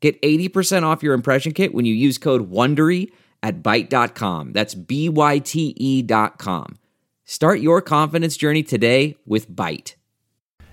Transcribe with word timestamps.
Get 0.00 0.20
80% 0.22 0.84
off 0.84 1.02
your 1.02 1.14
impression 1.14 1.52
kit 1.52 1.74
when 1.74 1.84
you 1.84 1.94
use 1.94 2.18
code 2.18 2.50
WONDERY 2.50 3.10
at 3.42 3.62
Byte.com. 3.62 4.52
That's 4.52 4.74
B-Y-T-E 4.74 6.02
dot 6.02 6.38
com. 6.38 6.78
Start 7.24 7.60
your 7.60 7.82
confidence 7.82 8.36
journey 8.36 8.62
today 8.62 9.16
with 9.26 9.50
Byte. 9.50 9.94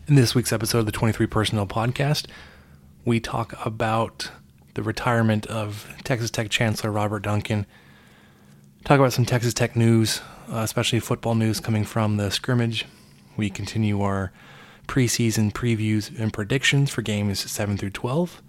In 0.07 0.15
this 0.15 0.35
week's 0.35 0.53
episode 0.53 0.79
of 0.79 0.85
the 0.85 0.91
23 0.91 1.25
Personnel 1.27 1.67
Podcast, 1.67 2.27
we 3.03 3.19
talk 3.19 3.53
about 3.65 4.29
the 4.75 4.83
retirement 4.83 5.47
of 5.47 5.91
Texas 6.03 6.29
Tech 6.29 6.49
Chancellor 6.49 6.91
Robert 6.91 7.23
Duncan. 7.23 7.65
Talk 8.83 8.99
about 8.99 9.13
some 9.13 9.25
Texas 9.25 9.53
Tech 9.53 9.75
news, 9.75 10.21
uh, 10.51 10.57
especially 10.59 10.99
football 10.99 11.33
news 11.33 11.59
coming 11.59 11.83
from 11.83 12.17
the 12.17 12.29
scrimmage. 12.29 12.85
We 13.35 13.49
continue 13.49 14.01
our 14.01 14.31
preseason 14.87 15.51
previews 15.51 16.17
and 16.19 16.31
predictions 16.31 16.91
for 16.91 17.01
games 17.01 17.39
7 17.39 17.77
through 17.77 17.89
12. 17.89 18.41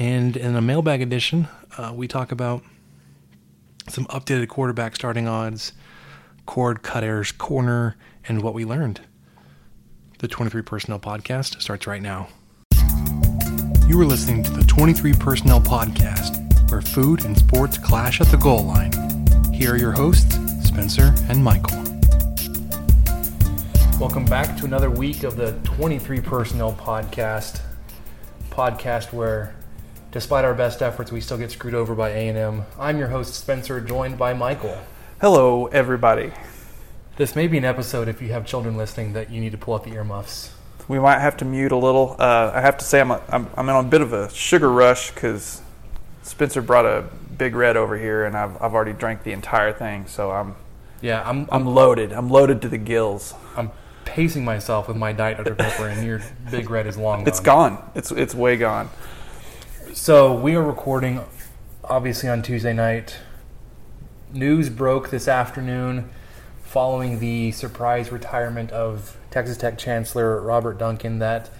And 0.00 0.34
in 0.34 0.56
a 0.56 0.62
mailbag 0.62 1.02
edition, 1.02 1.46
uh, 1.76 1.92
we 1.94 2.08
talk 2.08 2.32
about 2.32 2.62
some 3.86 4.06
updated 4.06 4.48
quarterback 4.48 4.96
starting 4.96 5.28
odds, 5.28 5.74
cord 6.46 6.82
cutters 6.82 7.32
corner, 7.32 7.96
and 8.26 8.40
what 8.40 8.54
we 8.54 8.64
learned. 8.64 9.02
The 10.20 10.26
23 10.26 10.62
Personnel 10.62 11.00
Podcast 11.00 11.60
starts 11.60 11.86
right 11.86 12.00
now. 12.00 12.28
You 13.86 14.00
are 14.00 14.06
listening 14.06 14.42
to 14.44 14.50
the 14.50 14.64
23 14.66 15.12
Personnel 15.12 15.60
Podcast, 15.60 16.70
where 16.70 16.80
food 16.80 17.26
and 17.26 17.36
sports 17.36 17.76
clash 17.76 18.22
at 18.22 18.28
the 18.28 18.38
goal 18.38 18.64
line. 18.64 18.92
Here 19.52 19.74
are 19.74 19.76
your 19.76 19.92
hosts, 19.92 20.34
Spencer 20.66 21.14
and 21.28 21.44
Michael. 21.44 21.76
Welcome 24.00 24.24
back 24.24 24.56
to 24.56 24.64
another 24.64 24.88
week 24.88 25.24
of 25.24 25.36
the 25.36 25.52
23 25.64 26.22
Personnel 26.22 26.72
Podcast. 26.72 27.60
Podcast 28.48 29.12
where 29.12 29.54
despite 30.12 30.44
our 30.44 30.54
best 30.54 30.82
efforts, 30.82 31.12
we 31.12 31.20
still 31.20 31.38
get 31.38 31.50
screwed 31.50 31.74
over 31.74 31.94
by 31.94 32.10
A&M. 32.10 32.64
I'm 32.78 32.98
your 32.98 33.08
host 33.08 33.34
Spencer, 33.34 33.80
joined 33.80 34.18
by 34.18 34.34
Michael. 34.34 34.76
Hello, 35.20 35.66
everybody. 35.66 36.32
This 37.16 37.36
may 37.36 37.46
be 37.46 37.58
an 37.58 37.64
episode 37.64 38.08
if 38.08 38.20
you 38.20 38.32
have 38.32 38.46
children 38.46 38.76
listening 38.76 39.12
that 39.12 39.30
you 39.30 39.40
need 39.40 39.52
to 39.52 39.58
pull 39.58 39.74
out 39.74 39.84
the 39.84 39.92
earmuffs. 39.92 40.52
We 40.88 40.98
might 40.98 41.20
have 41.20 41.36
to 41.38 41.44
mute 41.44 41.70
a 41.70 41.76
little. 41.76 42.16
Uh, 42.18 42.50
I 42.54 42.60
have 42.60 42.78
to 42.78 42.84
say 42.84 43.00
I'm, 43.00 43.10
a, 43.10 43.22
I'm 43.28 43.46
I'm 43.56 43.68
on 43.68 43.84
a 43.84 43.88
bit 43.88 44.00
of 44.00 44.12
a 44.12 44.28
sugar 44.30 44.70
rush 44.70 45.12
because 45.12 45.60
Spencer 46.22 46.62
brought 46.62 46.86
a 46.86 47.04
big 47.36 47.54
red 47.54 47.76
over 47.76 47.96
here, 47.96 48.24
and 48.24 48.36
I've 48.36 48.60
I've 48.60 48.74
already 48.74 48.94
drank 48.94 49.22
the 49.22 49.32
entire 49.32 49.72
thing, 49.72 50.06
so 50.06 50.32
I'm 50.32 50.56
Yeah, 51.00 51.22
I'm 51.24 51.48
I'm 51.52 51.66
loaded. 51.66 52.12
I'm 52.12 52.28
loaded 52.28 52.62
to 52.62 52.68
the 52.68 52.78
gills. 52.78 53.34
I'm 53.56 53.70
pacing 54.04 54.44
myself 54.44 54.88
with 54.88 54.96
my 54.96 55.12
diet 55.12 55.36
Dr 55.36 55.54
pepper, 55.54 55.86
and 55.86 56.04
your 56.04 56.22
big 56.50 56.68
red 56.70 56.88
is 56.88 56.96
long. 56.96 57.20
Gone. 57.20 57.28
It's 57.28 57.40
gone. 57.40 57.90
It's 57.94 58.10
it's 58.10 58.34
way 58.34 58.56
gone. 58.56 58.90
So 60.00 60.32
we 60.32 60.54
are 60.54 60.62
recording, 60.62 61.22
obviously 61.84 62.30
on 62.30 62.40
Tuesday 62.40 62.72
night. 62.72 63.18
News 64.32 64.70
broke 64.70 65.10
this 65.10 65.28
afternoon 65.28 66.08
following 66.62 67.18
the 67.18 67.52
surprise 67.52 68.10
retirement 68.10 68.70
of 68.70 69.18
Texas 69.30 69.58
Tech 69.58 69.76
Chancellor 69.76 70.40
Robert 70.40 70.78
Duncan 70.78 71.18
that 71.18 71.50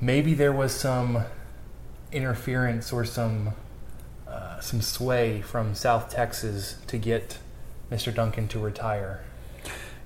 maybe 0.00 0.32
there 0.32 0.50
was 0.50 0.74
some 0.74 1.24
interference 2.10 2.90
or 2.90 3.04
some 3.04 3.50
uh, 4.26 4.58
some 4.60 4.80
sway 4.80 5.42
from 5.42 5.74
South 5.74 6.08
Texas 6.08 6.78
to 6.86 6.96
get 6.96 7.36
Mr. 7.92 8.14
Duncan 8.14 8.48
to 8.48 8.58
retire. 8.58 9.22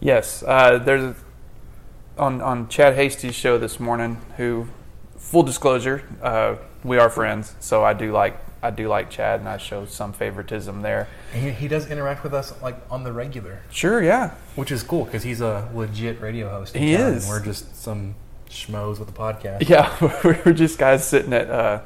Yes, 0.00 0.42
uh, 0.42 0.78
there's 0.78 1.14
on 2.18 2.42
on 2.42 2.66
Chad 2.68 2.96
Hasty's 2.96 3.36
show 3.36 3.56
this 3.56 3.78
morning. 3.78 4.20
Who, 4.36 4.66
full 5.20 5.42
disclosure, 5.44 6.02
uh, 6.22 6.56
we 6.82 6.98
are 6.98 7.08
friends, 7.10 7.54
so 7.60 7.84
I 7.84 7.92
do 7.92 8.10
like 8.10 8.36
I 8.62 8.70
do 8.70 8.88
like 8.88 9.08
Chad, 9.10 9.40
and 9.40 9.48
I 9.48 9.56
show 9.56 9.86
some 9.86 10.12
favoritism 10.12 10.82
there. 10.82 11.08
And 11.32 11.42
he, 11.42 11.50
he 11.50 11.68
does 11.68 11.90
interact 11.90 12.22
with 12.22 12.34
us 12.34 12.60
like 12.60 12.76
on 12.90 13.04
the 13.04 13.12
regular, 13.12 13.60
Sure, 13.70 14.02
yeah, 14.02 14.34
which 14.56 14.70
is 14.72 14.82
cool 14.82 15.04
because 15.04 15.22
he's 15.22 15.40
a 15.40 15.68
legit 15.74 16.20
radio 16.20 16.48
host. 16.50 16.76
He 16.76 16.94
town, 16.96 17.12
is. 17.14 17.28
We're 17.28 17.42
just 17.44 17.76
some 17.76 18.16
schmoes 18.50 18.98
with 18.98 19.08
a 19.08 19.12
podcast. 19.12 19.68
yeah. 19.68 19.96
We're 20.44 20.52
just 20.52 20.78
guys 20.78 21.06
sitting 21.06 21.32
at 21.32 21.48
uh, 21.48 21.82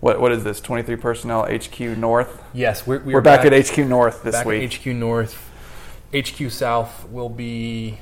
what 0.00 0.20
what 0.20 0.32
is 0.32 0.42
this? 0.44 0.60
Twenty 0.60 0.82
three 0.82 0.96
personnel 0.96 1.44
HQ 1.44 1.78
North. 1.80 2.42
Yes, 2.54 2.86
we're, 2.86 3.00
we 3.00 3.12
We're 3.12 3.18
are 3.18 3.22
back, 3.22 3.44
at 3.44 3.52
HQ 3.68 3.78
North 3.78 4.22
this 4.22 4.36
back 4.36 4.46
week. 4.46 4.62
at 4.62 4.80
HQ 4.80 4.86
North. 4.86 5.44
HQ 6.16 6.50
South 6.50 7.06
will 7.10 7.28
be 7.28 7.98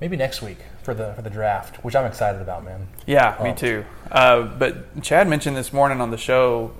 maybe 0.00 0.16
next 0.16 0.40
week 0.40 0.58
for 0.82 0.94
the 0.94 1.12
for 1.14 1.22
the 1.22 1.30
draft, 1.30 1.76
which 1.84 1.94
I'm 1.94 2.06
excited 2.06 2.40
about, 2.40 2.64
man. 2.64 2.88
Yeah, 3.06 3.36
me 3.42 3.50
Oh. 3.50 3.54
too. 3.54 3.84
Uh, 4.10 4.42
but 4.42 5.02
Chad 5.02 5.28
mentioned 5.28 5.56
this 5.56 5.72
morning 5.72 6.00
on 6.00 6.10
the 6.10 6.16
show, 6.18 6.72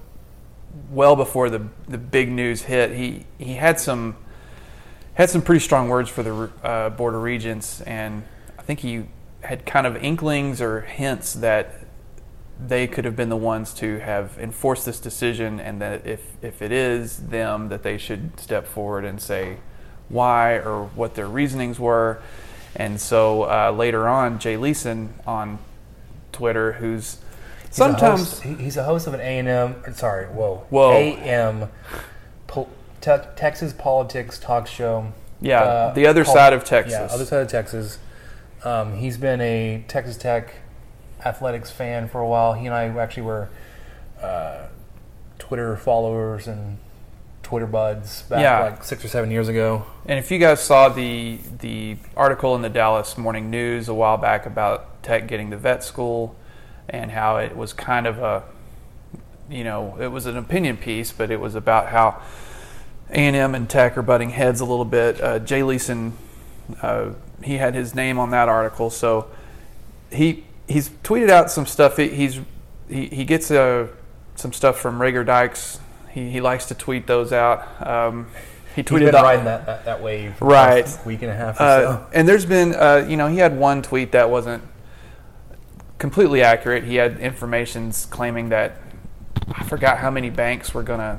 well 0.90 1.16
before 1.16 1.50
the 1.50 1.62
the 1.88 1.98
big 1.98 2.30
news 2.30 2.62
hit, 2.62 2.92
he 2.92 3.26
he 3.38 3.54
had 3.54 3.78
some 3.78 4.16
had 5.14 5.28
some 5.30 5.42
pretty 5.42 5.60
strong 5.60 5.88
words 5.88 6.08
for 6.08 6.22
the 6.22 6.50
uh, 6.62 6.90
board 6.90 7.14
of 7.14 7.22
regents, 7.22 7.80
and 7.82 8.22
I 8.58 8.62
think 8.62 8.80
he 8.80 9.04
had 9.42 9.66
kind 9.66 9.86
of 9.86 9.96
inklings 9.96 10.60
or 10.60 10.82
hints 10.82 11.34
that 11.34 11.74
they 12.66 12.86
could 12.86 13.06
have 13.06 13.16
been 13.16 13.30
the 13.30 13.36
ones 13.36 13.72
to 13.72 13.98
have 14.00 14.36
enforced 14.38 14.84
this 14.86 15.00
decision, 15.00 15.60
and 15.60 15.80
that 15.80 16.06
if 16.06 16.22
if 16.42 16.62
it 16.62 16.72
is 16.72 17.18
them, 17.28 17.68
that 17.68 17.82
they 17.82 17.98
should 17.98 18.38
step 18.40 18.66
forward 18.66 19.04
and 19.04 19.20
say 19.20 19.56
why 20.08 20.54
or 20.58 20.86
what 20.94 21.14
their 21.14 21.26
reasonings 21.28 21.78
were. 21.78 22.20
And 22.76 23.00
so 23.00 23.42
uh, 23.44 23.72
later 23.76 24.08
on, 24.08 24.38
Jay 24.38 24.56
Leeson 24.56 25.14
on 25.26 25.58
Twitter, 26.32 26.72
who's 26.72 27.18
He's 27.62 27.70
a 27.70 27.74
sometimes 27.74 28.40
host- 28.40 28.60
he's 28.60 28.76
a 28.76 28.84
host 28.84 29.06
of 29.06 29.14
an 29.14 29.20
A 29.20 29.38
and 29.38 29.48
M. 29.48 29.94
Sorry, 29.94 30.26
whoa, 30.26 30.64
Whoa. 30.70 30.92
AM, 30.92 31.68
po- 32.46 32.68
te- 33.00 33.16
Texas 33.36 33.72
politics 33.72 34.38
talk 34.38 34.66
show. 34.66 35.12
Yeah, 35.40 35.60
uh, 35.62 35.94
the 35.94 36.06
other 36.06 36.24
called- 36.24 36.36
side 36.36 36.52
of 36.52 36.64
Texas. 36.64 36.92
Yeah, 36.92 37.08
other 37.14 37.24
side 37.24 37.42
of 37.42 37.48
Texas. 37.48 37.98
Um, 38.64 38.94
he's 38.96 39.16
been 39.16 39.40
a 39.40 39.84
Texas 39.88 40.16
Tech 40.16 40.54
athletics 41.24 41.70
fan 41.70 42.08
for 42.08 42.20
a 42.20 42.28
while. 42.28 42.52
He 42.54 42.66
and 42.66 42.74
I 42.74 42.84
actually 43.00 43.22
were 43.24 43.48
uh, 44.22 44.66
Twitter 45.38 45.76
followers 45.76 46.46
and 46.46 46.78
Twitter 47.50 47.66
buds 47.66 48.22
back 48.22 48.40
Yeah. 48.40 48.60
like 48.60 48.84
six 48.84 49.04
or 49.04 49.08
seven 49.08 49.32
years 49.32 49.48
ago. 49.48 49.84
And 50.06 50.20
if 50.20 50.30
you 50.30 50.38
guys 50.38 50.60
saw 50.60 50.88
the 50.88 51.40
the 51.58 51.96
article 52.16 52.54
in 52.54 52.62
the 52.62 52.68
Dallas 52.68 53.18
Morning 53.18 53.50
News 53.50 53.88
a 53.88 53.94
while 53.94 54.16
back 54.16 54.46
about 54.46 55.02
Tech 55.02 55.26
getting 55.26 55.50
the 55.50 55.56
vet 55.56 55.82
school 55.82 56.36
and 56.88 57.10
how 57.10 57.38
it 57.38 57.56
was 57.56 57.72
kind 57.72 58.06
of 58.06 58.18
a 58.20 58.44
you 59.50 59.64
know, 59.64 59.96
it 60.00 60.06
was 60.06 60.26
an 60.26 60.36
opinion 60.36 60.76
piece, 60.76 61.10
but 61.10 61.28
it 61.32 61.40
was 61.40 61.56
about 61.56 61.88
how 61.88 62.22
A&M 63.10 63.52
and 63.56 63.68
Tech 63.68 63.98
are 63.98 64.02
butting 64.02 64.30
heads 64.30 64.60
a 64.60 64.64
little 64.64 64.84
bit. 64.84 65.20
Uh, 65.20 65.40
Jay 65.40 65.64
Leeson, 65.64 66.12
uh, 66.82 67.10
he 67.42 67.56
had 67.56 67.74
his 67.74 67.92
name 67.92 68.16
on 68.20 68.30
that 68.30 68.48
article, 68.48 68.90
so 68.90 69.26
he 70.12 70.44
he's 70.68 70.90
tweeted 71.02 71.30
out 71.30 71.50
some 71.50 71.66
stuff. 71.66 71.96
He, 71.96 72.10
he's 72.10 72.38
he, 72.88 73.06
he 73.06 73.24
gets 73.24 73.50
uh, 73.50 73.88
some 74.36 74.52
stuff 74.52 74.78
from 74.78 75.00
Reagor 75.00 75.26
Dykes. 75.26 75.80
He, 76.12 76.30
he 76.30 76.40
likes 76.40 76.66
to 76.66 76.74
tweet 76.74 77.06
those 77.06 77.32
out. 77.32 77.86
Um, 77.86 78.26
he 78.74 78.82
He's 78.82 78.84
tweeted 78.84 79.06
been 79.06 79.14
out- 79.16 79.22
riding 79.24 79.44
that, 79.44 79.66
that, 79.66 79.84
that 79.84 80.02
wave 80.02 80.40
Right. 80.40 80.84
last 80.84 81.04
week 81.06 81.22
and 81.22 81.30
a 81.30 81.34
half 81.34 81.58
or 81.60 81.62
uh, 81.64 81.80
so. 81.80 82.06
and 82.12 82.28
there's 82.28 82.46
been, 82.46 82.74
uh, 82.74 83.06
you 83.08 83.16
know, 83.16 83.26
he 83.28 83.38
had 83.38 83.56
one 83.58 83.82
tweet 83.82 84.12
that 84.12 84.30
wasn't 84.30 84.62
completely 85.98 86.42
accurate. 86.42 86.84
He 86.84 86.96
had 86.96 87.18
informations 87.18 88.06
claiming 88.06 88.48
that 88.50 88.76
I 89.52 89.64
forgot 89.64 89.98
how 89.98 90.10
many 90.10 90.30
banks 90.30 90.72
were 90.72 90.82
going 90.82 91.00
to 91.00 91.18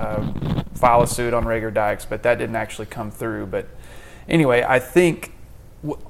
uh, 0.00 0.62
file 0.74 1.02
a 1.02 1.06
suit 1.06 1.34
on 1.34 1.44
Reagor 1.44 1.72
Dykes, 1.72 2.04
but 2.04 2.22
that 2.22 2.38
didn't 2.38 2.56
actually 2.56 2.86
come 2.86 3.10
through. 3.10 3.46
But 3.46 3.68
anyway, 4.28 4.64
I 4.66 4.78
think 4.78 5.32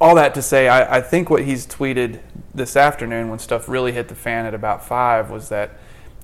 all 0.01 0.15
that 0.17 0.35
to 0.35 0.43
say, 0.43 0.69
I, 0.69 0.99
I 0.99 1.01
think 1.01 1.31
what 1.31 1.45
he's 1.45 1.67
tweeted 1.67 2.21
this 2.55 2.77
afternoon 2.77 3.29
when 3.31 3.39
stuff 3.39 3.69
really 3.69 3.93
hit 3.93 4.09
the 4.09 4.15
fan 4.15 4.45
at 4.47 4.55
about 4.55 4.87
five 4.87 5.31
was 5.31 5.49
that 5.49 5.71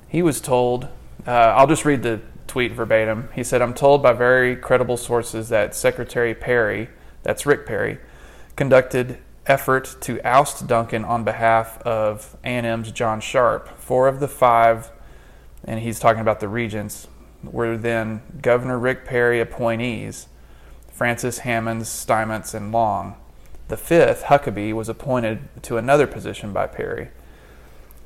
he 0.09 0.23
was 0.23 0.41
told. 0.41 0.89
Uh, 1.27 1.31
I'll 1.31 1.67
just 1.67 1.85
read 1.85 2.03
the 2.03 2.21
tweet 2.47 2.73
verbatim. 2.73 3.29
He 3.35 3.45
said, 3.45 3.61
"I'm 3.61 3.75
told 3.75 4.03
by 4.03 4.13
very 4.13 4.57
credible 4.57 4.97
sources 4.97 5.49
that 5.51 5.75
Secretary 5.75 6.35
Perry, 6.35 6.89
that's 7.23 7.45
Rick 7.45 7.67
Perry, 7.67 7.99
conducted 8.57 9.19
effort 9.47 9.97
to 10.03 10.21
oust 10.27 10.67
Duncan 10.67 11.05
on 11.05 11.25
behalf 11.25 11.81
of 11.83 12.37
A&M's 12.45 12.93
John 12.93 13.21
Sharp. 13.21 13.69
Four 13.79 14.09
of 14.09 14.21
the 14.21 14.29
five 14.29 14.91
and 15.65 15.81
he's 15.81 15.99
talking 15.99 16.21
about 16.21 16.41
the 16.41 16.49
regents, 16.49 17.09
were 17.43 17.77
then 17.77 18.23
Governor 18.41 18.79
Rick 18.79 19.05
Perry 19.05 19.41
appointees, 19.41 20.29
Francis 20.91 21.41
Hammonds, 21.41 21.89
Steinmetz, 21.89 22.55
and 22.55 22.73
Long. 22.73 23.17
The 23.69 23.77
fifth, 23.77 24.25
Huckabee, 24.25 24.73
was 24.73 24.89
appointed 24.89 25.49
to 25.63 25.77
another 25.77 26.07
position 26.07 26.53
by 26.53 26.67
Perry. 26.67 27.11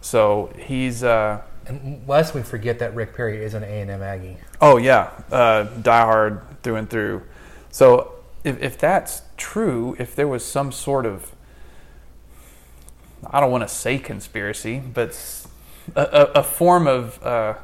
So 0.00 0.52
he's, 0.58 1.04
uh, 1.04 1.42
And 1.66 2.02
lest 2.08 2.34
we 2.34 2.42
forget 2.42 2.78
that 2.80 2.94
Rick 2.94 3.14
Perry 3.14 3.44
is 3.44 3.54
an 3.54 3.62
A 3.62 3.80
and 3.80 3.90
M 3.90 4.02
Aggie. 4.02 4.36
oh 4.60 4.76
yeah, 4.76 5.10
uh, 5.30 5.66
diehard 5.80 6.42
through 6.62 6.76
and 6.76 6.90
through. 6.90 7.22
So 7.70 8.12
if, 8.44 8.60
if 8.60 8.78
that's 8.78 9.22
true, 9.36 9.96
if 9.98 10.14
there 10.14 10.28
was 10.28 10.44
some 10.44 10.72
sort 10.72 11.06
of, 11.06 11.32
I 13.26 13.40
don't 13.40 13.50
want 13.50 13.62
to 13.62 13.68
say 13.68 13.98
conspiracy, 13.98 14.80
but 14.80 15.46
a 15.96 16.42
form 16.42 16.86
of, 16.86 17.22
uh, 17.24 17.54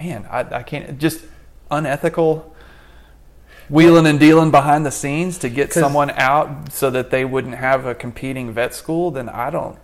man, 0.00 0.26
I, 0.30 0.40
I 0.40 0.62
can't, 0.62 0.98
just 0.98 1.24
unethical 1.70 2.54
wheeling 3.68 4.06
and 4.06 4.18
dealing 4.18 4.50
behind 4.50 4.86
the 4.86 4.90
scenes 4.90 5.38
to 5.38 5.48
get 5.48 5.72
someone 5.72 6.10
out 6.10 6.72
so 6.72 6.90
that 6.90 7.10
they 7.10 7.24
wouldn't 7.24 7.56
have 7.56 7.84
a 7.84 7.94
competing 7.94 8.52
vet 8.52 8.74
school, 8.74 9.10
then 9.10 9.28
I 9.28 9.50
don't, 9.50 9.78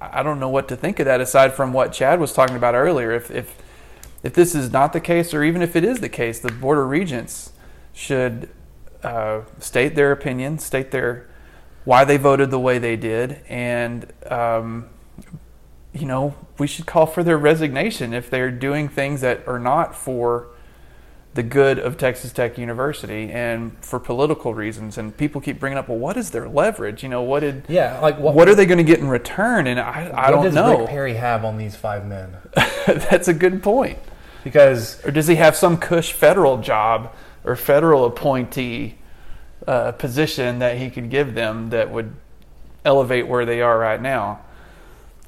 I 0.00 0.22
don't 0.22 0.38
know 0.38 0.48
what 0.48 0.68
to 0.68 0.76
think 0.76 1.00
of 1.00 1.06
that 1.06 1.20
aside 1.20 1.54
from 1.54 1.72
what 1.72 1.92
Chad 1.92 2.20
was 2.20 2.32
talking 2.32 2.56
about 2.56 2.74
earlier. 2.74 3.12
If, 3.12 3.30
if, 3.30 3.56
if 4.22 4.32
this 4.32 4.54
is 4.54 4.70
not 4.70 4.92
the 4.92 5.00
case, 5.00 5.34
or 5.34 5.42
even 5.42 5.62
if 5.62 5.74
it 5.74 5.84
is 5.84 6.00
the 6.00 6.08
case, 6.08 6.38
the 6.38 6.52
Board 6.52 6.78
of 6.78 6.88
Regents 6.88 7.52
should 7.92 8.48
uh, 9.02 9.42
state 9.58 9.94
their 9.94 10.12
opinion, 10.12 10.58
state 10.58 10.90
their 10.90 11.28
why 11.84 12.04
they 12.04 12.16
voted 12.16 12.50
the 12.50 12.58
way 12.58 12.78
they 12.78 12.96
did, 12.96 13.40
and 13.48 14.12
um, 14.30 14.88
you 15.92 16.06
know 16.06 16.34
we 16.58 16.66
should 16.66 16.86
call 16.86 17.06
for 17.06 17.24
their 17.24 17.38
resignation 17.38 18.12
if 18.12 18.28
they're 18.28 18.50
doing 18.50 18.88
things 18.88 19.20
that 19.22 19.46
are 19.48 19.58
not 19.58 19.96
for 19.96 20.48
the 21.34 21.42
good 21.42 21.78
of 21.78 21.96
Texas 21.98 22.32
Tech 22.32 22.58
University 22.58 23.30
and 23.30 23.76
for 23.84 24.00
political 24.00 24.54
reasons. 24.54 24.98
And 24.98 25.16
people 25.16 25.40
keep 25.40 25.60
bringing 25.60 25.78
up, 25.78 25.88
well, 25.88 25.98
what 25.98 26.16
is 26.16 26.30
their 26.30 26.48
leverage? 26.48 27.02
You 27.02 27.08
know, 27.08 27.22
what 27.22 27.40
did 27.40 27.64
Yeah, 27.68 28.00
like 28.00 28.18
what, 28.18 28.34
what, 28.34 28.48
are 28.48 28.54
they 28.54 28.66
going 28.66 28.78
to 28.78 28.84
get 28.84 28.98
in 28.98 29.08
return? 29.08 29.66
And 29.66 29.78
I, 29.78 30.10
I 30.14 30.30
don't 30.30 30.44
does 30.44 30.54
know. 30.54 30.80
Rick 30.80 30.88
Perry 30.88 31.14
have 31.14 31.44
on 31.44 31.56
these 31.58 31.76
five 31.76 32.06
men? 32.06 32.36
That's 32.86 33.28
a 33.28 33.34
good 33.34 33.62
point. 33.62 33.98
Because 34.42 35.04
Or 35.04 35.10
does 35.10 35.26
he 35.26 35.36
have 35.36 35.54
some 35.54 35.76
cush 35.76 36.12
federal 36.12 36.58
job 36.58 37.14
or 37.44 37.54
federal 37.56 38.04
appointee 38.06 38.96
uh, 39.66 39.92
position 39.92 40.58
that 40.60 40.78
he 40.78 40.88
could 40.90 41.10
give 41.10 41.34
them 41.34 41.70
that 41.70 41.90
would 41.90 42.14
elevate 42.84 43.28
where 43.28 43.44
they 43.44 43.60
are 43.60 43.78
right 43.78 44.00
now? 44.00 44.40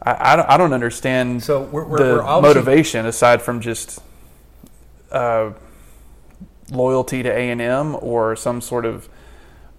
I, 0.02 0.32
I, 0.32 0.36
don't, 0.36 0.48
I 0.48 0.56
don't 0.56 0.72
understand 0.72 1.42
So 1.42 1.62
we're- 1.62 1.86
we're- 1.86 2.04
the 2.04 2.14
we're 2.16 2.40
motivation 2.40 3.04
aside 3.06 3.42
from 3.42 3.60
just 3.60 4.00
uh, 5.12 5.50
loyalty 6.70 7.22
to 7.22 7.28
A 7.30 7.50
and 7.50 7.60
M 7.60 7.96
or 8.00 8.36
some 8.36 8.60
sort 8.60 8.84
of 8.84 9.08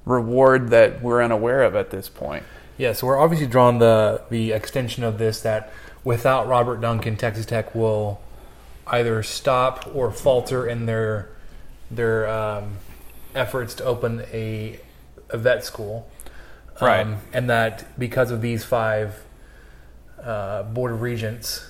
reward 0.06 0.70
that 0.70 1.02
we're 1.02 1.22
unaware 1.24 1.64
of 1.64 1.76
at 1.76 1.90
this 1.92 2.10
point. 2.10 2.44
Yeah, 2.78 2.94
so 2.94 3.08
we're 3.08 3.20
obviously 3.20 3.48
drawing 3.48 3.80
the 3.80 4.22
the 4.30 4.52
extension 4.52 5.04
of 5.04 5.18
this 5.18 5.42
that 5.42 5.72
without 6.04 6.48
Robert 6.48 6.82
Duncan, 6.82 7.16
Texas 7.16 7.46
Tech 7.46 7.76
will 7.76 8.20
either 8.88 9.22
stop 9.24 9.90
or 9.94 10.12
falter 10.12 10.66
in 10.68 10.86
their 10.88 11.30
their 11.92 12.28
um, 12.28 12.78
efforts 13.36 13.74
to 13.76 13.84
open 13.86 14.24
a 14.34 14.80
a 15.30 15.38
vet 15.38 15.64
school, 15.64 16.10
Um, 16.82 16.88
Right. 16.88 17.08
and 17.32 17.50
that 17.50 17.86
because 18.00 18.32
of 18.32 18.42
these 18.42 18.66
five 18.66 19.22
uh, 20.24 20.64
board 20.64 20.92
of 20.92 21.02
regents, 21.02 21.66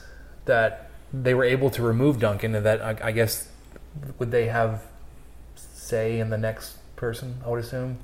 that 0.46 0.90
they 1.14 1.34
were 1.34 1.44
able 1.44 1.70
to 1.72 1.82
remove 1.84 2.20
Duncan, 2.20 2.56
and 2.56 2.66
that 2.66 2.82
I, 2.82 2.96
I 3.10 3.12
guess 3.12 3.48
would 4.18 4.32
they 4.32 4.48
have 4.48 4.82
say 5.92 6.20
in 6.20 6.30
the 6.30 6.38
next 6.38 6.78
person? 6.96 7.36
I 7.46 7.50
would 7.50 7.60
assume. 7.64 8.00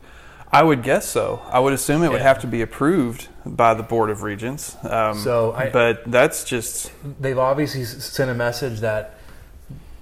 I 0.51 0.63
would 0.63 0.81
guess 0.83 1.05
so. 1.09 1.41
I 1.49 1.59
would 1.59 1.73
assume 1.73 2.03
it 2.03 2.11
would 2.11 2.21
have 2.21 2.39
to 2.39 2.47
be 2.47 2.61
approved 2.61 3.27
by 3.45 3.73
the 3.73 3.83
Board 3.83 4.09
of 4.09 4.23
Regents. 4.23 4.77
Um, 4.85 5.17
So 5.17 5.53
I- 5.53 5.69
but 5.69 6.09
that's 6.09 6.43
just 6.45 6.91
they've 7.19 7.37
obviously 7.37 7.83
sent 7.85 8.29
a 8.29 8.33
message 8.33 8.79
that 8.79 9.15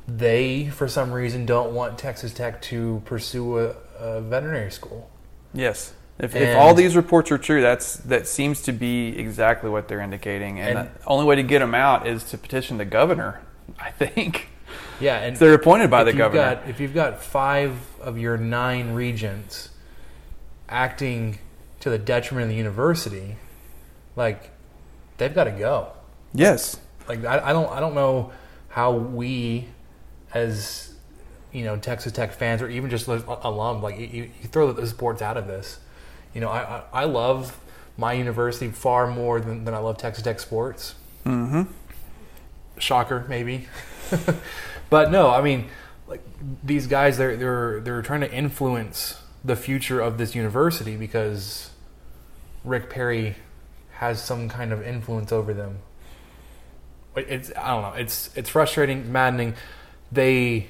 they, 0.07 0.67
for 0.69 0.87
some 0.87 1.11
reason, 1.11 1.45
don't 1.47 1.73
want 1.73 1.97
Texas 1.97 2.31
Tech 2.33 2.61
to 2.63 3.01
pursue 3.05 3.57
a, 3.59 3.75
a 3.99 4.21
veterinary 4.21 4.71
school. 4.71 5.09
yes. 5.53 5.93
If, 6.17 6.33
if 6.33 6.55
all 6.55 6.73
these 6.73 6.95
reports 6.95 7.29
are 7.29 7.37
true, 7.37 7.61
that's 7.61 7.97
that 8.07 8.25
seems 8.25 8.61
to 8.61 8.71
be 8.71 9.19
exactly 9.19 9.69
what 9.69 9.89
they're 9.89 9.99
indicating. 9.99 10.61
And, 10.61 10.77
And- 10.79 10.87
the 10.87 11.07
only 11.07 11.25
way 11.25 11.35
to 11.35 11.43
get 11.43 11.59
them 11.59 11.75
out 11.75 12.07
is 12.07 12.23
to 12.31 12.37
petition 12.37 12.77
the 12.77 12.85
governor. 12.85 13.41
I 13.77 13.91
think 13.91 14.47
Yeah, 14.99 15.19
and 15.19 15.35
they're 15.37 15.53
appointed 15.53 15.89
by 15.89 16.03
the 16.03 16.13
governor. 16.13 16.55
Got, 16.55 16.69
if 16.69 16.79
you've 16.79 16.93
got 16.93 17.21
five 17.21 17.77
of 17.99 18.17
your 18.17 18.37
nine 18.37 18.93
regents 18.93 19.69
acting 20.69 21.39
to 21.81 21.89
the 21.89 21.97
detriment 21.97 22.43
of 22.45 22.49
the 22.49 22.55
university, 22.55 23.35
like 24.15 24.51
they've 25.17 25.33
got 25.33 25.45
to 25.45 25.51
go. 25.51 25.89
yes. 26.33 26.79
Like 27.07 27.23
I, 27.23 27.49
I 27.49 27.53
don't, 27.53 27.71
I 27.71 27.79
don't 27.79 27.93
know 27.93 28.31
how 28.69 28.93
we, 28.93 29.67
as 30.33 30.95
you 31.51 31.63
know, 31.63 31.77
Texas 31.77 32.11
Tech 32.11 32.33
fans 32.33 32.61
or 32.63 32.69
even 32.69 32.89
just 32.89 33.07
alum, 33.07 33.83
like 33.83 33.99
you, 33.99 34.07
you 34.41 34.47
throw 34.47 34.71
the 34.71 34.87
sports 34.87 35.21
out 35.21 35.37
of 35.37 35.45
this. 35.45 35.79
You 36.33 36.41
know, 36.41 36.49
I, 36.49 36.61
I, 36.61 36.83
I 36.93 37.03
love 37.05 37.59
my 37.95 38.13
university 38.13 38.71
far 38.71 39.07
more 39.07 39.39
than, 39.39 39.65
than 39.65 39.73
I 39.73 39.77
love 39.77 39.97
Texas 39.97 40.23
Tech 40.23 40.39
sports. 40.39 40.95
Mm-hmm. 41.25 41.63
Shocker, 42.79 43.25
maybe. 43.29 43.67
but 44.89 45.11
no, 45.11 45.29
I 45.29 45.41
mean, 45.41 45.69
like 46.07 46.21
these 46.63 46.87
guys, 46.87 47.17
they're 47.17 47.35
they're 47.35 47.79
they're 47.81 48.01
trying 48.01 48.21
to 48.21 48.31
influence 48.31 49.21
the 49.43 49.55
future 49.55 49.99
of 49.99 50.17
this 50.17 50.35
university 50.35 50.95
because 50.95 51.69
Rick 52.63 52.89
Perry 52.89 53.35
has 53.93 54.21
some 54.21 54.49
kind 54.49 54.71
of 54.73 54.85
influence 54.85 55.31
over 55.31 55.53
them. 55.53 55.79
It's 57.15 57.51
I 57.57 57.69
don't 57.69 57.81
know. 57.81 57.99
It's 57.99 58.35
it's 58.35 58.49
frustrating, 58.49 59.11
maddening. 59.11 59.55
They 60.11 60.67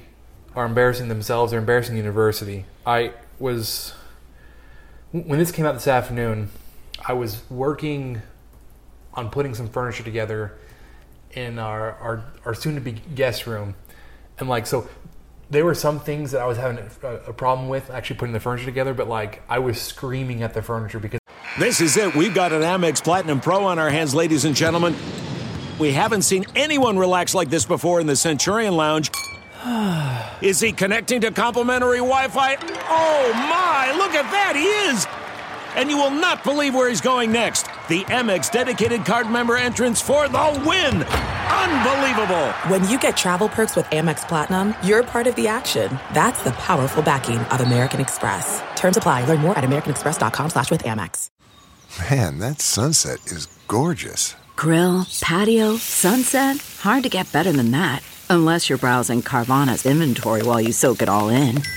are 0.54 0.64
embarrassing 0.64 1.08
themselves. 1.08 1.50
They're 1.50 1.60
embarrassing 1.60 1.94
the 1.94 2.00
university. 2.00 2.64
I 2.84 3.12
was 3.38 3.94
when 5.12 5.38
this 5.38 5.52
came 5.52 5.66
out 5.66 5.74
this 5.74 5.88
afternoon. 5.88 6.50
I 7.06 7.12
was 7.12 7.42
working 7.50 8.22
on 9.14 9.30
putting 9.30 9.54
some 9.54 9.68
furniture 9.68 10.02
together 10.02 10.52
in 11.32 11.58
our, 11.58 11.92
our, 11.94 12.24
our 12.44 12.54
soon 12.54 12.74
to 12.74 12.80
be 12.80 12.92
guest 12.92 13.46
room. 13.46 13.74
And 14.38 14.48
like, 14.48 14.66
so 14.66 14.88
there 15.50 15.64
were 15.64 15.74
some 15.74 16.00
things 16.00 16.32
that 16.32 16.40
I 16.40 16.46
was 16.46 16.58
having 16.58 16.78
a, 17.02 17.32
problem 17.32 17.68
with 17.68 17.90
actually 17.90 18.16
putting 18.16 18.32
the 18.32 18.40
furniture 18.40 18.64
together, 18.64 18.94
but 18.94 19.08
like 19.08 19.42
I 19.48 19.58
was 19.58 19.80
screaming 19.80 20.42
at 20.42 20.54
the 20.54 20.62
furniture 20.62 20.98
because 20.98 21.20
This 21.58 21.80
is 21.80 21.96
it. 21.96 22.14
We've 22.14 22.34
got 22.34 22.52
an 22.52 22.62
Amex 22.62 23.02
Platinum 23.02 23.40
Pro 23.40 23.64
on 23.64 23.78
our 23.78 23.90
hands, 23.90 24.14
ladies 24.14 24.44
and 24.44 24.54
gentlemen. 24.54 24.94
We 25.78 25.92
haven't 25.92 26.22
seen 26.22 26.46
anyone 26.54 26.98
relax 26.98 27.34
like 27.34 27.50
this 27.50 27.64
before 27.64 28.00
in 28.00 28.06
the 28.06 28.16
Centurion 28.16 28.76
Lounge. 28.76 29.10
Is 30.40 30.60
he 30.60 30.72
connecting 30.72 31.20
to 31.22 31.30
complimentary 31.30 31.98
Wi 31.98 32.28
Fi? 32.28 32.56
Oh 32.88 33.32
my, 33.34 33.92
look 33.96 34.14
at 34.14 34.30
that, 34.30 34.54
he 34.56 34.64
is! 34.64 35.25
And 35.76 35.90
you 35.90 35.96
will 35.96 36.10
not 36.10 36.42
believe 36.42 36.74
where 36.74 36.88
he's 36.88 37.00
going 37.00 37.30
next. 37.30 37.64
The 37.88 38.02
Amex 38.04 38.50
dedicated 38.50 39.04
card 39.04 39.30
member 39.30 39.56
entrance 39.56 40.00
for 40.00 40.26
the 40.28 40.62
win! 40.66 41.02
Unbelievable! 41.02 42.48
When 42.70 42.88
you 42.88 42.98
get 42.98 43.16
travel 43.16 43.48
perks 43.48 43.76
with 43.76 43.86
Amex 43.86 44.26
Platinum, 44.26 44.74
you're 44.82 45.02
part 45.02 45.26
of 45.26 45.34
the 45.36 45.48
action. 45.48 45.98
That's 46.14 46.42
the 46.42 46.52
powerful 46.52 47.02
backing 47.02 47.38
of 47.38 47.60
American 47.60 48.00
Express. 48.00 48.62
Terms 48.74 48.96
apply. 48.96 49.24
Learn 49.26 49.40
more 49.40 49.56
at 49.56 49.64
americanexpress.com 49.64 50.50
slash 50.50 50.70
with 50.70 50.82
Amex. 50.84 51.30
Man, 52.10 52.38
that 52.38 52.60
sunset 52.60 53.24
is 53.26 53.46
gorgeous. 53.68 54.34
Grill, 54.56 55.06
patio, 55.20 55.76
sunset. 55.76 56.58
Hard 56.80 57.02
to 57.04 57.08
get 57.08 57.30
better 57.32 57.52
than 57.52 57.70
that. 57.72 58.02
Unless 58.28 58.68
you're 58.68 58.78
browsing 58.78 59.22
Carvana's 59.22 59.86
inventory 59.86 60.42
while 60.42 60.60
you 60.60 60.72
soak 60.72 61.02
it 61.02 61.08
all 61.08 61.28
in. 61.28 61.62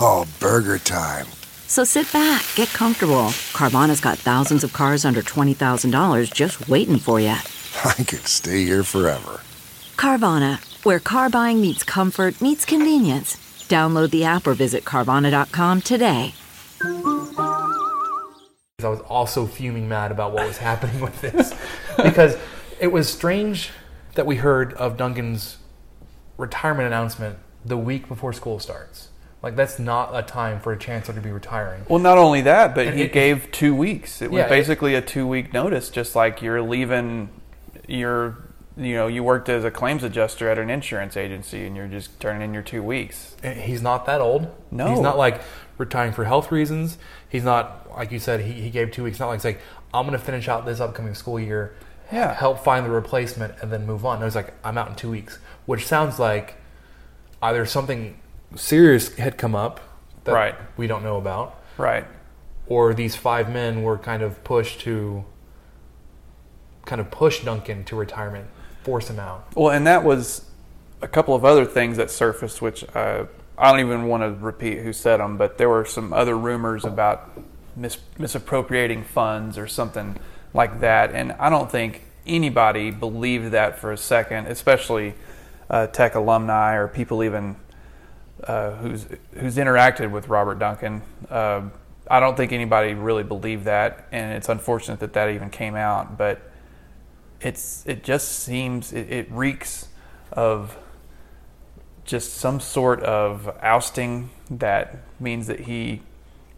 Oh, 0.00 0.26
burger 0.40 0.78
time. 0.78 1.26
So 1.68 1.84
sit 1.84 2.10
back, 2.14 2.44
get 2.54 2.68
comfortable. 2.70 3.28
Carvana's 3.52 4.00
got 4.00 4.16
thousands 4.16 4.64
of 4.64 4.72
cars 4.72 5.04
under 5.04 5.20
$20,000 5.20 6.32
just 6.32 6.66
waiting 6.66 6.98
for 6.98 7.20
you. 7.20 7.28
I 7.84 7.92
could 7.92 8.26
stay 8.26 8.64
here 8.64 8.82
forever. 8.82 9.42
Carvana, 9.96 10.60
where 10.82 10.98
car 10.98 11.28
buying 11.28 11.60
meets 11.60 11.84
comfort, 11.84 12.40
meets 12.40 12.64
convenience. 12.64 13.36
Download 13.68 14.10
the 14.10 14.24
app 14.24 14.46
or 14.46 14.54
visit 14.54 14.84
Carvana.com 14.84 15.82
today. 15.82 16.32
I 18.80 18.88
was 18.88 19.00
also 19.00 19.44
fuming 19.44 19.90
mad 19.90 20.10
about 20.10 20.32
what 20.32 20.46
was 20.46 20.56
happening 20.68 21.02
with 21.02 21.20
this 21.20 21.52
because 22.02 22.38
it 22.80 22.86
was 22.86 23.12
strange 23.12 23.72
that 24.14 24.24
we 24.24 24.36
heard 24.36 24.72
of 24.74 24.96
Duncan's 24.96 25.58
retirement 26.38 26.86
announcement 26.86 27.38
the 27.62 27.76
week 27.76 28.08
before 28.08 28.32
school 28.32 28.58
starts. 28.58 29.08
Like 29.42 29.54
that's 29.56 29.78
not 29.78 30.10
a 30.14 30.22
time 30.22 30.58
for 30.60 30.72
a 30.72 30.78
chancellor 30.78 31.14
to 31.14 31.20
be 31.20 31.30
retiring. 31.30 31.82
Well, 31.88 32.00
not 32.00 32.18
only 32.18 32.40
that, 32.42 32.74
but 32.74 32.88
And 32.88 32.96
he 32.98 33.04
it- 33.04 33.12
gave 33.12 33.50
two 33.52 33.74
weeks. 33.74 34.20
It 34.20 34.30
was 34.30 34.38
Yeah, 34.38 34.46
it- 34.46 34.48
basically 34.48 34.94
a 34.94 35.00
two 35.00 35.26
week 35.26 35.52
notice, 35.52 35.90
just 35.90 36.16
like 36.16 36.42
you're 36.42 36.62
leaving 36.62 37.28
your 37.86 38.38
you 38.76 38.94
know, 38.94 39.08
you 39.08 39.24
worked 39.24 39.48
as 39.48 39.64
a 39.64 39.72
claims 39.72 40.04
adjuster 40.04 40.48
at 40.48 40.56
an 40.56 40.70
insurance 40.70 41.16
agency, 41.16 41.66
and 41.66 41.74
you're 41.76 41.88
just 41.88 42.20
turning 42.20 42.42
in 42.42 42.54
your 42.54 42.62
two 42.62 42.80
weeks. 42.80 43.34
He's 43.42 43.82
not 43.82 44.06
that 44.06 44.20
old. 44.20 44.54
No. 44.70 44.90
he's 44.90 45.00
not 45.00 45.18
like 45.18 45.40
retiring 45.78 46.12
for 46.12 46.24
health 46.24 46.52
reasons. 46.52 46.96
He's 47.28 47.42
not 47.42 47.90
like 47.96 48.12
you 48.12 48.20
said. 48.20 48.40
He, 48.40 48.52
he 48.52 48.70
gave 48.70 48.92
two 48.92 49.02
weeks. 49.02 49.18
Not 49.18 49.28
like 49.30 49.40
saying 49.40 49.56
I'm 49.92 50.06
going 50.06 50.16
to 50.16 50.24
finish 50.24 50.46
out 50.48 50.64
this 50.64 50.78
upcoming 50.78 51.14
school 51.16 51.40
year, 51.40 51.74
Yeah. 52.12 52.32
help 52.34 52.62
find 52.62 52.86
the 52.86 52.90
replacement, 52.90 53.54
and 53.60 53.72
then 53.72 53.84
move 53.84 54.06
on. 54.06 54.20
No, 54.20 54.26
he's 54.26 54.36
like 54.36 54.54
I'm 54.62 54.78
out 54.78 54.88
in 54.90 54.94
two 54.94 55.10
weeks, 55.10 55.40
which 55.66 55.84
sounds 55.84 56.20
like 56.20 56.54
either 57.42 57.66
something 57.66 58.16
serious 58.56 59.14
had 59.16 59.36
come 59.38 59.54
up 59.54 59.80
that 60.24 60.32
Right. 60.32 60.54
we 60.76 60.86
don't 60.86 61.02
know 61.02 61.16
about, 61.16 61.56
Right. 61.76 62.04
or 62.66 62.94
these 62.94 63.16
five 63.16 63.50
men 63.52 63.82
were 63.82 63.98
kind 63.98 64.22
of 64.22 64.42
pushed 64.44 64.80
to 64.80 65.24
kind 66.84 67.00
of 67.00 67.10
push 67.10 67.44
Duncan 67.44 67.84
to 67.84 67.96
retirement, 67.96 68.46
force 68.82 69.10
him 69.10 69.18
out. 69.20 69.46
Well, 69.54 69.70
and 69.70 69.86
that 69.86 70.04
was 70.04 70.46
a 71.02 71.08
couple 71.08 71.34
of 71.34 71.44
other 71.44 71.64
things 71.64 71.96
that 71.98 72.10
surfaced, 72.10 72.62
which 72.62 72.84
uh, 72.94 73.24
I 73.58 73.70
don't 73.70 73.80
even 73.80 74.06
want 74.06 74.22
to 74.22 74.30
repeat 74.44 74.78
who 74.78 74.92
said 74.92 75.20
them, 75.20 75.36
but 75.36 75.58
there 75.58 75.68
were 75.68 75.84
some 75.84 76.12
other 76.12 76.36
rumors 76.36 76.84
about 76.84 77.30
mis- 77.76 77.98
misappropriating 78.18 79.04
funds 79.04 79.58
or 79.58 79.66
something 79.66 80.16
like 80.54 80.80
that. 80.80 81.12
And 81.12 81.32
I 81.32 81.50
don't 81.50 81.70
think 81.70 82.04
anybody 82.26 82.90
believed 82.90 83.50
that 83.52 83.78
for 83.78 83.92
a 83.92 83.96
second, 83.98 84.46
especially 84.46 85.14
uh, 85.68 85.86
tech 85.88 86.14
alumni 86.14 86.74
or 86.74 86.88
people 86.88 87.22
even 87.22 87.56
uh, 88.44 88.72
who's 88.76 89.06
who's 89.32 89.56
interacted 89.56 90.10
with 90.10 90.28
Robert 90.28 90.58
Duncan. 90.58 91.02
Uh, 91.28 91.62
I 92.10 92.20
don't 92.20 92.36
think 92.36 92.52
anybody 92.52 92.94
really 92.94 93.22
believed 93.22 93.64
that, 93.64 94.06
and 94.12 94.32
it's 94.32 94.48
unfortunate 94.48 95.00
that 95.00 95.12
that 95.12 95.30
even 95.30 95.50
came 95.50 95.74
out. 95.74 96.16
But 96.16 96.40
it's 97.40 97.84
it 97.86 98.02
just 98.02 98.30
seems 98.30 98.92
it, 98.92 99.10
it 99.10 99.30
reeks 99.30 99.88
of 100.32 100.76
just 102.04 102.34
some 102.34 102.58
sort 102.58 103.02
of 103.02 103.54
ousting 103.60 104.30
that 104.50 104.96
means 105.20 105.46
that 105.46 105.60
he 105.60 106.00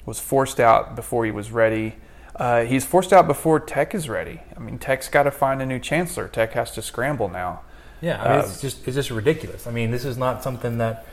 was 0.06 0.20
forced 0.20 0.60
out 0.60 0.94
before 0.94 1.24
he 1.24 1.30
was 1.30 1.50
ready. 1.50 1.96
Uh, 2.36 2.64
he's 2.64 2.86
forced 2.86 3.12
out 3.12 3.26
before 3.26 3.60
Tech 3.60 3.94
is 3.94 4.08
ready. 4.08 4.40
I 4.56 4.60
mean, 4.60 4.78
Tech's 4.78 5.08
got 5.08 5.24
to 5.24 5.30
find 5.30 5.60
a 5.60 5.66
new 5.66 5.78
chancellor. 5.78 6.28
Tech 6.28 6.52
has 6.52 6.70
to 6.72 6.82
scramble 6.82 7.28
now. 7.28 7.62
Yeah, 8.00 8.22
I 8.22 8.36
mean, 8.36 8.44
it's 8.44 8.60
just 8.60 8.86
it's 8.86 8.94
just 8.94 9.10
ridiculous. 9.10 9.66
I 9.66 9.72
mean, 9.72 9.90
this 9.90 10.04
is 10.04 10.16
not 10.16 10.42
something 10.42 10.78
that 10.78 11.04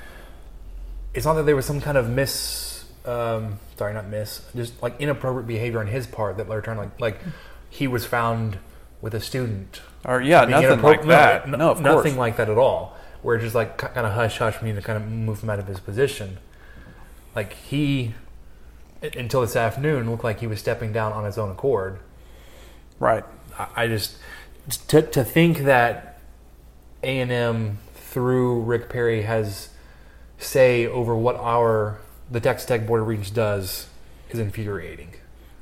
it's 1.18 1.26
not 1.26 1.34
that 1.34 1.44
there 1.48 1.56
was 1.56 1.66
some 1.66 1.82
kind 1.82 1.98
of 1.98 2.08
miss, 2.10 2.86
um, 3.06 3.58
sorry, 3.76 3.94
not 3.94 4.08
miss, 4.08 4.42
just 4.56 4.82
like 4.84 4.96
inappropriate 5.02 5.48
behavior 5.48 5.80
on 5.80 5.88
his 5.88 6.06
part 6.06 6.38
that 6.38 6.48
they're 6.48 6.62
trying 6.62 6.78
to 6.78 6.84
like 6.84 7.02
like 7.02 7.20
he 7.70 7.88
was 7.88 8.06
found 8.06 8.60
with 9.02 9.14
a 9.16 9.20
student. 9.20 9.82
Or 10.06 10.22
yeah, 10.22 10.46
being 10.46 10.62
nothing 10.62 10.82
like 10.84 11.06
that. 11.08 11.50
No, 11.50 11.58
No, 11.58 11.74
nothing 11.74 11.84
course. 12.14 12.16
like 12.18 12.38
that 12.38 12.50
at 12.50 12.58
all. 12.58 12.96
Where 13.24 13.36
it's 13.36 13.44
just 13.44 13.56
like 13.56 13.78
kind 13.78 14.06
of 14.06 14.14
hush 14.14 14.38
hush. 14.38 14.62
We 14.62 14.70
need 14.70 14.76
to 14.76 14.82
kind 14.82 15.02
of 15.02 15.10
move 15.10 15.42
him 15.42 15.50
out 15.50 15.60
of 15.60 15.68
his 15.68 15.80
position. 15.80 16.38
Like 17.36 17.54
he, 17.54 18.14
until 19.02 19.42
this 19.42 19.56
afternoon, 19.56 20.10
looked 20.10 20.24
like 20.24 20.40
he 20.40 20.48
was 20.48 20.60
stepping 20.60 20.92
down 20.94 21.14
on 21.14 21.26
his 21.26 21.38
own 21.38 21.50
accord. 21.52 22.00
Right. 23.00 23.24
I- 23.58 23.68
I 23.76 23.88
just 23.88 24.18
to 24.90 25.02
to 25.02 25.24
think 25.24 25.60
that 25.60 26.20
A 27.02 27.20
and 27.20 27.32
M 27.32 27.80
through 27.96 28.62
Rick 28.62 28.88
Perry 28.90 29.24
has 29.24 29.70
say 30.38 30.86
over 30.86 31.16
what 31.16 31.36
our 31.36 32.00
the 32.30 32.40
Texas 32.40 32.68
Tech 32.68 32.86
Board 32.86 33.02
of 33.02 33.08
Regents 33.08 33.32
does 33.32 33.88
is 34.30 34.40
infuriating. 34.40 35.14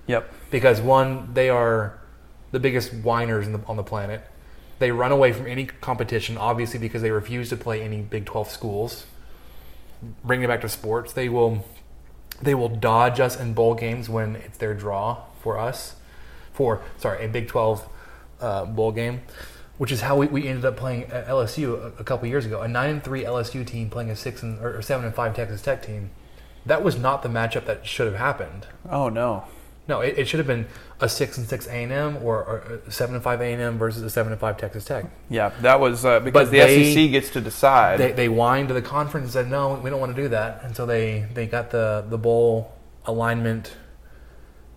Yep. 0.08 0.32
Because 0.52 0.82
one, 0.82 1.34
they 1.34 1.50
are 1.50 2.00
the 2.52 2.60
biggest 2.60 2.94
whiners 2.94 3.46
in 3.46 3.54
the, 3.54 3.60
on 3.68 3.76
the 3.76 3.84
planet. 3.84 4.22
They 4.80 4.92
run 4.92 5.12
away 5.12 5.32
from 5.32 5.48
any 5.48 5.66
competition, 5.66 6.38
obviously 6.38 6.80
because 6.80 7.02
they 7.02 7.12
refuse 7.12 7.50
to 7.50 7.58
play 7.58 7.82
any 7.82 8.02
Big 8.02 8.26
Twelve 8.26 8.50
schools. 8.50 9.06
Bringing 10.24 10.46
it 10.46 10.48
back 10.48 10.62
to 10.62 10.70
sports, 10.70 11.14
they 11.14 11.30
will 11.30 11.66
they 12.42 12.54
will 12.54 12.70
dodge 12.70 13.20
us 13.20 13.40
in 13.40 13.54
bowl 13.54 13.76
games 13.76 14.10
when 14.10 14.36
it's 14.36 14.58
their 14.58 14.74
draw 14.74 15.24
for 15.42 15.58
us 15.58 15.96
for 16.52 16.82
sorry 16.98 17.26
a 17.26 17.30
Big 17.30 17.48
Twelve 17.48 17.88
uh, 18.42 18.66
bowl 18.66 18.92
game, 18.92 19.22
which 19.78 19.92
is 19.92 20.02
how 20.02 20.16
we, 20.18 20.28
we 20.28 20.48
ended 20.48 20.66
up 20.66 20.78
playing 20.78 21.04
at 21.06 21.28
LSU 21.28 21.74
a, 21.82 21.88
a 22.00 22.04
couple 22.04 22.28
years 22.28 22.46
ago. 22.46 22.62
A 22.62 22.68
nine 22.68 22.90
and 22.90 23.04
three 23.04 23.24
LSU 23.24 23.66
team 23.66 23.90
playing 23.90 24.10
a 24.10 24.16
six 24.16 24.42
and 24.44 24.60
or 24.60 24.82
seven 24.82 25.06
and 25.06 25.14
five 25.16 25.36
Texas 25.36 25.62
Tech 25.62 25.86
team. 25.86 26.12
That 26.66 26.84
was 26.84 26.98
not 26.98 27.22
the 27.24 27.30
matchup 27.30 27.66
that 27.66 27.86
should 27.86 28.08
have 28.08 28.16
happened. 28.16 28.68
Oh 28.90 29.10
no. 29.10 29.44
No, 29.88 30.02
it, 30.02 30.18
it 30.18 30.28
should 30.28 30.40
have 30.40 30.48
been 30.48 30.66
a 31.00 31.08
six 31.08 31.38
and 31.38 31.48
six 31.48 31.68
A 31.68 31.72
and 31.84 31.92
M 31.92 32.18
or, 32.24 32.38
or 32.44 32.82
a 32.88 32.92
seven 32.92 33.14
and 33.14 33.24
five 33.24 33.40
A 33.40 33.54
and 33.54 33.62
M 33.62 33.78
versus 33.78 34.02
a 34.02 34.10
seven 34.10 34.32
and 34.32 34.42
five 34.42 34.58
Texas 34.58 34.84
Tech. 34.84 35.06
Yeah, 35.30 35.50
that 35.62 35.80
was 35.80 36.04
uh, 36.04 36.22
because 36.22 36.48
But 36.48 36.52
the 36.52 36.58
they- 36.60 36.94
SEC 36.96 37.12
gets 37.12 37.30
to 37.32 37.42
decide. 37.42 38.00
They 38.00 38.12
they 38.12 38.26
whined 38.28 38.70
to 38.70 38.74
the 38.74 38.82
conference 38.82 39.26
and 39.26 39.34
said 39.34 39.52
no, 39.52 39.76
we 39.76 39.92
don't 39.92 40.00
want 40.00 40.16
to 40.16 40.20
do 40.22 40.30
that, 40.30 40.64
and 40.64 40.76
so 40.76 40.88
they 40.88 41.28
they 41.36 41.46
got 41.46 41.70
the 41.70 42.04
the 42.10 42.18
bowl 42.18 42.74
alignment 43.06 43.74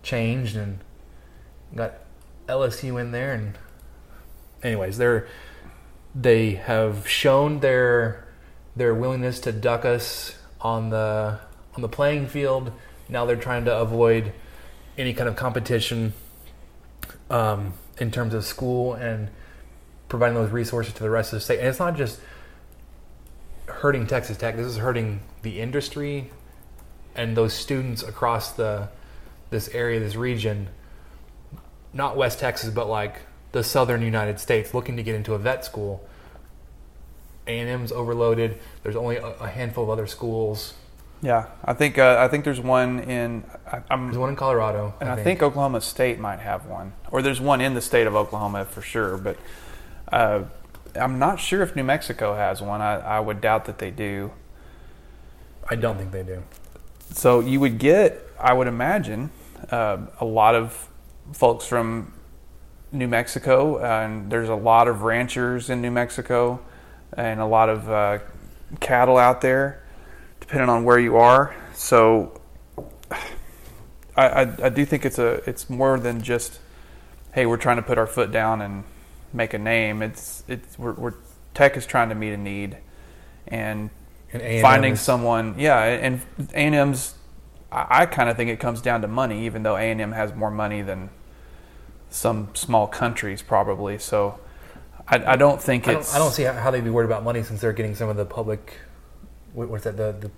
changed 0.03 0.55
and 0.55 0.77
got 1.75 1.95
LSU 2.47 3.01
in 3.01 3.11
there, 3.11 3.33
and 3.33 3.57
anyways, 4.63 4.97
they're 4.97 5.27
they 6.15 6.51
have 6.51 7.07
shown 7.07 7.59
their 7.59 8.27
their 8.75 8.93
willingness 8.93 9.39
to 9.41 9.51
duck 9.51 9.85
us 9.85 10.35
on 10.61 10.89
the 10.89 11.39
on 11.75 11.81
the 11.81 11.89
playing 11.89 12.27
field. 12.27 12.71
Now 13.07 13.25
they're 13.25 13.35
trying 13.35 13.65
to 13.65 13.77
avoid 13.77 14.33
any 14.97 15.13
kind 15.13 15.29
of 15.29 15.35
competition 15.35 16.13
um, 17.29 17.73
in 17.97 18.11
terms 18.11 18.33
of 18.33 18.45
school 18.45 18.93
and 18.93 19.29
providing 20.09 20.35
those 20.35 20.51
resources 20.51 20.93
to 20.93 21.03
the 21.03 21.09
rest 21.09 21.31
of 21.31 21.37
the 21.37 21.41
state. 21.41 21.59
And 21.59 21.67
it's 21.67 21.79
not 21.79 21.95
just 21.95 22.19
hurting 23.67 24.07
Texas 24.07 24.37
Tech. 24.37 24.55
This 24.55 24.65
is 24.65 24.77
hurting 24.77 25.21
the 25.41 25.59
industry 25.59 26.31
and 27.15 27.35
those 27.35 27.53
students 27.53 28.03
across 28.03 28.53
the 28.53 28.89
this 29.49 29.67
area, 29.69 29.99
this 29.99 30.15
region. 30.15 30.69
Not 31.91 32.15
West 32.15 32.39
Texas, 32.39 32.69
but 32.69 32.87
like 32.87 33.21
the 33.51 33.63
southern 33.63 34.01
United 34.01 34.39
States, 34.39 34.73
looking 34.73 34.95
to 34.97 35.03
get 35.03 35.15
into 35.15 35.33
a 35.33 35.39
vet 35.39 35.65
school. 35.65 36.07
A 37.47 37.59
and 37.59 37.69
M's 37.69 37.91
overloaded. 37.91 38.59
There's 38.83 38.95
only 38.95 39.17
a, 39.17 39.25
a 39.25 39.47
handful 39.47 39.83
of 39.83 39.89
other 39.89 40.05
schools. 40.05 40.75
yeah, 41.21 41.47
I 41.65 41.73
think 41.73 41.97
uh, 41.97 42.17
I 42.19 42.27
think 42.27 42.45
there's 42.45 42.59
one 42.61 42.99
in. 42.99 43.43
I, 43.65 43.81
I'm, 43.89 44.05
There's 44.07 44.17
one 44.17 44.29
in 44.29 44.35
Colorado, 44.35 44.93
and 45.01 45.09
I 45.09 45.15
think. 45.23 45.41
Oklahoma 45.41 45.81
State 45.81 46.19
might 46.19 46.39
have 46.39 46.65
one, 46.67 46.93
or 47.11 47.21
there's 47.21 47.41
one 47.41 47.59
in 47.59 47.73
the 47.73 47.81
state 47.81 48.05
of 48.07 48.15
Oklahoma 48.15 48.65
for 48.65 48.81
sure. 48.81 49.17
But 49.17 49.37
uh, 50.11 50.43
I'm 50.95 51.17
not 51.17 51.39
sure 51.39 51.63
if 51.63 51.75
New 51.75 51.83
Mexico 51.83 52.35
has 52.35 52.61
one. 52.61 52.81
I, 52.81 52.95
I 52.99 53.19
would 53.19 53.41
doubt 53.41 53.65
that 53.65 53.79
they 53.79 53.91
do. 53.91 54.31
I 55.67 55.75
don't 55.75 55.97
think 55.97 56.11
they 56.11 56.23
do. 56.23 56.43
So 57.11 57.39
you 57.39 57.59
would 57.59 57.79
get, 57.79 58.21
I 58.39 58.53
would 58.53 58.67
imagine, 58.67 59.31
uh, 59.71 59.97
a 60.19 60.25
lot 60.25 60.55
of 60.55 60.87
folks 61.33 61.65
from 61.65 62.13
New 62.91 63.07
Mexico, 63.07 63.79
and 63.79 64.31
there's 64.31 64.49
a 64.49 64.55
lot 64.55 64.87
of 64.87 65.01
ranchers 65.03 65.69
in 65.69 65.81
New 65.81 65.91
Mexico, 65.91 66.59
and 67.13 67.39
a 67.39 67.45
lot 67.45 67.69
of 67.69 67.89
uh, 67.89 68.19
cattle 68.79 69.17
out 69.17 69.41
there, 69.41 69.83
depending 70.39 70.69
on 70.69 70.83
where 70.83 70.99
you 70.99 71.17
are. 71.17 71.55
So 71.73 72.41
I, 74.15 74.27
I, 74.27 74.41
I 74.63 74.69
do 74.69 74.85
think 74.85 75.05
it's 75.05 75.19
a 75.19 75.41
it's 75.49 75.69
more 75.69 75.99
than 75.99 76.21
just, 76.21 76.59
hey, 77.33 77.45
we're 77.45 77.57
trying 77.57 77.77
to 77.77 77.83
put 77.83 77.97
our 77.97 78.07
foot 78.07 78.31
down 78.31 78.61
and 78.61 78.83
make 79.33 79.53
a 79.53 79.59
name. 79.59 80.01
It's 80.01 80.43
it's 80.47 80.77
we're, 80.79 80.93
we're 80.93 81.13
Tech 81.53 81.77
is 81.77 81.85
trying 81.85 82.09
to 82.09 82.15
meet 82.15 82.33
a 82.33 82.37
need, 82.37 82.77
and 83.47 83.89
And 84.31 84.61
finding 84.61 84.95
someone 84.95 85.55
yeah 85.57 85.83
and 85.83 86.21
a&m's 86.53 87.15
i, 87.71 88.01
I 88.01 88.05
kind 88.05 88.29
of 88.29 88.37
think 88.37 88.51
it 88.51 88.59
comes 88.59 88.81
down 88.81 89.01
to 89.01 89.07
money 89.07 89.45
even 89.45 89.63
though 89.63 89.75
a&m 89.75 90.11
has 90.11 90.35
more 90.35 90.51
money 90.51 90.83
than 90.83 91.09
some 92.09 92.49
small 92.53 92.87
countries 92.87 93.41
probably 93.41 93.97
so 93.97 94.39
i, 95.07 95.33
I 95.33 95.35
don't 95.35 95.61
think 95.61 95.87
I 95.87 95.93
don't, 95.93 96.01
it's 96.01 96.15
I 96.15 96.19
don't 96.19 96.31
see 96.31 96.43
how, 96.43 96.71
they'd 96.71 96.83
be 96.83 96.89
worried 96.89 97.05
about 97.05 97.23
money 97.23 97.43
since 97.43 97.61
they're 97.61 97.73
getting 97.73 97.95
some 97.95 98.09
of 98.09 98.17
the 98.17 98.25
public. 98.25 98.73
What, 99.53 99.69
what's 99.69 99.83
that? 99.83 99.97
The 99.97 100.15
the 100.19 100.31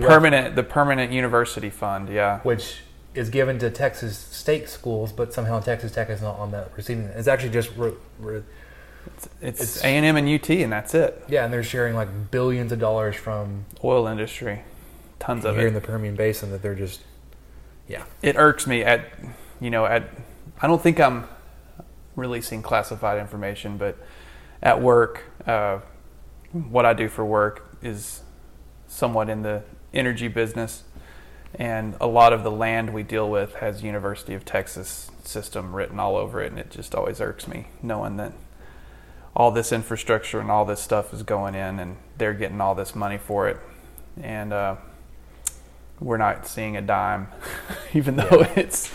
PUF, 0.00 0.06
permanent 0.06 0.56
the 0.56 0.62
permanent 0.62 1.12
university 1.12 1.70
fund 1.70 2.08
yeah 2.08 2.38
which 2.40 2.82
is 3.14 3.28
given 3.28 3.58
to 3.58 3.70
Texas 3.70 4.16
state 4.16 4.68
schools, 4.68 5.12
but 5.12 5.34
somehow 5.34 5.60
Texas 5.60 5.92
Tech 5.92 6.08
is 6.08 6.22
not 6.22 6.38
on 6.38 6.50
that 6.52 6.70
receiving. 6.76 7.04
It's 7.04 7.28
actually 7.28 7.50
just 7.50 7.70
re, 7.76 7.92
re, 8.18 8.42
it's, 9.40 9.60
It's- 9.60 9.84
a&m 9.84 10.16
and 10.16 10.28
ut 10.28 10.48
and 10.48 10.72
that's 10.72 10.94
it 10.94 11.22
yeah, 11.28 11.44
and 11.44 11.52
they're 11.52 11.62
sharing 11.62 11.94
like 11.94 12.30
billions 12.30 12.72
of 12.72 12.78
dollars 12.78 13.16
from 13.16 13.66
oil 13.84 14.06
industry 14.06 14.62
tons 15.18 15.44
of 15.44 15.56
here 15.56 15.66
it 15.66 15.68
in 15.68 15.74
the 15.74 15.80
Permian 15.80 16.16
Basin 16.16 16.50
that 16.50 16.62
they're 16.62 16.74
just 16.74 17.00
yeah. 17.88 18.04
it 18.22 18.36
irks 18.36 18.66
me 18.66 18.82
at 18.82 19.04
you 19.60 19.70
know 19.70 19.84
at 19.84 20.04
I 20.62 20.68
don't 20.68 20.80
think 20.80 21.00
I'm 21.00 21.26
releasing 22.14 22.62
classified 22.62 23.18
information, 23.18 23.78
but 23.78 23.98
at 24.62 24.80
work, 24.80 25.24
uh, 25.44 25.80
what 26.52 26.86
I 26.86 26.94
do 26.94 27.08
for 27.08 27.24
work 27.24 27.76
is 27.82 28.22
somewhat 28.86 29.28
in 29.28 29.42
the 29.42 29.64
energy 29.92 30.28
business, 30.28 30.84
and 31.56 31.96
a 32.00 32.06
lot 32.06 32.32
of 32.32 32.44
the 32.44 32.50
land 32.50 32.94
we 32.94 33.02
deal 33.02 33.28
with 33.28 33.56
has 33.56 33.82
University 33.82 34.34
of 34.34 34.44
Texas 34.44 35.10
system 35.24 35.74
written 35.74 35.98
all 35.98 36.16
over 36.16 36.40
it, 36.40 36.52
and 36.52 36.60
it 36.60 36.70
just 36.70 36.94
always 36.94 37.20
irks 37.20 37.48
me 37.48 37.66
knowing 37.82 38.16
that 38.18 38.32
all 39.34 39.50
this 39.50 39.72
infrastructure 39.72 40.38
and 40.38 40.48
all 40.48 40.64
this 40.64 40.80
stuff 40.80 41.12
is 41.12 41.24
going 41.24 41.56
in, 41.56 41.80
and 41.80 41.96
they're 42.18 42.34
getting 42.34 42.60
all 42.60 42.76
this 42.76 42.94
money 42.94 43.18
for 43.18 43.48
it, 43.48 43.58
and 44.22 44.52
uh, 44.52 44.76
we're 45.98 46.18
not 46.18 46.46
seeing 46.46 46.76
a 46.76 46.82
dime, 46.82 47.26
even 47.94 48.14
though 48.14 48.46
it's 48.54 48.94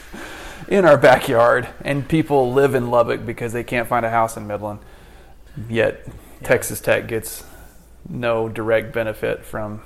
in 0.67 0.85
our 0.85 0.97
backyard, 0.97 1.67
and 1.81 2.07
people 2.07 2.51
live 2.51 2.75
in 2.75 2.89
Lubbock 2.89 3.25
because 3.25 3.53
they 3.53 3.63
can't 3.63 3.87
find 3.87 4.05
a 4.05 4.09
house 4.09 4.35
in 4.37 4.47
Midland. 4.47 4.79
Yet 5.69 6.05
Texas 6.43 6.79
Tech 6.81 7.07
gets 7.07 7.43
no 8.07 8.47
direct 8.49 8.93
benefit 8.93 9.43
from 9.45 9.81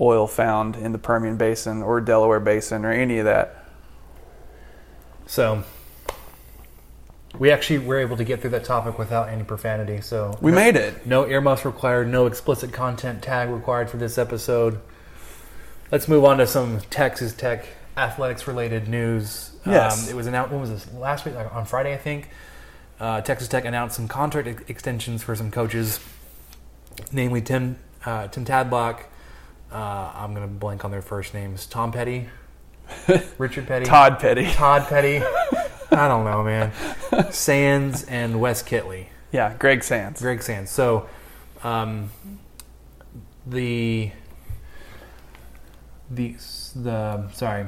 oil 0.00 0.26
found 0.26 0.76
in 0.76 0.92
the 0.92 0.98
Permian 0.98 1.36
Basin 1.36 1.82
or 1.82 2.00
Delaware 2.00 2.40
Basin 2.40 2.84
or 2.84 2.92
any 2.92 3.18
of 3.18 3.24
that. 3.26 3.64
So 5.26 5.62
we 7.38 7.50
actually 7.50 7.78
were 7.78 7.98
able 7.98 8.16
to 8.16 8.24
get 8.24 8.40
through 8.40 8.50
that 8.50 8.64
topic 8.64 8.98
without 8.98 9.28
any 9.28 9.44
profanity. 9.44 10.00
So 10.00 10.36
We 10.40 10.52
made 10.52 10.76
it. 10.76 11.06
no 11.06 11.26
earmuffs 11.26 11.64
required, 11.64 12.08
no 12.08 12.26
explicit 12.26 12.72
content 12.72 13.22
tag 13.22 13.48
required 13.50 13.90
for 13.90 13.96
this 13.96 14.18
episode. 14.18 14.80
Let's 15.90 16.08
move 16.08 16.24
on 16.24 16.38
to 16.38 16.46
some 16.46 16.80
Texas 16.90 17.34
Tech 17.34 17.66
athletics 17.96 18.46
related 18.46 18.88
news. 18.88 19.50
Yes. 19.66 20.04
Um, 20.04 20.10
it 20.10 20.16
was 20.16 20.26
announced. 20.26 20.52
When 20.52 20.60
was 20.60 20.70
this? 20.70 20.92
Last 20.94 21.24
week, 21.24 21.34
like 21.34 21.54
on 21.54 21.64
Friday, 21.64 21.94
I 21.94 21.98
think. 21.98 22.28
Uh, 23.00 23.20
Texas 23.20 23.48
Tech 23.48 23.64
announced 23.64 23.96
some 23.96 24.06
contract 24.06 24.46
ex- 24.46 24.62
extensions 24.68 25.22
for 25.22 25.34
some 25.34 25.50
coaches, 25.50 25.98
namely 27.10 27.40
Tim 27.42 27.76
uh, 28.04 28.28
Tim 28.28 28.44
Tadlock. 28.44 29.04
Uh, 29.72 30.12
I'm 30.14 30.34
gonna 30.34 30.46
blank 30.46 30.84
on 30.84 30.90
their 30.90 31.02
first 31.02 31.34
names. 31.34 31.66
Tom 31.66 31.90
Petty, 31.92 32.28
Richard 33.38 33.66
Petty, 33.66 33.86
Todd 33.86 34.18
Petty. 34.18 34.46
Todd 34.52 34.86
Petty. 34.86 35.22
I 35.90 36.08
don't 36.08 36.24
know, 36.24 36.42
man. 36.42 36.72
Sands 37.32 38.04
and 38.04 38.40
Wes 38.40 38.62
Kittley. 38.62 39.06
Yeah, 39.30 39.54
Greg 39.58 39.82
Sands. 39.82 40.20
Greg 40.20 40.42
Sands. 40.42 40.70
So, 40.70 41.08
um, 41.62 42.10
the 43.46 44.10
the 46.10 46.36
the 46.76 47.28
sorry, 47.32 47.66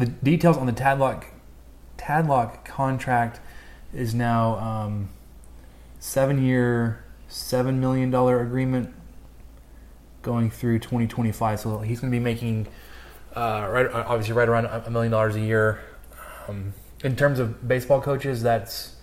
the 0.00 0.06
details 0.06 0.56
on 0.56 0.66
the 0.66 0.72
Tadlock 0.72 1.26
Tadlock 1.98 2.64
contract 2.64 3.40
is 3.92 4.14
now 4.14 4.58
um, 4.58 5.10
seven 5.98 6.42
year, 6.42 7.04
seven 7.28 7.80
million 7.80 8.10
dollar 8.10 8.40
agreement 8.40 8.94
going 10.22 10.50
through 10.50 10.78
2025. 10.78 11.60
So 11.60 11.78
he's 11.80 12.00
going 12.00 12.10
to 12.10 12.16
be 12.16 12.22
making 12.22 12.68
uh, 13.36 13.68
right 13.70 13.86
obviously 13.92 14.34
right 14.34 14.48
around 14.48 14.66
a 14.66 14.90
million 14.90 15.12
dollars 15.12 15.36
a 15.36 15.40
year. 15.40 15.80
Um, 16.48 16.74
in 17.04 17.16
terms 17.16 17.38
of 17.38 17.66
baseball 17.66 18.00
coaches, 18.00 18.42
that's 18.42 18.96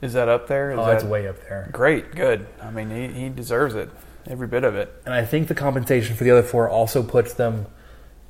Is 0.00 0.12
that 0.12 0.28
up 0.28 0.46
there? 0.46 0.72
Is 0.72 0.78
oh, 0.78 0.84
that 0.84 0.92
that's 0.92 1.04
way 1.04 1.26
up 1.26 1.40
there. 1.48 1.68
great? 1.72 2.14
Good. 2.14 2.46
I 2.60 2.70
mean, 2.70 2.90
he, 2.90 3.20
he 3.20 3.28
deserves 3.28 3.74
it. 3.74 3.90
Every 4.26 4.46
bit 4.46 4.64
of 4.64 4.74
it. 4.74 5.02
And 5.04 5.14
I 5.14 5.24
think 5.24 5.48
the 5.48 5.54
compensation 5.54 6.16
for 6.16 6.24
the 6.24 6.30
other 6.30 6.42
four 6.42 6.68
also 6.68 7.02
puts 7.02 7.34
them 7.34 7.66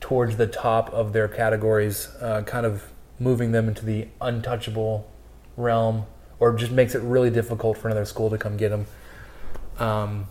towards 0.04 0.37
the 0.37 0.46
top 0.46 0.92
of 0.92 1.14
their 1.14 1.26
categories, 1.26 2.08
uh, 2.20 2.42
kind 2.42 2.66
of 2.66 2.92
moving 3.18 3.52
them 3.52 3.68
into 3.68 3.87
the 3.87 4.06
untouchable 4.20 5.11
realm, 5.56 6.04
or 6.38 6.52
just 6.52 6.70
makes 6.70 6.94
it 6.94 7.00
really 7.00 7.30
difficult 7.30 7.78
for 7.78 7.88
another 7.88 8.04
school 8.04 8.28
to 8.28 8.37
come 8.37 8.58
get 8.58 8.68
them. 8.68 8.87
Um, 9.78 10.26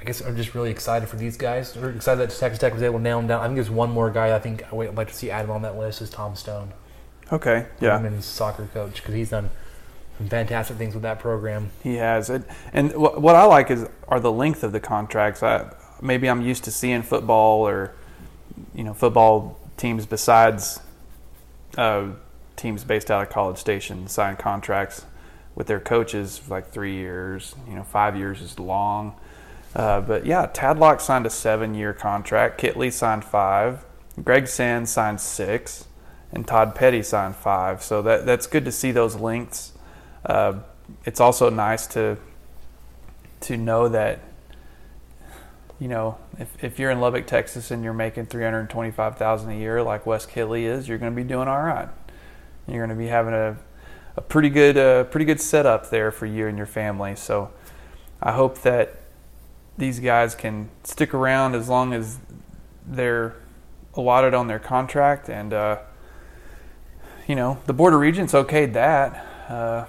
I 0.00 0.04
guess 0.04 0.20
I'm 0.20 0.36
just 0.36 0.54
really 0.54 0.70
excited 0.70 1.08
for 1.08 1.16
these 1.16 1.36
guys. 1.36 1.74
We're 1.76 1.90
excited 1.90 2.20
that 2.20 2.38
Texas 2.38 2.60
Tech 2.60 2.72
was 2.72 2.84
able 2.84 2.98
to 2.98 3.02
nail 3.02 3.18
them 3.18 3.26
down. 3.26 3.40
I 3.40 3.46
think 3.46 3.56
there's 3.56 3.68
one 3.68 3.90
more 3.90 4.12
guy 4.12 4.32
I 4.32 4.38
think 4.38 4.62
I 4.72 4.76
would 4.76 4.94
like 4.96 5.08
to 5.08 5.14
see 5.14 5.32
added 5.32 5.50
on 5.50 5.62
that 5.62 5.76
list 5.76 6.00
is 6.00 6.08
Tom 6.08 6.36
Stone, 6.36 6.72
Okay. 7.32 7.66
Yeah. 7.80 7.96
women's 7.96 8.26
soccer 8.26 8.68
coach, 8.72 8.96
because 9.02 9.14
he's 9.16 9.30
done 9.30 9.50
some 10.18 10.28
fantastic 10.28 10.76
things 10.76 10.94
with 10.94 11.02
that 11.02 11.18
program. 11.18 11.70
He 11.82 11.96
has 11.96 12.30
it, 12.30 12.44
and 12.72 12.92
what 12.94 13.34
I 13.34 13.42
like 13.44 13.72
is 13.72 13.88
are 14.06 14.20
the 14.20 14.30
length 14.30 14.62
of 14.62 14.70
the 14.70 14.78
contracts. 14.78 15.42
I 15.42 15.74
maybe 16.00 16.28
I'm 16.28 16.42
used 16.42 16.64
to 16.64 16.70
seeing 16.70 17.02
football 17.02 17.66
or 17.66 17.92
you 18.74 18.84
know 18.84 18.94
football 18.94 19.58
teams 19.76 20.06
besides 20.06 20.80
uh, 21.76 22.08
teams 22.56 22.84
based 22.84 23.10
out 23.10 23.22
of 23.22 23.30
College 23.30 23.58
Station 23.58 24.08
sign 24.08 24.36
contracts 24.36 25.04
with 25.54 25.66
their 25.66 25.80
coaches 25.80 26.38
for 26.38 26.50
like 26.50 26.70
three 26.70 26.94
years. 26.94 27.54
You 27.68 27.74
know, 27.76 27.82
five 27.82 28.16
years 28.16 28.40
is 28.40 28.58
long. 28.58 29.14
Uh, 29.74 30.00
but 30.00 30.24
yeah, 30.24 30.46
Tadlock 30.46 31.00
signed 31.00 31.26
a 31.26 31.30
seven-year 31.30 31.92
contract. 31.92 32.60
Kittley 32.60 32.92
signed 32.92 33.24
five. 33.24 33.84
Greg 34.22 34.48
Sands 34.48 34.90
signed 34.90 35.20
six, 35.20 35.86
and 36.32 36.46
Todd 36.46 36.74
Petty 36.74 37.02
signed 37.02 37.36
five. 37.36 37.82
So 37.82 38.00
that 38.02 38.24
that's 38.24 38.46
good 38.46 38.64
to 38.64 38.72
see 38.72 38.90
those 38.92 39.16
lengths. 39.16 39.72
Uh, 40.24 40.60
it's 41.04 41.20
also 41.20 41.50
nice 41.50 41.86
to 41.88 42.16
to 43.40 43.56
know 43.56 43.88
that 43.88 44.20
you 45.78 45.88
know 45.88 46.18
if, 46.38 46.64
if 46.64 46.78
you're 46.78 46.90
in 46.90 47.00
Lubbock, 47.00 47.26
Texas, 47.26 47.70
and 47.70 47.84
you're 47.84 47.92
making 47.92 48.26
three 48.26 48.44
hundred 48.44 48.70
twenty 48.70 48.90
five 48.90 49.16
thousand 49.16 49.50
a 49.50 49.56
year, 49.56 49.82
like 49.82 50.06
Wes 50.06 50.26
Kittley 50.26 50.62
is, 50.62 50.88
you're 50.88 50.98
going 50.98 51.12
to 51.12 51.16
be 51.16 51.26
doing 51.26 51.48
all 51.48 51.62
right. 51.62 51.88
You're 52.66 52.84
going 52.84 52.96
to 52.96 53.02
be 53.02 53.08
having 53.08 53.34
a 53.34 53.56
a 54.16 54.20
pretty 54.20 54.50
good 54.50 54.76
uh, 54.76 55.04
pretty 55.04 55.26
good 55.26 55.40
setup 55.40 55.90
there 55.90 56.10
for 56.10 56.26
you 56.26 56.46
and 56.46 56.56
your 56.56 56.66
family. 56.66 57.16
So 57.16 57.50
I 58.22 58.32
hope 58.32 58.62
that 58.62 59.00
these 59.78 60.00
guys 60.00 60.34
can 60.34 60.70
stick 60.84 61.12
around 61.12 61.54
as 61.54 61.68
long 61.68 61.92
as 61.92 62.18
they're 62.86 63.34
allotted 63.94 64.34
on 64.34 64.46
their 64.46 64.58
contract 64.58 65.28
and. 65.28 65.52
Uh, 65.52 65.78
you 67.26 67.34
know, 67.34 67.58
the 67.66 67.72
Board 67.72 67.92
of 67.92 67.98
Regents 67.98 68.32
okayed 68.32 68.72
that. 68.74 69.26
Uh, 69.48 69.86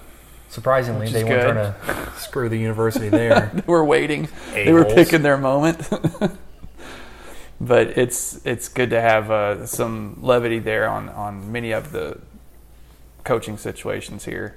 Surprisingly, 0.48 1.10
they 1.10 1.24
weren't 1.24 1.42
good. 1.42 1.74
trying 1.84 2.06
to 2.06 2.12
screw 2.16 2.48
the 2.48 2.56
university 2.56 3.08
there. 3.08 3.50
they 3.54 3.62
were 3.66 3.84
waiting. 3.84 4.28
They 4.52 4.72
were 4.72 4.84
picking 4.84 5.22
their 5.22 5.36
moment. 5.36 5.88
but 7.60 7.98
it's 7.98 8.40
it's 8.46 8.68
good 8.68 8.90
to 8.90 9.00
have 9.00 9.30
uh, 9.30 9.66
some 9.66 10.18
levity 10.20 10.58
there 10.58 10.88
on 10.88 11.08
on 11.10 11.52
many 11.52 11.72
of 11.72 11.92
the 11.92 12.18
coaching 13.24 13.58
situations 13.58 14.24
here. 14.24 14.56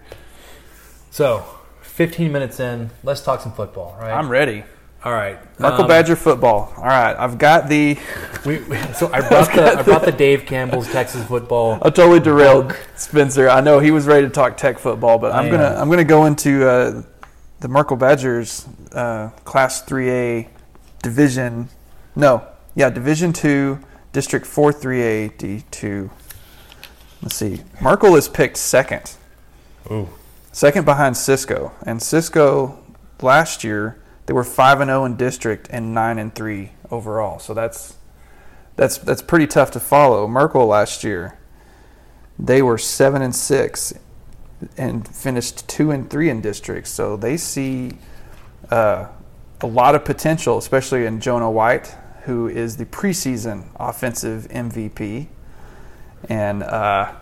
So, 1.09 1.45
15 1.81 2.31
minutes 2.31 2.61
in, 2.61 2.89
let's 3.03 3.21
talk 3.21 3.41
some 3.41 3.51
football, 3.51 3.97
right? 3.99 4.13
I'm 4.13 4.29
ready. 4.29 4.63
All 5.03 5.11
right. 5.13 5.39
Knuckle 5.59 5.81
Um, 5.83 5.87
Badger 5.87 6.15
football. 6.15 6.71
All 6.77 6.83
right, 6.83 7.15
I've 7.17 7.37
got 7.37 7.67
the. 7.67 7.97
We, 8.43 8.57
we- 8.63 8.77
so 8.93 9.07
I 9.13 9.21
brought 9.27 9.53
the 9.53 9.77
I 9.77 9.83
brought 9.83 10.01
the 10.03 10.11
Dave 10.11 10.47
Campbell's 10.47 10.91
Texas 10.91 11.23
football. 11.25 11.73
I 11.83 11.91
totally 11.91 12.19
derailed 12.19 12.75
Spencer. 12.95 13.47
I 13.47 13.61
know 13.61 13.77
he 13.77 13.91
was 13.91 14.07
ready 14.07 14.25
to 14.25 14.31
talk 14.33 14.57
Tech 14.57 14.79
football, 14.79 15.19
but 15.19 15.31
I'm 15.31 15.45
I, 15.45 15.49
gonna 15.51 15.63
uh, 15.63 15.79
I'm 15.79 15.91
gonna 15.91 16.03
go 16.03 16.25
into 16.25 16.67
uh, 16.67 17.03
the 17.59 17.67
Merkel 17.67 17.97
Badgers 17.97 18.67
uh, 18.93 19.29
Class 19.43 19.83
3A 19.85 20.47
Division. 21.03 21.69
No, 22.15 22.47
yeah, 22.73 22.89
Division 22.89 23.31
Two, 23.31 23.77
District 24.11 24.43
Four 24.43 24.73
3A 24.73 25.37
D2. 25.37 26.09
Let's 27.21 27.35
see. 27.35 27.61
Merkel 27.79 28.15
is 28.15 28.27
picked 28.27 28.57
second. 28.57 29.17
Ooh. 29.91 30.09
Second 30.51 30.85
behind 30.85 31.15
Cisco, 31.15 31.73
and 31.85 32.01
Cisco 32.01 32.79
last 33.21 33.63
year 33.63 34.00
they 34.31 34.33
were 34.33 34.45
five 34.45 34.79
and 34.79 34.87
zero 34.87 35.03
in 35.03 35.17
district 35.17 35.67
and 35.71 35.93
nine 35.93 36.17
and 36.17 36.33
three 36.33 36.71
overall. 36.89 37.37
So 37.37 37.53
that's 37.53 37.97
that's 38.77 38.97
that's 38.97 39.21
pretty 39.21 39.45
tough 39.45 39.71
to 39.71 39.79
follow. 39.81 40.25
Merkel 40.25 40.67
last 40.67 41.03
year 41.03 41.37
they 42.39 42.61
were 42.61 42.77
seven 42.77 43.21
and 43.21 43.35
six 43.35 43.93
and 44.77 45.05
finished 45.05 45.67
two 45.67 45.91
and 45.91 46.09
three 46.09 46.29
in 46.29 46.39
district. 46.39 46.87
So 46.87 47.17
they 47.17 47.35
see 47.35 47.91
uh, 48.69 49.07
a 49.59 49.67
lot 49.67 49.95
of 49.95 50.05
potential, 50.05 50.57
especially 50.57 51.05
in 51.05 51.19
Jonah 51.19 51.51
White, 51.51 51.93
who 52.23 52.47
is 52.47 52.77
the 52.77 52.85
preseason 52.85 53.65
offensive 53.75 54.47
MVP, 54.49 55.27
and. 56.29 56.63
Uh, 56.63 57.15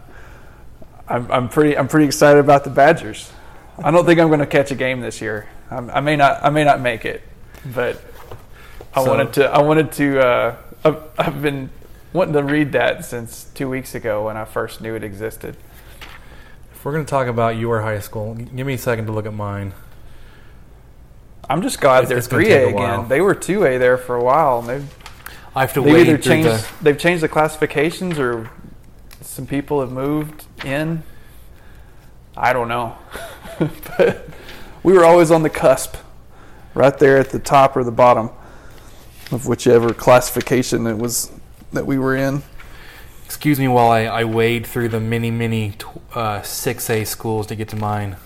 I'm, 1.11 1.31
I'm 1.31 1.49
pretty 1.49 1.75
I'm 1.75 1.87
pretty 1.87 2.05
excited 2.05 2.39
about 2.39 2.65
the 2.65 2.69
Badgers. 2.69 3.31
I 3.83 3.89
don't 3.89 4.05
think 4.05 4.19
I'm 4.19 4.27
going 4.27 4.41
to 4.41 4.45
catch 4.45 4.69
a 4.69 4.75
game 4.75 4.99
this 5.01 5.21
year. 5.21 5.47
I, 5.71 5.77
I 5.77 5.99
may 6.01 6.15
not 6.15 6.43
I 6.43 6.49
may 6.49 6.63
not 6.63 6.81
make 6.81 7.05
it, 7.05 7.21
but 7.73 8.01
I 8.93 9.03
So- 9.03 9.09
wanted 9.09 9.33
to 9.33 9.45
I 9.49 9.61
wanted 9.61 9.91
to. 9.93 10.19
Uh, 10.25 10.55
I've, 10.83 11.03
I've 11.17 11.41
been 11.41 11.69
wanting 12.13 12.33
to 12.33 12.43
read 12.43 12.71
that 12.71 13.03
since 13.05 13.45
two 13.53 13.69
weeks 13.69 13.93
ago 13.95 14.25
when 14.25 14.37
I 14.37 14.45
first 14.45 14.81
knew 14.81 14.95
it 14.95 15.03
existed. 15.03 15.57
If 16.73 16.85
we're 16.85 16.93
going 16.93 17.05
to 17.05 17.09
talk 17.09 17.27
about 17.27 17.57
your 17.57 17.81
high 17.81 17.99
school, 17.99 18.33
give 18.35 18.65
me 18.65 18.75
a 18.75 18.77
second 18.77 19.05
to 19.07 19.11
look 19.11 19.25
at 19.25 19.33
mine. 19.33 19.73
I'm 21.49 21.61
just 21.61 21.81
glad 21.81 22.05
It's- 22.05 22.27
they're 22.27 22.39
3A 22.39 22.43
take 22.45 22.73
a 22.73 22.77
again. 22.77 23.07
They 23.09 23.21
were 23.21 23.35
2A 23.35 23.77
there 23.79 23.97
for 23.97 24.15
a 24.15 24.23
while. 24.23 24.59
And 24.59 24.69
they've 24.69 24.95
I 25.55 25.61
have 25.61 25.73
to 25.73 25.87
either 25.97 26.17
changed 26.17 26.47
the. 26.47 26.67
they've 26.83 26.97
changed 26.97 27.21
the 27.23 27.27
classifications 27.27 28.17
or 28.19 28.49
some 29.21 29.45
people 29.47 29.81
have 29.81 29.91
moved 29.91 30.45
in. 30.63 31.03
I 32.37 32.53
don't 32.53 32.67
know, 32.69 32.95
but 33.59 34.29
we 34.89 34.97
were 34.97 35.05
always 35.05 35.29
on 35.29 35.43
the 35.43 35.49
cusp, 35.51 35.95
right 36.73 36.97
there 36.97 37.17
at 37.19 37.29
the 37.29 37.37
top 37.37 37.77
or 37.77 37.83
the 37.83 37.91
bottom 37.91 38.31
of 39.31 39.45
whichever 39.45 39.93
classification 39.93 40.87
it 40.87 40.97
was 40.97 41.31
that 41.71 41.85
we 41.85 41.99
were 41.99 42.15
in. 42.15 42.41
Excuse 43.25 43.59
me 43.59 43.67
while 43.67 43.91
I, 43.91 44.05
I 44.05 44.23
wade 44.23 44.65
through 44.65 44.89
the 44.89 44.99
many, 44.99 45.29
many 45.29 45.73
tw- 45.73 45.85
uh, 46.15 46.39
6A 46.41 47.05
schools 47.05 47.45
to 47.47 47.55
get 47.55 47.67
to 47.69 47.75
mine. 47.75 48.17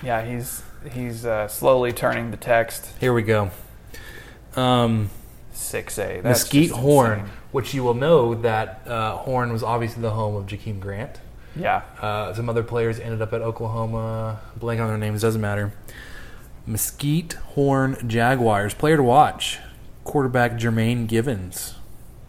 Yeah, 0.00 0.24
he's 0.24 0.62
he's 0.92 1.26
uh, 1.26 1.48
slowly 1.48 1.92
turning 1.92 2.30
the 2.30 2.36
text 2.36 2.92
Here 3.00 3.12
we 3.12 3.22
go. 3.22 3.50
Um, 4.54 5.10
six 5.52 5.98
A. 5.98 6.20
That's 6.20 6.44
Mesquite 6.44 6.70
Horn, 6.70 7.18
insane. 7.20 7.34
which 7.50 7.74
you 7.74 7.82
will 7.82 7.94
know 7.94 8.36
that 8.36 8.86
uh, 8.86 9.16
Horn 9.16 9.52
was 9.52 9.64
obviously 9.64 10.02
the 10.02 10.10
home 10.12 10.36
of 10.36 10.46
Jakeem 10.46 10.78
Grant. 10.78 11.18
Yeah, 11.56 11.82
Uh, 12.00 12.32
some 12.34 12.48
other 12.48 12.62
players 12.62 13.00
ended 13.00 13.20
up 13.20 13.32
at 13.32 13.40
Oklahoma. 13.42 14.38
Blank 14.56 14.80
on 14.80 14.86
their 14.86 14.98
names, 14.98 15.22
doesn't 15.22 15.40
matter. 15.40 15.72
Mesquite 16.68 17.32
Horn 17.32 17.96
Jaguars. 18.06 18.74
Player 18.74 18.98
to 18.98 19.02
watch. 19.02 19.58
Quarterback 20.04 20.52
Jermaine 20.52 21.06
Givens. 21.06 21.76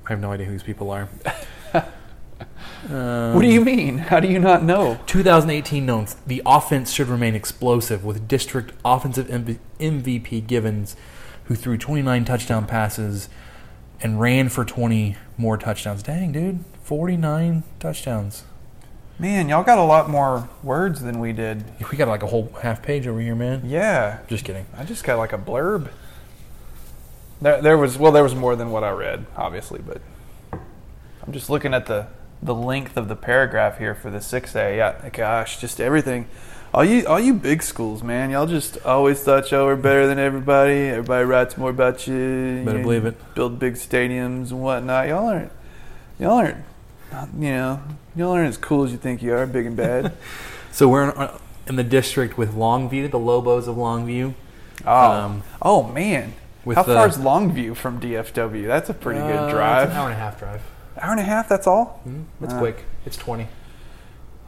I 0.05 0.09
have 0.11 0.21
no 0.21 0.31
idea 0.31 0.45
who 0.45 0.53
these 0.53 0.63
people 0.63 0.89
are. 0.91 1.05
what 2.87 3.41
do 3.41 3.47
you 3.47 3.63
mean? 3.63 3.97
How 3.97 4.21
do 4.21 4.29
you 4.29 4.39
not 4.39 4.63
know? 4.63 4.97
2018 5.07 5.85
notes 5.85 6.15
the 6.25 6.41
offense 6.45 6.91
should 6.93 7.07
remain 7.07 7.35
explosive 7.35 8.05
with 8.05 8.29
district 8.29 8.73
offensive 8.85 9.27
MVP 9.27 10.47
Givens, 10.47 10.95
who 11.45 11.55
threw 11.55 11.77
29 11.77 12.23
touchdown 12.23 12.65
passes 12.65 13.27
and 14.01 14.21
ran 14.21 14.47
for 14.47 14.63
20 14.63 15.17
more 15.37 15.57
touchdowns. 15.57 16.01
Dang, 16.01 16.31
dude. 16.31 16.63
49 16.83 17.63
touchdowns. 17.79 18.43
Man, 19.19 19.49
y'all 19.49 19.63
got 19.63 19.77
a 19.77 19.83
lot 19.83 20.09
more 20.09 20.49
words 20.63 21.01
than 21.01 21.19
we 21.19 21.33
did. 21.33 21.65
We 21.91 21.97
got 21.97 22.07
like 22.07 22.23
a 22.23 22.27
whole 22.27 22.51
half 22.61 22.81
page 22.81 23.05
over 23.05 23.19
here, 23.19 23.35
man. 23.35 23.63
Yeah, 23.65 24.19
Just 24.27 24.45
kidding. 24.45 24.65
I 24.77 24.85
just 24.85 25.03
got 25.03 25.17
like 25.17 25.33
a 25.33 25.37
blurb. 25.37 25.89
There, 27.41 27.61
there 27.61 27.77
was 27.77 27.97
well, 27.97 28.13
there 28.13 28.23
was 28.23 28.33
more 28.35 28.55
than 28.55 28.71
what 28.71 28.83
I 28.83 28.91
read, 28.91 29.25
obviously, 29.35 29.79
but 29.79 30.01
I'm 30.53 31.33
just 31.33 31.49
looking 31.49 31.73
at 31.73 31.85
the 31.85 32.07
the 32.41 32.55
length 32.55 32.95
of 32.95 33.09
the 33.09 33.15
paragraph 33.15 33.77
here 33.77 33.93
for 33.93 34.09
the 34.09 34.21
six 34.21 34.55
A. 34.55 34.77
Yeah, 34.77 35.09
gosh, 35.09 35.59
just 35.59 35.81
everything. 35.81 36.27
All 36.73 36.85
you, 36.85 37.05
all 37.07 37.19
you 37.19 37.33
big 37.33 37.63
schools, 37.63 38.03
man, 38.03 38.29
y'all 38.29 38.45
just 38.45 38.77
always 38.85 39.19
thought 39.21 39.49
y'all 39.49 39.65
were 39.65 39.75
better 39.75 40.05
than 40.05 40.19
everybody. 40.19 40.89
Everybody 40.89 41.25
writes 41.25 41.57
more 41.57 41.71
about 41.71 42.05
you. 42.07 42.61
Better 42.63 42.77
you 42.77 42.83
believe 42.83 43.05
it. 43.05 43.35
Build 43.35 43.57
big 43.57 43.73
stadiums 43.73 44.51
and 44.51 44.61
whatnot. 44.61 45.07
Y'all 45.07 45.27
aren't, 45.27 45.51
y'all 46.19 46.37
aren't, 46.37 46.63
you 47.37 47.49
know, 47.51 47.81
y'all 48.15 48.31
aren't 48.31 48.49
as 48.49 48.57
cool 48.57 48.83
as 48.83 48.91
you 48.91 48.97
think 48.97 49.21
you 49.21 49.33
are, 49.33 49.45
big 49.47 49.65
and 49.65 49.75
bad. 49.75 50.13
So 50.71 50.87
we're 50.87 51.09
in, 51.09 51.17
uh, 51.17 51.37
in 51.67 51.75
the 51.77 51.83
district 51.83 52.37
with 52.37 52.53
Longview, 52.53 53.09
the 53.09 53.17
Lobos 53.19 53.67
of 53.67 53.75
Longview. 53.75 54.35
Oh, 54.85 55.11
Um, 55.11 55.43
oh 55.63 55.83
man. 55.83 56.33
How 56.63 56.83
the- 56.83 56.93
far 56.93 57.07
is 57.07 57.17
Longview 57.17 57.75
from 57.75 57.99
DFW? 57.99 58.67
That's 58.67 58.87
a 58.87 58.93
pretty 58.93 59.19
Uh, 59.19 59.27
good 59.27 59.43
it's 59.45 59.53
drive. 59.53 59.89
an 59.89 59.97
hour 59.97 60.05
and 60.09 60.13
a 60.15 60.19
half 60.23 60.37
drive. 60.39 60.61
Hour 61.01 61.11
and 61.11 61.19
a 61.19 61.23
half, 61.23 61.49
that's 61.49 61.65
all? 61.65 62.01
It's 62.41 62.53
Uh, 62.53 62.59
quick. 62.59 62.85
It's 63.05 63.17
20. 63.17 63.47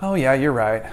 Oh, 0.02 0.14
yeah, 0.14 0.34
you're 0.34 0.52
right. 0.52 0.84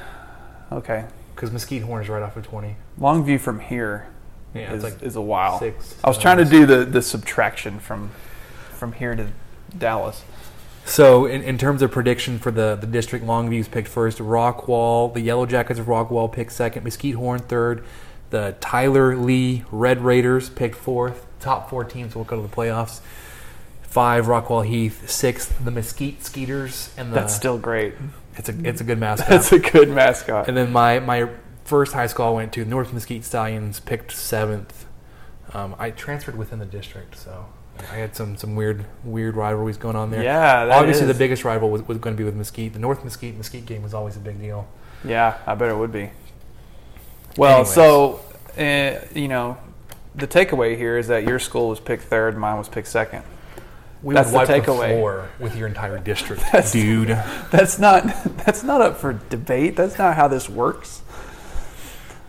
Okay. 0.73 1.05
Because 1.35 1.53
Mesquite 1.53 1.83
Horn 1.83 2.03
is 2.03 2.09
right 2.09 2.23
off 2.23 2.37
of 2.37 2.47
20. 2.47 2.77
Longview 2.99 3.39
from 3.39 3.61
here 3.61 4.07
Yeah, 4.55 4.73
is, 4.73 4.83
it's 4.83 4.95
like 4.95 5.03
is 5.03 5.15
a 5.15 5.21
while. 5.21 5.59
six, 5.59 5.95
I 6.03 6.09
was 6.09 6.17
trying 6.19 6.39
to 6.39 6.45
do 6.47 6.65
the, 6.65 6.85
the 6.87 7.03
subtraction 7.03 7.79
from 7.81 8.11
from 8.73 8.93
here 8.95 9.15
to 9.15 9.27
Dallas. 9.77 10.25
So, 10.89 11.27
in, 11.27 11.43
in 11.43 11.59
terms 11.59 11.83
of 11.83 11.91
prediction 11.91 12.39
for 12.39 12.51
the, 12.51 12.75
the 12.81 12.87
district, 12.87 13.25
Longview's 13.27 13.69
picked 13.69 13.89
first. 13.89 14.19
Rockwall, 14.19 15.13
the 15.13 15.21
Yellow 15.21 15.45
Jackets 15.45 15.79
of 15.79 15.87
Rockwall 15.87 16.33
picked 16.33 16.53
second. 16.53 16.83
Mesquite 16.83 17.15
Horn 17.15 17.41
third. 17.41 17.85
The 18.31 18.57
Tyler 18.61 19.15
Lee 19.15 19.65
Red 19.71 20.01
Raiders 20.01 20.49
picked 20.49 20.77
fourth. 20.77 21.27
Top 21.41 21.69
four 21.69 21.85
teams 21.85 22.15
will 22.15 22.25
go 22.25 22.37
to 22.37 22.43
the 22.43 22.49
playoffs. 22.55 23.01
Five, 23.83 24.27
Rockwall 24.27 24.67
Heath. 24.67 25.09
Sixth, 25.11 25.63
the 25.63 25.71
Mesquite 25.71 26.25
Skeeters. 26.25 26.95
And 26.97 27.11
the, 27.11 27.17
That's 27.17 27.35
still 27.35 27.59
great. 27.59 27.95
it's 28.37 28.49
a 28.49 28.69
it's 28.69 28.81
a 28.81 28.85
good 28.85 28.99
mascot. 29.07 29.29
That's 29.29 29.53
a 29.53 29.59
good 29.59 29.91
mascot. 29.91 30.49
And 30.49 30.57
then 30.57 30.73
my, 30.73 31.01
my 31.01 31.29
first 31.65 31.93
high 31.93 32.07
school 32.07 32.27
I 32.27 32.31
went 32.31 32.53
to, 32.55 32.65
North 32.65 32.93
Mesquite 32.95 33.25
Stallions, 33.25 33.79
picked 33.81 34.13
seventh. 34.13 34.87
Um, 35.53 35.75
I 35.79 35.91
transferred 35.91 36.37
within 36.37 36.59
the 36.59 36.67
district, 36.67 37.17
so 37.17 37.47
I 37.93 37.97
had 37.97 38.17
some, 38.17 38.37
some 38.37 38.57
weird 38.57 38.85
weird 39.05 39.37
rivalries 39.37 39.77
going 39.77 39.97
on 39.97 40.11
there. 40.11 40.23
Yeah, 40.23 40.69
obviously 40.73 41.03
is. 41.03 41.09
the 41.09 41.19
biggest 41.19 41.45
rival 41.45 41.71
was, 41.71 41.87
was 41.87 41.99
going 41.99 42.15
to 42.17 42.19
be 42.19 42.25
with 42.25 42.35
Mesquite. 42.35 42.73
The 42.73 42.79
North 42.79 43.05
Mesquite 43.05 43.37
Mesquite 43.37 43.67
game 43.67 43.83
was 43.83 43.95
always 43.95 44.17
a 44.17 44.21
big 44.21 44.41
deal. 44.41 44.69
Yeah, 45.05 45.39
I 45.47 45.55
bet 45.55 45.71
it 45.71 45.77
would 45.77 45.93
be. 45.93 46.11
Well, 47.37 47.61
Anyways. 47.61 47.75
so, 47.75 48.21
uh, 48.59 49.05
you 49.15 49.29
know, 49.29 49.59
the 50.15 50.27
takeaway 50.27 50.77
here 50.77 50.99
is 50.99 51.09
that 51.09 51.25
your 51.25 51.39
school 51.39 51.69
was 51.69 51.81
picked 51.81 52.05
third, 52.05 52.37
mine 52.37 52.59
was 52.59 52.69
picked 52.69 52.89
second. 52.89 53.23
We 54.03 54.15
That's 54.15 54.31
would 54.33 54.47
the 54.47 54.53
wipe 54.53 54.65
the, 54.67 54.73
floor 54.73 55.29
with 55.41 55.57
your 55.57 55.67
entire 55.67 55.99
district, 55.99 56.43
dude. 56.73 57.09
That's 57.51 57.79
not 57.79 58.05
that's 58.45 58.63
not 58.63 58.81
up 58.81 58.97
for 58.97 59.21
debate. 59.29 59.75
That's 59.77 59.99
not 59.99 60.15
how 60.15 60.29
this 60.29 60.49
works. 60.49 61.03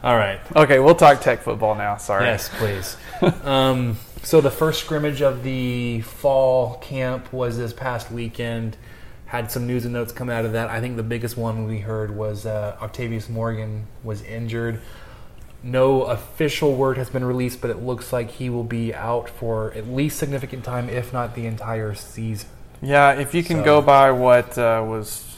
All 0.02 0.16
right. 0.16 0.40
Okay, 0.56 0.80
we'll 0.80 0.96
talk 0.96 1.22
tech 1.22 1.42
football 1.42 1.76
now. 1.76 1.98
Sorry. 1.98 2.26
Yes, 2.26 2.50
please. 2.54 2.96
um, 3.44 3.98
so 4.23 4.41
the 4.41 4.51
first 4.51 4.82
scrimmage 4.82 5.21
of 5.21 5.43
the 5.43 6.01
fall 6.01 6.75
camp 6.77 7.32
was 7.34 7.58
this 7.58 7.73
past 7.73 8.12
weekend. 8.12 8.77
Had 9.25 9.51
some 9.51 9.67
news 9.67 9.86
and 9.86 9.93
notes 9.93 10.12
come 10.12 10.29
out 10.29 10.45
of 10.45 10.53
that. 10.53 10.69
I 10.69 10.82
think 10.82 10.97
the 10.97 11.03
biggest 11.03 11.38
one 11.38 11.67
we 11.67 11.79
heard 11.79 12.15
was 12.15 12.45
uh, 12.45 12.77
Octavius 12.82 13.29
Morgan 13.29 13.86
was 14.03 14.21
injured. 14.23 14.82
No 15.62 16.03
official 16.03 16.73
word 16.75 16.97
has 16.97 17.10
been 17.10 17.23
released, 17.23 17.62
but 17.62 17.69
it 17.69 17.82
looks 17.82 18.12
like 18.13 18.32
he 18.32 18.49
will 18.49 18.63
be 18.63 18.93
out 18.93 19.29
for 19.29 19.71
at 19.73 19.88
least 19.88 20.17
significant 20.17 20.63
time, 20.63 20.89
if 20.89 21.12
not 21.13 21.36
the 21.36 21.45
entire 21.45 21.93
season. 21.93 22.49
Yeah, 22.82 23.12
if 23.12 23.36
you 23.36 23.43
can 23.43 23.58
So- 23.58 23.63
go 23.65 23.82
by 23.82 24.10
what 24.12 24.58
uh, 24.58 24.84
was 24.88 25.38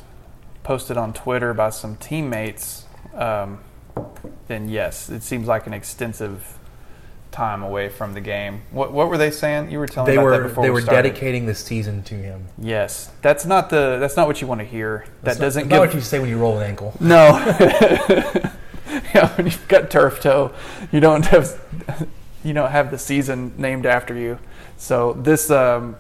posted 0.64 0.96
on 0.96 1.12
Twitter 1.12 1.54
by 1.54 1.72
some 1.72 1.96
teammates, 1.98 2.86
um, 3.16 3.60
then 4.48 4.70
yes, 4.70 5.10
it 5.10 5.24
seems 5.24 5.48
like 5.48 5.66
an 5.68 5.74
extensive 5.74 6.58
time 7.32 7.64
away 7.64 7.90
from 7.90 8.14
the 8.14 8.22
game. 8.22 8.62
What 8.72 8.92
what 8.92 9.10
were 9.10 9.18
they 9.18 9.32
saying? 9.32 9.72
You 9.72 9.80
were 9.80 9.88
telling 9.88 10.08
They 10.08 10.18
me 10.18 10.18
about 10.18 10.26
were 10.26 10.38
that 10.38 10.48
before 10.50 10.64
they 10.64 10.70
we 10.70 10.74
were 10.74 10.82
started. 10.82 11.04
dedicating 11.10 11.46
the 11.46 11.56
season 11.56 12.04
to 12.04 12.16
him. 12.16 12.46
Yes, 12.58 13.10
that's 13.22 13.46
not 13.46 13.70
the 13.70 13.98
that's 14.00 14.18
not 14.18 14.28
what 14.28 14.42
you 14.42 14.48
want 14.48 14.60
to 14.60 14.66
hear. 14.66 15.06
That's 15.24 15.38
that 15.38 15.44
doesn't 15.44 15.68
not, 15.68 15.78
not 15.78 15.84
give 15.84 15.90
what 15.90 15.96
you 15.96 16.02
say 16.02 16.20
when 16.20 16.30
you 16.30 16.38
roll 16.38 16.58
an 16.60 16.64
ankle. 16.64 16.94
No. 17.00 17.28
yeah, 19.16 19.34
when 19.36 19.46
you've 19.46 19.68
got 19.68 19.90
turf 19.90 20.20
toe, 20.22 20.54
you 20.92 21.00
don't 21.00 21.26
have 21.28 21.60
you 22.44 22.54
don't 22.54 22.72
have 22.72 22.92
the 22.92 22.98
season 22.98 23.54
named 23.58 23.86
after 23.86 24.16
you. 24.16 24.40
So 24.78 25.14
this 25.14 25.50
um, 25.50 25.96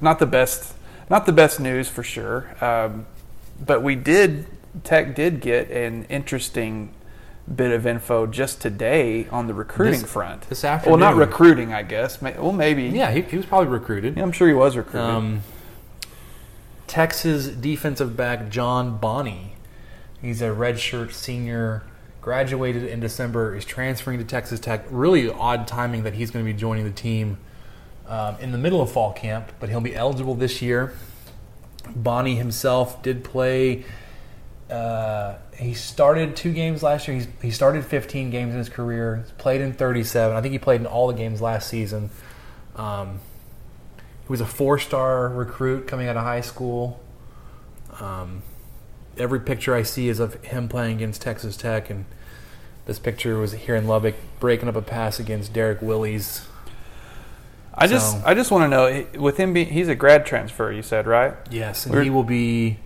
not 0.00 0.18
the 0.18 0.26
best 0.26 0.74
not 1.08 1.26
the 1.26 1.32
best 1.32 1.60
news 1.60 1.88
for 1.88 2.02
sure. 2.02 2.54
Um, 2.64 3.06
but 3.64 3.82
we 3.82 3.94
did 3.94 4.46
Tech 4.84 5.14
did 5.14 5.40
get 5.40 5.70
an 5.70 6.04
interesting 6.04 6.92
bit 7.54 7.70
of 7.70 7.86
info 7.86 8.26
just 8.26 8.60
today 8.60 9.28
on 9.30 9.46
the 9.46 9.54
recruiting 9.54 10.00
This- 10.02 10.10
front. 10.12 10.48
this 10.48 10.64
afternoon. 10.64 11.00
Well, 11.00 11.12
not 11.12 11.16
recruiting, 11.18 11.72
I 11.72 11.82
guess. 11.82 12.20
Well, 12.20 12.52
maybe. 12.52 12.84
Yeah, 12.84 13.12
he, 13.12 13.22
he 13.22 13.36
was 13.36 13.46
probably 13.46 13.68
recruited. 13.68 14.16
Yeah, 14.16 14.22
I'm 14.24 14.32
sure 14.32 14.48
he 14.48 14.54
was 14.54 14.76
recruited. 14.76 15.08
Um, 15.08 15.42
Texas 16.86 17.48
defensive 17.48 18.16
back 18.16 18.48
John 18.48 18.98
Bonney. 18.98 19.52
He's 20.20 20.40
a 20.42 20.46
redshirt 20.48 21.12
senior, 21.12 21.82
graduated 22.20 22.84
in 22.84 23.00
December, 23.00 23.54
is 23.54 23.64
transferring 23.64 24.18
to 24.18 24.24
Texas 24.24 24.58
Tech. 24.60 24.84
Really 24.90 25.28
odd 25.30 25.66
timing 25.68 26.02
that 26.04 26.14
he's 26.14 26.30
going 26.30 26.44
to 26.44 26.52
be 26.52 26.56
joining 26.56 26.84
the 26.84 26.90
team 26.90 27.38
um, 28.08 28.36
in 28.40 28.52
the 28.52 28.58
middle 28.58 28.80
of 28.80 28.90
fall 28.90 29.12
camp, 29.12 29.52
but 29.60 29.68
he'll 29.68 29.80
be 29.80 29.94
eligible 29.94 30.34
this 30.34 30.62
year. 30.62 30.92
Bonney 31.94 32.36
himself 32.36 33.02
did 33.02 33.22
play. 33.24 33.84
Uh, 34.70 35.36
he 35.56 35.74
started 35.74 36.34
two 36.34 36.52
games 36.52 36.82
last 36.82 37.06
year. 37.06 37.16
He's, 37.16 37.28
he 37.40 37.50
started 37.50 37.84
15 37.84 38.30
games 38.30 38.52
in 38.52 38.58
his 38.58 38.68
career. 38.68 39.22
He's 39.24 39.32
played 39.32 39.60
in 39.60 39.72
37. 39.72 40.36
I 40.36 40.40
think 40.40 40.52
he 40.52 40.58
played 40.58 40.80
in 40.80 40.86
all 40.86 41.06
the 41.06 41.14
games 41.14 41.40
last 41.40 41.68
season. 41.68 42.10
Um, 42.74 43.20
he 43.96 44.28
was 44.28 44.40
a 44.40 44.46
four-star 44.46 45.28
recruit 45.28 45.86
coming 45.86 46.08
out 46.08 46.16
of 46.16 46.24
high 46.24 46.40
school. 46.40 47.00
Um, 48.00 48.42
every 49.16 49.40
picture 49.40 49.74
I 49.74 49.82
see 49.82 50.08
is 50.08 50.18
of 50.20 50.34
him 50.44 50.68
playing 50.68 50.96
against 50.96 51.22
Texas 51.22 51.56
Tech, 51.56 51.88
and 51.88 52.04
this 52.86 52.98
picture 52.98 53.38
was 53.38 53.52
here 53.52 53.76
in 53.76 53.86
Lubbock, 53.86 54.16
breaking 54.40 54.68
up 54.68 54.76
a 54.76 54.82
pass 54.82 55.18
against 55.20 55.52
Derrick 55.52 55.80
Willies. 55.80 56.46
I 57.78 57.86
just 57.86 58.24
I 58.24 58.32
just 58.32 58.50
want 58.50 58.64
to 58.64 58.68
know 58.68 59.20
with 59.20 59.36
him 59.36 59.52
being 59.52 59.68
he's 59.68 59.88
a 59.88 59.94
grad 59.94 60.24
transfer. 60.24 60.72
You 60.72 60.82
said 60.82 61.06
right? 61.06 61.34
Yes, 61.50 61.84
and 61.84 61.94
We're- 61.94 62.04
he 62.04 62.10
will 62.10 62.24
be. 62.24 62.78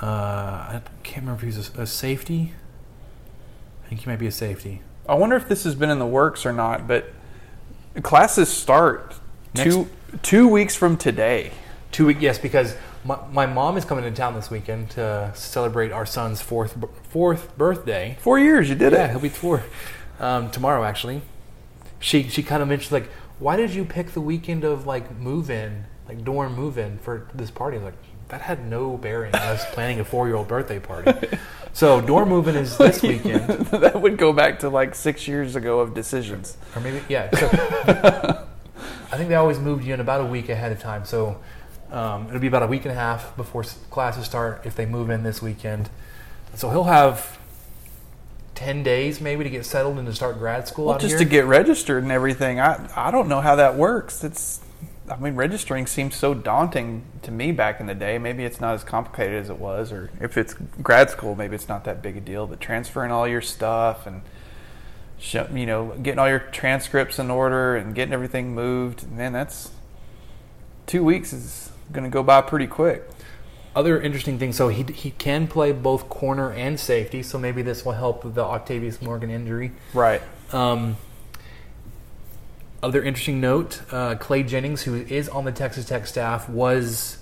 Uh, 0.00 0.06
I 0.06 0.80
can't 1.02 1.24
remember 1.24 1.46
if 1.46 1.54
he's 1.54 1.70
a, 1.76 1.82
a 1.82 1.86
safety. 1.86 2.52
I 3.84 3.88
think 3.88 4.02
he 4.02 4.10
might 4.10 4.18
be 4.18 4.26
a 4.26 4.32
safety. 4.32 4.82
I 5.08 5.14
wonder 5.14 5.36
if 5.36 5.48
this 5.48 5.64
has 5.64 5.74
been 5.74 5.90
in 5.90 5.98
the 5.98 6.06
works 6.06 6.44
or 6.44 6.52
not, 6.52 6.86
but 6.88 7.12
classes 8.02 8.48
start 8.48 9.14
two 9.54 9.88
two 10.22 10.48
weeks 10.48 10.74
from 10.74 10.96
today. 10.96 11.52
Two 11.92 12.06
week, 12.06 12.18
yes, 12.20 12.38
because 12.38 12.76
my, 13.04 13.18
my 13.32 13.46
mom 13.46 13.76
is 13.76 13.84
coming 13.84 14.04
to 14.04 14.10
town 14.10 14.34
this 14.34 14.50
weekend 14.50 14.90
to 14.90 15.30
celebrate 15.34 15.92
our 15.92 16.04
son's 16.04 16.42
fourth 16.42 16.76
fourth 17.04 17.56
birthday. 17.56 18.18
Four 18.20 18.38
years, 18.38 18.68
you 18.68 18.74
did 18.74 18.92
it. 18.92 18.96
Yeah, 18.96 19.06
it. 19.06 19.10
he'll 19.12 19.20
be 19.20 19.28
four 19.28 19.62
um, 20.18 20.50
tomorrow. 20.50 20.84
Actually, 20.84 21.22
she 22.00 22.28
she 22.28 22.42
kind 22.42 22.62
of 22.62 22.68
mentioned 22.68 22.92
like, 22.92 23.08
why 23.38 23.56
did 23.56 23.70
you 23.70 23.84
pick 23.84 24.10
the 24.10 24.20
weekend 24.20 24.64
of 24.64 24.86
like 24.86 25.16
move 25.16 25.48
in, 25.48 25.84
like 26.08 26.24
dorm 26.24 26.54
move 26.54 26.76
in 26.76 26.98
for 26.98 27.28
this 27.32 27.50
party? 27.50 27.76
I 27.76 27.80
was 27.80 27.92
like, 27.92 28.02
that 28.28 28.42
had 28.42 28.66
no 28.66 28.96
bearing. 28.96 29.34
I 29.34 29.52
was 29.52 29.64
planning 29.66 30.00
a 30.00 30.04
four-year-old 30.04 30.48
birthday 30.48 30.80
party. 30.80 31.12
So 31.72 32.00
dorm 32.00 32.28
moving 32.28 32.54
is 32.54 32.76
this 32.76 33.02
weekend, 33.02 33.66
that 33.66 34.00
would 34.00 34.16
go 34.16 34.32
back 34.32 34.60
to 34.60 34.68
like 34.68 34.94
six 34.94 35.28
years 35.28 35.56
ago 35.56 35.80
of 35.80 35.94
decisions. 35.94 36.56
or 36.74 36.80
maybe 36.80 37.02
yeah. 37.08 37.30
So 37.36 37.48
I 39.12 39.16
think 39.16 39.28
they 39.28 39.34
always 39.34 39.58
moved 39.58 39.84
you 39.84 39.94
in 39.94 40.00
about 40.00 40.22
a 40.22 40.24
week 40.24 40.48
ahead 40.48 40.72
of 40.72 40.80
time. 40.80 41.04
So 41.04 41.38
um, 41.92 42.26
it'll 42.28 42.40
be 42.40 42.46
about 42.46 42.62
a 42.62 42.66
week 42.66 42.84
and 42.84 42.92
a 42.92 42.96
half 42.96 43.36
before 43.36 43.62
classes 43.90 44.24
start 44.24 44.62
if 44.64 44.74
they 44.74 44.86
move 44.86 45.10
in 45.10 45.22
this 45.22 45.40
weekend. 45.40 45.88
So 46.54 46.70
he'll 46.70 46.84
have 46.84 47.38
ten 48.54 48.82
days 48.82 49.20
maybe 49.20 49.44
to 49.44 49.50
get 49.50 49.64
settled 49.64 49.98
and 49.98 50.06
to 50.08 50.14
start 50.14 50.38
grad 50.38 50.66
school. 50.66 50.86
Well, 50.86 50.98
just 50.98 51.12
here. 51.12 51.18
to 51.18 51.24
get 51.24 51.44
registered 51.44 52.02
and 52.02 52.10
everything. 52.10 52.58
I 52.58 52.88
I 52.96 53.10
don't 53.10 53.28
know 53.28 53.40
how 53.40 53.54
that 53.56 53.76
works. 53.76 54.24
It's 54.24 54.60
I 55.08 55.16
mean, 55.16 55.36
registering 55.36 55.86
seems 55.86 56.16
so 56.16 56.34
daunting 56.34 57.04
to 57.22 57.30
me 57.30 57.52
back 57.52 57.80
in 57.80 57.86
the 57.86 57.94
day. 57.94 58.18
Maybe 58.18 58.44
it's 58.44 58.60
not 58.60 58.74
as 58.74 58.82
complicated 58.82 59.40
as 59.40 59.50
it 59.50 59.58
was, 59.58 59.92
or 59.92 60.10
if 60.20 60.36
it's 60.36 60.54
grad 60.82 61.10
school, 61.10 61.34
maybe 61.34 61.54
it's 61.54 61.68
not 61.68 61.84
that 61.84 62.02
big 62.02 62.16
a 62.16 62.20
deal. 62.20 62.46
But 62.46 62.60
transferring 62.60 63.12
all 63.12 63.28
your 63.28 63.40
stuff 63.40 64.06
and 64.06 64.22
you 65.54 65.66
know, 65.66 65.96
getting 66.02 66.18
all 66.18 66.28
your 66.28 66.40
transcripts 66.40 67.18
in 67.18 67.30
order 67.30 67.76
and 67.76 67.94
getting 67.94 68.12
everything 68.12 68.54
moved, 68.54 69.10
man, 69.10 69.32
that's 69.32 69.70
two 70.86 71.04
weeks 71.04 71.32
is 71.32 71.70
going 71.92 72.04
to 72.04 72.10
go 72.10 72.22
by 72.22 72.40
pretty 72.40 72.66
quick. 72.66 73.08
Other 73.74 74.00
interesting 74.00 74.38
thing, 74.38 74.52
so 74.52 74.68
he 74.68 74.84
he 74.84 75.10
can 75.10 75.46
play 75.46 75.70
both 75.72 76.08
corner 76.08 76.50
and 76.50 76.80
safety, 76.80 77.22
so 77.22 77.38
maybe 77.38 77.60
this 77.60 77.84
will 77.84 77.92
help 77.92 78.24
with 78.24 78.34
the 78.34 78.42
Octavius 78.42 79.02
Morgan 79.02 79.30
injury. 79.30 79.72
Right. 79.92 80.22
Um, 80.50 80.96
other 82.82 83.02
interesting 83.02 83.40
note: 83.40 83.82
uh, 83.92 84.14
Clay 84.16 84.42
Jennings, 84.42 84.82
who 84.82 84.94
is 84.94 85.28
on 85.28 85.44
the 85.44 85.52
Texas 85.52 85.84
Tech 85.86 86.06
staff, 86.06 86.48
was 86.48 87.18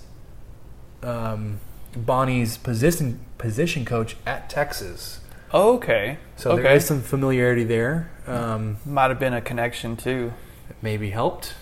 um, 1.03 1.59
Bonney's 1.95 2.57
position 2.57 3.25
position 3.37 3.85
coach 3.85 4.15
at 4.25 4.49
Texas. 4.49 5.21
Okay. 5.53 6.17
So 6.35 6.51
okay. 6.51 6.63
there 6.63 6.75
is 6.75 6.85
some 6.85 7.01
familiarity 7.01 7.63
there. 7.63 8.11
Um, 8.27 8.77
might 8.85 9.09
have 9.09 9.19
been 9.19 9.33
a 9.33 9.41
connection 9.41 9.95
too. 9.95 10.33
maybe 10.81 11.11
helped. 11.11 11.53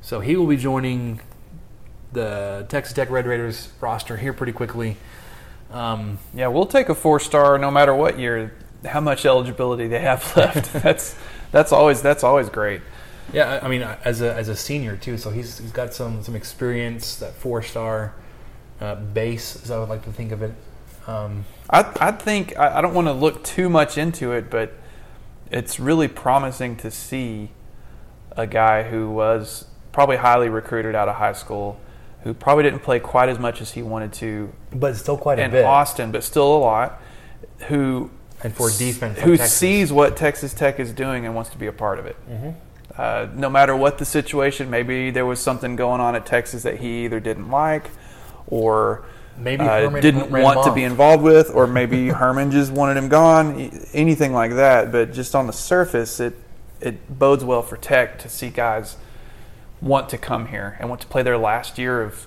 So 0.00 0.20
he 0.20 0.36
will 0.36 0.46
be 0.46 0.56
joining 0.56 1.20
the 2.12 2.66
Texas 2.68 2.92
Tech 2.92 3.08
Red 3.08 3.26
Raiders 3.26 3.70
roster 3.80 4.16
here 4.16 4.32
pretty 4.32 4.52
quickly. 4.52 4.96
Um, 5.70 6.18
Yeah, 6.34 6.48
we'll 6.48 6.66
take 6.66 6.88
a 6.88 6.94
four 6.94 7.20
star 7.20 7.56
no 7.56 7.70
matter 7.70 7.94
what 7.94 8.18
year, 8.18 8.52
how 8.84 9.00
much 9.00 9.24
eligibility 9.24 9.86
they 9.86 10.00
have 10.00 10.36
left. 10.36 10.72
that's 10.82 11.16
that's 11.52 11.72
always 11.72 12.02
that's 12.02 12.24
always 12.24 12.48
great. 12.48 12.82
Yeah, 13.32 13.60
I 13.62 13.68
mean, 13.68 13.82
as 13.82 14.20
a 14.20 14.34
as 14.34 14.48
a 14.48 14.56
senior 14.56 14.96
too, 14.96 15.16
so 15.16 15.30
he's 15.30 15.58
he's 15.58 15.72
got 15.72 15.94
some 15.94 16.22
some 16.22 16.36
experience. 16.36 17.16
That 17.16 17.32
four 17.32 17.62
star 17.62 18.14
uh, 18.80 18.96
base, 18.96 19.62
as 19.62 19.70
I 19.70 19.78
would 19.78 19.88
like 19.88 20.04
to 20.04 20.12
think 20.12 20.32
of 20.32 20.42
it. 20.42 20.54
Um, 21.06 21.44
I 21.70 21.90
I 22.00 22.12
think 22.12 22.58
I, 22.58 22.78
I 22.78 22.80
don't 22.80 22.94
want 22.94 23.08
to 23.08 23.12
look 23.12 23.42
too 23.42 23.68
much 23.68 23.96
into 23.96 24.32
it, 24.32 24.50
but 24.50 24.74
it's 25.50 25.80
really 25.80 26.08
promising 26.08 26.76
to 26.76 26.90
see 26.90 27.50
a 28.36 28.46
guy 28.46 28.84
who 28.84 29.10
was 29.10 29.66
probably 29.92 30.16
highly 30.16 30.48
recruited 30.48 30.94
out 30.94 31.08
of 31.08 31.16
high 31.16 31.34
school, 31.34 31.78
who 32.22 32.34
probably 32.34 32.64
didn't 32.64 32.80
play 32.80 32.98
quite 32.98 33.28
as 33.28 33.38
much 33.38 33.60
as 33.60 33.72
he 33.72 33.82
wanted 33.82 34.12
to 34.14 34.52
but 34.72 34.96
still 34.96 35.16
quite 35.16 35.38
a 35.38 35.44
in 35.44 35.50
bit. 35.50 35.64
Austin, 35.64 36.12
but 36.12 36.24
still 36.24 36.56
a 36.56 36.58
lot. 36.58 37.00
Who 37.68 38.10
And 38.42 38.54
for 38.54 38.70
defense 38.70 39.20
who 39.20 39.36
sees 39.36 39.92
what 39.92 40.16
Texas 40.16 40.52
Tech 40.54 40.80
is 40.80 40.92
doing 40.92 41.26
and 41.26 41.34
wants 41.34 41.50
to 41.50 41.58
be 41.58 41.66
a 41.66 41.72
part 41.72 41.98
of 41.98 42.06
it. 42.06 42.16
Mm-hmm. 42.28 42.50
Uh, 42.96 43.26
no 43.34 43.48
matter 43.48 43.74
what 43.74 43.98
the 43.98 44.04
situation, 44.04 44.68
maybe 44.68 45.10
there 45.10 45.24
was 45.26 45.40
something 45.40 45.76
going 45.76 46.00
on 46.00 46.14
at 46.14 46.26
Texas 46.26 46.62
that 46.62 46.80
he 46.80 47.04
either 47.04 47.20
didn't 47.20 47.50
like 47.50 47.90
or 48.46 49.04
Maybe 49.38 49.64
uh, 49.64 49.88
didn't 50.00 50.30
want 50.30 50.62
to 50.64 50.74
be 50.74 50.84
involved 50.84 51.22
with, 51.22 51.50
or 51.54 51.66
maybe 51.66 52.08
Herman 52.10 52.50
just 52.50 52.70
wanted 52.70 52.98
him 52.98 53.08
gone. 53.08 53.70
Anything 53.94 54.32
like 54.34 54.52
that. 54.52 54.92
But 54.92 55.12
just 55.12 55.34
on 55.34 55.46
the 55.46 55.52
surface, 55.54 56.20
it 56.20 56.34
it 56.80 57.18
bodes 57.18 57.44
well 57.44 57.62
for 57.62 57.76
Tech 57.76 58.18
to 58.18 58.28
see 58.28 58.50
guys 58.50 58.96
want 59.80 60.08
to 60.10 60.18
come 60.18 60.48
here 60.48 60.76
and 60.78 60.88
want 60.88 61.00
to 61.00 61.06
play 61.06 61.22
their 61.22 61.38
last 61.38 61.78
year 61.78 62.02
of 62.02 62.26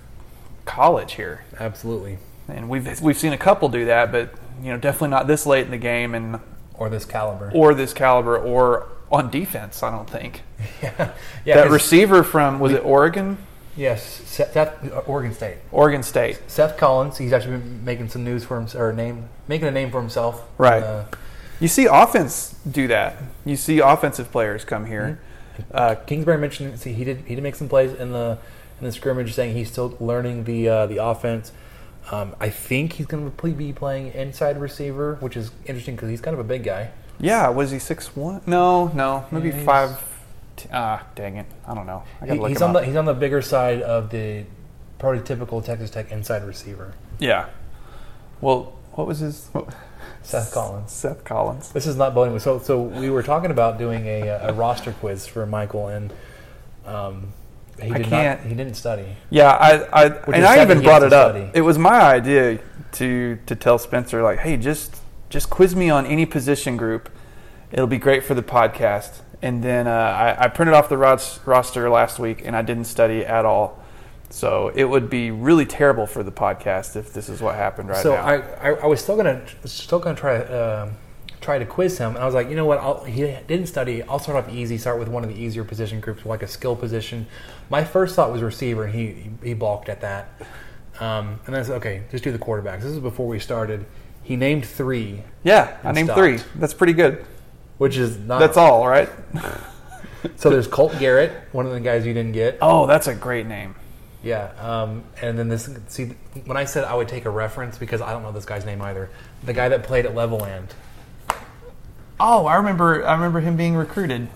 college 0.65 1.13
here. 1.13 1.43
Absolutely. 1.59 2.17
And 2.47 2.69
we've 2.69 2.99
we've 3.01 3.17
seen 3.17 3.33
a 3.33 3.37
couple 3.37 3.69
do 3.69 3.85
that, 3.85 4.11
but 4.11 4.33
you 4.63 4.71
know 4.71 4.77
definitely 4.77 5.09
not 5.09 5.27
this 5.27 5.45
late 5.45 5.65
in 5.65 5.71
the 5.71 5.77
game 5.77 6.15
and 6.15 6.39
Or 6.73 6.89
this 6.89 7.05
caliber. 7.05 7.51
or 7.53 7.73
this 7.75 7.93
caliber 7.93 8.37
or 8.37 8.87
on 9.11 9.29
defense. 9.29 9.83
I 9.83 9.91
don't 9.91 10.09
think 10.09 10.43
yeah, 10.81 11.13
yeah. 11.45 11.55
that 11.55 11.69
receiver 11.69 12.23
from 12.23 12.59
was 12.59 12.73
it 12.73 12.83
Oregon, 12.83 13.37
yes, 13.75 14.03
Seth, 14.03 14.55
uh, 14.57 14.71
Oregon 15.05 15.33
State. 15.33 15.57
Oregon 15.71 16.03
State. 16.03 16.39
Seth 16.47 16.77
Collins. 16.77 17.17
He's 17.17 17.33
actually 17.33 17.57
been 17.57 17.85
making 17.85 18.09
some 18.09 18.23
news 18.23 18.43
for 18.43 18.57
him, 18.57 18.67
or 18.75 18.91
name 18.93 19.29
making 19.47 19.67
a 19.67 19.71
name 19.71 19.91
for 19.91 20.01
himself. 20.01 20.43
Right. 20.57 20.83
Uh, 20.83 21.05
You 21.59 21.67
see 21.69 21.85
offense 21.85 22.55
do 22.69 22.87
that. 22.87 23.15
You 23.45 23.55
see 23.55 23.79
offensive 23.79 24.31
players 24.31 24.65
come 24.65 24.85
here. 24.87 25.19
Uh, 25.71 25.95
Kingsbury 25.95 26.37
mentioned 26.37 26.77
see, 26.79 26.93
he 26.93 27.03
did 27.05 27.23
he 27.27 27.35
did 27.35 27.41
make 27.43 27.55
some 27.55 27.69
plays 27.69 27.93
in 27.93 28.11
the 28.11 28.37
in 28.79 28.85
the 28.85 28.91
scrimmage, 28.91 29.33
saying 29.33 29.55
he's 29.55 29.71
still 29.71 29.95
learning 29.99 30.43
the 30.43 30.67
uh, 30.67 30.85
the 30.85 30.97
offense. 30.97 31.53
Um, 32.11 32.35
I 32.39 32.49
think 32.49 32.93
he's 32.93 33.05
going 33.07 33.31
to 33.31 33.47
be 33.53 33.73
playing 33.73 34.07
inside 34.13 34.59
receiver, 34.59 35.15
which 35.21 35.35
is 35.35 35.51
interesting 35.65 35.95
because 35.95 36.09
he's 36.09 36.21
kind 36.21 36.33
of 36.35 36.39
a 36.39 36.47
big 36.47 36.63
guy. 36.63 36.91
Yeah, 37.19 37.49
was 37.49 37.71
he 37.71 37.79
six 37.79 38.15
one? 38.15 38.41
No, 38.45 38.87
no, 38.89 39.25
maybe 39.31 39.49
Yeah, 39.49 39.63
five. 39.63 40.03
T- 40.55 40.69
ah, 40.71 41.03
dang 41.15 41.35
it, 41.37 41.45
I 41.67 41.73
don't 41.73 41.85
know. 41.85 42.03
I 42.21 42.27
gotta 42.27 42.33
He- 42.35 42.39
look 42.39 42.49
he's 42.49 42.61
him 42.61 42.67
on 42.67 42.73
the 42.73 42.79
he's 42.85 42.95
on 42.95 43.05
the 43.05 43.13
bigger 43.13 43.41
side 43.41 43.81
of 43.81 44.09
the 44.09 44.45
prototypical 44.99 45.63
Texas 45.63 45.89
Tech 45.89 46.11
inside 46.11 46.43
receiver. 46.45 46.93
yeah. 47.19 47.47
Well, 48.41 48.73
what 48.93 49.07
was 49.07 49.19
his? 49.19 49.47
What, 49.53 49.73
Seth 50.21 50.53
Collins. 50.53 50.91
Seth 50.91 51.23
Collins. 51.23 51.69
This 51.71 51.85
is 51.85 51.95
not 51.95 52.13
bowling. 52.15 52.37
So, 52.39 52.57
so 52.59 52.81
we 52.81 53.09
were 53.09 53.21
talking 53.23 53.51
about 53.51 53.77
doing 53.77 54.05
a, 54.07 54.27
a 54.27 54.53
roster 54.53 54.91
quiz 54.93 55.27
for 55.27 55.45
Michael, 55.45 55.87
and 55.87 56.11
um, 56.85 57.31
he 57.81 57.91
I 57.91 57.97
did 57.97 58.07
can't- 58.07 58.41
not. 58.41 58.49
He 58.49 58.55
didn't 58.55 58.73
study. 58.75 59.05
Yeah, 59.29 59.51
I, 59.51 59.83
I 59.91 60.05
and 60.33 60.45
I 60.45 60.61
even 60.63 60.81
brought 60.81 61.03
it 61.03 61.13
up. 61.13 61.31
study. 61.35 61.51
It 61.53 61.61
was 61.61 61.77
my 61.77 62.01
idea 62.01 62.59
to 62.93 63.37
to 63.45 63.55
tell 63.55 63.77
Spencer 63.77 64.21
like, 64.23 64.39
hey, 64.39 64.57
just 64.57 64.95
just 65.35 65.49
quiz 65.49 65.75
me 65.75 65.89
on 65.89 66.05
any 66.05 66.25
position 66.25 66.77
group. 66.77 67.09
It'll 67.69 67.87
be 67.87 67.97
great 67.97 68.23
for 68.23 68.33
the 68.33 68.41
podcast. 68.41 69.19
And 69.41 69.61
then 69.61 69.85
uh, 69.85 69.91
I, 69.91 70.45
I 70.45 70.47
printed 70.47 70.73
off 70.73 70.87
the 70.87 70.97
ros- 70.97 71.41
roster 71.45 71.89
last 71.89 72.19
week, 72.19 72.41
and 72.45 72.55
I 72.55 72.61
didn't 72.61 72.85
study 72.85 73.25
at 73.25 73.43
all. 73.43 73.83
So 74.29 74.71
it 74.73 74.85
would 74.85 75.09
be 75.09 75.31
really 75.31 75.65
terrible 75.65 76.07
for 76.07 76.23
the 76.23 76.31
podcast 76.31 76.95
if 76.95 77.11
this 77.11 77.27
is 77.27 77.41
what 77.41 77.55
happened 77.55 77.89
right 77.89 78.01
so 78.01 78.15
now. 78.15 78.23
I, 78.23 78.35
I, 78.35 78.69
I 78.75 78.85
was 78.85 79.01
still 79.01 79.17
gonna 79.17 79.45
still 79.65 79.99
gonna 79.99 80.15
try 80.15 80.37
um 80.37 80.93
try 81.41 81.59
to 81.59 81.65
quiz 81.65 81.97
him, 81.97 82.15
and 82.15 82.19
I 82.19 82.25
was 82.25 82.33
like, 82.33 82.49
you 82.49 82.55
know 82.55 82.65
what? 82.65 82.79
I'll, 82.79 83.03
he 83.03 83.21
didn't 83.21 83.67
study. 83.67 84.03
I'll 84.03 84.19
start 84.19 84.41
off 84.41 84.51
easy. 84.51 84.77
Start 84.77 84.99
with 84.99 85.09
one 85.09 85.23
of 85.23 85.29
the 85.29 85.35
easier 85.35 85.65
position 85.65 85.99
groups, 85.99 86.25
like 86.25 86.43
a 86.43 86.47
skill 86.47 86.77
position. 86.77 87.27
My 87.69 87.83
first 87.83 88.15
thought 88.15 88.31
was 88.31 88.41
receiver, 88.41 88.85
and 88.85 88.95
he 88.95 89.29
he 89.43 89.53
balked 89.53 89.89
at 89.89 89.99
that. 89.99 90.29
Um, 91.01 91.41
and 91.45 91.53
then 91.53 91.55
I 91.55 91.63
said, 91.63 91.75
okay, 91.75 92.03
just 92.09 92.23
do 92.23 92.31
the 92.31 92.39
quarterbacks. 92.39 92.81
This 92.83 92.93
is 92.93 92.99
before 92.99 93.27
we 93.27 93.37
started. 93.37 93.85
He 94.25 94.35
named 94.35 94.65
three, 94.65 95.23
yeah, 95.43 95.77
I 95.83 95.91
named 95.93 96.07
stopped. 96.07 96.19
three. 96.19 96.39
That's 96.59 96.73
pretty 96.73 96.93
good. 96.93 97.23
which 97.77 97.95
is 97.95 98.17
not. 98.17 98.39
That's 98.39 98.57
all, 98.57 98.87
right? 98.87 99.09
So 100.37 100.49
there's 100.49 100.65
Colt 100.65 100.97
Garrett, 100.97 101.31
one 101.51 101.67
of 101.67 101.71
the 101.71 101.79
guys 101.79 102.03
you 102.03 102.11
didn't 102.11 102.31
get. 102.31 102.57
Oh, 102.59 102.87
that's 102.87 103.05
a 103.05 103.13
great 103.13 103.45
name. 103.45 103.75
Yeah, 104.23 104.49
um, 104.59 105.03
and 105.21 105.37
then 105.37 105.49
this. 105.49 105.69
See, 105.87 106.15
when 106.45 106.57
I 106.57 106.65
said 106.65 106.83
I 106.83 106.95
would 106.95 107.07
take 107.07 107.25
a 107.25 107.29
reference 107.29 107.77
because 107.77 108.01
I 108.01 108.11
don't 108.11 108.23
know 108.23 108.31
this 108.31 108.43
guy's 108.43 108.65
name 108.65 108.81
either. 108.81 109.11
The 109.43 109.53
guy 109.53 109.69
that 109.69 109.83
played 109.83 110.03
at 110.07 110.15
Levelland. 110.15 110.69
Oh, 112.19 112.47
I 112.47 112.55
remember. 112.55 113.05
I 113.05 113.13
remember 113.13 113.39
him 113.39 113.55
being 113.55 113.75
recruited. 113.75 114.27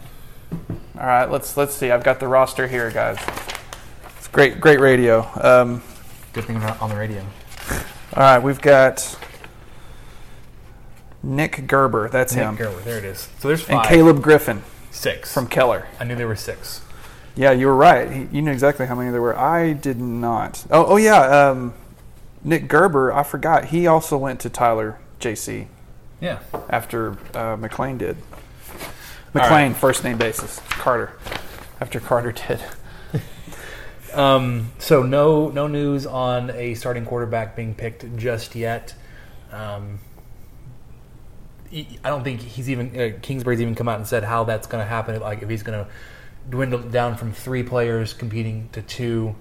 All 0.51 1.07
right, 1.07 1.25
let's 1.25 1.57
let's 1.57 1.73
see. 1.73 1.89
I've 1.89 2.03
got 2.03 2.19
the 2.19 2.27
roster 2.27 2.67
here, 2.67 2.91
guys. 2.91 3.17
It's 4.19 4.27
great, 4.27 4.61
great 4.61 4.79
radio. 4.79 5.27
Um, 5.41 5.81
Good 6.33 6.43
thing 6.43 6.59
not 6.59 6.79
on 6.83 6.91
the 6.91 6.95
radio. 6.97 7.21
all 8.13 8.21
right, 8.21 8.37
we've 8.39 8.61
got 8.61 9.17
Nick 11.21 11.67
Gerber. 11.67 12.09
That's 12.09 12.33
him, 12.33 12.51
Nick 12.55 12.59
Gerber, 12.59 12.81
there 12.81 12.97
it 12.97 13.05
is. 13.05 13.29
So 13.39 13.47
there's 13.47 13.67
and. 13.69 13.83
Caleb 13.85 14.21
Griffin 14.21 14.63
six 14.91 15.33
from 15.33 15.47
Keller. 15.47 15.87
I 15.99 16.03
knew 16.03 16.15
there 16.15 16.27
were 16.27 16.35
six. 16.35 16.81
Yeah, 17.35 17.51
you 17.51 17.67
were 17.67 17.75
right. 17.75 18.11
He, 18.11 18.27
you 18.31 18.41
knew 18.41 18.51
exactly 18.51 18.85
how 18.85 18.95
many 18.95 19.11
there 19.11 19.21
were. 19.21 19.37
I 19.37 19.73
did 19.73 19.99
not. 19.99 20.65
Oh, 20.69 20.85
oh 20.85 20.97
yeah. 20.97 21.49
Um, 21.49 21.73
Nick 22.43 22.67
Gerber. 22.67 23.13
I 23.13 23.23
forgot. 23.23 23.65
He 23.65 23.87
also 23.87 24.17
went 24.17 24.39
to 24.41 24.49
Tyler 24.49 24.99
JC 25.19 25.67
Yeah. 26.19 26.39
after 26.69 27.11
uh, 27.33 27.55
McLane 27.55 27.97
did. 27.97 28.17
McLane, 29.33 29.49
right. 29.49 29.75
first 29.75 30.03
name 30.03 30.17
basis. 30.17 30.59
Carter. 30.69 31.13
After 31.79 31.99
Carter 31.99 32.31
did. 32.31 32.61
Um, 34.13 34.71
so 34.79 35.03
no 35.03 35.49
no 35.49 35.67
news 35.67 36.07
on 36.07 36.49
a 36.49 36.73
starting 36.73 37.05
quarterback 37.05 37.55
being 37.55 37.75
picked 37.75 38.17
just 38.17 38.55
yet. 38.55 38.95
Um, 39.51 39.99
I 41.71 42.09
don't 42.09 42.23
think 42.23 42.41
he's 42.41 42.69
even 42.69 42.99
uh, 42.99 43.17
Kingsbury's 43.21 43.61
even 43.61 43.75
come 43.75 43.87
out 43.87 43.97
and 43.97 44.07
said 44.07 44.23
how 44.23 44.43
that's 44.43 44.67
going 44.67 44.83
to 44.83 44.87
happen. 44.89 45.19
Like 45.19 45.41
if 45.43 45.49
he's 45.49 45.63
going 45.63 45.85
to 45.85 45.91
dwindle 46.49 46.79
down 46.79 47.15
from 47.15 47.31
three 47.31 47.63
players 47.63 48.13
competing 48.13 48.69
to 48.71 48.81
two. 48.81 49.35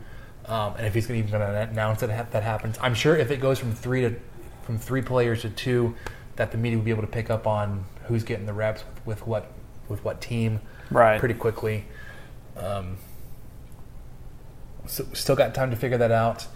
um, 0.46 0.74
and 0.76 0.86
if 0.86 0.92
he's 0.94 1.06
gonna, 1.06 1.18
even 1.20 1.30
going 1.30 1.40
to 1.42 1.60
announce 1.70 2.00
that 2.00 2.10
ha- 2.10 2.26
that 2.32 2.42
happens. 2.42 2.76
I'm 2.82 2.94
sure 2.94 3.16
if 3.16 3.30
it 3.30 3.40
goes 3.40 3.58
from 3.58 3.72
three 3.74 4.02
to 4.02 4.14
from 4.62 4.78
three 4.78 5.00
players 5.02 5.42
to 5.42 5.50
two, 5.50 5.94
that 6.36 6.52
the 6.52 6.58
media 6.58 6.76
will 6.78 6.84
be 6.84 6.90
able 6.90 7.02
to 7.02 7.06
pick 7.08 7.30
up 7.30 7.46
on 7.46 7.84
who's 8.04 8.24
getting 8.24 8.44
the 8.46 8.52
reps 8.52 8.84
with 9.06 9.26
what 9.26 9.50
with 9.88 10.04
what 10.04 10.20
team 10.20 10.60
Right. 10.90 11.18
pretty 11.18 11.34
quickly. 11.34 11.84
Um, 12.56 12.96
so 14.86 15.04
still 15.12 15.36
got 15.36 15.54
time 15.54 15.70
to 15.70 15.76
figure 15.76 15.98
that 15.98 16.10
out. 16.12 16.46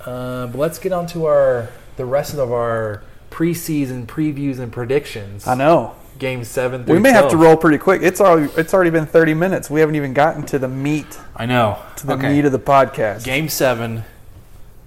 Uh, 0.00 0.46
but 0.48 0.58
let's 0.58 0.78
get 0.78 0.92
on 0.92 1.06
to 1.08 1.26
our 1.26 1.68
the 1.96 2.04
rest 2.04 2.34
of 2.34 2.52
our 2.52 3.02
preseason 3.32 4.06
previews 4.06 4.58
and 4.60 4.70
predictions. 4.72 5.46
I 5.46 5.54
know. 5.54 5.94
Game 6.18 6.44
seven. 6.44 6.82
We 6.82 6.86
through 6.86 7.00
may 7.00 7.10
have 7.10 7.30
to 7.30 7.36
roll 7.36 7.56
pretty 7.56 7.78
quick. 7.78 8.02
It's 8.02 8.20
already 8.20 8.52
it's 8.56 8.72
already 8.74 8.90
been 8.90 9.06
30 9.06 9.34
minutes. 9.34 9.68
We 9.70 9.80
haven't 9.80 9.96
even 9.96 10.12
gotten 10.12 10.44
to 10.44 10.58
the 10.58 10.68
meat 10.68 11.18
I 11.34 11.46
know. 11.46 11.78
to 11.96 12.06
the 12.06 12.12
Okay. 12.14 12.28
meat 12.32 12.44
of 12.44 12.52
the 12.52 12.58
podcast. 12.60 13.24
Game 13.24 13.48
seven 13.48 14.04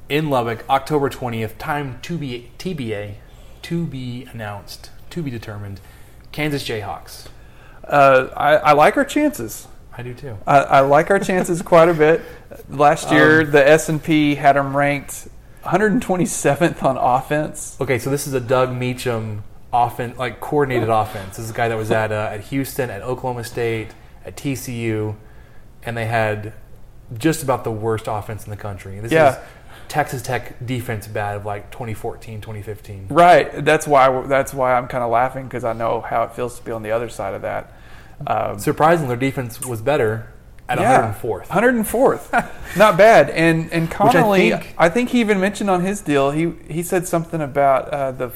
in 0.08 0.30
Lubbock, 0.30 0.64
October 0.70 1.10
twentieth. 1.10 1.58
Time 1.58 1.98
to 2.04 2.18
be 2.18 2.52
TBA, 2.60 3.16
to 3.64 3.86
be 3.86 4.28
announced, 4.32 4.92
to 5.10 5.22
be 5.24 5.32
determined. 5.32 5.82
Kansas 6.32 6.64
Jayhawks. 6.66 7.28
Uh, 7.84 8.28
I, 8.38 8.56
I 8.58 8.72
like 8.74 8.96
our 8.98 9.06
chances. 9.06 9.68
I 9.98 10.04
do 10.04 10.14
too. 10.14 10.38
I, 10.46 10.58
I 10.60 10.80
like 10.82 11.10
our 11.10 11.20
chances 11.20 11.62
quite 11.62 11.90
a 11.90 11.94
bit. 11.94 12.22
Last 12.70 13.12
year, 13.12 13.44
the 13.44 13.68
S 13.68 13.90
and 13.90 14.02
P 14.04 14.36
had 14.36 14.56
them 14.56 14.76
ranked 14.78 15.28
127th 15.66 16.84
on 16.84 16.98
offense. 16.98 17.78
Okay, 17.82 17.98
so 18.00 18.10
this 18.10 18.28
is 18.28 18.34
a 18.34 18.40
Doug 18.40 18.72
Meacham 18.74 19.44
offense, 19.74 20.18
like 20.18 20.40
coordinated 20.40 20.90
offense. 20.90 21.38
This 21.38 21.46
is 21.46 21.52
a 21.52 21.54
guy 21.54 21.68
that 21.70 21.78
was 21.78 21.92
at 21.92 22.12
uh, 22.12 22.30
at 22.32 22.42
Houston, 22.46 22.90
at 22.90 23.02
Oklahoma 23.02 23.44
State, 23.44 23.90
at 24.24 24.36
TCU, 24.38 25.16
and 25.84 25.98
they 25.98 26.06
had 26.06 26.54
just 27.18 27.44
about 27.44 27.64
the 27.64 27.72
worst 27.72 28.06
offense 28.08 28.46
in 28.46 28.52
the 28.52 28.58
country. 28.58 29.00
This 29.00 29.12
Yeah. 29.12 29.32
is 29.34 29.38
Texas 29.88 30.22
Tech 30.22 30.56
defense 30.66 31.08
bad 31.08 31.36
of 31.36 31.46
like 31.46 31.70
2014, 31.72 32.42
2015. 32.42 33.08
Right. 33.10 33.64
That's 33.66 33.88
why 33.88 34.26
that's 34.28 34.54
why 34.54 34.74
I'm 34.74 34.88
kind 34.88 35.04
of 35.04 35.12
laughing 35.12 35.44
because 35.46 35.64
I 35.64 35.74
know 35.74 36.02
how 36.02 36.24
it 36.24 36.34
feels 36.34 36.58
to 36.60 36.66
be 36.66 36.72
on 36.72 36.84
the 36.84 36.92
other 36.92 37.10
side 37.10 37.34
of 37.34 37.42
that. 37.42 37.74
Um, 38.28 38.60
Surprisingly, 38.60 39.10
their 39.10 39.18
defense 39.30 39.60
was 39.66 39.82
better 39.82 40.32
at 40.68 40.80
yeah, 40.80 41.14
104th. 41.22 41.48
104th. 41.48 42.52
Not 42.78 42.98
bad. 42.98 43.30
And 43.30 43.72
and 43.72 43.88
I 43.88 43.92
Connolly, 43.92 44.54
I 44.54 44.60
think- 44.60 44.94
think, 44.94 45.10
he 45.10 45.20
even 45.20 45.40
mentioned 45.40 45.70
on 45.70 45.82
his 45.82 46.02
deal. 46.02 46.32
He 46.32 46.54
he 46.70 46.84
said 46.84 47.08
something 47.08 47.42
about 47.42 47.90
uh, 47.90 48.12
the 48.12 48.32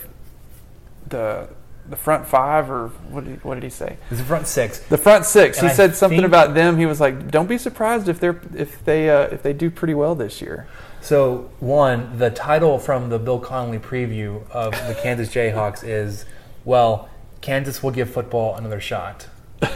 the 1.07 1.49
the 1.89 1.95
front 1.95 2.27
five 2.27 2.69
or 2.69 2.89
what 3.09 3.23
did 3.25 3.31
he, 3.31 3.35
what 3.37 3.55
did 3.55 3.63
he 3.63 3.69
say? 3.69 3.97
It's 4.11 4.19
the 4.19 4.25
front 4.25 4.45
six. 4.47 4.79
The 4.79 4.97
front 4.97 5.25
six. 5.25 5.57
And 5.57 5.67
he 5.67 5.71
I 5.71 5.75
said 5.75 5.95
something 5.95 6.23
about 6.23 6.53
them. 6.53 6.77
He 6.77 6.85
was 6.85 7.01
like, 7.01 7.31
"Don't 7.31 7.47
be 7.47 7.57
surprised 7.57 8.07
if 8.07 8.19
they're 8.19 8.39
if 8.55 8.83
they 8.85 9.09
uh, 9.09 9.21
if 9.23 9.41
they 9.41 9.53
do 9.53 9.71
pretty 9.71 9.95
well 9.95 10.13
this 10.15 10.41
year." 10.41 10.67
So, 11.01 11.49
one, 11.59 12.17
the 12.17 12.29
title 12.29 12.77
from 12.77 13.09
the 13.09 13.17
Bill 13.17 13.39
Connolly 13.39 13.79
preview 13.79 14.47
of 14.51 14.73
the 14.85 14.97
Kansas 15.01 15.29
Jayhawks 15.29 15.81
is, 15.81 16.25
well, 16.65 17.07
Kansas 17.39 17.81
will 17.81 17.91
give 17.91 18.09
football 18.09 18.55
another 18.55 18.79
shot. 18.79 19.27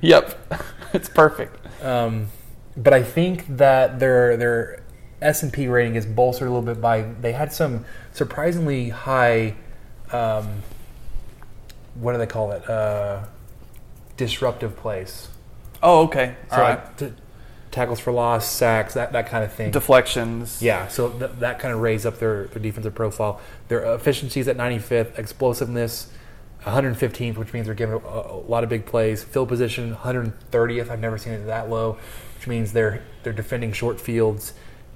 Yep, 0.00 0.54
it's 0.92 1.08
perfect. 1.08 1.56
Um, 1.82 2.28
but 2.76 2.92
I 2.92 3.02
think 3.02 3.56
that 3.56 3.98
their 3.98 4.36
their 4.36 4.82
S 5.20 5.42
and 5.42 5.52
P 5.52 5.66
rating 5.66 5.96
is 5.96 6.06
bolstered 6.06 6.48
a 6.48 6.50
little 6.50 6.62
bit 6.66 6.80
by 6.80 7.02
they 7.02 7.32
had 7.32 7.52
some 7.52 7.84
surprisingly 8.12 8.90
high, 8.90 9.54
um, 10.12 10.62
what 11.94 12.12
do 12.12 12.18
they 12.18 12.26
call 12.26 12.52
it? 12.52 12.68
Uh, 12.68 13.24
disruptive 14.16 14.76
plays. 14.76 15.28
Oh, 15.82 16.04
okay. 16.04 16.36
So 16.50 16.56
All 16.56 16.62
right. 16.62 16.70
like 16.78 16.96
t- 16.96 17.12
tackles 17.70 18.00
for 18.00 18.12
loss, 18.12 18.48
sacks, 18.48 18.94
that, 18.94 19.12
that 19.12 19.28
kind 19.28 19.44
of 19.44 19.52
thing. 19.52 19.70
Deflections. 19.70 20.60
Yeah, 20.62 20.88
so 20.88 21.10
th- 21.10 21.30
that 21.38 21.58
kind 21.58 21.72
of 21.72 21.80
raised 21.80 22.06
up 22.06 22.18
their, 22.18 22.46
their 22.48 22.62
defensive 22.62 22.94
profile. 22.94 23.40
Their 23.68 23.94
efficiencies 23.94 24.48
at 24.48 24.56
95th, 24.56 25.18
explosiveness 25.18 26.10
115th, 26.68 27.36
which 27.36 27.52
means 27.52 27.66
they're 27.66 27.74
giving 27.74 27.94
a, 27.94 27.98
a 27.98 28.36
lot 28.48 28.64
of 28.64 28.70
big 28.70 28.86
plays. 28.86 29.22
Field 29.22 29.48
position 29.48 29.94
130th. 29.94 30.90
I've 30.90 31.00
never 31.00 31.18
seen 31.18 31.32
it 31.34 31.46
that 31.46 31.68
low, 31.68 31.98
which 32.36 32.46
means 32.46 32.72
they're 32.72 33.02
they're 33.22 33.32
defending 33.32 33.72
short 33.72 34.00
fields 34.00 34.54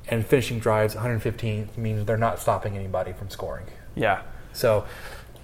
and 0.09 0.27
finishing 0.27 0.59
drives 0.59 0.95
115th 0.95 1.77
means 1.77 2.05
they're 2.05 2.17
not 2.17 2.39
stopping 2.39 2.77
anybody 2.77 3.13
from 3.13 3.31
scoring. 3.31 3.67
Yeah. 3.95 4.23
So 4.53 4.85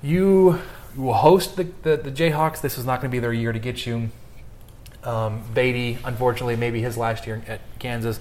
you 0.03 0.59
will 0.97 1.15
host 1.15 1.57
the, 1.57 1.65
the, 1.83 1.97
the 1.97 2.11
Jayhawks. 2.11 2.61
This 2.61 2.79
is 2.79 2.85
not 2.85 3.01
going 3.01 3.11
to 3.11 3.15
be 3.15 3.21
their 3.21 3.33
year 3.33 3.53
to 3.53 3.59
get 3.59 3.87
you. 3.87 4.11
Um, 5.05 5.43
Beaty, 5.55 5.99
unfortunately, 6.05 6.57
maybe 6.57 6.81
his 6.81 6.97
last 6.97 7.27
year 7.27 7.43
at 7.47 7.61
Kansas, 7.79 8.19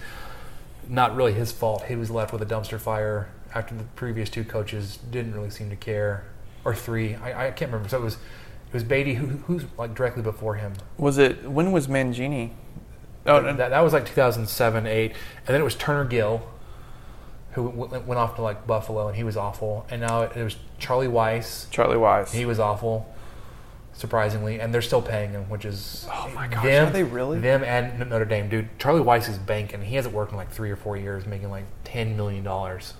not 0.87 1.15
really 1.15 1.33
his 1.33 1.51
fault. 1.51 1.85
He 1.85 1.95
was 1.95 2.11
left 2.11 2.31
with 2.31 2.41
a 2.41 2.45
dumpster 2.45 2.79
fire 2.79 3.29
after 3.53 3.73
the 3.75 3.83
previous 3.95 4.29
two 4.29 4.43
coaches 4.43 4.97
didn't 5.09 5.33
really 5.33 5.49
seem 5.49 5.69
to 5.69 5.75
care, 5.75 6.25
or 6.67 6.75
three. 6.75 7.15
I, 7.15 7.47
I 7.47 7.51
can't 7.51 7.71
remember. 7.71 7.89
So 7.89 7.97
it 7.97 8.03
was 8.03 8.13
it 8.15 8.73
was 8.73 8.83
Beaty 8.83 9.15
who 9.15 9.27
who's 9.27 9.63
like 9.77 9.95
directly 9.95 10.21
before 10.21 10.55
him. 10.55 10.73
Was 10.97 11.17
it 11.17 11.49
when 11.49 11.71
was 11.71 11.87
Mangini? 11.87 12.51
Oh, 13.25 13.41
no, 13.41 13.53
that, 13.55 13.69
that 13.69 13.81
was 13.81 13.91
like 13.91 14.05
2007, 14.05 14.85
eight, 14.87 15.11
and 15.11 15.47
then 15.47 15.59
it 15.59 15.63
was 15.65 15.75
Turner 15.75 16.05
Gill, 16.05 16.41
who 17.51 17.71
w- 17.71 18.01
went 18.05 18.17
off 18.17 18.35
to 18.37 18.41
like 18.41 18.65
Buffalo, 18.65 19.07
and 19.07 19.17
he 19.17 19.23
was 19.23 19.35
awful. 19.35 19.85
And 19.89 19.99
now 19.99 20.21
it, 20.21 20.37
it 20.37 20.43
was 20.45 20.55
Charlie 20.79 21.07
Weis. 21.09 21.69
Charlie 21.69 21.97
Weis. 21.97 22.31
He 22.31 22.45
was 22.45 22.57
awful, 22.57 23.13
surprisingly, 23.93 24.61
and 24.61 24.73
they're 24.73 24.81
still 24.81 25.01
paying 25.01 25.31
him, 25.31 25.49
which 25.49 25.65
is 25.65 26.07
Oh 26.09 26.31
my 26.33 26.47
gosh, 26.47 26.63
them, 26.63 26.87
are 26.87 26.91
they 26.91 27.03
really? 27.03 27.39
them 27.39 27.63
and 27.65 28.09
Notre 28.09 28.23
Dame, 28.25 28.47
dude. 28.47 28.69
Charlie 28.79 29.01
Weis 29.03 29.27
is 29.29 29.37
banking. 29.37 29.81
He 29.81 29.95
hasn't 29.95 30.13
worked 30.15 30.31
in 30.31 30.37
like 30.37 30.51
three 30.51 30.71
or 30.71 30.77
four 30.77 30.95
years, 30.95 31.25
making 31.25 31.49
like 31.49 31.65
ten 31.83 32.15
million 32.15 32.43
dollars. 32.45 32.93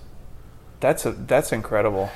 that's 0.80 1.06
a, 1.06 1.12
that's 1.12 1.52
incredible. 1.52 2.10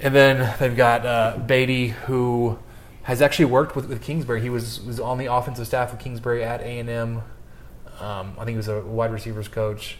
And 0.00 0.14
then 0.14 0.54
they've 0.58 0.76
got 0.76 1.04
uh, 1.04 1.38
Beaty, 1.46 1.88
who 1.88 2.58
has 3.02 3.20
actually 3.20 3.46
worked 3.46 3.74
with, 3.74 3.88
with 3.88 4.02
Kingsbury. 4.02 4.40
He 4.40 4.50
was 4.50 4.80
was 4.80 5.00
on 5.00 5.18
the 5.18 5.26
offensive 5.26 5.66
staff 5.66 5.92
of 5.92 5.98
Kingsbury 5.98 6.44
at 6.44 6.60
A 6.60 6.78
and 6.78 6.88
M. 6.88 7.22
Um, 7.98 8.34
I 8.38 8.44
think 8.44 8.50
he 8.50 8.56
was 8.56 8.68
a 8.68 8.80
wide 8.80 9.12
receivers 9.12 9.48
coach. 9.48 9.96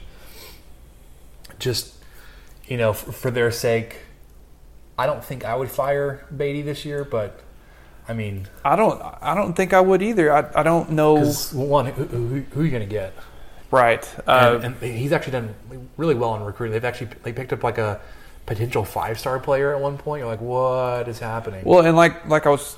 Just 1.58 1.94
you 2.66 2.76
know, 2.76 2.92
for, 2.92 3.12
for 3.12 3.30
their 3.30 3.50
sake, 3.50 3.98
I 4.98 5.06
don't 5.06 5.24
think 5.24 5.44
I 5.44 5.54
would 5.54 5.70
fire 5.70 6.26
Beaty 6.34 6.62
this 6.62 6.84
year, 6.84 7.04
but 7.04 7.40
I 8.08 8.12
mean, 8.12 8.48
I 8.64 8.76
don't 8.76 9.00
I 9.20 9.34
don't 9.34 9.54
think 9.54 9.72
I 9.72 9.80
would 9.80 10.02
either. 10.02 10.32
I, 10.32 10.60
I 10.60 10.62
don't 10.62 10.90
know. 10.90 11.24
one, 11.52 11.86
who, 11.86 12.04
who, 12.04 12.40
who 12.40 12.60
are 12.60 12.64
you 12.64 12.70
going 12.70 12.82
to 12.82 12.88
get? 12.88 13.14
Right. 13.70 14.06
Uh, 14.26 14.60
and, 14.62 14.76
and 14.82 14.82
he's 14.82 15.12
actually 15.12 15.32
done 15.32 15.54
really 15.96 16.14
well 16.14 16.34
in 16.34 16.42
recruiting. 16.42 16.72
They've 16.72 16.84
actually 16.84 17.10
they 17.22 17.32
picked 17.32 17.52
up 17.52 17.62
like 17.62 17.78
a 17.78 18.00
potential 18.50 18.84
five 18.84 19.16
star 19.16 19.38
player 19.38 19.72
at 19.72 19.80
one 19.80 19.96
point. 19.96 20.20
You're 20.20 20.28
like, 20.28 20.40
what 20.40 21.06
is 21.06 21.20
happening? 21.20 21.64
Well, 21.64 21.86
and 21.86 21.96
like 21.96 22.26
like 22.26 22.46
I 22.46 22.50
was 22.50 22.76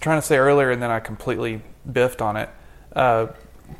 trying 0.00 0.20
to 0.20 0.26
say 0.26 0.36
earlier, 0.36 0.70
and 0.70 0.80
then 0.80 0.92
I 0.92 1.00
completely 1.00 1.62
biffed 1.90 2.22
on 2.22 2.36
it. 2.36 2.48
Uh, 2.94 3.26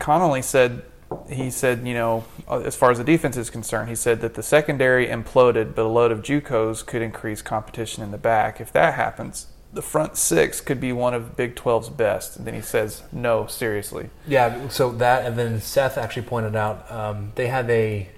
Connolly 0.01 0.43
said 0.43 0.83
he 1.31 1.51
said 1.51 1.87
you 1.87 1.95
know 1.95 2.25
as 2.51 2.75
far 2.75 2.91
as 2.91 2.99
the 2.99 3.05
defense 3.05 3.37
is 3.37 3.49
concerned, 3.49 3.89
he 3.89 3.95
said 3.95 4.21
that 4.23 4.35
the 4.35 4.43
secondary 4.43 5.07
imploded, 5.07 5.77
but 5.77 5.87
a 5.87 5.89
load 5.89 6.11
of 6.11 6.21
JUCOs 6.21 6.85
could 6.85 7.01
increase 7.01 7.43
competition 7.43 8.03
in 8.03 8.11
the 8.11 8.19
back. 8.19 8.61
If 8.61 8.73
that 8.73 8.95
happens, 8.95 9.47
the 9.73 9.83
front 9.83 10.17
six 10.17 10.61
could 10.61 10.81
be 10.81 10.93
one 10.93 11.15
of 11.15 11.37
Big 11.37 11.55
12's 11.55 11.91
best. 11.91 12.37
And 12.37 12.45
then 12.45 12.55
he 12.55 12.61
says, 12.61 13.03
no, 13.13 13.47
seriously. 13.47 14.11
Yeah, 14.27 14.69
so 14.69 14.91
that 14.93 15.27
and 15.27 15.39
then 15.39 15.61
Seth 15.61 15.97
actually 15.97 16.23
pointed 16.23 16.57
out 16.57 16.91
um, 16.91 17.33
they 17.37 17.47
have 17.47 17.71
a 17.71 18.09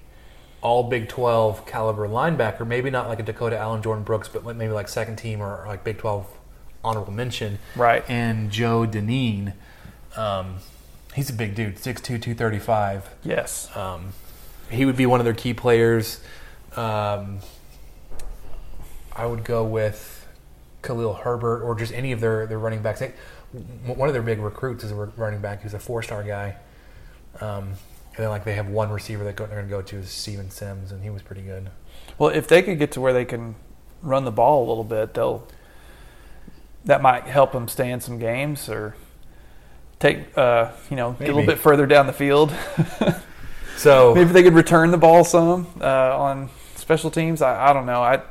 all 0.61 0.83
Big 0.83 1.07
Twelve 1.07 1.65
caliber 1.65 2.07
linebacker, 2.07 2.65
maybe 2.65 2.89
not 2.89 3.07
like 3.07 3.19
a 3.19 3.23
Dakota 3.23 3.57
Allen, 3.57 3.81
Jordan 3.81 4.03
Brooks, 4.03 4.27
but 4.27 4.43
maybe 4.55 4.73
like 4.73 4.87
second 4.87 5.17
team 5.17 5.41
or 5.41 5.63
like 5.67 5.83
Big 5.83 5.97
Twelve 5.97 6.27
honorable 6.83 7.13
mention. 7.13 7.59
Right. 7.75 8.03
And 8.07 8.49
Joe 8.49 8.85
Dineen, 8.85 9.53
um, 10.15 10.57
he's 11.13 11.29
a 11.29 11.33
big 11.33 11.55
dude, 11.55 11.75
6'2", 11.75 12.03
235. 12.03 13.09
Yes. 13.23 13.75
Um, 13.75 14.13
he 14.69 14.85
would 14.85 14.97
be 14.97 15.05
one 15.05 15.19
of 15.19 15.25
their 15.25 15.33
key 15.33 15.53
players. 15.53 16.21
Um, 16.75 17.39
I 19.15 19.25
would 19.25 19.43
go 19.43 19.63
with 19.63 20.27
Khalil 20.81 21.15
Herbert 21.15 21.63
or 21.63 21.75
just 21.75 21.93
any 21.93 22.11
of 22.11 22.19
their, 22.19 22.45
their 22.45 22.59
running 22.59 22.81
backs. 22.81 23.01
One 23.85 24.07
of 24.07 24.13
their 24.13 24.21
big 24.21 24.39
recruits 24.39 24.83
is 24.83 24.91
a 24.91 24.95
running 24.95 25.41
back 25.41 25.61
who's 25.61 25.73
a 25.73 25.79
four 25.79 26.03
star 26.03 26.23
guy. 26.23 26.55
Um, 27.41 27.73
and 28.17 28.23
then 28.23 28.29
like 28.29 28.43
they 28.43 28.55
have 28.55 28.67
one 28.67 28.89
receiver 28.89 29.23
that 29.23 29.35
go, 29.35 29.45
they're 29.45 29.57
going 29.57 29.69
to 29.69 29.71
go 29.71 29.81
to 29.81 29.97
is 29.97 30.09
Steven 30.09 30.49
Sims, 30.49 30.91
and 30.91 31.03
he 31.03 31.09
was 31.09 31.21
pretty 31.21 31.43
good. 31.43 31.69
Well, 32.17 32.29
if 32.29 32.47
they 32.47 32.61
could 32.61 32.79
get 32.79 32.91
to 32.93 33.01
where 33.01 33.13
they 33.13 33.25
can 33.25 33.55
run 34.01 34.25
the 34.25 34.31
ball 34.31 34.65
a 34.65 34.67
little 34.67 34.83
bit, 34.83 35.13
they'll 35.13 35.47
that 36.85 37.01
might 37.01 37.23
help 37.23 37.51
them 37.51 37.67
stay 37.67 37.91
in 37.91 37.99
some 38.01 38.17
games 38.17 38.69
or 38.69 38.95
take 39.99 40.37
uh, 40.37 40.71
you 40.89 40.95
know 40.95 41.13
get 41.13 41.29
a 41.29 41.33
little 41.33 41.45
bit 41.45 41.59
further 41.59 41.85
down 41.85 42.07
the 42.07 42.13
field. 42.13 42.53
So 43.77 44.15
Maybe 44.15 44.27
if 44.27 44.33
they 44.33 44.43
could 44.43 44.55
return 44.55 44.89
the 44.89 44.97
ball 44.97 45.23
some 45.23 45.67
uh, 45.79 46.17
on 46.17 46.49
special 46.75 47.11
teams. 47.11 47.41
I, 47.41 47.69
I 47.69 47.73
don't 47.73 47.85
know. 47.85 48.01
I, 48.01 48.21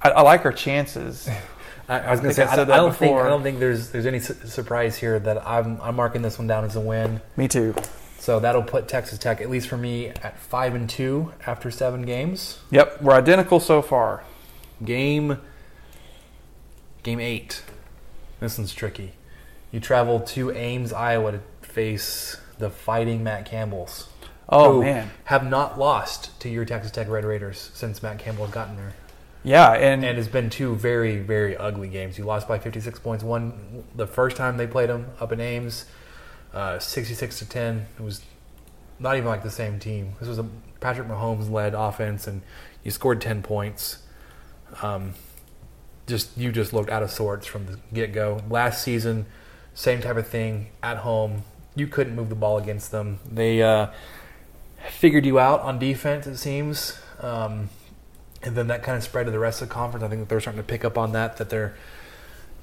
I 0.00 0.10
I 0.10 0.22
like 0.22 0.44
our 0.44 0.52
chances. 0.52 1.28
I, 1.88 2.00
I 2.00 2.10
was 2.10 2.20
going 2.20 2.30
to 2.30 2.34
say 2.34 2.44
I 2.44 2.62
I, 2.62 2.64
don't 2.64 2.94
think. 2.94 3.16
I 3.16 3.28
don't 3.28 3.42
think 3.42 3.58
there's 3.58 3.90
there's 3.90 4.06
any 4.06 4.20
su- 4.20 4.34
surprise 4.46 4.96
here 4.96 5.18
that 5.18 5.46
I'm 5.46 5.80
I'm 5.80 5.96
marking 5.96 6.22
this 6.22 6.38
one 6.38 6.46
down 6.46 6.64
as 6.64 6.76
a 6.76 6.80
win. 6.80 7.20
Me 7.36 7.48
too. 7.48 7.74
So 8.26 8.40
that'll 8.40 8.64
put 8.64 8.88
Texas 8.88 9.20
Tech, 9.20 9.40
at 9.40 9.48
least 9.48 9.68
for 9.68 9.76
me, 9.76 10.08
at 10.08 10.36
five 10.36 10.74
and 10.74 10.90
two 10.90 11.32
after 11.46 11.70
seven 11.70 12.02
games. 12.02 12.58
Yep, 12.72 13.00
we're 13.00 13.14
identical 13.14 13.60
so 13.60 13.80
far. 13.80 14.24
Game 14.84 15.38
game 17.04 17.20
eight. 17.20 17.62
This 18.40 18.58
one's 18.58 18.74
tricky. 18.74 19.12
You 19.70 19.78
travel 19.78 20.18
to 20.18 20.50
Ames, 20.50 20.92
Iowa 20.92 21.30
to 21.30 21.40
face 21.62 22.36
the 22.58 22.68
fighting 22.68 23.22
Matt 23.22 23.46
Campbells. 23.46 24.08
Oh 24.48 24.72
who 24.72 24.80
man, 24.80 25.10
Have 25.26 25.48
not 25.48 25.78
lost 25.78 26.40
to 26.40 26.48
your 26.48 26.64
Texas 26.64 26.90
Tech 26.90 27.08
Red 27.08 27.24
Raiders 27.24 27.70
since 27.74 28.02
Matt 28.02 28.18
Campbell 28.18 28.46
has 28.46 28.52
gotten 28.52 28.74
there. 28.74 28.94
yeah, 29.44 29.72
and, 29.74 30.04
And 30.04 30.18
it's 30.18 30.26
been 30.26 30.50
two 30.50 30.74
very, 30.74 31.20
very 31.20 31.56
ugly 31.56 31.86
games. 31.86 32.18
You 32.18 32.24
lost 32.24 32.48
by 32.48 32.58
56 32.58 32.98
points. 32.98 33.22
One 33.22 33.84
the 33.94 34.08
first 34.08 34.36
time 34.36 34.56
they 34.56 34.66
played 34.66 34.90
them 34.90 35.10
up 35.20 35.30
in 35.30 35.40
Ames, 35.40 35.84
uh, 36.56 36.78
66 36.78 37.38
to 37.40 37.48
10. 37.48 37.86
It 37.98 38.02
was 38.02 38.22
not 38.98 39.16
even 39.16 39.28
like 39.28 39.42
the 39.42 39.50
same 39.50 39.78
team. 39.78 40.14
This 40.18 40.28
was 40.28 40.38
a 40.38 40.46
Patrick 40.80 41.06
Mahomes 41.06 41.50
led 41.50 41.74
offense, 41.74 42.26
and 42.26 42.40
you 42.82 42.90
scored 42.90 43.20
10 43.20 43.42
points. 43.42 43.98
Um, 44.82 45.12
just 46.06 46.36
you 46.36 46.50
just 46.52 46.72
looked 46.72 46.88
out 46.88 47.02
of 47.02 47.10
sorts 47.10 47.46
from 47.46 47.66
the 47.66 47.78
get 47.92 48.14
go. 48.14 48.40
Last 48.48 48.82
season, 48.82 49.26
same 49.74 50.00
type 50.00 50.16
of 50.16 50.26
thing 50.28 50.68
at 50.82 50.98
home. 50.98 51.42
You 51.74 51.86
couldn't 51.88 52.16
move 52.16 52.30
the 52.30 52.34
ball 52.34 52.56
against 52.56 52.90
them. 52.90 53.18
They 53.30 53.62
uh, 53.62 53.88
figured 54.90 55.26
you 55.26 55.38
out 55.38 55.60
on 55.60 55.78
defense, 55.78 56.26
it 56.26 56.38
seems. 56.38 56.98
Um, 57.20 57.68
and 58.42 58.56
then 58.56 58.68
that 58.68 58.82
kind 58.82 58.96
of 58.96 59.02
spread 59.02 59.26
to 59.26 59.32
the 59.32 59.38
rest 59.38 59.60
of 59.60 59.68
the 59.68 59.74
conference. 59.74 60.04
I 60.04 60.08
think 60.08 60.22
that 60.22 60.28
they're 60.30 60.40
starting 60.40 60.62
to 60.62 60.66
pick 60.66 60.86
up 60.86 60.96
on 60.96 61.12
that. 61.12 61.36
That 61.36 61.50
they're 61.50 61.74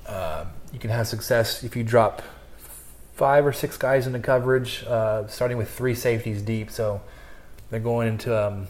uh, 0.08 0.46
you 0.72 0.80
can 0.80 0.90
have 0.90 1.08
success 1.08 1.64
if 1.64 1.76
you 1.76 1.84
drop 1.84 2.24
five 3.14 3.46
or 3.46 3.54
six 3.54 3.78
guys 3.78 4.08
into 4.08 4.20
coverage, 4.20 4.84
uh, 4.88 5.28
starting 5.28 5.58
with 5.58 5.70
three 5.70 5.96
safeties 5.96 6.42
deep. 6.42 6.72
So 6.72 7.02
they're 7.70 7.80
going 7.80 8.08
into 8.08 8.36
um, 8.36 8.68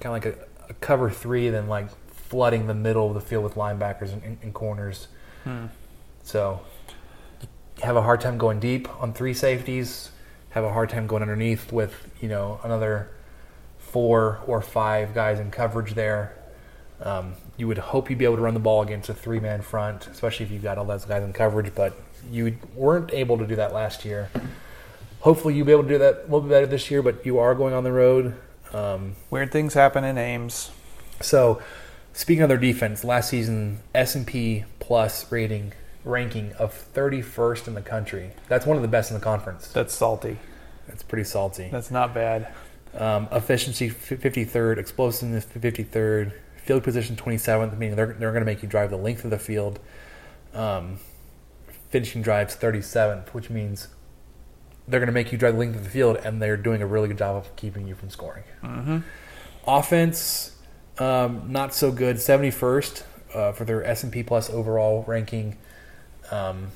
kind 0.00 0.16
of 0.16 0.24
like 0.24 0.26
a, 0.26 0.70
a 0.70 0.74
cover 0.74 1.10
three, 1.10 1.50
then 1.50 1.68
like 1.68 1.88
flooding 2.10 2.66
the 2.66 2.74
middle 2.74 3.08
of 3.08 3.14
the 3.14 3.20
field 3.20 3.44
with 3.44 3.54
linebackers 3.54 4.12
and, 4.12 4.22
and, 4.22 4.38
and 4.42 4.54
corners. 4.54 5.08
So 6.22 6.60
have 7.82 7.96
a 7.96 8.02
hard 8.02 8.20
time 8.20 8.38
going 8.38 8.60
deep 8.60 8.88
on 9.00 9.12
three 9.12 9.34
safeties. 9.34 10.10
Have 10.50 10.64
a 10.64 10.72
hard 10.72 10.90
time 10.90 11.06
going 11.06 11.22
underneath 11.22 11.72
with 11.72 12.10
you 12.20 12.28
know 12.28 12.60
another 12.64 13.10
four 13.78 14.40
or 14.46 14.60
five 14.60 15.14
guys 15.14 15.40
in 15.40 15.50
coverage 15.50 15.94
there. 15.94 16.34
Um, 17.00 17.34
you 17.56 17.68
would 17.68 17.78
hope 17.78 18.10
you'd 18.10 18.18
be 18.18 18.24
able 18.24 18.36
to 18.36 18.42
run 18.42 18.54
the 18.54 18.60
ball 18.60 18.82
against 18.82 19.08
a 19.08 19.14
three 19.14 19.40
man 19.40 19.62
front, 19.62 20.08
especially 20.08 20.46
if 20.46 20.52
you've 20.52 20.62
got 20.62 20.78
all 20.78 20.84
those 20.84 21.04
guys 21.04 21.22
in 21.22 21.32
coverage, 21.32 21.74
but 21.74 21.96
you 22.30 22.58
weren't 22.74 23.12
able 23.12 23.38
to 23.38 23.46
do 23.46 23.56
that 23.56 23.72
last 23.72 24.04
year. 24.04 24.30
Hopefully, 25.20 25.54
you'll 25.54 25.66
be 25.66 25.72
able 25.72 25.82
to 25.82 25.88
do 25.88 25.98
that 25.98 26.14
a 26.14 26.22
little 26.22 26.42
bit 26.42 26.50
better 26.50 26.66
this 26.66 26.90
year, 26.90 27.02
but 27.02 27.24
you 27.26 27.38
are 27.38 27.54
going 27.54 27.74
on 27.74 27.84
the 27.84 27.92
road. 27.92 28.36
Um, 28.72 29.16
weird 29.30 29.50
things 29.50 29.74
happen 29.74 30.04
in 30.04 30.18
Ames. 30.18 30.70
so, 31.20 31.60
speaking 32.12 32.42
of 32.42 32.48
their 32.48 32.58
defense, 32.58 33.02
last 33.02 33.30
season 33.30 33.80
S 33.94 34.14
and 34.14 34.26
P 34.26 34.64
plus 34.78 35.30
rating 35.32 35.72
ranking 36.04 36.52
of 36.54 36.72
31st 36.94 37.68
in 37.68 37.74
the 37.74 37.82
country. 37.82 38.30
That's 38.48 38.66
one 38.66 38.76
of 38.76 38.82
the 38.82 38.88
best 38.88 39.10
in 39.10 39.18
the 39.18 39.22
conference. 39.22 39.68
That's 39.68 39.94
salty. 39.94 40.38
That's 40.86 41.02
pretty 41.02 41.24
salty. 41.24 41.68
That's 41.70 41.90
not 41.90 42.14
bad. 42.14 42.52
Um, 42.94 43.28
efficiency 43.30 43.88
f- 43.88 44.08
53rd, 44.08 44.78
explosiveness 44.78 45.44
53rd, 45.44 46.32
field 46.56 46.82
position 46.82 47.16
27th, 47.16 47.76
meaning 47.76 47.96
they're, 47.96 48.14
they're 48.14 48.32
going 48.32 48.40
to 48.40 48.46
make 48.46 48.62
you 48.62 48.68
drive 48.68 48.90
the 48.90 48.96
length 48.96 49.24
of 49.24 49.30
the 49.30 49.38
field. 49.38 49.78
Um, 50.54 50.98
finishing 51.90 52.22
drives 52.22 52.56
37th, 52.56 53.28
which 53.28 53.50
means 53.50 53.88
they're 54.86 55.00
going 55.00 55.08
to 55.08 55.12
make 55.12 55.32
you 55.32 55.38
drive 55.38 55.54
the 55.54 55.58
length 55.60 55.76
of 55.76 55.84
the 55.84 55.90
field, 55.90 56.16
and 56.16 56.40
they're 56.40 56.56
doing 56.56 56.82
a 56.82 56.86
really 56.86 57.08
good 57.08 57.18
job 57.18 57.36
of 57.36 57.54
keeping 57.56 57.86
you 57.86 57.94
from 57.94 58.10
scoring. 58.10 58.44
Offense, 59.66 60.56
um, 60.98 61.50
not 61.52 61.74
so 61.74 61.92
good. 61.92 62.16
71st 62.16 63.02
uh, 63.34 63.52
for 63.52 63.64
their 63.64 63.84
S&P 63.84 64.22
Plus 64.22 64.48
overall 64.50 65.04
ranking. 65.06 65.56
Um, 66.30 66.68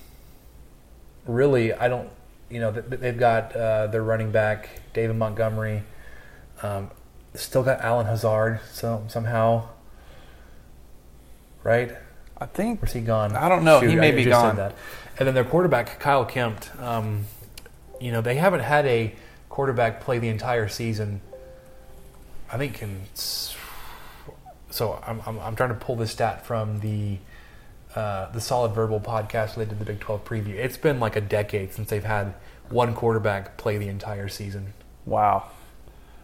really, 1.27 1.73
I 1.73 1.89
don't. 1.89 2.11
You 2.51 2.61
know, 2.61 2.71
they've 2.71 3.19
got 3.19 3.57
uh, 3.57 3.87
their 3.87 4.03
running 4.03 4.31
back 4.31 4.69
David 4.93 5.17
Montgomery. 5.17 5.85
Um, 6.63 6.91
still 7.35 7.63
got 7.63 7.81
Allen 7.81 8.07
Lazard. 8.07 8.61
So 8.73 9.05
somehow, 9.09 9.69
right? 11.63 11.97
I 12.39 12.47
think 12.47 12.83
Where's 12.83 12.93
he 12.93 13.01
gone? 13.01 13.35
I 13.37 13.49
don't 13.49 13.65
know. 13.65 13.81
He 13.81 13.95
may 13.95 14.09
I 14.09 14.17
be 14.17 14.25
gone. 14.25 14.73
And 15.19 15.27
then 15.27 15.35
their 15.35 15.45
quarterback 15.45 15.99
Kyle 16.01 16.25
Kempt, 16.25 16.71
Um, 16.79 17.27
you 18.01 18.11
know, 18.13 18.21
they 18.21 18.35
haven't 18.35 18.61
had 18.61 18.87
a 18.87 19.15
quarterback 19.49 20.01
play 20.01 20.19
the 20.19 20.29
entire 20.29 20.69
season. 20.69 21.21
I 22.51 22.59
think 22.59 22.83
in 22.83 23.07
so 24.73 24.99
I'm, 25.07 25.21
I'm, 25.27 25.39
I'm 25.39 25.57
trying 25.57 25.69
to 25.69 25.75
pull 25.75 25.97
this 25.97 26.11
stat 26.11 26.47
from 26.47 26.81
the 26.81 27.19
uh, 27.95 28.31
the 28.33 28.41
Solid 28.41 28.73
Verbal 28.73 29.01
podcast 29.01 29.55
they 29.55 29.67
did 29.67 29.79
the 29.79 29.85
Big 29.85 30.01
12 30.01 30.25
preview. 30.25 30.55
It's 30.55 30.79
been 30.79 30.99
like 30.99 31.15
a 31.15 31.21
decade 31.21 31.75
since 31.75 31.91
they've 31.91 32.03
had 32.03 32.35
one 32.71 32.95
quarterback 32.95 33.59
play 33.59 33.77
the 33.77 33.89
entire 33.89 34.29
season. 34.29 34.73
Wow. 35.05 35.51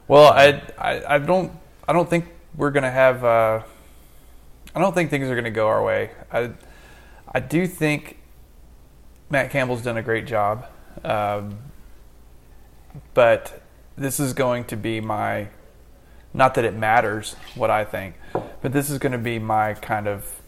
Well, 0.07 0.32
I, 0.32 0.62
I, 0.78 1.16
I 1.16 1.18
don't 1.18 1.53
I 1.86 1.93
don't 1.93 2.09
think 2.09 2.26
we're 2.55 2.70
gonna 2.70 2.91
have. 2.91 3.24
Uh, 3.24 3.62
I 4.74 4.80
don't 4.80 4.95
think 4.95 5.11
things 5.11 5.28
are 5.28 5.36
gonna 5.36 5.51
go 5.51 5.68
our 5.68 5.82
way. 5.82 6.11
I 6.32 6.51
I 7.32 7.41
do 7.41 7.66
think 7.66 8.18
Matt 9.31 9.51
Campbell's 9.51 9.83
done 9.83 9.97
a 9.97 10.03
great 10.03 10.26
job, 10.26 10.66
um, 11.05 11.59
but 13.14 13.62
this 13.97 14.18
is 14.20 14.33
going 14.33 14.64
to 14.64 14.76
be 14.76 15.01
my. 15.01 15.49
Not 16.35 16.55
that 16.55 16.64
it 16.64 16.74
matters 16.74 17.35
what 17.55 17.70
I 17.70 17.85
think, 17.85 18.14
but 18.61 18.72
this 18.72 18.91
is 18.91 18.99
going 18.99 19.12
to 19.12 19.18
be 19.18 19.39
my 19.39 19.74
kind 19.74 20.07
of 20.07 20.41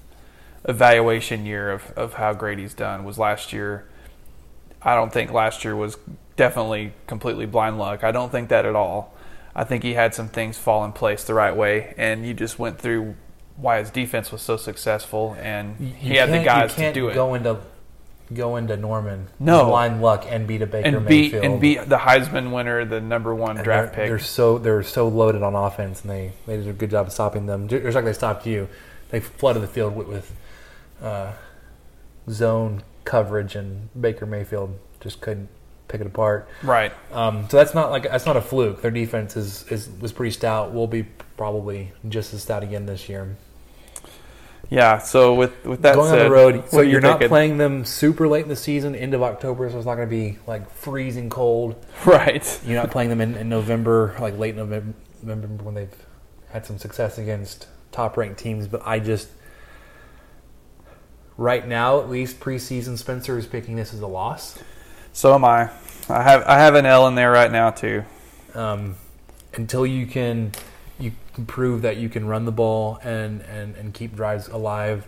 evaluation 0.69 1.47
year 1.47 1.71
of, 1.71 1.91
of 1.97 2.15
how 2.15 2.35
great 2.35 2.59
he's 2.59 2.75
done. 2.75 3.03
Was 3.05 3.19
last 3.19 3.53
year 3.53 3.87
I 4.83 4.95
don't 4.95 5.13
think 5.13 5.33
last 5.33 5.65
year 5.65 5.77
was 5.77 5.99
definitely 6.37 6.93
completely 7.07 7.47
blind 7.47 7.79
luck. 7.79 8.03
I 8.03 8.13
don't 8.13 8.33
think 8.33 8.49
that 8.49 8.65
at 8.65 8.75
all. 8.75 9.15
I 9.55 9.65
think 9.65 9.83
he 9.83 9.95
had 9.95 10.15
some 10.15 10.29
things 10.29 10.57
fall 10.57 10.85
in 10.85 10.93
place 10.93 11.25
the 11.25 11.35
right 11.35 11.55
way, 11.55 11.95
and 11.99 12.27
you 12.27 12.35
just 12.35 12.59
went 12.59 12.79
through 12.79 13.17
why 13.57 13.79
his 13.79 13.91
defense 13.91 14.33
was 14.33 14.41
so 14.41 14.57
successful, 14.57 15.37
and 15.41 15.77
he 15.77 16.17
had 16.17 16.31
the 16.31 16.43
guys 16.43 16.75
to 16.77 16.93
do 16.93 17.09
it. 17.09 17.15
Go 17.15 17.35
into 17.35 17.59
go 18.33 18.57
into 18.57 18.77
Norman, 18.77 19.29
No. 19.39 19.67
blind 19.67 20.01
luck, 20.03 20.25
and 20.29 20.47
beat 20.47 20.63
a 20.63 20.67
Baker 20.67 20.89
and 20.97 21.07
beat 21.07 21.33
Mayfield. 21.33 21.45
and 21.45 21.61
beat 21.61 21.89
the 21.89 21.97
Heisman 21.99 22.53
winner, 22.53 22.85
the 22.85 23.01
number 23.01 23.35
one 23.35 23.57
And 23.57 23.65
draft 23.65 23.95
they're, 23.95 24.05
pick. 24.05 24.09
They're 24.11 24.19
so 24.19 24.59
they're 24.59 24.83
so 24.83 25.09
loaded 25.09 25.43
on 25.43 25.55
offense, 25.55 26.03
and 26.03 26.11
they, 26.11 26.33
they 26.47 26.57
did 26.57 26.69
a 26.69 26.73
good 26.73 26.91
job 26.91 27.07
of 27.09 27.13
stopping 27.13 27.47
them. 27.47 27.67
Just 27.69 27.95
like 27.95 28.05
they 28.05 28.13
stopped 28.13 28.47
you, 28.47 28.69
they 29.11 29.21
flooded 29.21 29.63
the 29.63 29.67
field 29.67 29.97
with, 29.97 30.07
with 30.09 30.33
uh, 31.03 31.33
zone 32.29 32.83
coverage, 33.05 33.57
and 33.57 33.89
Baker 34.01 34.27
Mayfield 34.27 34.79
just 35.01 35.21
couldn't 35.21 35.49
pick 35.89 36.01
it 36.01 36.07
apart. 36.07 36.49
right. 36.63 36.93
Um, 37.13 37.49
so 37.49 37.57
that's 37.57 37.75
not 37.75 37.91
like 37.91 38.05
that's 38.05 38.27
not 38.27 38.37
a 38.37 38.41
fluke. 38.41 38.81
Their 38.83 38.91
defense 38.93 39.37
is, 39.37 39.65
is 39.71 39.89
was 40.01 40.13
pretty 40.13 40.31
stout. 40.31 40.73
Will 40.73 40.87
be 40.87 41.03
probably 41.37 41.93
just 42.09 42.33
as 42.35 42.43
stout 42.43 42.63
again 42.63 42.87
this 42.87 43.09
year. 43.09 43.37
Yeah. 44.69 44.99
So 44.99 45.35
with 45.35 45.65
with 45.65 45.83
that 45.83 45.97
Going 45.97 46.11
said, 46.11 46.23
on 46.23 46.25
the 46.27 46.31
road, 46.31 46.71
so 46.71 46.79
are 46.79 46.85
you 46.85 46.93
you're 46.93 47.01
not 47.01 47.15
thinking? 47.15 47.29
playing 47.29 47.59
them 47.59 47.85
super 47.85 48.29
late 48.29 48.43
in 48.43 48.49
the 48.49 48.57
season, 48.57 48.95
end 48.95 49.15
of 49.15 49.23
October, 49.23 49.71
so 49.71 49.77
it's 49.77 49.87
not 49.87 49.97
going 49.97 50.09
to 50.09 50.11
be 50.11 50.39
like 50.47 50.71
freezing 50.71 51.31
cold. 51.31 51.83
right. 52.07 52.61
You're 52.65 52.81
not 52.81 52.91
playing 52.91 53.09
them 53.09 53.21
in, 53.21 53.37
in 53.37 53.49
November, 53.49 54.15
like 54.21 54.39
late 54.39 54.57
November, 54.57 54.95
November 55.23 55.65
when 55.65 55.75
they've 55.75 56.07
had 56.51 56.67
some 56.67 56.79
success 56.79 57.19
against 57.19 57.67
top 57.93 58.17
ranked 58.17 58.39
teams. 58.39 58.67
But 58.67 58.83
I 58.85 59.01
just, 59.01 59.29
right 61.37 61.67
now, 61.67 62.01
at 62.01 62.09
least 62.09 62.41
preseason, 62.41 62.99
Spencer 62.99 63.39
is 63.39 63.47
picking 63.47 63.77
this 63.77 63.93
as 63.95 64.01
a 64.01 64.07
loss. 64.07 64.59
So 65.13 65.35
am 65.35 65.45
I. 65.45 65.71
I 66.09 66.23
have 66.23 66.45
I 66.45 66.59
have 66.59 66.75
an 66.75 66.87
L 66.87 67.07
in 67.09 67.15
there 67.15 67.31
right 67.31 67.51
now 67.51 67.71
too. 67.71 68.05
Um, 68.55 68.97
until 69.55 69.87
you 69.87 70.07
can 70.07 70.53
you 71.01 71.13
can 71.35 71.47
prove 71.47 71.83
that 71.83 71.97
you 71.97 72.09
can 72.09 72.27
run 72.27 72.45
the 72.45 72.53
ball 72.53 72.99
and, 73.03 73.41
and, 73.43 73.77
and 73.77 73.95
keep 73.95 74.15
drives 74.15 74.49
alive, 74.49 75.07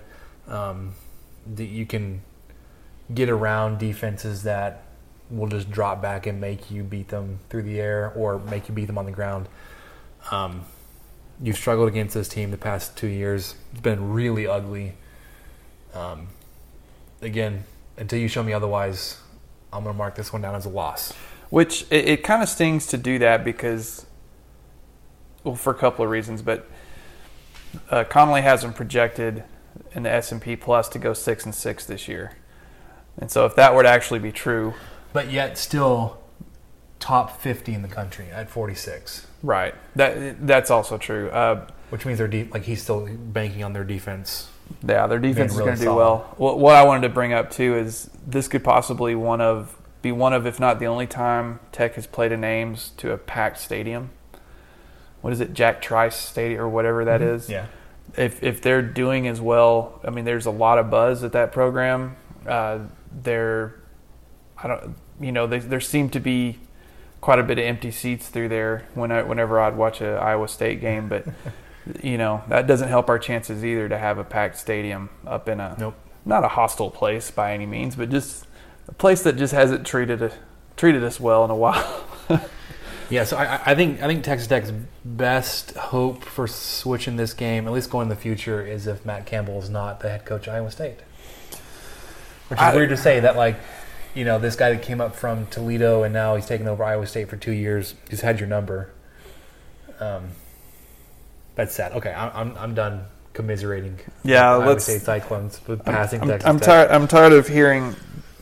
um, 0.49 0.95
that 1.55 1.66
you 1.66 1.86
can 1.86 2.22
get 3.14 3.28
around 3.28 3.78
defenses 3.78 4.45
that 4.45 4.84
will 5.30 5.49
just 5.49 5.70
drop 5.70 6.03
back 6.03 6.26
and 6.26 6.40
make 6.40 6.70
you 6.70 6.82
beat 6.82 7.09
them 7.09 7.38
through 7.49 7.62
the 7.62 7.80
air 7.80 8.12
or 8.14 8.38
make 8.38 8.68
you 8.68 8.74
beat 8.74 8.86
them 8.86 8.99
on 8.99 9.07
the 9.07 9.12
ground. 9.12 9.49
Um, 10.30 10.64
you've 11.43 11.57
struggled 11.57 11.88
against 11.88 12.14
this 12.14 12.28
team 12.28 12.51
the 12.51 12.57
past 12.57 12.97
two 12.97 13.09
years. 13.09 13.55
It's 13.72 13.80
been 13.80 14.12
really 14.12 14.47
ugly. 14.47 14.95
Um, 15.95 16.28
again, 17.20 17.64
until 17.97 18.18
you 18.18 18.28
show 18.28 18.43
me 18.43 18.53
otherwise, 18.53 19.18
I'm 19.72 19.82
going 19.82 19.95
to 19.95 19.99
mark 19.99 20.14
this 20.14 20.32
one 20.32 20.43
down 20.43 20.55
as 20.55 20.66
a 20.66 20.68
loss. 20.68 21.12
Which 21.51 21.82
it, 21.90 22.09
it 22.09 22.22
kind 22.22 22.43
of 22.43 22.49
stings 22.49 22.86
to 22.88 22.99
do 22.99 23.18
that 23.18 23.45
because, 23.45 24.07
well, 25.45 25.55
for 25.55 25.70
a 25.70 25.76
couple 25.76 26.05
of 26.05 26.11
reasons. 26.11 26.43
But 26.43 26.68
uh, 27.90 28.05
Connolly 28.05 28.43
has 28.43 28.62
them 28.62 28.72
projected 28.72 29.45
in 29.93 30.03
the 30.03 30.11
S 30.11 30.32
and 30.32 30.40
P 30.40 30.57
Plus 30.57 30.88
to 30.90 30.99
go 30.99 31.12
six 31.12 31.45
and 31.45 31.55
six 31.55 31.84
this 31.86 32.09
year, 32.09 32.36
and 33.18 33.30
so 33.30 33.47
if 33.47 33.55
that 33.57 33.74
were 33.74 33.82
to 33.82 33.88
actually 33.88 34.20
be 34.20 34.32
true, 34.32 34.74
but 35.12 35.30
yet 35.30 35.59
still 35.59 36.18
top 36.99 37.40
50 37.43 37.74
in 37.74 37.82
the 37.82 37.88
country 37.88 38.30
at 38.30 38.49
46, 38.49 39.26
Right. 39.43 39.74
That 39.97 40.47
that's 40.47 40.70
also 40.70 40.99
true. 40.99 41.28
Uh, 41.30 41.66
which 41.90 42.07
means 42.07 42.18
they're 42.18 42.28
de- 42.28 42.45
like 42.45 42.62
he's 42.62 42.80
still 42.82 43.09
banking 43.12 43.64
on 43.64 43.72
their 43.72 43.84
defense. 43.84 44.49
yeah, 44.86 45.07
their 45.09 45.18
defense 45.18 45.53
is 45.53 45.59
really 45.59 45.66
going 45.70 45.78
to 45.78 45.84
do 45.84 45.95
well. 45.95 46.34
What, 46.38 46.59
what 46.59 46.76
I 46.76 46.84
wanted 46.84 47.03
to 47.03 47.09
bring 47.09 47.32
up 47.32 47.51
too 47.51 47.76
is 47.76 48.09
this 48.26 48.47
could 48.49 48.62
possibly 48.64 49.14
one 49.14 49.40
of 49.40 49.76
be 50.01 50.12
one 50.12 50.32
of, 50.32 50.47
if 50.47 50.59
not 50.59 50.78
the 50.78 50.86
only 50.86 51.07
time 51.07 51.61
Tech 51.70 51.95
has 51.95 52.07
played 52.07 52.32
in 52.32 52.45
Ames 52.45 52.93
to 52.99 53.12
a 53.12 53.18
packed 53.18 53.59
stadium. 53.59 54.11
What 55.23 55.33
is 55.33 55.41
it, 55.41 55.55
Jack 55.55 55.81
Trice 55.81 56.16
Stadium 56.16 56.61
or 56.61 56.68
whatever 56.68 57.05
that 57.07 57.23
is? 57.23 57.49
Yeah. 57.49 57.66
if 58.16 58.43
if 58.43 58.61
they're 58.61 58.83
doing 58.83 59.27
as 59.29 59.41
well, 59.41 60.01
I 60.05 60.11
mean, 60.11 60.25
there's 60.25 60.47
a 60.47 60.51
lot 60.51 60.79
of 60.79 60.91
buzz 60.91 61.25
at 61.25 61.33
that 61.33 61.53
program. 61.53 62.16
Uh, 62.47 62.81
they're, 63.23 63.75
I 64.62 64.68
don't, 64.68 64.95
you 65.20 65.33
know, 65.33 65.47
they, 65.47 65.59
there 65.61 65.81
seem 65.81 66.11
to 66.11 66.20
be 66.20 66.59
quite 67.20 67.39
a 67.39 67.43
bit 67.45 67.59
of 67.59 67.64
empty 67.64 67.91
seats 67.93 68.29
through 68.29 68.49
there 68.49 68.85
when 68.95 69.12
I, 69.12 69.23
whenever 69.23 69.61
I'd 69.61 69.77
watch 69.77 70.01
a 70.01 70.14
Iowa 70.16 70.49
State 70.49 70.81
game, 70.81 71.09
but 71.09 71.25
you 72.03 72.18
know 72.18 72.43
that 72.49 72.66
doesn't 72.66 72.89
help 72.89 73.09
our 73.09 73.18
chances 73.18 73.64
either 73.64 73.89
to 73.89 73.97
have 73.99 74.18
a 74.18 74.25
packed 74.25 74.57
stadium 74.57 75.09
up 75.27 75.49
in 75.49 75.61
a 75.61 75.77
Nope. 75.79 75.95
not 76.25 76.43
a 76.45 76.49
hostile 76.49 76.91
place 76.91 77.31
by 77.31 77.53
any 77.55 77.66
means, 77.66 77.95
but 77.95 78.11
just 78.11 78.47
a 78.89 78.93
place 78.93 79.23
that 79.23 79.37
just 79.37 79.55
hasn't 79.55 79.87
treated 79.87 80.20
a, 80.20 80.33
treated 80.77 81.05
us 81.05 81.20
well 81.20 81.45
in 81.45 81.51
a 81.53 81.57
while. 81.57 82.05
Yeah, 83.11 83.24
so 83.24 83.36
I, 83.36 83.61
I- 83.66 83.74
think 83.74 84.03
I 84.03 84.07
think 84.07 84.24
Texas 84.24 84.48
Tech's 84.48 84.72
best 85.05 85.72
hope 85.76 86.24
for 86.24 86.46
switching 86.46 87.16
this 87.16 87.34
game, 87.34 87.66
at 87.66 87.72
least 87.72 87.90
going 87.90 88.05
in 88.05 88.09
the 88.09 88.16
future, 88.16 88.64
is 88.64 88.86
if 88.86 89.05
Matt 89.05 89.26
Campbell 89.26 89.59
is 89.61 89.68
not 89.70 90.00
the 90.00 90.09
head 90.09 90.24
coach 90.24 90.46
of 90.46 90.55
Iowa 90.55 90.70
State. 90.70 90.98
Which 92.48 92.59
is 92.59 92.62
I- 92.62 92.74
weird 92.74 92.90
to 92.90 92.96
say 92.96 93.20
that, 93.20 93.36
like, 93.36 93.57
you 94.14 94.24
know, 94.24 94.38
this 94.38 94.57
guy 94.57 94.72
that 94.72 94.82
came 94.82 95.00
up 95.00 95.14
from 95.16 95.46
Toledo 95.46 96.03
and 96.03 96.12
now 96.12 96.36
he's 96.36 96.46
taken 96.46 96.68
over 96.68 96.84
Iowa 96.84 97.07
State 97.07 97.28
for 97.28 97.36
two 97.36 97.53
years. 97.53 97.94
He's 98.11 98.20
had 98.20 98.38
your 98.40 98.48
number. 98.48 98.90
Um, 100.00 100.28
that's 101.55 101.74
sad. 101.74 101.92
Okay, 101.92 102.12
I, 102.12 102.28
I'm 102.40 102.57
I'm 102.59 102.74
done 102.74 103.05
commiserating. 103.34 103.98
Yeah, 104.24 104.50
Iowa 104.53 104.64
let's- 104.70 104.84
State 104.84 105.03
Cyclones 105.03 105.61
with 105.66 105.84
passing 105.84 106.22
I'm, 106.22 106.28
Texas 106.28 106.48
I'm 106.48 106.59
Tech. 106.59 106.66
tired. 106.66 106.90
I'm 106.90 107.09
tired 107.09 107.32
of 107.32 107.46
hearing 107.48 107.94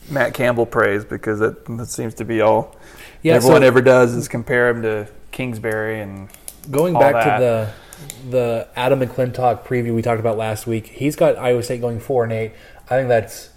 Matt 0.08 0.34
Campbell 0.34 0.66
praise 0.66 1.04
because 1.04 1.38
that, 1.40 1.64
that 1.76 1.86
seems 1.86 2.14
to 2.14 2.24
be 2.24 2.40
all 2.40 2.74
Yeah, 3.22 3.34
everyone 3.34 3.62
so- 3.62 3.66
ever 3.66 3.80
does 3.82 4.14
is 4.14 4.28
compare 4.28 4.68
him 4.68 4.82
to 4.82 5.08
Kingsbury 5.30 6.00
and 6.00 6.28
Going 6.70 6.94
back 6.94 7.12
that. 7.14 7.38
to 7.38 7.42
the 7.42 7.70
the 8.30 8.68
Adam 8.76 9.00
McClintock 9.00 9.64
preview 9.64 9.94
we 9.94 10.02
talked 10.02 10.20
about 10.20 10.36
last 10.38 10.66
week, 10.66 10.86
he's 10.86 11.16
got 11.16 11.36
Iowa 11.36 11.62
State 11.62 11.80
going 11.80 12.00
four 12.00 12.24
and 12.24 12.32
eight. 12.32 12.52
I 12.86 12.96
think 12.96 13.08
that's 13.08 13.50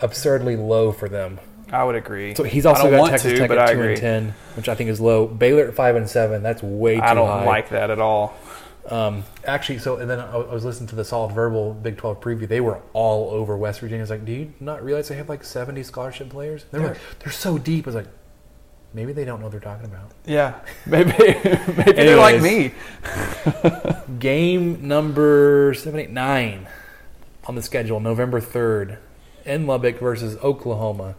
absurdly 0.00 0.56
low 0.56 0.92
for 0.92 1.08
them. 1.08 1.38
I 1.70 1.84
would 1.84 1.96
agree. 1.96 2.34
So 2.34 2.44
he's 2.44 2.64
also 2.66 2.90
got 2.90 3.10
Texas 3.10 3.32
to, 3.32 3.38
Tech 3.38 3.48
but 3.48 3.58
at 3.58 3.68
I 3.68 3.72
two 3.74 3.80
agree. 3.80 3.92
and 3.92 4.00
ten, 4.00 4.34
which 4.54 4.68
I 4.68 4.74
think 4.74 4.90
is 4.90 5.00
low. 5.00 5.26
Baylor 5.26 5.66
at 5.68 5.74
five 5.74 5.96
and 5.96 6.08
seven, 6.08 6.42
that's 6.42 6.62
way 6.62 6.94
too 6.96 7.00
low. 7.00 7.06
I 7.06 7.14
don't 7.14 7.28
high. 7.28 7.44
like 7.44 7.68
that 7.70 7.90
at 7.90 8.00
all. 8.00 8.34
Um, 8.88 9.24
actually, 9.44 9.78
so 9.80 9.96
and 9.96 10.08
then 10.08 10.18
I 10.18 10.36
was 10.36 10.64
listening 10.64 10.88
to 10.88 10.96
the 10.96 11.04
Solid 11.04 11.34
Verbal 11.34 11.74
Big 11.74 11.98
Twelve 11.98 12.20
preview. 12.20 12.48
They 12.48 12.60
were 12.60 12.80
all 12.94 13.30
over 13.30 13.54
West 13.56 13.80
Virginia. 13.80 14.00
I 14.00 14.04
was 14.04 14.10
like, 14.10 14.24
do 14.24 14.32
you 14.32 14.52
not 14.60 14.82
realize 14.82 15.08
they 15.08 15.16
have 15.16 15.28
like 15.28 15.44
seventy 15.44 15.82
scholarship 15.82 16.30
players? 16.30 16.64
They're 16.70 16.80
like, 16.80 16.96
they're 17.18 17.32
so 17.32 17.58
deep. 17.58 17.86
I 17.86 17.88
was 17.88 17.94
like, 17.96 18.06
maybe 18.94 19.12
they 19.12 19.24
don't 19.24 19.40
know 19.40 19.46
what 19.46 19.52
they're 19.52 19.60
talking 19.60 19.86
about. 19.86 20.12
Yeah, 20.26 20.60
maybe 20.86 21.12
maybe 21.76 21.92
they're 21.92 22.16
like 22.16 22.42
me. 22.42 22.72
Game 24.18 24.86
number 24.86 25.74
seven, 25.74 26.00
eight, 26.00 26.10
nine 26.10 26.68
on 27.44 27.54
the 27.54 27.62
schedule, 27.62 28.00
November 28.00 28.40
third, 28.40 28.98
in 29.44 29.66
Lubbock 29.66 29.98
versus 29.98 30.36
Oklahoma. 30.42 31.14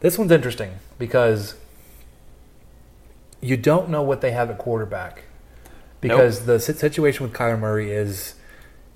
This 0.00 0.18
one's 0.18 0.30
interesting 0.32 0.72
because 0.98 1.54
you 3.40 3.56
don't 3.56 3.90
know 3.90 4.02
what 4.02 4.20
they 4.20 4.30
have 4.32 4.50
at 4.50 4.58
quarterback. 4.58 5.24
Because 6.00 6.44
the 6.44 6.60
situation 6.60 7.24
with 7.24 7.32
Kyler 7.32 7.58
Murray 7.58 7.90
is 7.90 8.34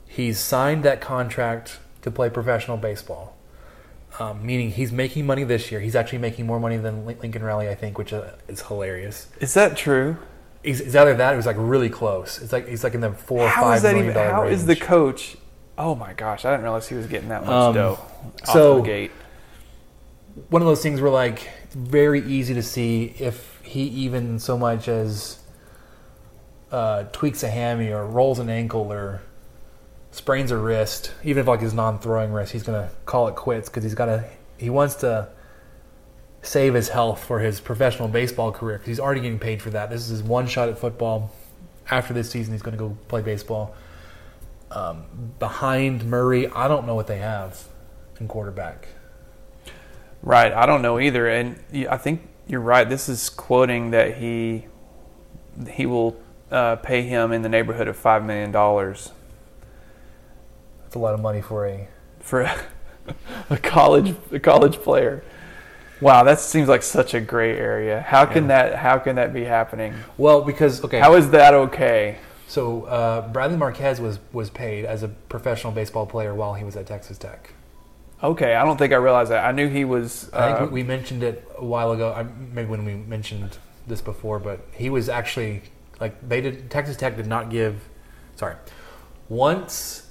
he's 0.06 0.38
signed 0.38 0.82
that 0.82 1.00
contract 1.00 1.78
to 2.02 2.10
play 2.10 2.28
professional 2.28 2.76
baseball, 2.76 3.34
um, 4.18 4.44
meaning 4.44 4.70
he's 4.72 4.90
making 4.92 5.26
money 5.26 5.44
this 5.44 5.70
year. 5.70 5.80
He's 5.80 5.94
actually 5.96 6.18
making 6.18 6.46
more 6.46 6.58
money 6.58 6.76
than 6.76 7.06
Lincoln 7.06 7.42
Riley, 7.42 7.68
I 7.68 7.74
think, 7.74 7.98
which 7.98 8.12
uh, 8.12 8.32
is 8.48 8.62
hilarious. 8.62 9.28
Is 9.40 9.54
that 9.54 9.76
true? 9.76 10.16
He's, 10.64 10.80
it's 10.80 10.94
either 10.96 11.14
that 11.16 11.30
or 11.30 11.34
it 11.34 11.36
was 11.36 11.46
like 11.46 11.56
really 11.58 11.88
close. 11.88 12.40
It's 12.42 12.52
like 12.52 12.66
he's 12.68 12.82
like 12.82 12.94
in 12.94 13.00
the 13.00 13.12
four 13.12 13.42
or 13.42 13.48
How 13.48 13.62
five 13.62 13.76
is 13.76 13.82
that 13.82 13.94
million 13.94 14.10
even? 14.10 14.14
dollar 14.16 14.30
How 14.30 14.42
is 14.52 14.66
the 14.66 14.74
coach? 14.76 15.36
Oh 15.78 15.94
my 15.94 16.12
gosh, 16.14 16.44
I 16.44 16.50
didn't 16.50 16.64
realize 16.64 16.88
he 16.88 16.96
was 16.96 17.06
getting 17.06 17.28
that 17.28 17.42
much 17.42 17.50
Um, 17.50 17.74
dough 17.74 17.98
off 18.42 18.48
so- 18.50 18.76
the 18.78 18.82
gate. 18.82 19.10
one 20.50 20.60
of 20.62 20.66
those 20.66 20.82
things 20.82 21.00
where 21.00 21.10
like 21.12 21.48
very 21.72 22.20
easy 22.26 22.54
to 22.54 22.62
see 22.62 23.14
if 23.20 23.60
he 23.62 23.82
even 23.82 24.38
so 24.40 24.58
much 24.58 24.88
as 24.88 25.38
uh, 26.72 27.04
tweaks 27.12 27.42
a 27.44 27.48
hammy 27.50 27.92
or 27.92 28.04
rolls 28.06 28.38
an 28.40 28.48
ankle 28.50 28.92
or 28.92 29.20
sprains 30.10 30.50
a 30.50 30.56
wrist, 30.56 31.12
even 31.22 31.40
if 31.40 31.46
like 31.46 31.60
his 31.60 31.74
non-throwing 31.74 32.32
wrist, 32.32 32.52
he's 32.52 32.62
gonna 32.62 32.90
call 33.06 33.28
it 33.28 33.36
quits 33.36 33.68
because 33.68 33.84
he's 33.84 33.94
got 33.94 34.06
to 34.06 34.24
he 34.56 34.70
wants 34.70 34.96
to 34.96 35.28
save 36.42 36.74
his 36.74 36.88
health 36.88 37.24
for 37.24 37.40
his 37.40 37.60
professional 37.60 38.08
baseball 38.08 38.52
career 38.52 38.78
because 38.78 38.88
he's 38.88 39.00
already 39.00 39.20
getting 39.20 39.38
paid 39.38 39.60
for 39.62 39.70
that. 39.70 39.90
This 39.90 40.02
is 40.02 40.08
his 40.08 40.22
one 40.22 40.46
shot 40.46 40.68
at 40.68 40.78
football. 40.78 41.32
After 41.90 42.12
this 42.12 42.30
season, 42.30 42.52
he's 42.52 42.62
to 42.62 42.72
go 42.72 42.96
play 43.08 43.22
baseball. 43.22 43.74
Um, 44.70 45.04
behind 45.38 46.04
Murray, 46.04 46.46
I 46.48 46.68
don't 46.68 46.86
know 46.86 46.94
what 46.94 47.06
they 47.06 47.18
have 47.18 47.66
in 48.20 48.28
quarterback. 48.28 48.88
Right, 50.20 50.52
I 50.52 50.66
don't 50.66 50.82
know 50.82 50.98
either, 51.00 51.26
and 51.28 51.58
I 51.88 51.96
think 51.96 52.28
you're 52.46 52.60
right. 52.60 52.86
This 52.86 53.08
is 53.08 53.30
quoting 53.30 53.92
that 53.92 54.18
he 54.18 54.66
he 55.70 55.86
will 55.86 56.20
uh, 56.50 56.76
pay 56.76 57.02
him 57.02 57.32
in 57.32 57.42
the 57.42 57.48
neighborhood 57.48 57.88
of 57.88 57.96
five 57.96 58.24
million 58.24 58.52
dollars 58.52 59.12
That's 60.88 60.96
a 60.96 61.00
lot 61.00 61.12
of 61.12 61.20
money 61.20 61.42
for 61.42 61.66
a 61.66 61.86
for 62.18 62.40
a, 62.40 62.60
a 63.50 63.58
college 63.58 64.16
a 64.32 64.38
college 64.38 64.76
player. 64.78 65.22
Wow, 66.00 66.22
that 66.24 66.40
seems 66.40 66.66
like 66.66 66.82
such 66.82 67.12
a 67.12 67.20
gray 67.20 67.58
area. 67.58 68.00
How 68.00 68.24
can 68.24 68.46
that 68.46 68.76
how 68.76 68.96
can 68.98 69.16
that 69.16 69.34
be 69.34 69.44
happening? 69.44 69.92
Well, 70.16 70.40
because 70.40 70.82
okay, 70.82 70.98
How 70.98 71.14
is 71.14 71.28
that 71.32 71.52
okay? 71.52 72.16
so 72.46 72.84
uh, 72.84 73.28
Bradley 73.28 73.58
Marquez 73.58 74.00
was 74.00 74.18
was 74.32 74.48
paid 74.48 74.86
as 74.86 75.02
a 75.02 75.08
professional 75.08 75.74
baseball 75.74 76.06
player 76.06 76.34
while 76.34 76.54
he 76.54 76.64
was 76.64 76.74
at 76.74 76.86
Texas 76.86 77.18
Tech. 77.18 77.52
Okay, 78.22 78.54
I 78.54 78.64
don't 78.64 78.78
think 78.78 78.92
I 78.92 78.96
realized 78.96 79.30
that. 79.30 79.44
I 79.44 79.52
knew 79.52 79.68
he 79.68 79.84
was. 79.84 80.30
I 80.32 80.50
Uh, 80.52 80.58
think 80.58 80.70
we 80.72 80.82
we 80.82 80.88
mentioned 80.88 81.22
it 81.22 81.46
a 81.58 81.64
while 81.64 81.92
ago. 81.92 82.12
I, 82.12 82.22
maybe 82.24 82.68
when 82.70 82.84
we 82.84 82.94
mentioned 82.94 83.58
this 83.86 84.00
before, 84.00 84.38
but 84.38 84.60
he 84.72 84.90
was 84.90 85.08
actually 85.08 85.62
like 86.00 86.16
they 86.28 86.40
did. 86.40 86.70
Texas 86.70 86.96
Tech 86.96 87.16
did 87.16 87.26
not 87.26 87.50
give. 87.50 87.88
Sorry, 88.36 88.54
once 89.28 90.07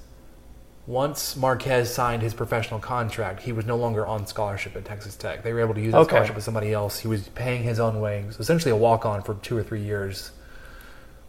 once 0.87 1.35
Marquez 1.35 1.93
signed 1.93 2.21
his 2.21 2.33
professional 2.33 2.79
contract, 2.79 3.41
he 3.43 3.51
was 3.51 3.65
no 3.65 3.75
longer 3.75 4.07
on 4.07 4.25
scholarship 4.25 4.75
at 4.75 4.85
Texas 4.85 5.15
Tech. 5.17 5.43
They 5.43 5.51
were 5.53 5.59
able 5.59 5.73
to 5.75 5.81
use 5.81 5.91
that 5.91 5.99
Okay. 5.99 6.09
scholarship 6.15 6.35
with 6.35 6.45
somebody 6.45 6.71
else. 6.73 6.99
He 6.99 7.07
was 7.09 7.27
paying 7.29 7.63
his 7.63 7.79
own 7.79 7.99
way, 7.99 8.23
so 8.31 8.37
essentially 8.39 8.71
a 8.71 8.75
walk 8.75 9.05
on 9.05 9.21
for 9.21 9.33
two 9.35 9.57
or 9.57 9.63
three 9.63 9.81
years, 9.81 10.31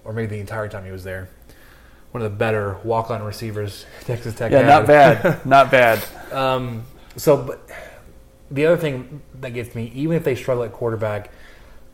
or 0.05 0.13
maybe 0.13 0.29
the 0.29 0.41
entire 0.41 0.69
time 0.69 0.85
he 0.85 0.93
was 0.93 1.03
there. 1.05 1.29
One 2.13 2.23
of 2.23 2.31
the 2.33 2.37
better 2.39 2.79
walk 2.85 3.11
on 3.11 3.23
receivers 3.23 3.85
Texas 4.05 4.35
Tech. 4.35 4.51
yeah, 4.53 4.59
had. 4.59 4.67
not 4.67 4.87
bad, 4.87 5.45
not 5.47 5.71
bad. 5.71 6.05
Um, 6.33 6.85
so, 7.17 7.37
but 7.37 7.69
the 8.51 8.65
other 8.65 8.77
thing 8.79 9.21
that 9.41 9.51
gets 9.51 9.75
me, 9.75 9.91
even 9.95 10.17
if 10.17 10.23
they 10.25 10.35
struggle 10.37 10.63
at 10.65 10.73
quarterback, 10.73 11.31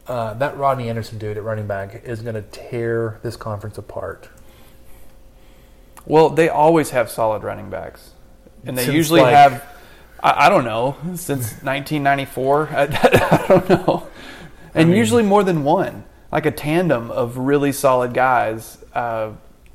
uh, 0.06 0.34
that 0.34 0.56
Rodney 0.58 0.90
Anderson 0.90 1.16
dude 1.18 1.38
at 1.38 1.42
running 1.42 1.66
back 1.66 2.02
is 2.04 2.20
going 2.20 2.34
to 2.34 2.42
tear 2.42 3.18
this 3.22 3.36
conference 3.36 3.78
apart. 3.78 4.28
Well, 6.06 6.30
they 6.30 6.48
always 6.48 6.90
have 6.90 7.10
solid 7.10 7.42
running 7.42 7.70
backs, 7.70 8.10
and 8.64 8.76
they 8.76 8.84
Since, 8.84 8.94
usually 8.94 9.20
like- 9.22 9.34
have. 9.34 9.64
I, 10.22 10.46
I 10.46 10.48
don't 10.48 10.64
know 10.64 10.96
since 11.16 11.52
1994. 11.62 12.68
I, 12.72 12.82
I 12.82 13.46
don't 13.48 13.68
know, 13.68 14.06
and 14.74 14.90
mean- 14.90 14.98
usually 14.98 15.22
more 15.22 15.42
than 15.44 15.64
one, 15.64 16.04
like 16.32 16.46
a 16.46 16.50
tandem 16.50 17.10
of 17.10 17.36
really 17.38 17.72
solid 17.72 18.14
guys. 18.14 18.78
Uh, 18.94 19.32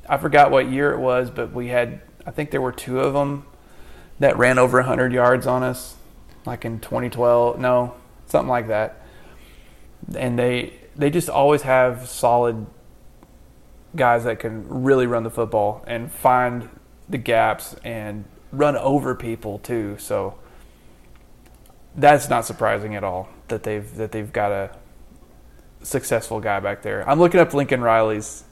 I 0.08 0.16
forgot 0.18 0.50
what 0.50 0.68
year 0.68 0.92
it 0.92 0.98
was, 0.98 1.30
but 1.30 1.52
we 1.52 1.68
had. 1.68 2.00
I 2.26 2.30
think 2.32 2.50
there 2.50 2.60
were 2.60 2.72
two 2.72 3.00
of 3.00 3.14
them 3.14 3.44
that 4.18 4.36
ran 4.36 4.58
over 4.58 4.78
100 4.78 5.12
yards 5.12 5.46
on 5.46 5.62
us, 5.62 5.96
like 6.44 6.64
in 6.64 6.78
2012. 6.80 7.58
No, 7.58 7.94
something 8.26 8.48
like 8.48 8.68
that. 8.68 9.02
And 10.14 10.38
they 10.38 10.74
they 10.96 11.10
just 11.10 11.28
always 11.28 11.62
have 11.62 12.08
solid 12.08 12.66
guys 13.96 14.24
that 14.24 14.38
can 14.38 14.68
really 14.68 15.06
run 15.06 15.22
the 15.22 15.30
football 15.30 15.84
and 15.86 16.10
find 16.10 16.68
the 17.08 17.18
gaps 17.18 17.74
and 17.84 18.24
run 18.52 18.76
over 18.76 19.14
people 19.14 19.58
too. 19.58 19.96
So 19.98 20.38
that's 21.94 22.28
not 22.28 22.44
surprising 22.44 22.94
at 22.94 23.04
all 23.04 23.28
that 23.48 23.62
they've 23.62 23.94
that 23.96 24.12
they've 24.12 24.32
got 24.32 24.52
a 24.52 24.70
successful 25.82 26.40
guy 26.40 26.60
back 26.60 26.82
there. 26.82 27.08
I'm 27.08 27.18
looking 27.18 27.40
up 27.40 27.52
Lincoln 27.52 27.80
Riley's. 27.80 28.44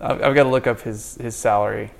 I've, 0.00 0.22
I've 0.22 0.34
got 0.34 0.44
to 0.44 0.48
look 0.50 0.66
up 0.66 0.80
his 0.80 1.16
his 1.16 1.36
salary. 1.36 1.92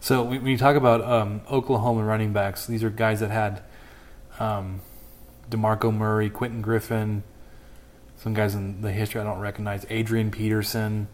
So 0.00 0.24
when 0.24 0.46
you 0.46 0.58
talk 0.58 0.74
about 0.74 1.00
um, 1.02 1.42
Oklahoma 1.48 2.02
running 2.02 2.32
backs, 2.32 2.66
these 2.66 2.82
are 2.82 2.90
guys 2.90 3.20
that 3.20 3.30
had 3.30 3.62
um, 4.40 4.80
DeMarco 5.48 5.94
Murray, 5.94 6.28
Quentin 6.28 6.60
Griffin, 6.60 7.22
some 8.22 8.34
guys 8.34 8.54
in 8.54 8.82
the 8.82 8.92
history 8.92 9.20
I 9.20 9.24
don't 9.24 9.40
recognize, 9.40 9.84
Adrian 9.90 10.30
Peterson. 10.30 11.08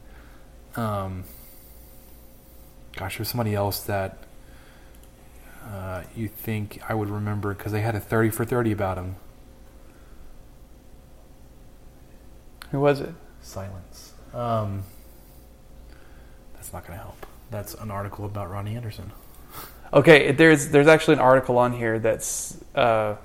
Um, 0.77 1.25
gosh, 2.95 3.17
there's 3.17 3.29
somebody 3.29 3.55
else 3.55 3.81
that 3.85 4.19
uh, 5.67 6.03
you 6.15 6.29
think 6.29 6.83
I 6.87 6.93
would 6.93 7.09
remember 7.09 7.55
because 7.55 7.73
they 7.73 7.81
had 7.81 7.95
a 7.95 8.01
30 8.01 8.29
for 8.29 8.45
30 8.45 8.73
about 8.73 8.99
him. 8.99 9.17
Who 12.73 12.81
was 12.81 13.01
it? 13.01 13.15
Silence. 13.41 14.13
Um, 14.35 14.85
that's 16.57 16.75
not 16.75 16.87
going 16.87 16.99
to 16.99 17.03
help. 17.03 17.25
That's 17.51 17.73
an 17.73 17.91
article 17.91 18.27
about 18.27 18.51
Rodney 18.51 18.77
Anderson. 18.77 19.13
Okay, 19.95 20.33
there's 20.33 20.69
there's 20.69 20.87
actually 20.87 21.15
an 21.15 21.21
article 21.21 21.57
on 21.57 21.73
here 21.73 21.99
that's 21.99 22.59
uh, 22.75 23.17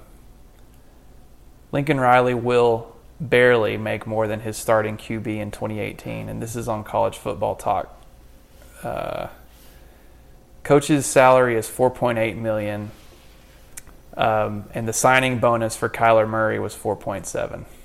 Lincoln 1.73 1.99
Riley 1.99 2.33
will 2.33 2.92
barely 3.29 3.77
make 3.77 4.05
more 4.05 4.27
than 4.27 4.41
his 4.41 4.57
starting 4.57 4.97
QB 4.97 5.27
in 5.27 5.49
2018, 5.51 6.29
and 6.29 6.41
this 6.41 6.55
is 6.55 6.67
on 6.67 6.83
College 6.83 7.17
Football 7.17 7.55
Talk. 7.55 8.01
Uh, 8.83 9.27
coach's 10.63 11.05
salary 11.05 11.55
is 11.55 11.67
4.8 11.67 12.35
million, 12.37 12.91
um, 14.17 14.65
and 14.73 14.87
the 14.87 14.93
signing 14.93 15.39
bonus 15.39 15.75
for 15.75 15.89
Kyler 15.89 16.27
Murray 16.27 16.59
was 16.59 16.75
4.7. 16.75 17.65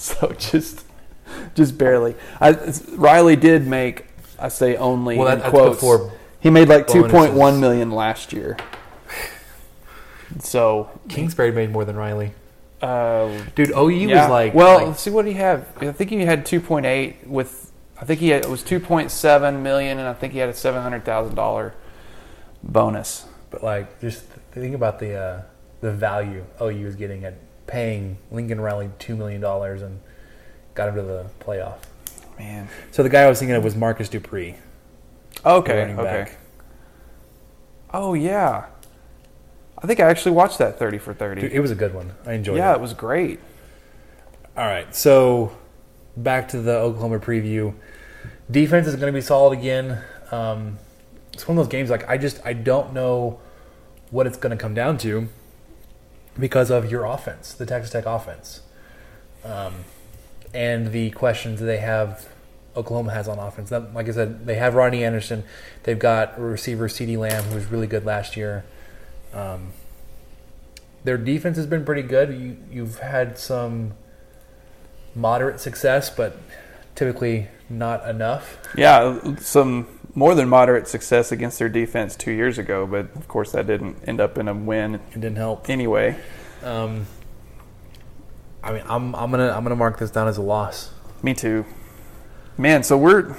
So 0.00 0.32
just 0.38 0.84
just 1.56 1.76
barely. 1.76 2.14
I, 2.40 2.56
Riley 2.92 3.34
did 3.34 3.66
make, 3.66 4.06
I 4.38 4.46
say 4.46 4.76
only 4.76 5.18
Well, 5.18 5.26
in 5.26 5.40
that- 5.40 5.50
quotes. 5.50 5.82
he 6.38 6.50
made 6.50 6.68
like 6.68 6.86
2.1 6.86 7.58
million 7.58 7.90
last 7.90 8.32
year. 8.32 8.56
So, 10.38 10.88
Kingsbury 11.08 11.50
made 11.50 11.70
more 11.72 11.84
than 11.84 11.96
Riley. 11.96 12.32
Uh, 12.82 13.42
Dude, 13.54 13.70
OU 13.70 13.88
yeah. 13.90 14.22
was 14.22 14.30
like. 14.30 14.54
well, 14.54 14.78
like- 14.78 14.86
let's 14.88 15.00
see 15.00 15.10
what 15.10 15.26
he 15.26 15.34
had. 15.34 15.66
I 15.80 15.92
think 15.92 16.10
he 16.10 16.20
had 16.20 16.44
2.8 16.46 17.26
with. 17.26 17.72
I 18.00 18.04
think 18.04 18.20
he 18.20 18.28
had, 18.28 18.44
it 18.44 18.48
was 18.50 18.62
2.7 18.62 19.60
million, 19.60 19.98
and 19.98 20.06
I 20.06 20.12
think 20.12 20.32
he 20.32 20.38
had 20.38 20.48
a 20.48 20.54
700 20.54 21.04
thousand 21.04 21.34
dollar 21.34 21.74
bonus. 22.62 23.26
But 23.50 23.64
like, 23.64 24.00
just 24.00 24.22
think 24.52 24.74
about 24.74 24.98
the 24.98 25.14
uh, 25.14 25.42
the 25.80 25.92
value 25.92 26.44
OU 26.60 26.84
was 26.84 26.96
getting 26.96 27.24
at 27.24 27.34
paying 27.66 28.18
Lincoln 28.30 28.60
Riley 28.60 28.90
two 28.98 29.16
million 29.16 29.40
dollars 29.40 29.82
and 29.82 30.00
got 30.74 30.88
him 30.88 30.94
to 30.96 31.02
the 31.02 31.26
playoff. 31.40 31.78
Man. 32.38 32.68
So 32.92 33.02
the 33.02 33.08
guy 33.08 33.22
I 33.22 33.28
was 33.28 33.38
thinking 33.38 33.56
of 33.56 33.64
was 33.64 33.74
Marcus 33.74 34.08
Dupree. 34.08 34.54
Okay. 35.44 35.82
Okay. 35.82 35.94
back. 35.94 36.38
Oh 37.92 38.14
yeah. 38.14 38.66
I 39.80 39.86
think 39.86 40.00
I 40.00 40.10
actually 40.10 40.32
watched 40.32 40.58
that 40.58 40.78
30 40.78 40.98
for 40.98 41.14
30. 41.14 41.40
Dude, 41.40 41.52
it 41.52 41.60
was 41.60 41.70
a 41.70 41.76
good 41.76 41.94
one. 41.94 42.12
I 42.26 42.32
enjoyed 42.32 42.56
yeah, 42.56 42.70
it. 42.70 42.72
Yeah, 42.72 42.74
it 42.76 42.80
was 42.80 42.94
great. 42.94 43.40
All 44.56 44.66
right, 44.66 44.92
so 44.94 45.56
back 46.16 46.48
to 46.48 46.60
the 46.60 46.76
Oklahoma 46.76 47.20
preview. 47.20 47.74
Defense 48.50 48.88
is 48.88 48.96
going 48.96 49.12
to 49.12 49.16
be 49.16 49.20
solid 49.20 49.56
again. 49.56 50.02
Um, 50.32 50.78
it's 51.32 51.46
one 51.46 51.56
of 51.56 51.64
those 51.64 51.70
games 51.70 51.90
like 51.90 52.08
I 52.08 52.18
just 52.18 52.40
I 52.44 52.52
don't 52.54 52.92
know 52.92 53.38
what 54.10 54.26
it's 54.26 54.36
going 54.36 54.50
to 54.50 54.60
come 54.60 54.74
down 54.74 54.98
to 54.98 55.28
because 56.38 56.70
of 56.70 56.90
your 56.90 57.04
offense, 57.04 57.52
the 57.52 57.66
Texas 57.66 57.92
Tech 57.92 58.06
offense, 58.06 58.62
um, 59.44 59.84
and 60.52 60.90
the 60.92 61.10
questions 61.10 61.60
that 61.60 61.66
they 61.66 61.78
have. 61.78 62.28
Oklahoma 62.76 63.12
has 63.12 63.26
on 63.26 63.40
offense. 63.40 63.70
That, 63.70 63.92
like 63.92 64.08
I 64.08 64.12
said, 64.12 64.46
they 64.46 64.54
have 64.54 64.74
Rodney 64.74 65.02
Anderson. 65.02 65.42
They've 65.82 65.98
got 65.98 66.40
receiver 66.40 66.86
CeeDee 66.86 67.18
Lamb, 67.18 67.42
who 67.44 67.56
was 67.56 67.66
really 67.66 67.88
good 67.88 68.04
last 68.04 68.36
year. 68.36 68.64
Um, 69.32 69.68
their 71.04 71.18
defense 71.18 71.56
has 71.56 71.66
been 71.66 71.84
pretty 71.84 72.02
good. 72.02 72.30
You, 72.30 72.56
you've 72.70 72.98
had 72.98 73.38
some 73.38 73.92
moderate 75.14 75.60
success, 75.60 76.10
but 76.10 76.36
typically 76.94 77.48
not 77.70 78.08
enough. 78.08 78.58
Yeah, 78.76 79.36
some 79.38 79.86
more 80.14 80.34
than 80.34 80.48
moderate 80.48 80.88
success 80.88 81.30
against 81.30 81.58
their 81.58 81.68
defense 81.68 82.16
two 82.16 82.32
years 82.32 82.58
ago, 82.58 82.86
but 82.86 83.14
of 83.14 83.28
course 83.28 83.52
that 83.52 83.66
didn't 83.66 83.96
end 84.06 84.20
up 84.20 84.36
in 84.38 84.48
a 84.48 84.54
win 84.54 84.96
It 84.96 85.14
didn't 85.14 85.36
help. 85.36 85.68
anyway. 85.70 86.16
Um, 86.64 87.06
I 88.62 88.72
mean, 88.72 88.82
I'm 88.86 89.14
I'm 89.14 89.30
gonna 89.30 89.50
I'm 89.50 89.62
gonna 89.62 89.76
mark 89.76 89.98
this 89.98 90.10
down 90.10 90.26
as 90.26 90.36
a 90.36 90.42
loss. 90.42 90.90
Me 91.22 91.34
too. 91.34 91.64
Man, 92.56 92.82
so 92.82 92.98
we're 92.98 93.36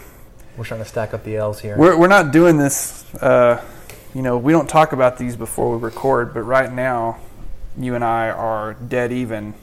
We're 0.56 0.64
trying 0.64 0.80
to 0.82 0.86
stack 0.86 1.14
up 1.14 1.24
the 1.26 1.36
L's 1.36 1.60
here. 1.60 1.76
we're 1.78 1.98
we're 1.98 2.08
not 2.08 2.32
doing 2.32 2.58
this. 2.58 3.04
Uh, 3.16 3.62
you 4.14 4.22
know, 4.22 4.38
we 4.38 4.52
don't 4.52 4.70
talk 4.70 4.92
about 4.92 5.18
these 5.18 5.36
before 5.36 5.76
we 5.76 5.84
record, 5.84 6.34
but 6.34 6.42
right 6.42 6.72
now, 6.72 7.20
you 7.78 7.96
and 7.96 8.04
I 8.04 8.30
are 8.30 8.74
dead 8.74 9.12
even 9.12 9.54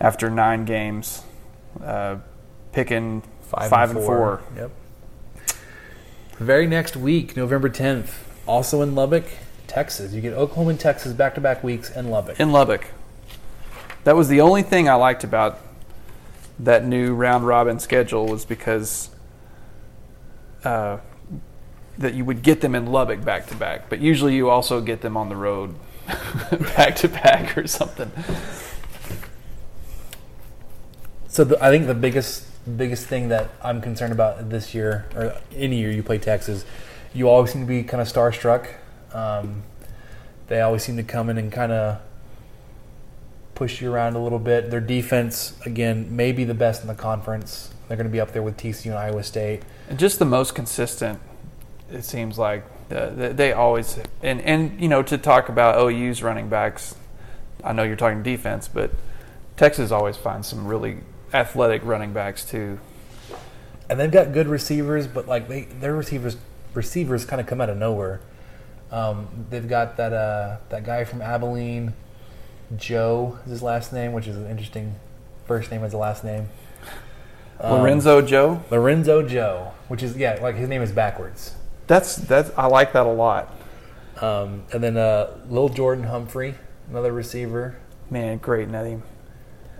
after 0.00 0.30
nine 0.30 0.64
games, 0.64 1.22
uh, 1.82 2.16
picking 2.72 3.22
five, 3.42 3.90
and, 3.90 4.04
four. 4.04 4.42
Yep. 4.56 4.70
Very 6.38 6.66
next 6.66 6.96
week, 6.96 7.36
November 7.36 7.68
10th, 7.68 8.14
also 8.46 8.82
in 8.82 8.94
Lubbock, 8.94 9.24
Texas. 9.66 10.12
You 10.12 10.20
get 10.20 10.32
Oklahoma 10.32 10.70
and 10.70 10.80
Texas 10.80 11.12
back 11.12 11.34
to 11.36 11.40
back 11.40 11.62
weeks 11.62 11.90
in 11.90 12.10
Lubbock. 12.10 12.40
in 12.40 12.52
Lubbock. 12.52 12.86
That 14.04 14.16
was 14.16 14.28
the 14.28 14.40
only 14.40 14.62
thing 14.62 14.88
I 14.88 14.94
liked 14.94 15.24
about 15.24 15.60
that 16.58 16.84
new 16.84 17.14
round 17.14 17.46
robin 17.46 17.78
schedule 17.78 18.26
was 18.26 18.44
because 18.44 19.10
uh, 20.64 20.98
that 22.02 22.14
you 22.14 22.24
would 22.24 22.42
get 22.42 22.60
them 22.60 22.74
in 22.74 22.86
Lubbock 22.86 23.24
back 23.24 23.46
to 23.48 23.56
back, 23.56 23.88
but 23.88 24.00
usually 24.00 24.34
you 24.34 24.50
also 24.50 24.80
get 24.80 25.00
them 25.00 25.16
on 25.16 25.28
the 25.28 25.36
road 25.36 25.74
back 26.76 26.96
to 26.96 27.08
back 27.08 27.56
or 27.56 27.66
something. 27.66 28.10
So 31.28 31.44
the, 31.44 31.64
I 31.64 31.70
think 31.70 31.86
the 31.86 31.94
biggest 31.94 32.46
biggest 32.76 33.06
thing 33.06 33.28
that 33.28 33.50
I'm 33.62 33.80
concerned 33.80 34.12
about 34.12 34.50
this 34.50 34.74
year, 34.74 35.06
or 35.16 35.36
any 35.54 35.78
year 35.78 35.90
you 35.90 36.02
play 36.02 36.18
Texas, 36.18 36.64
you 37.12 37.28
always 37.28 37.52
seem 37.52 37.62
to 37.62 37.66
be 37.66 37.82
kind 37.82 38.00
of 38.00 38.06
starstruck. 38.06 38.68
Um, 39.12 39.62
they 40.48 40.60
always 40.60 40.82
seem 40.82 40.96
to 40.96 41.02
come 41.02 41.28
in 41.28 41.38
and 41.38 41.50
kind 41.50 41.72
of 41.72 42.00
push 43.54 43.80
you 43.80 43.92
around 43.92 44.14
a 44.14 44.22
little 44.22 44.38
bit. 44.38 44.70
Their 44.70 44.80
defense, 44.80 45.58
again, 45.64 46.14
may 46.14 46.32
be 46.32 46.44
the 46.44 46.54
best 46.54 46.82
in 46.82 46.88
the 46.88 46.94
conference. 46.94 47.72
They're 47.88 47.96
going 47.96 48.06
to 48.06 48.12
be 48.12 48.20
up 48.20 48.32
there 48.32 48.42
with 48.42 48.56
TCU 48.56 48.86
and 48.86 48.94
Iowa 48.94 49.22
State. 49.22 49.62
And 49.88 49.98
just 49.98 50.18
the 50.18 50.24
most 50.24 50.54
consistent, 50.54 51.20
it 51.92 52.04
seems 52.04 52.38
like. 52.38 52.64
The, 52.88 53.12
the, 53.16 53.28
they 53.30 53.52
always 53.52 53.98
and 54.22 54.40
and 54.42 54.78
you 54.80 54.88
know 54.88 55.02
to 55.02 55.16
talk 55.16 55.48
about 55.48 55.78
OU's 55.78 56.22
running 56.22 56.48
backs, 56.48 56.94
I 57.64 57.72
know 57.72 57.84
you're 57.84 57.96
talking 57.96 58.22
defense, 58.22 58.68
but 58.68 58.90
Texas 59.56 59.90
always 59.90 60.16
finds 60.16 60.48
some 60.48 60.66
really 60.66 60.98
athletic 61.32 61.84
running 61.84 62.12
backs 62.12 62.44
too. 62.44 62.78
and 63.88 63.98
they've 63.98 64.10
got 64.10 64.32
good 64.32 64.48
receivers, 64.48 65.06
but 65.06 65.26
like 65.26 65.48
they 65.48 65.62
their 65.64 65.94
receivers 65.94 66.36
receivers 66.74 67.24
kind 67.24 67.40
of 67.40 67.46
come 67.46 67.60
out 67.60 67.70
of 67.70 67.76
nowhere. 67.76 68.20
Um, 68.90 69.46
they've 69.50 69.66
got 69.66 69.96
that 69.96 70.12
uh, 70.12 70.58
that 70.68 70.84
guy 70.84 71.04
from 71.04 71.22
Abilene, 71.22 71.94
Joe 72.76 73.38
is 73.44 73.50
his 73.50 73.62
last 73.62 73.92
name, 73.92 74.12
which 74.12 74.26
is 74.26 74.36
an 74.36 74.46
interesting 74.46 74.96
first 75.46 75.70
name 75.70 75.82
as 75.82 75.92
a 75.92 75.98
last 75.98 76.24
name. 76.24 76.48
Um, 77.60 77.80
Lorenzo 77.80 78.20
Joe, 78.20 78.62
Lorenzo 78.70 79.26
Joe, 79.26 79.72
which 79.88 80.02
is 80.02 80.16
yeah, 80.16 80.38
like 80.42 80.56
his 80.56 80.68
name 80.68 80.82
is 80.82 80.92
backwards. 80.92 81.54
That's 81.92 82.16
that's 82.16 82.50
I 82.56 82.68
like 82.68 82.94
that 82.94 83.04
a 83.04 83.12
lot. 83.12 83.54
Um, 84.22 84.62
and 84.72 84.82
then 84.82 84.96
uh, 84.96 85.36
Lil 85.50 85.68
Jordan 85.68 86.04
Humphrey, 86.04 86.54
another 86.88 87.12
receiver. 87.12 87.76
Man, 88.08 88.38
great 88.38 88.70
name. 88.70 89.02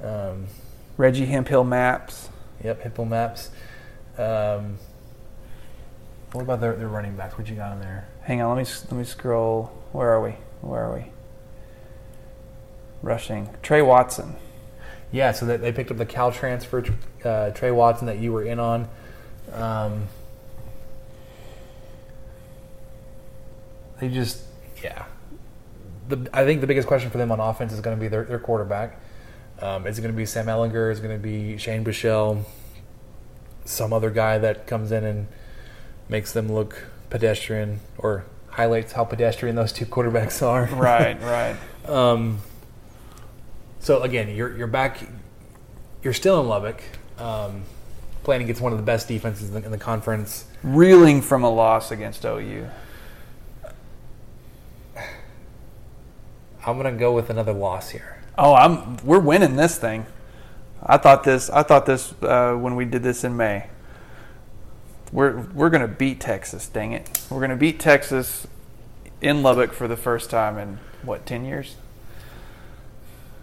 Um, 0.04 0.48
Reggie 0.98 1.24
Hemphill 1.24 1.64
Mapps. 1.64 2.28
yep, 2.62 2.82
Hippo 2.82 3.06
Maps. 3.06 3.48
Um, 4.18 4.76
what 6.32 6.42
about 6.42 6.60
their, 6.60 6.76
their 6.76 6.88
running 6.88 7.16
backs? 7.16 7.38
What 7.38 7.48
you 7.48 7.56
got 7.56 7.72
in 7.72 7.80
there? 7.80 8.06
Hang 8.20 8.42
on, 8.42 8.54
let 8.54 8.62
me 8.62 8.70
let 8.90 8.92
me 8.92 9.04
scroll. 9.04 9.72
Where 9.92 10.10
are 10.10 10.22
we? 10.22 10.32
Where 10.60 10.84
are 10.84 10.94
we? 10.94 11.06
Rushing. 13.00 13.48
Tre 13.62 13.80
Watson. 13.80 14.36
Yeah, 15.12 15.32
so 15.32 15.46
they, 15.46 15.56
they 15.56 15.72
picked 15.72 15.90
up 15.90 15.96
the 15.96 16.04
Cal 16.04 16.30
transfer, 16.30 16.84
uh, 17.24 17.52
Tre 17.52 17.70
Watson, 17.70 18.06
that 18.06 18.18
you 18.18 18.32
were 18.32 18.42
in 18.42 18.58
on. 18.58 18.90
Um, 19.54 20.08
they 24.02 24.08
just, 24.08 24.42
yeah. 24.82 25.04
The, 26.08 26.28
I 26.32 26.44
think 26.44 26.60
the 26.60 26.66
biggest 26.66 26.88
question 26.88 27.08
for 27.08 27.18
them 27.18 27.30
on 27.30 27.38
offense 27.38 27.72
is 27.72 27.80
going 27.80 27.96
to 27.96 28.00
be 28.00 28.08
their, 28.08 28.24
their 28.24 28.40
quarterback. 28.40 28.98
Um, 29.60 29.86
is 29.86 29.96
it 29.96 30.02
going 30.02 30.12
to 30.12 30.16
be 30.16 30.26
Sam 30.26 30.46
Ehlinger? 30.46 30.90
Is 30.90 30.98
it 30.98 31.02
going 31.02 31.16
to 31.16 31.22
be 31.22 31.56
Shane 31.56 31.84
Buechele? 31.84 32.44
Some 33.64 33.92
other 33.92 34.10
guy 34.10 34.38
that 34.38 34.66
comes 34.66 34.90
in 34.90 35.04
and 35.04 35.28
makes 36.08 36.32
them 36.32 36.52
look 36.52 36.88
pedestrian 37.10 37.78
or 37.96 38.24
highlights 38.48 38.90
how 38.90 39.04
pedestrian 39.04 39.54
those 39.54 39.72
two 39.72 39.86
quarterbacks 39.86 40.42
are. 40.46 40.64
Right, 40.64 41.22
right. 41.22 41.56
Um, 41.88 42.40
so 43.78 44.02
again, 44.02 44.34
you're 44.34 44.56
you're 44.56 44.66
back. 44.66 44.98
You're 46.02 46.12
still 46.12 46.40
in 46.40 46.48
Lubbock, 46.48 46.82
um, 47.18 47.62
playing 48.24 48.42
against 48.42 48.60
one 48.60 48.72
of 48.72 48.78
the 48.78 48.84
best 48.84 49.06
defenses 49.06 49.50
in 49.50 49.54
the, 49.54 49.64
in 49.64 49.70
the 49.70 49.78
conference. 49.78 50.46
Reeling 50.64 51.22
from 51.22 51.44
a 51.44 51.50
loss 51.50 51.92
against 51.92 52.24
OU. 52.24 52.68
I'm 56.64 56.76
gonna 56.76 56.92
go 56.92 57.12
with 57.12 57.30
another 57.30 57.52
loss 57.52 57.90
here. 57.90 58.22
Oh, 58.38 58.54
I'm. 58.54 58.96
We're 59.04 59.18
winning 59.20 59.56
this 59.56 59.78
thing. 59.78 60.06
I 60.82 60.96
thought 60.96 61.24
this. 61.24 61.50
I 61.50 61.62
thought 61.62 61.86
this 61.86 62.14
uh, 62.22 62.54
when 62.54 62.76
we 62.76 62.84
did 62.84 63.02
this 63.02 63.24
in 63.24 63.36
May. 63.36 63.68
We're 65.12 65.42
we're 65.54 65.70
gonna 65.70 65.88
beat 65.88 66.20
Texas. 66.20 66.68
Dang 66.68 66.92
it! 66.92 67.20
We're 67.30 67.40
gonna 67.40 67.56
beat 67.56 67.78
Texas 67.78 68.46
in 69.20 69.42
Lubbock 69.42 69.72
for 69.72 69.86
the 69.86 69.96
first 69.96 70.30
time 70.30 70.58
in 70.58 70.78
what 71.02 71.26
ten 71.26 71.44
years? 71.44 71.76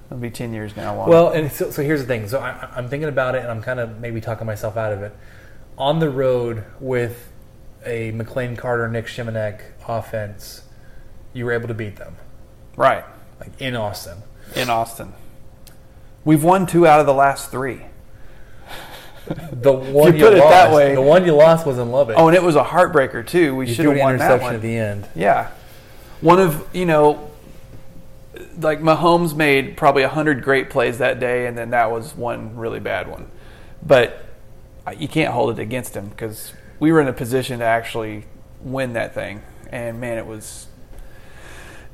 It'll 0.07 0.17
be 0.17 0.32
ten 0.32 0.53
years 0.53 0.76
now. 0.76 0.95
Juan. 0.97 1.09
Well, 1.09 1.30
and 1.30 1.51
so, 1.51 1.70
so 1.70 1.84
here's 1.84 2.01
the 2.01 2.07
thing. 2.07 2.28
So 2.28 2.39
I, 2.39 2.70
I'm 2.76 2.89
thinking 2.89 3.09
about 3.09 3.36
it, 3.36 3.43
and 3.43 3.51
I'm 3.51 3.61
kind 3.61 3.80
of 3.80 3.99
maybe 3.99 4.20
talking 4.20 4.47
myself 4.47 4.76
out 4.76 4.91
of 4.91 5.03
it. 5.03 5.15
On 5.78 5.99
the 5.99 6.09
road 6.09 6.65
with 6.80 7.32
a 7.86 8.11
McLane 8.11 8.57
Carter, 8.57 8.88
Nic 8.89 9.05
Shimonek 9.05 9.61
offense, 9.88 10.63
you 11.34 11.45
were 11.45 11.51
able 11.51 11.67
to 11.67 11.74
beat 11.74 11.97
them, 11.97 12.17
right 12.80 13.05
like 13.39 13.51
in 13.61 13.75
Austin. 13.75 14.17
in 14.55 14.69
Austin, 14.69 15.13
we've 16.25 16.43
won 16.43 16.65
two 16.65 16.88
out 16.88 16.99
of 16.99 17.05
the 17.05 17.13
last 17.13 17.51
three. 17.51 17.82
The 19.51 19.71
one 19.71 20.15
you 20.17 20.23
put 20.23 20.34
it 20.34 20.39
lost, 20.39 20.49
that 20.49 20.73
way- 20.73 20.95
the 20.95 21.01
one 21.01 21.23
you 21.23 21.34
lost 21.36 21.67
was 21.67 21.77
in 21.77 21.91
Lubbock. 21.91 22.15
Oh, 22.17 22.27
and 22.30 22.36
it 22.36 22.41
was 22.41 22.55
a 22.55 22.63
heartbreaker 22.63 23.25
too. 23.25 23.55
We 23.55 23.71
should 23.71 23.86
have 23.86 23.97
won 23.99 24.17
that 24.17 24.41
one. 24.41 24.55
at 24.55 24.61
the 24.63 24.75
end. 24.75 25.07
Yeah. 25.13 25.51
One 26.21 26.39
of, 26.39 26.67
you 26.73 26.88
know, 26.88 27.30
like 28.59 28.82
Mahomes 28.82 29.36
made 29.36 29.77
probably 29.77 30.01
100 30.01 30.43
great 30.43 30.71
plays 30.71 30.97
that 30.97 31.19
day, 31.19 31.45
and 31.45 31.55
then 31.55 31.69
that 31.69 31.91
was 31.91 32.15
one 32.15 32.55
really 32.55 32.80
bad 32.80 33.07
one. 33.07 33.30
But 33.86 34.25
you 34.97 35.07
can't 35.07 35.32
hold 35.32 35.51
it 35.57 35.61
against 35.61 35.95
him 35.95 36.09
because 36.09 36.53
we 36.80 36.91
were 36.91 36.99
in 36.99 37.07
a 37.07 37.13
position 37.13 37.59
to 37.59 37.65
actually 37.65 38.25
win 38.61 38.93
that 38.93 39.13
thing. 39.13 39.43
And 39.69 40.01
man, 40.01 40.17
it 40.17 40.25
was. 40.25 40.68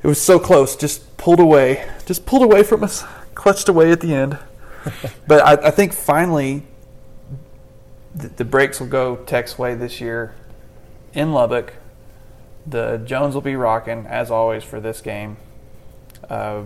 It 0.06 0.10
was 0.10 0.20
so 0.20 0.38
close, 0.38 0.76
just 0.76 1.16
pulled 1.16 1.40
away, 1.40 1.84
just 2.06 2.26
pulled 2.26 2.44
away 2.44 2.62
from 2.62 2.84
us, 2.84 3.02
clutched 3.34 3.68
away 3.68 3.90
at 3.90 4.00
the 4.00 4.14
end. 4.14 4.38
but 5.26 5.44
I, 5.44 5.66
I 5.66 5.70
think 5.72 5.92
finally, 5.92 6.62
the, 8.14 8.28
the 8.28 8.44
breaks 8.44 8.78
will 8.78 8.86
go 8.86 9.16
Tech's 9.16 9.58
way 9.58 9.74
this 9.74 10.00
year 10.00 10.32
in 11.12 11.32
Lubbock. 11.32 11.74
The 12.64 12.98
Jones 12.98 13.34
will 13.34 13.42
be 13.42 13.56
rocking 13.56 14.06
as 14.06 14.30
always 14.30 14.62
for 14.62 14.78
this 14.78 15.00
game. 15.00 15.38
Uh, 16.30 16.62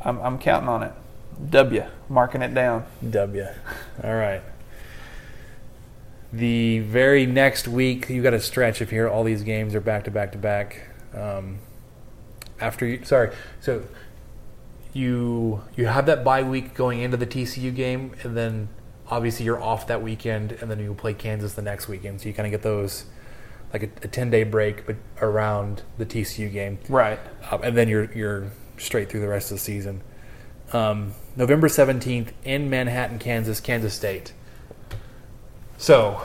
I'm, 0.00 0.20
I'm 0.22 0.38
counting 0.40 0.68
on 0.68 0.82
it. 0.82 0.92
W, 1.50 1.84
marking 2.08 2.42
it 2.42 2.52
down. 2.52 2.84
W. 3.08 3.46
All 4.02 4.16
right. 4.16 4.42
The 6.32 6.80
very 6.80 7.26
next 7.26 7.68
week, 7.68 8.08
you 8.08 8.24
got 8.24 8.34
a 8.34 8.40
stretch 8.40 8.82
if 8.82 8.90
here. 8.90 9.08
All 9.08 9.22
these 9.22 9.44
games 9.44 9.76
are 9.76 9.80
back 9.80 10.02
to 10.02 10.10
back 10.10 10.32
to 10.32 10.38
back. 10.38 10.88
Um, 11.14 11.60
after 12.60 12.86
you, 12.86 13.04
sorry, 13.04 13.30
so 13.60 13.82
you 14.92 15.62
you 15.76 15.86
have 15.86 16.06
that 16.06 16.22
bye 16.24 16.42
week 16.42 16.74
going 16.74 17.00
into 17.00 17.16
the 17.16 17.26
TCU 17.26 17.74
game, 17.74 18.14
and 18.22 18.36
then 18.36 18.68
obviously 19.08 19.44
you're 19.44 19.60
off 19.62 19.86
that 19.86 20.02
weekend, 20.02 20.52
and 20.52 20.70
then 20.70 20.78
you 20.78 20.94
play 20.94 21.14
Kansas 21.14 21.54
the 21.54 21.62
next 21.62 21.88
weekend. 21.88 22.20
So 22.20 22.28
you 22.28 22.34
kind 22.34 22.46
of 22.46 22.50
get 22.50 22.62
those 22.62 23.06
like 23.72 23.82
a, 23.84 23.88
a 24.02 24.08
ten 24.08 24.30
day 24.30 24.44
break, 24.44 24.86
but 24.86 24.96
around 25.20 25.82
the 25.98 26.04
TCU 26.06 26.52
game, 26.52 26.78
Right. 26.88 27.18
um, 27.50 27.62
and 27.62 27.76
then 27.76 27.88
you're 27.88 28.12
you're 28.12 28.52
straight 28.78 29.08
through 29.08 29.20
the 29.20 29.28
rest 29.28 29.50
of 29.50 29.56
the 29.58 29.62
season. 29.62 30.02
Um, 30.72 31.14
November 31.36 31.68
seventeenth 31.68 32.32
in 32.44 32.68
Manhattan, 32.68 33.18
Kansas, 33.18 33.60
Kansas 33.60 33.94
State. 33.94 34.32
So, 35.78 36.20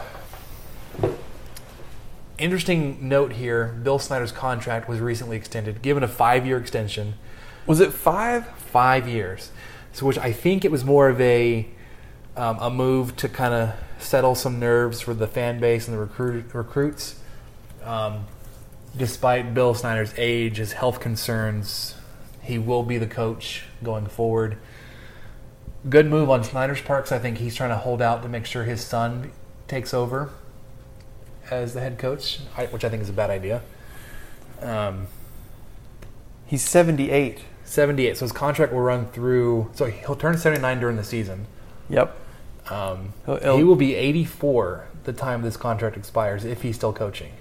interesting 2.38 3.08
note 3.08 3.34
here: 3.34 3.78
Bill 3.84 4.00
Snyder's 4.00 4.32
contract 4.32 4.88
was 4.88 5.00
recently 5.00 5.38
extended, 5.38 5.82
given 5.82 6.04
a 6.04 6.08
five-year 6.08 6.58
extension, 6.58 7.16
Was 7.66 7.80
it 7.80 7.92
five? 7.94 8.48
five 8.58 9.08
years. 9.08 9.52
So, 9.94 10.06
which 10.06 10.18
I 10.18 10.32
think 10.32 10.64
it 10.64 10.72
was 10.72 10.86
more 10.86 11.10
of 11.10 11.20
a 11.20 11.68
um, 12.36 12.58
a 12.60 12.70
move 12.70 13.16
to 13.18 13.28
kind 13.30 13.54
of 13.54 13.74
settle 13.98 14.36
some 14.36 14.60
nerves 14.60 15.02
for 15.02 15.14
the 15.14 15.26
fan 15.28 15.60
base 15.60 15.88
and 15.88 15.98
the 15.98 16.00
recruit, 16.02 16.54
recruits. 16.54 17.20
Um, 17.84 18.26
despite 18.96 19.54
Bill 19.56 19.74
Snyder's 19.74 20.14
age, 20.18 20.58
his 20.58 20.74
health 20.74 21.00
concerns, 21.00 21.96
he 22.44 22.60
will 22.60 22.84
be 22.84 22.98
the 23.00 23.08
coach 23.08 23.64
going 23.84 24.06
forward. 24.06 24.58
Good 25.90 26.06
move 26.08 26.30
on 26.30 26.44
Snyder's 26.44 26.82
part 26.82 27.06
'cause 27.06 27.12
I 27.14 27.20
think 27.20 27.38
he's 27.40 27.56
trying 27.56 27.70
to 27.70 27.78
hold 27.78 28.02
out 28.02 28.22
to 28.24 28.30
make 28.30 28.46
sure 28.46 28.66
his 28.66 28.82
son 28.82 29.32
takes 29.68 29.94
over 29.94 30.30
as 31.52 31.74
the 31.74 31.80
head 31.82 31.98
coach, 31.98 32.40
which 32.72 32.84
I 32.86 32.90
think 32.90 33.02
is 33.02 33.10
a 33.10 33.14
bad 33.14 33.30
idea. 33.30 33.62
Um, 34.62 35.08
He's 36.46 36.62
78. 36.64 37.40
78. 37.66 38.16
So 38.18 38.24
his 38.26 38.32
contract 38.32 38.72
will 38.72 38.80
run 38.80 39.08
through. 39.08 39.70
So 39.74 39.86
he'll 39.86 40.16
turn 40.16 40.38
79 40.38 40.80
during 40.80 40.96
the 40.96 41.04
season. 41.04 41.46
Yep. 41.90 42.16
Um, 42.70 43.14
He'll- 43.26 43.38
he'll- 43.38 43.58
he 43.58 43.64
will 43.64 43.76
be 43.76 43.96
84 43.96 44.86
the 45.04 45.12
time 45.14 45.42
this 45.42 45.58
contract 45.58 45.98
expires 45.98 46.46
if 46.46 46.62
he's 46.62 46.76
still 46.78 46.94
coaching. 46.94 47.32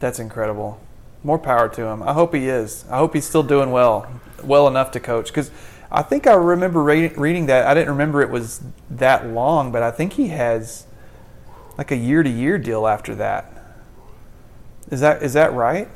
That's 0.00 0.18
incredible. 0.18 0.78
More 1.22 1.38
power 1.38 1.68
to 1.70 1.86
him. 1.86 2.02
I 2.02 2.12
hope 2.12 2.34
he 2.34 2.48
is. 2.48 2.84
I 2.90 2.98
hope 2.98 3.14
he's 3.14 3.26
still 3.26 3.42
doing 3.42 3.70
well, 3.70 4.06
well 4.42 4.68
enough 4.68 4.90
to 4.92 5.00
coach. 5.00 5.28
Because 5.28 5.50
I 5.90 6.02
think 6.02 6.26
I 6.26 6.34
remember 6.34 6.82
re- 6.82 7.08
reading 7.16 7.46
that. 7.46 7.66
I 7.66 7.72
didn't 7.72 7.88
remember 7.90 8.20
it 8.20 8.28
was 8.30 8.60
that 8.90 9.26
long, 9.28 9.72
but 9.72 9.82
I 9.82 9.90
think 9.90 10.14
he 10.14 10.28
has 10.28 10.84
like 11.78 11.90
a 11.90 11.96
year 11.96 12.22
to 12.22 12.30
year 12.30 12.58
deal 12.58 12.86
after 12.86 13.14
that. 13.16 13.50
Is 14.90 15.00
that 15.00 15.22
is 15.22 15.32
that 15.32 15.52
right? 15.52 15.88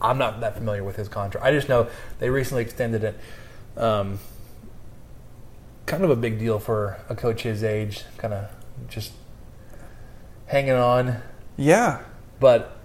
I'm 0.00 0.16
not 0.18 0.40
that 0.40 0.54
familiar 0.54 0.82
with 0.82 0.96
his 0.96 1.08
contract. 1.08 1.44
I 1.46 1.50
just 1.52 1.68
know 1.68 1.88
they 2.18 2.30
recently 2.30 2.62
extended 2.62 3.04
it. 3.04 3.18
Um, 3.76 4.18
kind 5.86 6.02
of 6.04 6.10
a 6.10 6.16
big 6.16 6.38
deal 6.38 6.58
for 6.58 6.98
a 7.08 7.14
coach 7.14 7.42
his 7.42 7.62
age, 7.62 8.04
kind 8.16 8.32
of 8.32 8.48
just 8.88 9.12
hanging 10.46 10.72
on. 10.72 11.16
Yeah. 11.56 12.00
But 12.40 12.78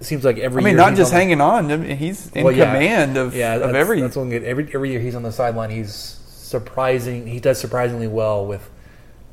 it 0.00 0.04
seems 0.04 0.24
like 0.24 0.38
every 0.38 0.62
I 0.62 0.64
mean, 0.64 0.74
year 0.76 0.86
not 0.86 0.94
just 0.94 1.10
the- 1.10 1.16
hanging 1.16 1.40
on. 1.40 1.72
I 1.72 1.76
mean, 1.76 1.96
he's 1.96 2.30
in 2.32 2.44
Well, 2.44 2.54
yeah. 2.54 2.72
command 2.72 3.16
of, 3.16 3.34
yeah, 3.34 3.54
of 3.56 3.74
every. 3.74 4.00
That's 4.00 4.16
one 4.16 4.30
good. 4.30 4.44
Every 4.44 4.72
every 4.72 4.90
year 4.92 5.00
he's 5.00 5.16
on 5.16 5.24
the 5.24 5.32
sideline. 5.32 5.70
He's 5.70 5.92
surprising. 5.92 7.26
He 7.26 7.40
does 7.40 7.58
surprisingly 7.58 8.06
well 8.08 8.46
with 8.46 8.70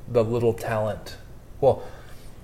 the 0.07 0.23
little 0.23 0.53
talent. 0.53 1.17
Well, 1.61 1.83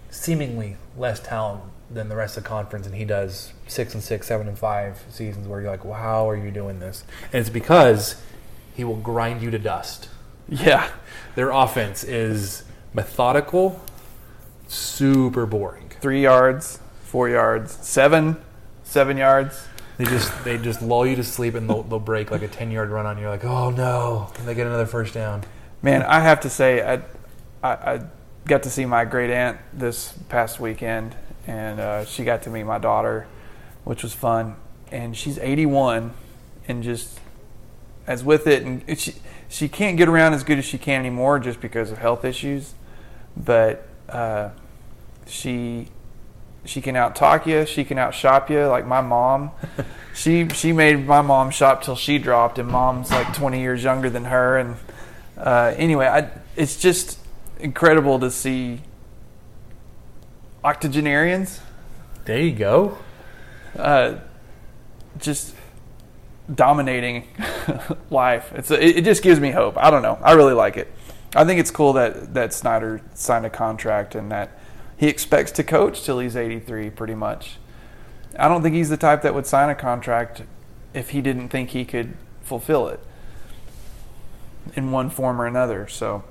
seemingly 0.10 0.78
less 0.98 1.20
talent 1.20 1.64
than 1.90 2.10
the 2.10 2.16
rest 2.16 2.38
of 2.38 2.44
the 2.44 2.50
conference, 2.50 2.86
and 2.86 2.96
he 2.96 3.06
does 3.06 3.54
six 3.68 3.94
and 3.94 4.04
six, 4.04 4.28
seven 4.28 4.48
and 4.48 4.58
five 4.58 5.04
seasons 5.10 5.48
where 5.48 5.62
you're 5.62 5.70
like, 5.70 5.86
well, 5.86 5.94
how 5.94 6.30
are 6.30 6.36
you 6.36 6.52
doing 6.52 6.80
this? 6.80 7.04
And 7.32 7.42
it's 7.42 7.50
because 7.50 8.22
he 8.76 8.84
will 8.84 8.98
grind 8.98 9.42
you 9.42 9.52
to 9.52 9.60
dust. 9.60 10.10
yeah. 10.50 10.90
Their 11.36 11.52
offense 11.52 12.04
is 12.04 12.64
methodical, 12.94 13.82
super 14.68 15.46
boring. 15.46 15.92
Three 16.02 16.22
yards, 16.22 16.80
four 17.04 17.30
yards, 17.30 17.74
seven, 17.74 18.38
seven 18.84 19.18
yards. 19.18 19.68
They 19.98 20.06
just 20.06 20.44
they 20.44 20.58
just 20.58 20.82
lull 20.82 21.06
you 21.06 21.16
to 21.16 21.24
sleep 21.24 21.54
and 21.54 21.70
they'll, 21.70 21.84
they'll 21.84 22.00
break 22.00 22.32
like 22.32 22.42
a 22.42 22.48
ten 22.48 22.72
yard 22.72 22.90
run 22.90 23.06
on 23.06 23.18
you. 23.18 23.24
You're 23.24 23.32
like, 23.32 23.46
oh 23.46 23.70
no, 23.70 24.30
can 24.34 24.46
they 24.46 24.56
get 24.56 24.66
another 24.66 24.88
first 24.88 25.14
down. 25.14 25.44
Man, 25.84 26.02
I 26.02 26.20
have 26.22 26.40
to 26.42 26.50
say, 26.50 26.82
I, 26.82 26.96
I, 27.62 27.94
I 27.94 28.02
got 28.46 28.64
to 28.64 28.70
see 28.70 28.86
my 28.86 29.06
great 29.06 29.30
aunt 29.30 29.58
this 29.72 30.14
past 30.30 30.60
weekend, 30.60 31.16
and 31.48 31.80
uh, 31.80 32.06
she 32.06 32.24
got 32.24 32.44
to 32.44 32.50
meet 32.50 32.64
my 32.64 32.78
daughter, 32.78 33.28
which 33.84 34.04
was 34.04 34.14
fun. 34.14 34.56
And 34.92 35.16
she's 35.18 35.38
81, 35.40 36.14
and 36.68 36.84
just 36.84 37.20
as 38.06 38.24
with 38.24 38.48
it, 38.48 38.64
and 38.64 39.00
she 39.00 39.16
she 39.50 39.70
can't 39.70 39.98
get 39.98 40.08
around 40.08 40.34
as 40.34 40.44
good 40.44 40.58
as 40.58 40.66
she 40.66 40.78
can 40.78 41.00
anymore 41.00 41.40
just 41.40 41.62
because 41.62 41.92
of 41.92 42.00
health 42.00 42.26
issues, 42.26 42.74
but 43.38 43.88
uh, 44.10 44.50
she 45.26 45.88
she 46.66 46.82
can 46.82 46.96
out 46.96 47.16
talk 47.16 47.46
you, 47.46 47.66
she 47.66 47.84
can 47.84 47.98
out 47.98 48.14
shop 48.14 48.50
you. 48.50 48.66
Like 48.66 48.86
my 48.86 49.02
mom, 49.02 49.52
she 50.16 50.50
she 50.50 50.74
made 50.74 51.06
my 51.06 51.22
mom 51.22 51.50
shop 51.50 51.84
till 51.84 51.96
she 51.96 52.18
dropped, 52.18 52.60
and 52.60 52.68
mom's 52.68 53.12
like 53.12 53.34
20 53.34 53.62
years 53.62 53.84
younger 53.84 54.10
than 54.10 54.26
her, 54.26 54.58
and 54.58 54.76
uh, 55.38 55.74
anyway, 55.78 56.08
I, 56.08 56.30
it's 56.56 56.78
just 56.78 57.20
incredible 57.60 58.20
to 58.20 58.30
see 58.32 58.82
octogenarians 60.64 61.60
There 62.26 62.40
you 62.40 62.52
go. 62.54 62.98
uh, 63.78 64.16
just 65.18 65.56
dominating 66.54 67.28
life. 68.10 68.52
It's 68.56 68.72
it, 68.72 68.98
it 68.98 69.06
just 69.06 69.24
gives 69.24 69.40
me 69.40 69.52
hope. 69.52 69.78
I 69.78 69.90
don't 69.92 70.02
know. 70.02 70.18
I 70.22 70.34
really 70.34 70.54
like 70.54 70.78
it. 70.78 70.92
I 71.36 71.46
think 71.46 71.60
it's 71.60 71.72
cool 71.72 71.94
that 71.94 72.34
that 72.34 72.54
Snyder 72.54 73.02
signed 73.14 73.46
a 73.46 73.50
contract 73.50 74.16
and 74.16 74.32
that 74.32 74.58
he 74.98 75.08
expects 75.08 75.52
to 75.54 75.64
coach 75.64 76.04
till 76.04 76.20
he's 76.20 76.36
83, 76.36 76.90
pretty 76.92 77.16
much. 77.16 77.58
I 78.38 78.48
don't 78.48 78.62
think 78.64 78.76
he's 78.76 78.90
the 78.90 78.98
type 78.98 79.22
that 79.24 79.34
would 79.36 79.46
sign 79.46 79.70
a 79.70 79.76
contract 79.76 80.44
if 80.94 81.10
he 81.10 81.22
didn't 81.22 81.50
think 81.50 81.72
he 81.72 81.86
could 81.86 82.16
fulfill 82.42 82.88
it 82.88 83.00
in 84.76 84.92
one 84.92 85.10
form 85.10 85.42
or 85.42 85.46
another. 85.46 85.88
So, 85.88 86.24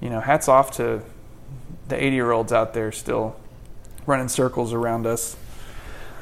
you 0.00 0.10
know, 0.10 0.20
hats 0.20 0.48
off 0.48 0.70
to 0.72 1.02
the 1.88 2.02
80 2.02 2.14
year 2.14 2.30
olds 2.32 2.52
out 2.52 2.74
there 2.74 2.92
still 2.92 3.36
running 4.06 4.28
circles 4.28 4.72
around 4.72 5.06
us. 5.06 5.36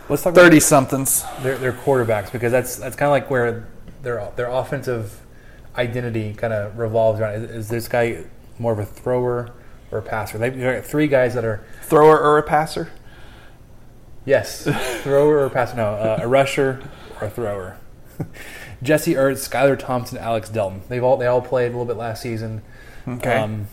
Let's 0.09 0.23
talk 0.23 0.35
30 0.35 0.61
somethings. 0.61 1.25
their, 1.43 1.57
their 1.57 1.73
quarterbacks 1.73 2.31
because 2.31 2.53
that's 2.53 2.77
that's 2.77 2.97
kind 2.97 3.09
of 3.09 3.13
like 3.13 3.31
where 3.31 3.69
their 4.03 4.31
their 4.37 4.49
offensive 4.49 5.21
identity 5.77 6.35
kind 6.35 6.53
of 6.53 6.79
revolves 6.79 7.21
around 7.21 7.35
is, 7.35 7.51
is 7.51 7.69
this 7.69 7.89
guy 7.89 8.25
more 8.59 8.73
of 8.73 8.79
a 8.79 8.85
thrower 8.85 9.53
or 9.91 9.99
a 9.99 10.03
passer? 10.03 10.39
They've 10.39 10.59
got 10.59 10.85
three 10.85 11.09
guys 11.09 11.35
that 11.35 11.45
are 11.45 11.65
Thrower 11.83 12.19
or 12.19 12.39
a 12.39 12.43
passer? 12.43 12.91
yes, 14.25 14.65
thrower 15.03 15.45
or 15.45 15.51
passer. 15.51 15.77
No, 15.77 15.87
uh, 15.95 16.21
a 16.23 16.29
rusher 16.29 16.83
or 17.21 17.27
a 17.27 17.31
thrower. 17.31 17.79
Jesse 18.83 19.15
Ertz, 19.15 19.49
Skylar 19.49 19.79
Thompson, 19.79 20.19
Alex 20.19 20.49
Delton. 20.49 20.83
They've 20.89 21.03
all 21.03 21.17
they 21.17 21.27
all 21.27 21.41
played 21.41 21.67
a 21.67 21.71
little 21.71 21.87
bit 21.87 21.97
last 21.97 22.23
season. 22.23 22.63
Okay. 23.07 23.37
Um, 23.37 23.67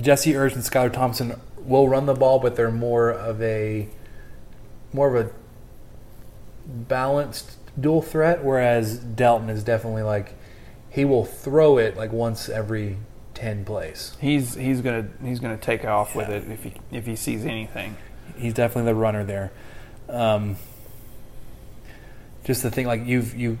Jesse 0.00 0.32
Ertz 0.32 0.54
and 0.54 0.62
Skylar 0.62 0.92
Thompson 0.92 1.40
will 1.56 1.88
run 1.88 2.06
the 2.06 2.14
ball, 2.14 2.38
but 2.38 2.56
they're 2.56 2.70
more 2.70 3.10
of 3.10 3.42
a 3.42 3.88
more 4.92 5.14
of 5.14 5.26
a 5.26 5.30
balanced 6.66 7.56
dual 7.80 8.02
threat. 8.02 8.44
Whereas 8.44 8.98
Delton 8.98 9.50
is 9.50 9.64
definitely 9.64 10.02
like 10.02 10.34
he 10.90 11.04
will 11.04 11.24
throw 11.24 11.78
it 11.78 11.96
like 11.96 12.12
once 12.12 12.48
every 12.48 12.98
ten 13.34 13.64
plays. 13.64 14.16
he's 14.20 14.54
he's 14.54 14.80
gonna 14.80 15.08
he's 15.22 15.40
gonna 15.40 15.56
take 15.56 15.84
off 15.84 16.14
with 16.14 16.28
it 16.28 16.50
if 16.50 16.64
he 16.64 16.74
if 16.90 17.06
he 17.06 17.16
sees 17.16 17.44
anything. 17.44 17.96
He's 18.36 18.54
definitely 18.54 18.92
the 18.92 18.94
runner 18.94 19.24
there. 19.24 19.52
Um, 20.08 20.56
just 22.44 22.62
the 22.62 22.70
thing, 22.70 22.86
like 22.86 23.04
you've 23.04 23.34
you 23.34 23.58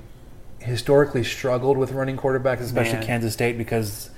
historically 0.68 1.24
struggled 1.24 1.76
with 1.76 1.92
running 1.92 2.16
quarterbacks, 2.16 2.60
especially 2.60 2.94
Man. 2.94 3.06
Kansas 3.06 3.32
State, 3.32 3.58
because 3.58 4.10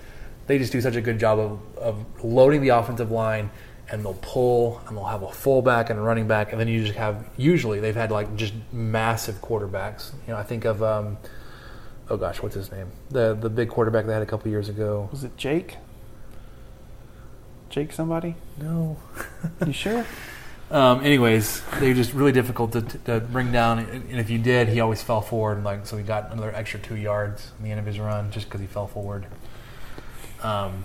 they 0.46 0.58
just 0.58 0.72
do 0.72 0.80
such 0.80 0.96
a 0.96 1.00
good 1.00 1.18
job 1.18 1.38
of, 1.38 1.60
of 1.78 2.24
loading 2.24 2.60
the 2.60 2.70
offensive 2.70 3.10
line, 3.10 3.50
and 3.90 4.04
they'll 4.04 4.18
pull, 4.20 4.80
and 4.86 4.96
they'll 4.96 5.04
have 5.04 5.22
a 5.22 5.32
fullback 5.32 5.90
and 5.90 5.98
a 5.98 6.02
running 6.02 6.28
back, 6.28 6.52
and 6.52 6.60
then 6.60 6.68
you 6.68 6.82
just 6.84 6.96
have 6.98 7.26
usually 7.36 7.80
they've 7.80 7.96
had 7.96 8.10
like 8.10 8.36
just 8.36 8.54
massive 8.72 9.36
quarterbacks. 9.36 10.12
You 10.26 10.34
know, 10.34 10.38
I 10.38 10.42
think 10.42 10.64
of 10.64 10.82
um, 10.82 11.18
oh 12.08 12.16
gosh, 12.16 12.42
what's 12.42 12.54
his 12.54 12.70
name? 12.70 12.90
The 13.10 13.34
the 13.34 13.50
big 13.50 13.68
quarterback 13.68 14.06
they 14.06 14.12
had 14.12 14.22
a 14.22 14.26
couple 14.26 14.50
years 14.50 14.68
ago. 14.68 15.08
Was 15.10 15.24
it 15.24 15.36
Jake? 15.36 15.76
Jake 17.70 17.92
somebody? 17.92 18.34
No. 18.60 18.96
You 19.64 19.72
sure? 19.72 20.04
Um, 20.70 21.04
anyways, 21.04 21.62
they're 21.80 21.94
just 21.94 22.12
really 22.12 22.30
difficult 22.32 22.72
to, 22.72 22.82
to 22.82 23.20
bring 23.20 23.50
down. 23.50 23.80
And 23.80 24.20
if 24.20 24.30
you 24.30 24.38
did, 24.38 24.68
he 24.68 24.80
always 24.80 25.02
fell 25.02 25.20
forward. 25.20 25.56
And 25.56 25.64
like 25.64 25.84
so, 25.84 25.96
he 25.96 26.04
got 26.04 26.30
another 26.30 26.54
extra 26.54 26.78
two 26.78 26.96
yards 26.96 27.50
in 27.58 27.64
the 27.64 27.70
end 27.70 27.80
of 27.80 27.86
his 27.86 27.98
run 27.98 28.30
just 28.30 28.46
because 28.46 28.60
he 28.60 28.66
fell 28.68 28.86
forward. 28.86 29.26
Um, 30.42 30.84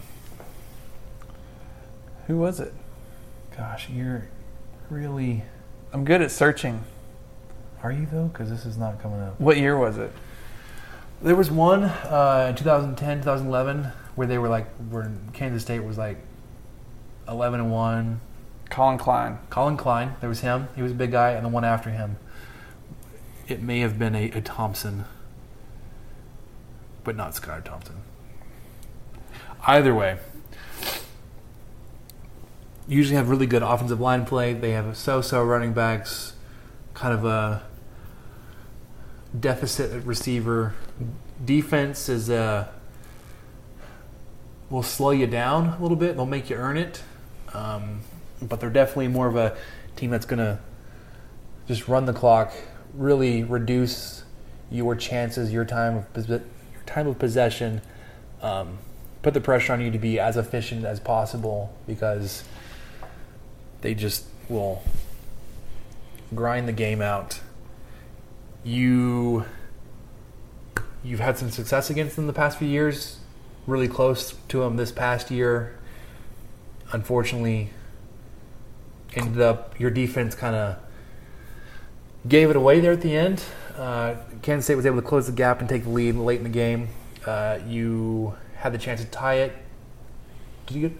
Who 2.27 2.37
was 2.37 2.59
it? 2.59 2.73
gosh, 3.55 3.89
you're 3.89 4.27
really 4.89 5.43
I'm 5.93 6.03
good 6.03 6.21
at 6.21 6.29
searching. 6.31 6.83
are 7.83 7.91
you 7.91 8.05
though? 8.11 8.25
Because 8.25 8.49
this 8.49 8.65
is 8.65 8.77
not 8.77 9.01
coming 9.01 9.21
up. 9.21 9.39
What 9.39 9.57
year 9.57 9.77
was 9.77 9.97
it? 9.97 10.11
There 11.21 11.35
was 11.35 11.49
one 11.49 11.83
uh, 11.85 12.47
in 12.49 12.55
2010, 12.55 13.19
2011 13.19 13.91
where 14.15 14.27
they 14.27 14.37
were 14.37 14.49
like, 14.49 14.67
where 14.89 15.09
Kansas 15.33 15.63
State 15.63 15.83
was 15.83 15.97
like 15.97 16.17
11 17.29 17.61
and 17.61 17.71
one. 17.71 18.19
Collin 18.69 18.97
Klein. 18.97 19.39
Collin 19.49 19.77
Klein, 19.77 20.15
there 20.19 20.29
was 20.29 20.41
him. 20.41 20.67
He 20.75 20.81
was 20.81 20.91
a 20.91 20.95
big 20.95 21.11
guy, 21.11 21.31
and 21.31 21.45
the 21.45 21.49
one 21.49 21.63
after 21.63 21.89
him, 21.89 22.17
it 23.47 23.61
may 23.61 23.79
have 23.79 23.97
been 23.99 24.15
a, 24.15 24.31
a 24.31 24.41
Thompson, 24.41 25.05
but 27.03 27.15
not 27.15 27.33
Skylar 27.33 27.63
Thompson. 27.63 27.97
Either 29.67 29.93
way, 29.93 30.17
usually 32.87 33.15
have 33.15 33.29
really 33.29 33.47
good 33.47 33.63
offensive 33.63 33.99
line 33.99 34.25
play. 34.25 34.53
They 34.53 34.71
have 34.71 34.95
so-so 34.97 35.43
running 35.43 35.73
backs, 35.73 36.33
kind 36.93 37.13
of 37.13 37.25
a 37.25 37.63
deficit 39.39 40.03
receiver. 40.05 40.73
Defense 41.43 42.09
is 42.09 42.29
a 42.29 42.69
will 44.69 44.83
slow 44.83 45.11
you 45.11 45.27
down 45.27 45.75
a 45.77 45.81
little 45.81 45.97
bit. 45.97 46.15
They'll 46.15 46.25
make 46.25 46.49
you 46.49 46.55
earn 46.55 46.77
it, 46.77 47.03
um, 47.53 48.01
but 48.41 48.59
they're 48.59 48.69
definitely 48.69 49.07
more 49.07 49.27
of 49.27 49.35
a 49.35 49.57
team 49.95 50.09
that's 50.09 50.25
going 50.25 50.39
to 50.39 50.59
just 51.67 51.87
run 51.87 52.05
the 52.05 52.13
clock, 52.13 52.53
really 52.93 53.43
reduce 53.43 54.23
your 54.71 54.95
chances, 54.95 55.51
your 55.51 55.65
time 55.65 55.97
of 55.97 56.29
your 56.29 56.41
time 56.85 57.07
of 57.07 57.17
possession, 57.19 57.81
um, 58.41 58.77
put 59.21 59.33
the 59.33 59.41
pressure 59.41 59.73
on 59.73 59.81
you 59.81 59.91
to 59.91 59.97
be 59.97 60.19
as 60.19 60.37
efficient 60.37 60.85
as 60.85 60.99
possible 60.99 61.73
because 61.87 62.43
they 63.81 63.93
just 63.93 64.25
will 64.49 64.83
grind 66.33 66.67
the 66.67 66.73
game 66.73 67.01
out. 67.01 67.39
You 68.63 69.45
you've 71.03 71.19
had 71.19 71.37
some 71.37 71.51
success 71.51 71.89
against 71.89 72.15
them 72.15 72.27
the 72.27 72.33
past 72.33 72.57
few 72.57 72.67
years, 72.67 73.19
really 73.67 73.87
close 73.87 74.35
to 74.47 74.59
them 74.59 74.75
this 74.75 74.91
past 74.91 75.29
year. 75.29 75.77
Unfortunately, 76.91 77.71
ended 79.15 79.41
up 79.41 79.79
your 79.79 79.89
defense 79.89 80.35
kind 80.35 80.55
of 80.55 80.77
gave 82.27 82.49
it 82.49 82.55
away 82.55 82.79
there 82.79 82.91
at 82.91 83.01
the 83.01 83.15
end. 83.15 83.43
Uh, 83.77 84.15
Kansas 84.41 84.65
State 84.65 84.75
was 84.75 84.85
able 84.85 85.01
to 85.01 85.07
close 85.07 85.27
the 85.27 85.33
gap 85.33 85.59
and 85.59 85.69
take 85.69 85.83
the 85.83 85.89
lead 85.89 86.15
late 86.15 86.37
in 86.37 86.43
the 86.43 86.49
game. 86.49 86.89
Uh, 87.25 87.59
you 87.67 88.35
had 88.57 88.73
the 88.73 88.77
chance 88.77 89.01
to 89.01 89.07
tie 89.07 89.35
it. 89.35 89.53
Did 90.65 90.77
you 90.77 90.97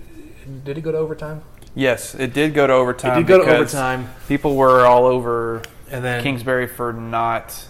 did 0.64 0.78
it 0.78 0.82
go 0.82 0.92
to 0.92 0.98
overtime? 0.98 1.42
Yes, 1.74 2.16
it 2.16 2.34
did 2.34 2.54
go 2.54 2.68
to 2.68 2.74
overtime. 2.74 3.14
It 3.14 3.22
did 3.22 3.28
go 3.28 3.44
to 3.44 3.56
overtime. 3.56 4.10
People 4.28 4.56
were 4.56 4.86
all 4.86 5.06
over 5.06 5.62
And 5.92 6.04
then 6.04 6.24
Kingsbury 6.24 6.68
for 6.68 6.94
not. 6.94 7.68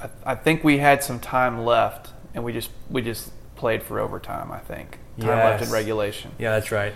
I, 0.00 0.08
I 0.24 0.34
think 0.34 0.62
we 0.64 0.78
had 0.78 1.02
some 1.02 1.18
time 1.18 1.64
left, 1.64 2.10
and 2.34 2.44
we 2.44 2.52
just 2.52 2.70
we 2.90 3.02
just 3.02 3.30
played 3.56 3.82
for 3.82 3.98
overtime. 4.00 4.50
I 4.52 4.58
think 4.58 4.98
time 5.20 5.38
left 5.38 5.64
in 5.64 5.70
regulation. 5.70 6.32
Yeah, 6.38 6.52
that's 6.52 6.70
right. 6.72 6.92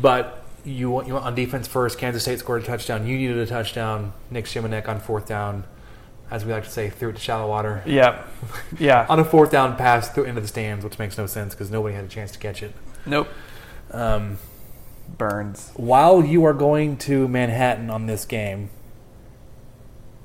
But 0.00 0.43
you 0.64 0.90
went, 0.90 1.06
you 1.08 1.14
went 1.14 1.26
on 1.26 1.34
defense 1.34 1.66
first. 1.68 1.98
Kansas 1.98 2.22
State 2.22 2.38
scored 2.38 2.62
a 2.62 2.66
touchdown. 2.66 3.06
You 3.06 3.16
needed 3.18 3.36
a 3.38 3.46
touchdown. 3.46 4.12
Nic 4.30 4.46
Shimonek 4.46 4.88
on 4.88 5.00
fourth 5.00 5.26
down, 5.26 5.64
as 6.30 6.44
we 6.44 6.52
like 6.52 6.64
to 6.64 6.70
say, 6.70 6.88
threw 6.90 7.10
it 7.10 7.14
to 7.14 7.20
shallow 7.20 7.48
water. 7.48 7.82
Yeah, 7.86 8.24
yeah. 8.78 9.06
On 9.10 9.18
a 9.20 9.24
fourth 9.24 9.50
down 9.50 9.76
pass 9.76 10.08
through 10.08 10.24
into 10.24 10.40
the 10.40 10.48
stands, 10.48 10.84
which 10.84 10.98
makes 10.98 11.18
no 11.18 11.26
sense 11.26 11.54
because 11.54 11.70
nobody 11.70 11.94
had 11.94 12.04
a 12.04 12.08
chance 12.08 12.32
to 12.32 12.38
catch 12.38 12.62
it. 12.62 12.72
nope. 13.06 13.28
Um, 13.90 14.38
Burns. 15.18 15.70
while 15.76 16.24
you 16.24 16.44
are 16.44 16.54
going 16.54 16.96
to 16.98 17.28
Manhattan 17.28 17.90
on 17.90 18.06
this 18.06 18.24
game, 18.24 18.70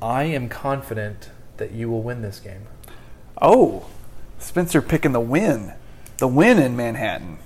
I 0.02 0.24
am 0.24 0.48
confident 0.48 1.30
that 1.58 1.72
you 1.74 1.90
will 1.90 2.02
win 2.02 2.22
this 2.22 2.40
game. 2.40 2.64
Oh, 3.42 3.88
Spencer 4.40 4.82
picking 4.82 5.12
the 5.12 5.20
win, 5.20 5.74
the 6.18 6.28
win 6.28 6.58
in 6.58 6.76
Manhattan. 6.78 7.38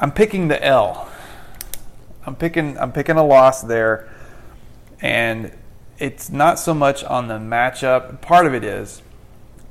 I'm 0.00 0.12
picking 0.12 0.48
the 0.48 0.62
L. 0.64 1.08
I'm 2.24 2.36
picking 2.36 2.78
I'm 2.78 2.92
picking 2.92 3.16
a 3.16 3.24
loss 3.24 3.62
there, 3.62 4.08
and 5.00 5.52
it's 5.98 6.30
not 6.30 6.58
so 6.58 6.72
much 6.72 7.02
on 7.02 7.28
the 7.28 7.38
matchup. 7.38 8.20
Part 8.20 8.46
of 8.46 8.54
it 8.54 8.62
is, 8.62 9.02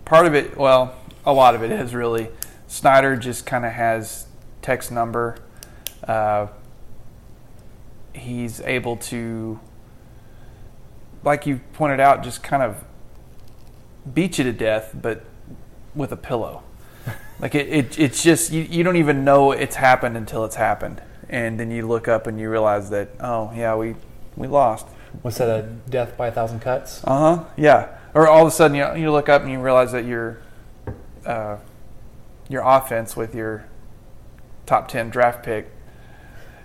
part 0.05 0.25
of 0.25 0.35
it. 0.35 0.57
Well, 0.57 0.95
a 1.25 1.33
lot 1.33 1.55
of 1.55 1.63
it 1.63 1.71
is 1.71 1.93
really. 1.93 2.29
Snyder 2.67 3.15
just 3.15 3.45
kind 3.45 3.65
of 3.65 3.71
has 3.71 4.27
Tech's 4.61 4.91
number. 4.91 5.37
Uh, 6.05 6.47
he's 8.13 8.59
able 8.61 8.97
to, 8.97 9.59
like 11.23 11.45
you 11.45 11.61
pointed 11.71 12.01
out, 12.01 12.23
just 12.23 12.43
kind 12.43 12.61
of 12.61 12.83
beat 14.13 14.37
you 14.37 14.43
to 14.43 14.51
death, 14.51 14.93
but 15.01 15.23
with 15.95 16.11
a 16.11 16.17
pillow. 16.17 16.63
Like 17.39 17.55
it, 17.55 17.67
it 17.67 17.99
it's 17.99 18.23
just 18.23 18.51
you, 18.51 18.61
you 18.63 18.83
don't 18.83 18.95
even 18.95 19.23
know 19.23 19.51
it's 19.51 19.75
happened 19.75 20.17
until 20.17 20.45
it's 20.45 20.55
happened, 20.55 21.01
and 21.29 21.59
then 21.59 21.71
you 21.71 21.87
look 21.87 22.07
up 22.07 22.27
and 22.27 22.39
you 22.39 22.49
realize 22.49 22.89
that 22.89 23.09
oh 23.19 23.51
yeah 23.55 23.75
we 23.75 23.95
we 24.35 24.47
lost. 24.47 24.87
What's 25.21 25.37
that? 25.37 25.49
A 25.49 25.63
death 25.89 26.17
by 26.17 26.27
a 26.27 26.31
thousand 26.31 26.59
cuts? 26.59 27.03
Uh 27.03 27.37
huh. 27.37 27.43
Yeah. 27.57 27.97
Or 28.13 28.27
all 28.27 28.41
of 28.41 28.47
a 28.47 28.51
sudden 28.51 28.75
you 28.75 28.95
you 28.95 29.11
look 29.11 29.29
up 29.29 29.41
and 29.43 29.51
you 29.51 29.59
realize 29.59 29.91
that 29.91 30.05
your 30.05 30.39
uh, 31.25 31.57
your 32.49 32.63
offense 32.65 33.15
with 33.15 33.35
your 33.35 33.65
top 34.65 34.87
ten 34.87 35.09
draft 35.09 35.43
pick 35.43 35.71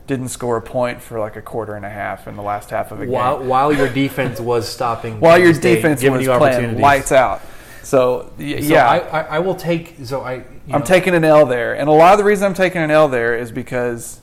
didn't 0.07 0.29
score 0.29 0.57
a 0.57 0.63
point 0.63 1.01
for 1.01 1.21
like 1.21 1.37
a 1.37 1.43
quarter 1.43 1.75
and 1.75 1.87
a 1.87 1.91
half 1.91 2.27
in 2.27 2.37
the 2.37 2.43
last 2.43 2.71
half 2.71 2.91
of 2.91 3.01
a 3.01 3.05
game. 3.05 3.13
While, 3.13 3.43
while 3.45 3.73
your 3.73 3.89
defense 3.89 4.41
was 4.41 4.69
stopping, 4.69 5.21
While 5.21 5.39
your 5.39 5.53
defense 5.53 6.03
was 6.03 6.27
you 6.27 6.37
playing 6.37 6.81
lights 6.81 7.13
out. 7.13 7.41
So, 7.83 8.33
So 8.37 8.43
yeah, 8.43 8.89
I, 8.89 8.99
I, 8.99 9.21
I 9.21 9.39
will 9.41 9.55
take. 9.55 9.97
So 10.05 10.21
I, 10.21 10.35
you 10.35 10.45
I'm 10.73 10.81
know, 10.81 10.87
taking 10.87 11.15
an 11.15 11.25
L 11.25 11.47
there, 11.47 11.75
and 11.75 11.89
a 11.89 11.93
lot 11.93 12.13
of 12.13 12.19
the 12.19 12.25
reason 12.25 12.47
I'm 12.47 12.55
taking 12.55 12.81
an 12.83 12.91
L 12.91 13.09
there 13.09 13.37
is 13.37 13.51
because, 13.51 14.21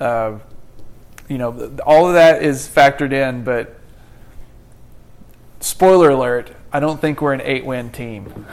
uh, 0.00 0.38
you 1.28 1.38
know, 1.38 1.76
all 1.84 2.06
of 2.08 2.14
that 2.14 2.42
is 2.42 2.68
factored 2.68 3.12
in. 3.12 3.42
But 3.44 3.74
spoiler 5.60 6.10
alert: 6.10 6.52
I 6.72 6.80
don't 6.80 7.00
think 7.00 7.20
we're 7.20 7.34
an 7.34 7.42
eight-win 7.42 7.90
team. 7.90 8.46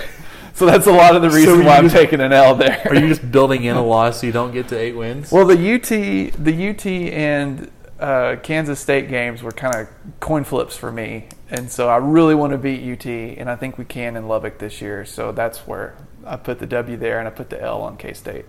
so 0.54 0.66
that's 0.66 0.86
a 0.86 0.92
lot 0.92 1.14
of 1.14 1.22
the 1.22 1.30
reason 1.30 1.60
you 1.60 1.64
why 1.64 1.76
I'm 1.76 1.84
just- 1.84 1.94
taking 1.94 2.20
an 2.20 2.32
L 2.32 2.54
there. 2.54 2.82
Are 2.88 2.94
you 2.94 3.08
just 3.08 3.30
building 3.30 3.64
in 3.64 3.76
a 3.76 3.84
loss 3.84 4.20
so 4.20 4.26
you 4.26 4.32
don't 4.32 4.52
get 4.52 4.68
to 4.68 4.76
eight 4.78 4.96
wins? 4.96 5.30
well, 5.30 5.46
the 5.46 5.74
UT, 5.74 5.88
the 5.88 6.68
UT 6.70 6.86
and 6.86 7.70
uh, 8.00 8.36
Kansas 8.42 8.80
State 8.80 9.08
games 9.08 9.42
were 9.42 9.52
kind 9.52 9.74
of 9.76 9.88
coin 10.20 10.44
flips 10.44 10.76
for 10.76 10.90
me, 10.92 11.28
and 11.50 11.70
so 11.70 11.88
I 11.88 11.96
really 11.96 12.34
want 12.34 12.52
to 12.52 12.58
beat 12.58 12.80
UT, 12.92 13.06
and 13.06 13.48
I 13.48 13.56
think 13.56 13.78
we 13.78 13.84
can 13.84 14.16
in 14.16 14.28
Lubbock 14.28 14.58
this 14.58 14.80
year. 14.80 15.04
So 15.04 15.32
that's 15.32 15.66
where 15.66 15.94
I 16.26 16.36
put 16.36 16.58
the 16.58 16.66
W 16.66 16.96
there, 16.96 17.18
and 17.18 17.26
I 17.26 17.30
put 17.30 17.50
the 17.50 17.60
L 17.60 17.82
on 17.82 17.96
K 17.96 18.12
State. 18.12 18.44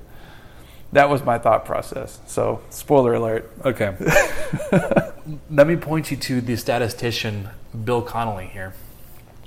That 0.91 1.09
was 1.09 1.23
my 1.23 1.37
thought 1.37 1.65
process. 1.65 2.19
So 2.25 2.61
spoiler 2.69 3.13
alert. 3.13 3.51
Okay. 3.63 3.95
Let 5.51 5.67
me 5.67 5.75
point 5.75 6.09
you 6.09 6.17
to 6.17 6.41
the 6.41 6.55
statistician 6.55 7.49
Bill 7.85 8.01
Connolly 8.01 8.47
here. 8.47 8.73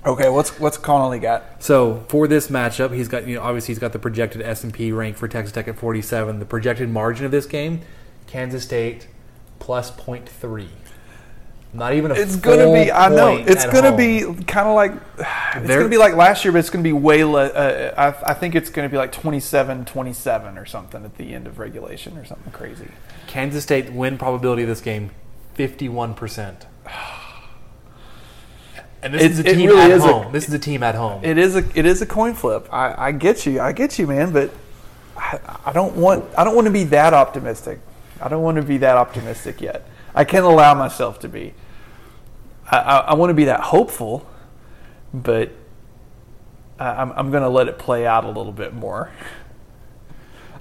Okay, 0.05 0.29
what's 0.29 0.59
what's 0.59 0.79
Connolly 0.79 1.21
got? 1.21 1.63
So 1.63 2.05
for 2.09 2.27
this 2.27 2.49
matchup, 2.49 2.95
he's 2.95 3.09
got 3.09 3.27
you 3.27 3.37
know 3.37 3.43
obviously 3.43 3.73
he's 3.73 3.79
got 3.79 3.93
the 3.93 3.99
projected 3.99 4.43
S 4.43 4.65
and 4.65 4.73
P 4.73 4.93
rank 4.93 5.17
for 5.17 5.29
Texas 5.29 5.53
Tech 5.53 5.69
at 5.69 5.77
47. 5.79 6.39
The 6.39 6.45
projected 6.45 6.89
margin 6.89 7.25
of 7.25 7.31
this 7.31 7.47
game, 7.47 7.83
Kansas 8.27 8.65
State 8.65 9.09
plus 9.59 9.93
0.3. 9.93 10.69
Not 11.75 11.95
even 11.95 12.11
a 12.11 12.15
It's 12.15 12.37
gonna 12.37 12.71
be. 12.73 12.93
I 12.93 13.09
know 13.09 13.37
it's 13.37 13.65
gonna 13.65 13.89
home. 13.89 13.97
be 14.37 14.45
kind 14.45 14.69
of 14.69 14.75
like 14.75 14.93
it's 15.57 15.69
gonna 15.69 15.89
be 15.89 15.97
like 15.97 16.15
last 16.15 16.45
year, 16.45 16.53
but 16.53 16.59
it's 16.59 16.69
gonna 16.69 16.83
be 16.85 16.93
way 16.93 17.25
less. 17.25 17.51
Uh, 17.53 17.95
I, 17.97 18.33
I 18.33 18.35
think 18.35 18.55
it's 18.55 18.69
gonna 18.69 18.91
be 18.91 18.99
like 18.99 19.11
27-27 19.11 20.61
or 20.61 20.67
something 20.67 21.03
at 21.03 21.17
the 21.17 21.33
end 21.33 21.47
of 21.47 21.59
regulation 21.59 22.19
or 22.19 22.27
something 22.27 22.53
crazy. 22.53 22.89
Kansas 23.27 23.63
State 23.63 23.91
win 23.91 24.19
probability 24.19 24.63
of 24.63 24.69
this 24.69 24.83
game, 24.83 25.11
51%. 25.57 26.67
And 29.05 29.15
this 29.15 29.23
It- 29.23 29.31
is 29.33 29.39
a 29.41 29.43
team 29.43 29.69
really 29.71 29.81
at 29.81 29.91
is 29.91 30.05
a- 30.05 30.07
home. 30.13 30.33
this 30.33 30.47
is 30.47 30.55
a 30.55 30.59
team 30.61 30.83
at 30.85 30.95
home. 30.95 31.25
It 31.25 31.37
is 31.37 31.57
a 31.57 31.65
it 31.75 31.87
is 31.87 32.03
a 32.03 32.07
coin 32.07 32.35
flip. 32.35 32.69
I, 32.73 33.09
I 33.09 33.13
get 33.13 33.45
you. 33.47 33.61
I 33.61 33.73
get 33.73 33.99
you, 33.99 34.07
man. 34.07 34.33
But 34.33 34.53
I, 35.17 35.41
I 35.67 35.73
don't 35.73 35.97
want 35.97 36.25
I 36.39 36.45
don't 36.45 36.55
want 36.55 36.67
to 36.67 36.71
be 36.73 36.85
that 36.85 37.13
optimistic. 37.13 37.81
I 38.23 38.29
don't 38.29 38.43
want 38.43 38.57
to 38.57 38.63
be 38.63 38.79
that 38.79 38.97
optimistic 38.97 39.61
yet. 39.61 39.87
I 40.15 40.25
can't 40.25 40.45
allow 40.45 40.75
myself 40.75 41.19
to 41.21 41.29
be. 41.29 41.55
I, 42.71 42.79
I, 42.79 42.97
I 42.99 43.15
want 43.15 43.31
to 43.31 43.35
be 43.35 43.45
that 43.45 43.61
hopeful, 43.61 44.27
but 45.13 45.51
I, 46.79 46.89
I'm 46.91 47.13
I'm 47.13 47.31
going 47.31 47.43
to 47.43 47.49
let 47.49 47.69
it 47.69 47.79
play 47.79 48.07
out 48.07 48.25
a 48.25 48.29
little 48.29 48.53
bit 48.53 48.75
more. 48.75 49.11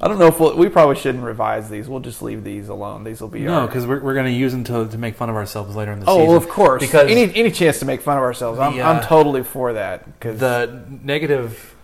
I 0.04 0.08
don't 0.08 0.18
know 0.18 0.26
if 0.26 0.40
we'll, 0.40 0.58
we 0.58 0.68
probably 0.68 0.96
shouldn't 0.96 1.24
revise 1.24 1.70
these. 1.70 1.88
We'll 1.88 2.00
just 2.00 2.24
leave 2.24 2.44
these 2.44 2.70
alone. 2.70 3.04
These 3.04 3.22
will 3.22 3.28
be 3.28 3.42
no, 3.42 3.68
because 3.68 3.86
we're, 3.86 4.00
we're 4.02 4.16
going 4.16 4.26
to 4.26 4.32
use 4.32 4.52
them 4.52 4.64
to, 4.64 4.88
to 4.88 4.98
make 4.98 5.14
fun 5.14 5.30
of 5.30 5.36
ourselves 5.36 5.76
later 5.76 5.92
in 5.92 6.00
the 6.00 6.08
Oh, 6.08 6.16
season. 6.16 6.28
well, 6.30 6.38
of 6.38 6.50
course. 6.50 6.82
Because 6.82 7.12
any 7.12 7.32
any 7.36 7.52
chance 7.52 7.78
to 7.80 7.86
make 7.86 8.02
fun 8.02 8.18
of 8.18 8.24
ourselves, 8.24 8.58
I'm, 8.60 8.76
The, 8.78 8.82
I'm 8.82 8.98
uh, 8.98 9.02
totally 9.02 9.44
for 9.44 9.74
that. 9.74 10.06
Because 10.20 10.40
the 10.40 10.84
negative 11.04 11.76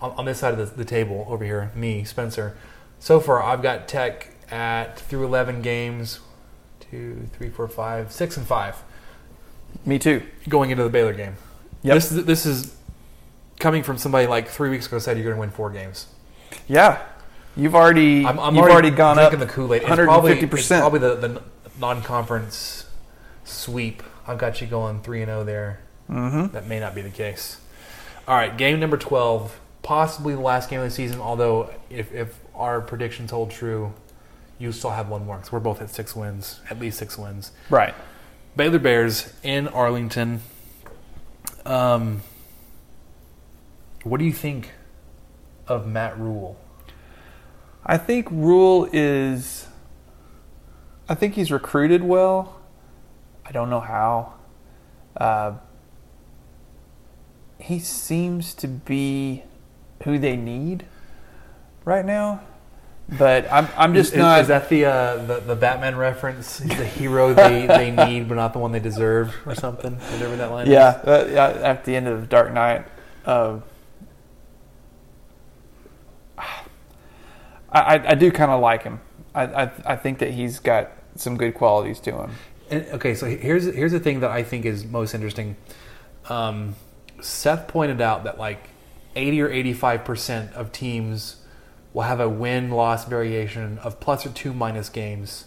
on, 0.00 0.12
on 0.12 0.24
this 0.24 0.38
side 0.38 0.54
of 0.58 0.70
the, 0.70 0.76
the 0.76 0.84
table 0.86 1.26
over 1.28 1.44
here, 1.44 1.70
me, 1.74 2.02
Spencer. 2.04 2.56
So 2.98 3.20
far, 3.20 3.42
I've 3.42 3.60
got 3.60 3.88
Tech 3.88 4.30
at 4.50 4.98
through 4.98 5.24
eleven 5.24 5.62
games, 5.62 6.20
two, 6.90 7.28
three, 7.32 7.50
four, 7.50 7.68
five, 7.68 8.12
six, 8.12 8.36
and 8.36 8.46
five 8.46 8.82
me 9.84 9.98
too. 9.98 10.22
going 10.48 10.70
into 10.70 10.82
the 10.84 10.90
Baylor 10.90 11.12
game. 11.12 11.36
Yep. 11.82 11.94
This 11.94 12.12
is 12.12 12.24
this 12.24 12.46
is 12.46 12.76
coming 13.58 13.82
from 13.82 13.98
somebody 13.98 14.26
like 14.26 14.48
three 14.48 14.70
weeks 14.70 14.86
ago 14.86 14.98
said 14.98 15.16
you're 15.16 15.24
going 15.24 15.36
to 15.36 15.40
win 15.40 15.50
four 15.50 15.70
games. 15.70 16.06
Yeah, 16.68 17.02
you've 17.56 17.74
already 17.74 18.24
I'm, 18.24 18.38
I'm 18.38 18.54
you've 18.54 18.62
already, 18.62 18.88
already, 18.88 18.90
gone 18.90 19.18
up 19.18 19.36
the 19.38 19.46
Kool 19.46 19.74
Aid. 19.74 19.82
150 19.82 20.44
It's 20.44 20.50
percent. 20.50 20.80
probably 20.80 21.00
the, 21.00 21.14
the 21.16 21.42
non-conference 21.80 22.88
sweep. 23.44 24.02
I've 24.26 24.38
got 24.38 24.60
you 24.60 24.66
going 24.66 25.00
three 25.02 25.22
and 25.22 25.28
zero 25.28 25.44
there. 25.44 25.80
Mm-hmm. 26.10 26.52
That 26.52 26.66
may 26.66 26.80
not 26.80 26.94
be 26.94 27.02
the 27.02 27.10
case. 27.10 27.60
All 28.26 28.36
right, 28.36 28.56
game 28.56 28.80
number 28.80 28.96
twelve, 28.96 29.58
possibly 29.82 30.34
the 30.34 30.40
last 30.40 30.68
game 30.68 30.80
of 30.80 30.86
the 30.86 30.90
season. 30.90 31.20
Although, 31.20 31.70
if, 31.90 32.12
if 32.12 32.38
our 32.54 32.80
predictions 32.80 33.30
hold 33.30 33.50
true, 33.50 33.92
you 34.58 34.72
still 34.72 34.90
have 34.90 35.08
one 35.08 35.26
more 35.26 35.36
because 35.36 35.52
we're 35.52 35.60
both 35.60 35.82
at 35.82 35.90
six 35.90 36.16
wins, 36.16 36.60
at 36.70 36.78
least 36.78 36.98
six 36.98 37.18
wins. 37.18 37.52
Right. 37.70 37.94
Baylor 38.56 38.78
Bears 38.78 39.32
in 39.42 39.68
Arlington. 39.68 40.40
Um, 41.64 42.22
what 44.02 44.18
do 44.18 44.24
you 44.24 44.32
think 44.32 44.72
of 45.66 45.86
Matt 45.86 46.18
Rhule? 46.18 46.58
I 47.84 47.98
think 47.98 48.28
Rhule 48.30 48.88
is. 48.92 49.66
I 51.08 51.14
think 51.14 51.34
he's 51.34 51.52
recruited 51.52 52.02
well. 52.02 52.60
I 53.44 53.52
don't 53.52 53.70
know 53.70 53.80
how. 53.80 54.34
Uh, 55.16 55.54
he 57.58 57.78
seems 57.78 58.54
to 58.54 58.68
be 58.68 59.42
who 60.04 60.18
they 60.18 60.36
need 60.36 60.84
right 61.84 62.04
now, 62.04 62.42
but 63.08 63.50
I'm 63.52 63.68
I'm 63.76 63.94
just 63.94 64.12
is, 64.12 64.18
not. 64.18 64.40
Is 64.40 64.48
that 64.48 64.68
the, 64.68 64.86
uh, 64.86 65.16
the 65.16 65.40
the 65.40 65.56
Batman 65.56 65.96
reference? 65.96 66.58
The 66.58 66.84
hero 66.84 67.34
they, 67.34 67.66
they 67.66 67.90
need, 68.06 68.28
but 68.28 68.34
not 68.34 68.52
the 68.52 68.58
one 68.58 68.72
they 68.72 68.80
deserve, 68.80 69.34
or 69.46 69.54
something? 69.54 69.94
Whatever 69.94 70.36
that 70.36 70.50
line 70.50 70.70
yeah, 70.70 71.00
is. 71.00 71.06
uh, 71.06 71.28
yeah, 71.32 71.48
at 71.48 71.84
the 71.84 71.94
end 71.94 72.08
of 72.08 72.28
Dark 72.28 72.52
Knight. 72.52 72.86
Uh, 73.24 73.60
I, 76.36 77.96
I, 77.96 78.10
I 78.10 78.14
do 78.14 78.30
kind 78.32 78.50
of 78.50 78.60
like 78.60 78.82
him. 78.82 79.00
I, 79.34 79.44
I 79.64 79.70
I 79.84 79.96
think 79.96 80.18
that 80.18 80.30
he's 80.30 80.58
got 80.58 80.90
some 81.14 81.36
good 81.36 81.54
qualities 81.54 82.00
to 82.00 82.12
him. 82.12 82.30
And, 82.70 82.86
okay, 82.94 83.14
so 83.14 83.26
here's 83.26 83.66
here's 83.66 83.92
the 83.92 84.00
thing 84.00 84.20
that 84.20 84.30
I 84.30 84.42
think 84.42 84.64
is 84.64 84.84
most 84.84 85.14
interesting. 85.14 85.56
Um, 86.28 86.74
Seth 87.20 87.68
pointed 87.68 88.00
out 88.00 88.24
that 88.24 88.38
like 88.38 88.68
eighty 89.14 89.40
or 89.40 89.48
eighty 89.48 89.72
five 89.72 90.04
percent 90.04 90.52
of 90.54 90.72
teams 90.72 91.36
will 91.96 92.02
have 92.02 92.20
a 92.20 92.28
win 92.28 92.68
loss 92.68 93.06
variation 93.06 93.78
of 93.78 93.98
plus 94.00 94.26
or 94.26 94.28
two 94.28 94.52
minus 94.52 94.90
games 94.90 95.46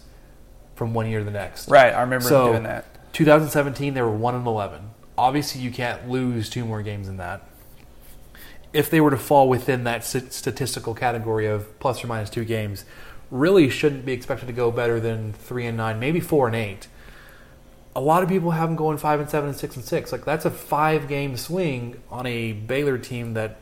from 0.74 0.92
one 0.92 1.08
year 1.08 1.20
to 1.20 1.24
the 1.24 1.30
next. 1.30 1.68
Right, 1.68 1.94
I 1.94 2.00
remember 2.00 2.28
So, 2.28 2.48
doing 2.48 2.64
that. 2.64 2.86
2017, 3.12 3.94
they 3.94 4.02
were 4.02 4.10
one 4.10 4.34
and 4.34 4.44
eleven. 4.44 4.90
Obviously, 5.16 5.60
you 5.60 5.70
can't 5.70 6.08
lose 6.08 6.50
two 6.50 6.64
more 6.64 6.82
games 6.82 7.06
than 7.06 7.18
that. 7.18 7.42
If 8.72 8.90
they 8.90 9.00
were 9.00 9.12
to 9.12 9.16
fall 9.16 9.48
within 9.48 9.84
that 9.84 10.02
statistical 10.02 10.92
category 10.92 11.46
of 11.46 11.78
plus 11.78 12.02
or 12.02 12.08
minus 12.08 12.30
two 12.30 12.44
games, 12.44 12.84
really 13.30 13.70
shouldn't 13.70 14.04
be 14.04 14.12
expected 14.12 14.46
to 14.46 14.52
go 14.52 14.72
better 14.72 14.98
than 14.98 15.32
three 15.32 15.66
and 15.66 15.76
nine, 15.76 16.00
maybe 16.00 16.18
four 16.18 16.48
and 16.48 16.56
eight. 16.56 16.88
A 17.94 18.00
lot 18.00 18.24
of 18.24 18.28
people 18.28 18.50
have 18.50 18.68
them 18.68 18.76
going 18.76 18.98
five 18.98 19.20
and 19.20 19.30
seven 19.30 19.50
and 19.50 19.58
six 19.58 19.76
and 19.76 19.84
six. 19.84 20.10
Like 20.10 20.24
that's 20.24 20.44
a 20.44 20.50
five 20.50 21.06
game 21.06 21.36
swing 21.36 22.02
on 22.10 22.26
a 22.26 22.52
Baylor 22.54 22.98
team 22.98 23.34
that 23.34 23.58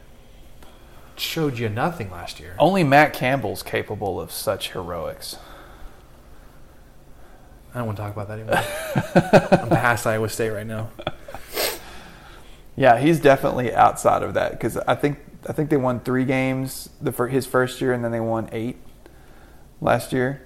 showed 1.20 1.58
you 1.58 1.68
nothing 1.68 2.10
last 2.10 2.40
year. 2.40 2.54
Only 2.58 2.84
Matt 2.84 3.12
Campbell's 3.12 3.62
capable 3.62 4.20
of 4.20 4.30
such 4.32 4.72
heroics. 4.72 5.36
I 7.74 7.78
don't 7.78 7.86
want 7.86 7.96
to 7.98 8.02
talk 8.02 8.12
about 8.16 8.28
that 8.28 8.38
anymore. 8.38 9.60
I'm 9.62 9.68
past 9.68 10.06
Iowa 10.06 10.28
State 10.28 10.50
right 10.50 10.66
now. 10.66 10.88
Yeah, 12.76 12.98
he's 12.98 13.20
definitely 13.20 13.74
outside 13.74 14.22
of 14.22 14.34
that 14.34 14.52
because 14.52 14.76
I 14.78 14.94
think 14.94 15.18
I 15.48 15.52
think 15.52 15.68
they 15.70 15.76
won 15.76 16.00
three 16.00 16.24
games 16.24 16.88
the 17.00 17.12
for 17.12 17.28
his 17.28 17.44
first 17.46 17.80
year, 17.80 17.92
and 17.92 18.04
then 18.04 18.12
they 18.12 18.20
won 18.20 18.48
eight 18.52 18.76
last 19.80 20.12
year. 20.12 20.42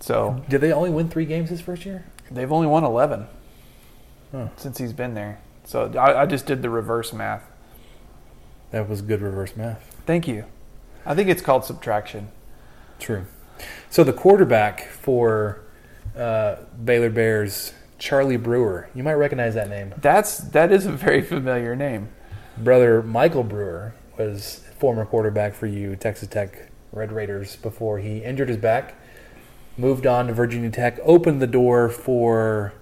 So 0.00 0.42
Did 0.48 0.60
they 0.62 0.72
only 0.72 0.90
win 0.90 1.08
three 1.08 1.26
games 1.26 1.50
his 1.50 1.60
first 1.60 1.84
year? 1.86 2.04
they've 2.30 2.50
only 2.50 2.66
won 2.66 2.82
eleven 2.84 3.26
Huh. 4.32 4.48
since 4.56 4.78
he's 4.78 4.92
been 4.94 5.12
there. 5.14 5.40
So 5.64 5.92
I, 5.98 6.22
I 6.22 6.26
just 6.26 6.46
did 6.46 6.62
the 6.62 6.70
reverse 6.70 7.12
math. 7.12 7.44
That 8.72 8.88
was 8.88 9.02
good 9.02 9.20
reverse 9.20 9.54
math. 9.56 9.96
Thank 10.06 10.26
you. 10.26 10.46
I 11.06 11.14
think 11.14 11.28
it's 11.28 11.42
called 11.42 11.64
subtraction. 11.64 12.28
True. 12.98 13.26
So 13.90 14.02
the 14.02 14.12
quarterback 14.12 14.88
for 14.88 15.60
uh, 16.16 16.56
Baylor 16.82 17.10
Bears, 17.10 17.74
Charlie 17.98 18.36
Brewer. 18.36 18.88
You 18.94 19.02
might 19.02 19.14
recognize 19.14 19.54
that 19.54 19.68
name. 19.68 19.94
That's 19.98 20.38
that 20.38 20.72
is 20.72 20.86
a 20.86 20.92
very 20.92 21.22
familiar 21.22 21.76
name. 21.76 22.08
Brother 22.58 23.02
Michael 23.02 23.44
Brewer 23.44 23.94
was 24.18 24.64
former 24.78 25.04
quarterback 25.04 25.54
for 25.54 25.66
you, 25.66 25.96
Texas 25.96 26.28
Tech 26.28 26.70
Red 26.92 27.12
Raiders, 27.12 27.56
before 27.56 27.98
he 27.98 28.18
injured 28.18 28.48
his 28.48 28.58
back, 28.58 28.94
moved 29.76 30.06
on 30.06 30.26
to 30.26 30.34
Virginia 30.34 30.70
Tech, 30.70 30.98
opened 31.02 31.40
the 31.40 31.46
door 31.46 31.88
for 31.88 32.74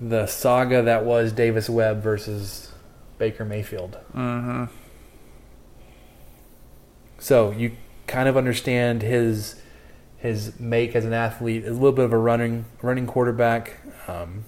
the 0.00 0.26
saga 0.26 0.82
that 0.82 1.04
was 1.04 1.32
Davis 1.32 1.70
Webb 1.70 2.02
versus 2.02 2.71
Baker 3.22 3.44
Mayfield. 3.44 3.98
Mm-hmm. 4.16 4.64
So 7.20 7.52
you 7.52 7.76
kind 8.08 8.28
of 8.28 8.36
understand 8.36 9.02
his 9.02 9.62
his 10.16 10.58
make 10.58 10.96
as 10.96 11.04
an 11.04 11.12
athlete, 11.12 11.64
a 11.64 11.70
little 11.70 11.92
bit 11.92 12.04
of 12.04 12.12
a 12.12 12.18
running 12.18 12.64
running 12.82 13.06
quarterback. 13.06 13.78
Um, 14.08 14.44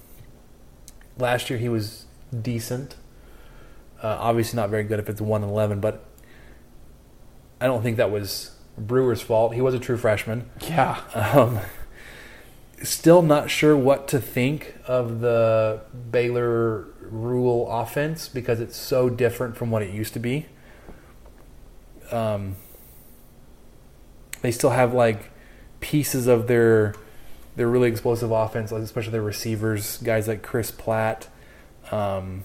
last 1.17 1.49
year 1.49 1.57
he 1.57 1.69
was 1.69 2.03
decent. 2.41 2.97
Uh, 4.03 4.17
obviously 4.19 4.57
not 4.57 4.69
very 4.69 4.83
good 4.83 4.99
if 4.99 5.07
it's 5.07 5.21
one 5.21 5.41
and 5.41 5.49
eleven, 5.49 5.79
but 5.79 6.03
I 7.61 7.67
don't 7.67 7.81
think 7.81 7.95
that 7.95 8.11
was 8.11 8.57
Brewer's 8.77 9.21
fault. 9.21 9.53
He 9.53 9.61
was 9.61 9.73
a 9.73 9.79
true 9.79 9.95
freshman. 9.95 10.49
Yeah. 10.67 10.99
Um, 11.13 11.61
still 12.83 13.21
not 13.21 13.49
sure 13.49 13.77
what 13.77 14.09
to 14.09 14.19
think 14.19 14.75
of 14.85 15.21
the 15.21 15.79
Baylor 16.11 16.89
Rhule 17.11 17.69
offense 17.69 18.27
because 18.27 18.59
it's 18.59 18.77
so 18.77 19.09
different 19.09 19.57
from 19.57 19.71
what 19.71 19.81
it 19.81 19.93
used 19.93 20.13
to 20.13 20.19
be. 20.19 20.45
Um, 22.11 22.55
they 24.41 24.51
still 24.51 24.69
have 24.69 24.93
like 24.93 25.31
pieces 25.79 26.27
of 26.27 26.47
their 26.47 26.93
they're 27.55 27.67
really 27.67 27.89
explosive 27.89 28.31
offense, 28.31 28.71
especially 28.71 29.13
their 29.13 29.21
receivers, 29.21 29.97
guys 29.97 30.27
like 30.27 30.43
Chris 30.43 30.71
Platt. 30.71 31.29
Um, 31.91 32.43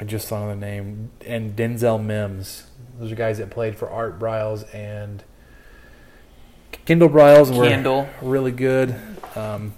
I 0.00 0.04
just 0.04 0.26
saw 0.26 0.48
the 0.48 0.56
name 0.56 1.10
and 1.24 1.54
Denzel 1.54 2.02
Mims. 2.02 2.66
Those 2.98 3.12
are 3.12 3.14
guys 3.16 3.38
that 3.38 3.50
played 3.50 3.76
for 3.76 3.88
Art 3.90 4.18
Briles 4.18 4.72
and 4.74 5.22
Kendall 6.86 7.08
Briles 7.08 7.56
were 7.56 7.64
really 8.20 8.52
good. 8.52 8.94
Um, 9.36 9.74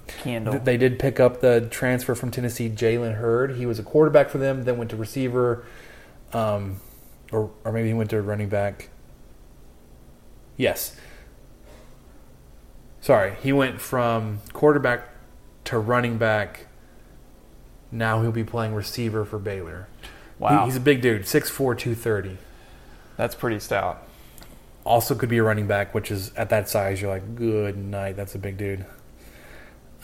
They 0.65 0.77
did 0.77 0.99
pick 0.99 1.19
up 1.21 1.41
the 1.41 1.63
transfer 1.71 2.15
from 2.15 2.31
Tennessee, 2.31 2.69
Jalen 2.69 3.15
Hurd. 3.17 3.57
He 3.57 3.65
was 3.65 3.79
a 3.79 3.83
quarterback 3.83 4.29
for 4.29 4.39
them, 4.39 4.65
then 4.65 4.77
went 4.77 4.91
to 4.91 4.97
receiver, 4.97 5.65
um, 6.33 6.81
or 7.33 7.51
or 7.65 7.73
maybe 7.73 7.89
he 7.89 7.95
went 7.95 8.11
to 8.11 8.21
running 8.21 8.49
back. 8.49 8.89
Yes. 10.57 10.97
Sorry, 13.01 13.35
he 13.43 13.53
went 13.53 13.81
from 13.81 14.41
quarterback 14.53 15.09
to 15.65 15.79
running 15.79 16.19
back. 16.19 16.67
Now 17.93 18.21
he'll 18.21 18.33
be 18.33 18.45
playing 18.45 18.75
receiver 18.75 19.25
for 19.25 19.39
Baylor. 19.39 19.87
Wow. 20.39 20.61
He- 20.61 20.65
he's 20.67 20.77
a 20.77 20.81
big 20.81 21.01
dude, 21.03 21.23
6'4", 21.23 21.75
230. 21.79 22.37
That's 23.17 23.35
pretty 23.35 23.61
stout. 23.61 24.06
Also 24.87 25.17
could 25.17 25.29
be 25.29 25.39
a 25.39 25.43
running 25.43 25.67
back, 25.67 25.93
which 25.95 26.13
is 26.13 26.33
at 26.37 26.49
that 26.51 26.69
size, 26.69 27.03
you're 27.03 27.11
like, 27.11 27.35
good 27.35 27.77
night, 27.77 28.17
that's 28.17 28.37
a 28.37 28.39
big 28.39 28.57
dude. 28.57 28.87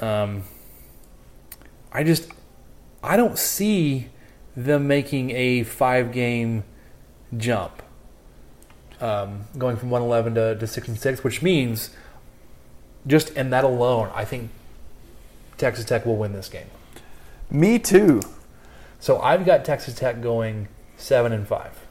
Um, 0.01 0.43
I 1.93 2.03
just, 2.03 2.29
I 3.03 3.17
don't 3.17 3.39
see 3.39 4.09
them 4.57 4.89
making 4.89 5.31
a 5.31 5.63
five 5.63 6.11
game 6.11 6.65
jump, 7.37 7.81
um, 9.01 9.45
going 9.57 9.77
from 9.77 9.91
111 9.91 10.35
to, 10.35 10.59
to 10.59 10.67
6 10.67 10.89
and 10.89 10.99
6, 10.99 11.23
which 11.23 11.43
means 11.43 11.91
just 13.07 13.31
in 13.31 13.51
that 13.51 13.63
alone, 13.63 14.11
I 14.15 14.25
think 14.25 14.51
Texas 15.59 15.85
Tech 15.85 16.05
will 16.05 16.17
win 16.17 16.33
this 16.33 16.49
game. 16.49 16.67
Me 17.51 17.79
too. 17.79 18.21
So 18.99 19.21
I've 19.21 19.47
got 19.47 19.65
Texas 19.65 19.95
Tech 19.95 20.21
going 20.21 20.67
7 20.97 21.33
and 21.33 21.47
5. 21.47 21.82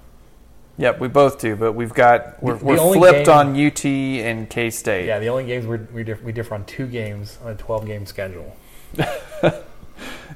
Yep, 0.82 0.99
we 0.99 1.07
both 1.07 1.39
do, 1.39 1.55
but 1.55 1.73
we've 1.73 1.93
got 1.93 2.41
we're, 2.41 2.53
The- 2.53 2.59
the 2.59 2.65
we're 2.65 2.79
only 2.79 2.97
flipped 2.97 3.27
game- 3.27 3.38
on 3.38 3.65
UT 3.67 3.86
and 3.86 4.49
K 4.49 4.69
State. 4.71 5.05
Yeah, 5.05 5.19
the 5.19 5.27
only 5.29 5.45
games 5.45 5.67
we're, 5.67 5.88
we, 5.93 6.03
diff- 6.03 6.23
we 6.23 6.32
differ 6.32 6.55
on 6.55 6.65
two 6.65 6.88
games 6.88 7.38
on 7.43 7.51
a 7.51 7.55
12 7.55 7.86
game 7.86 8.05
schedule. 8.05 8.55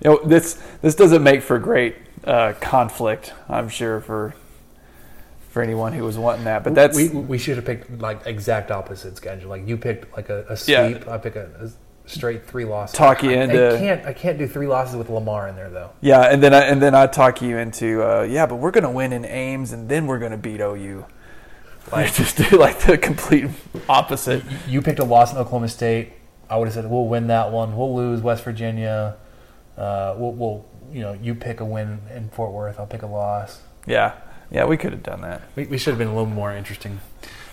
You 0.04 0.12
know, 0.12 0.20
this 0.26 0.62
this 0.82 0.94
doesn't 0.94 1.24
make 1.24 1.42
for 1.42 1.58
great 1.58 1.96
uh, 2.26 2.54
conflict, 2.60 3.34
I'm 3.48 3.70
sure 3.70 4.02
for 4.02 4.36
for 5.50 5.62
anyone 5.64 5.94
who 5.94 6.04
was 6.04 6.18
wanting 6.18 6.44
that. 6.44 6.64
But 6.66 6.76
that's 6.76 6.98
we, 6.98 7.08
we 7.08 7.38
should 7.38 7.56
have 7.56 7.66
picked 7.66 7.90
like 8.02 8.28
exact 8.28 8.72
opposite 8.72 9.16
schedule. 9.16 9.50
Like 9.50 9.66
you 9.68 9.78
picked 9.78 10.16
like 10.16 10.28
a, 10.30 10.46
a 10.50 10.58
Yeah. 10.68 10.90
sweep. 10.90 11.08
I 11.08 11.18
pick 11.18 11.38
a, 11.38 11.50
a 11.62 11.70
straight 12.08 12.46
three 12.48 12.66
losses. 12.66 12.96
Talk 12.98 13.24
you 13.24 13.32
I, 13.32 13.34
into- 13.34 13.76
I 13.76 13.80
can't 13.80 14.06
I 14.06 14.14
can't 14.14 14.38
do 14.38 14.48
three 14.48 14.68
losses 14.68 14.96
with 14.96 15.10
Lamar 15.10 15.48
in 15.48 15.56
there 15.56 15.70
though. 15.70 15.92
yeah, 16.02 16.22
and 16.22 16.42
then 16.42 16.54
I, 16.54 16.62
and 16.62 16.82
then 16.82 16.94
I 16.96 17.08
talk 17.08 17.42
you 17.42 17.58
into 17.58 18.04
uh, 18.04 18.22
yeah, 18.24 18.46
but 18.46 18.56
we're 18.56 18.72
gonna 18.72 18.92
win 18.92 19.12
in 19.14 19.26
Ames, 19.26 19.72
and 19.74 19.90
then 19.90 20.08
we're 20.08 20.20
gonna 20.20 20.38
beat 20.38 20.60
OU. 20.62 21.06
Like 21.92 22.14
just 22.16 22.38
do 22.38 22.58
like 22.58 22.80
the 22.80 22.98
complete 22.98 23.46
opposite. 23.88 24.44
You 24.68 24.82
picked 24.82 25.00
a 25.00 25.04
loss 25.04 25.32
in 25.32 25.38
Oklahoma 25.38 25.68
State. 25.70 26.14
I 26.50 26.58
would 26.58 26.66
have 26.68 26.74
said 26.74 26.90
we'll 26.90 27.06
win 27.08 27.28
that 27.28 27.52
one. 27.52 27.76
We'll 27.78 27.96
lose 27.96 28.22
West 28.22 28.44
Virginia. 28.44 29.18
Uh, 29.78 30.16
we'll, 30.18 30.32
we'll 30.34 30.66
you 30.92 31.02
know 31.02 31.14
you 31.14 31.36
pick 31.36 31.60
a 31.60 31.66
win 31.66 32.00
in 32.14 32.30
Fort 32.30 32.52
Worth. 32.52 32.80
I'll 32.80 32.88
pick 32.88 33.04
a 33.04 33.08
loss. 33.08 33.62
Yeah, 33.86 34.14
yeah, 34.50 34.66
we 34.66 34.78
could 34.78 34.94
have 34.94 35.04
done 35.04 35.22
that. 35.22 35.44
We, 35.56 35.66
we 35.66 35.78
should 35.78 35.92
have 35.92 36.00
been 36.00 36.08
a 36.08 36.16
little 36.16 36.26
more 36.26 36.52
interesting. 36.54 37.02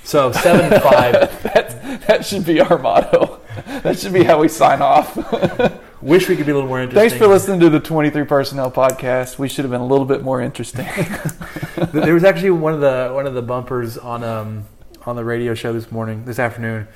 So 0.03 0.32
seven 0.32 0.72
and 0.72 0.82
five. 0.82 1.12
That 1.42 2.07
that 2.07 2.24
should 2.24 2.46
be 2.46 2.61
our 2.61 2.78
motto. 2.78 3.40
That 3.82 3.98
should 3.98 4.12
be 4.12 4.24
how 4.24 4.40
we 4.40 4.48
sign 4.48 4.80
off. 4.80 5.16
Wish 6.03 6.28
we 6.28 6.36
could 6.36 6.46
be 6.46 6.53
a 6.53 6.55
little 6.55 6.68
more 6.68 6.80
interesting. 6.80 7.11
Thanks 7.11 7.22
for 7.22 7.28
listening 7.28 7.61
to 7.61 7.70
the 7.70 7.80
23 7.80 8.24
Personnel 8.24 8.70
Podcast. 8.70 9.38
We 9.38 9.48
should 9.48 9.64
have 9.64 9.70
been 9.70 9.80
a 9.80 9.86
little 9.86 10.05
bit 10.05 10.22
more 10.22 10.40
interesting. 10.40 10.86
there 11.92 12.14
was 12.14 12.24
actually 12.24 12.50
one 12.50 12.74
of 12.74 12.80
the 12.80 13.11
one 13.12 13.26
of 13.26 13.34
the 13.34 13.42
bumpers 13.42 13.98
on 13.98 14.24
um 14.24 14.64
on 15.07 15.16
the 15.16 15.24
radio 15.24 15.55
show 15.55 15.72
this 15.72 15.90
morning 15.90 16.24
this 16.24 16.38
afternoon 16.38 16.88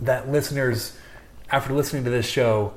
that 0.00 0.30
listeners 0.30 0.96
after 1.50 1.72
listening 1.72 2.04
to 2.04 2.10
this 2.10 2.26
show 2.26 2.72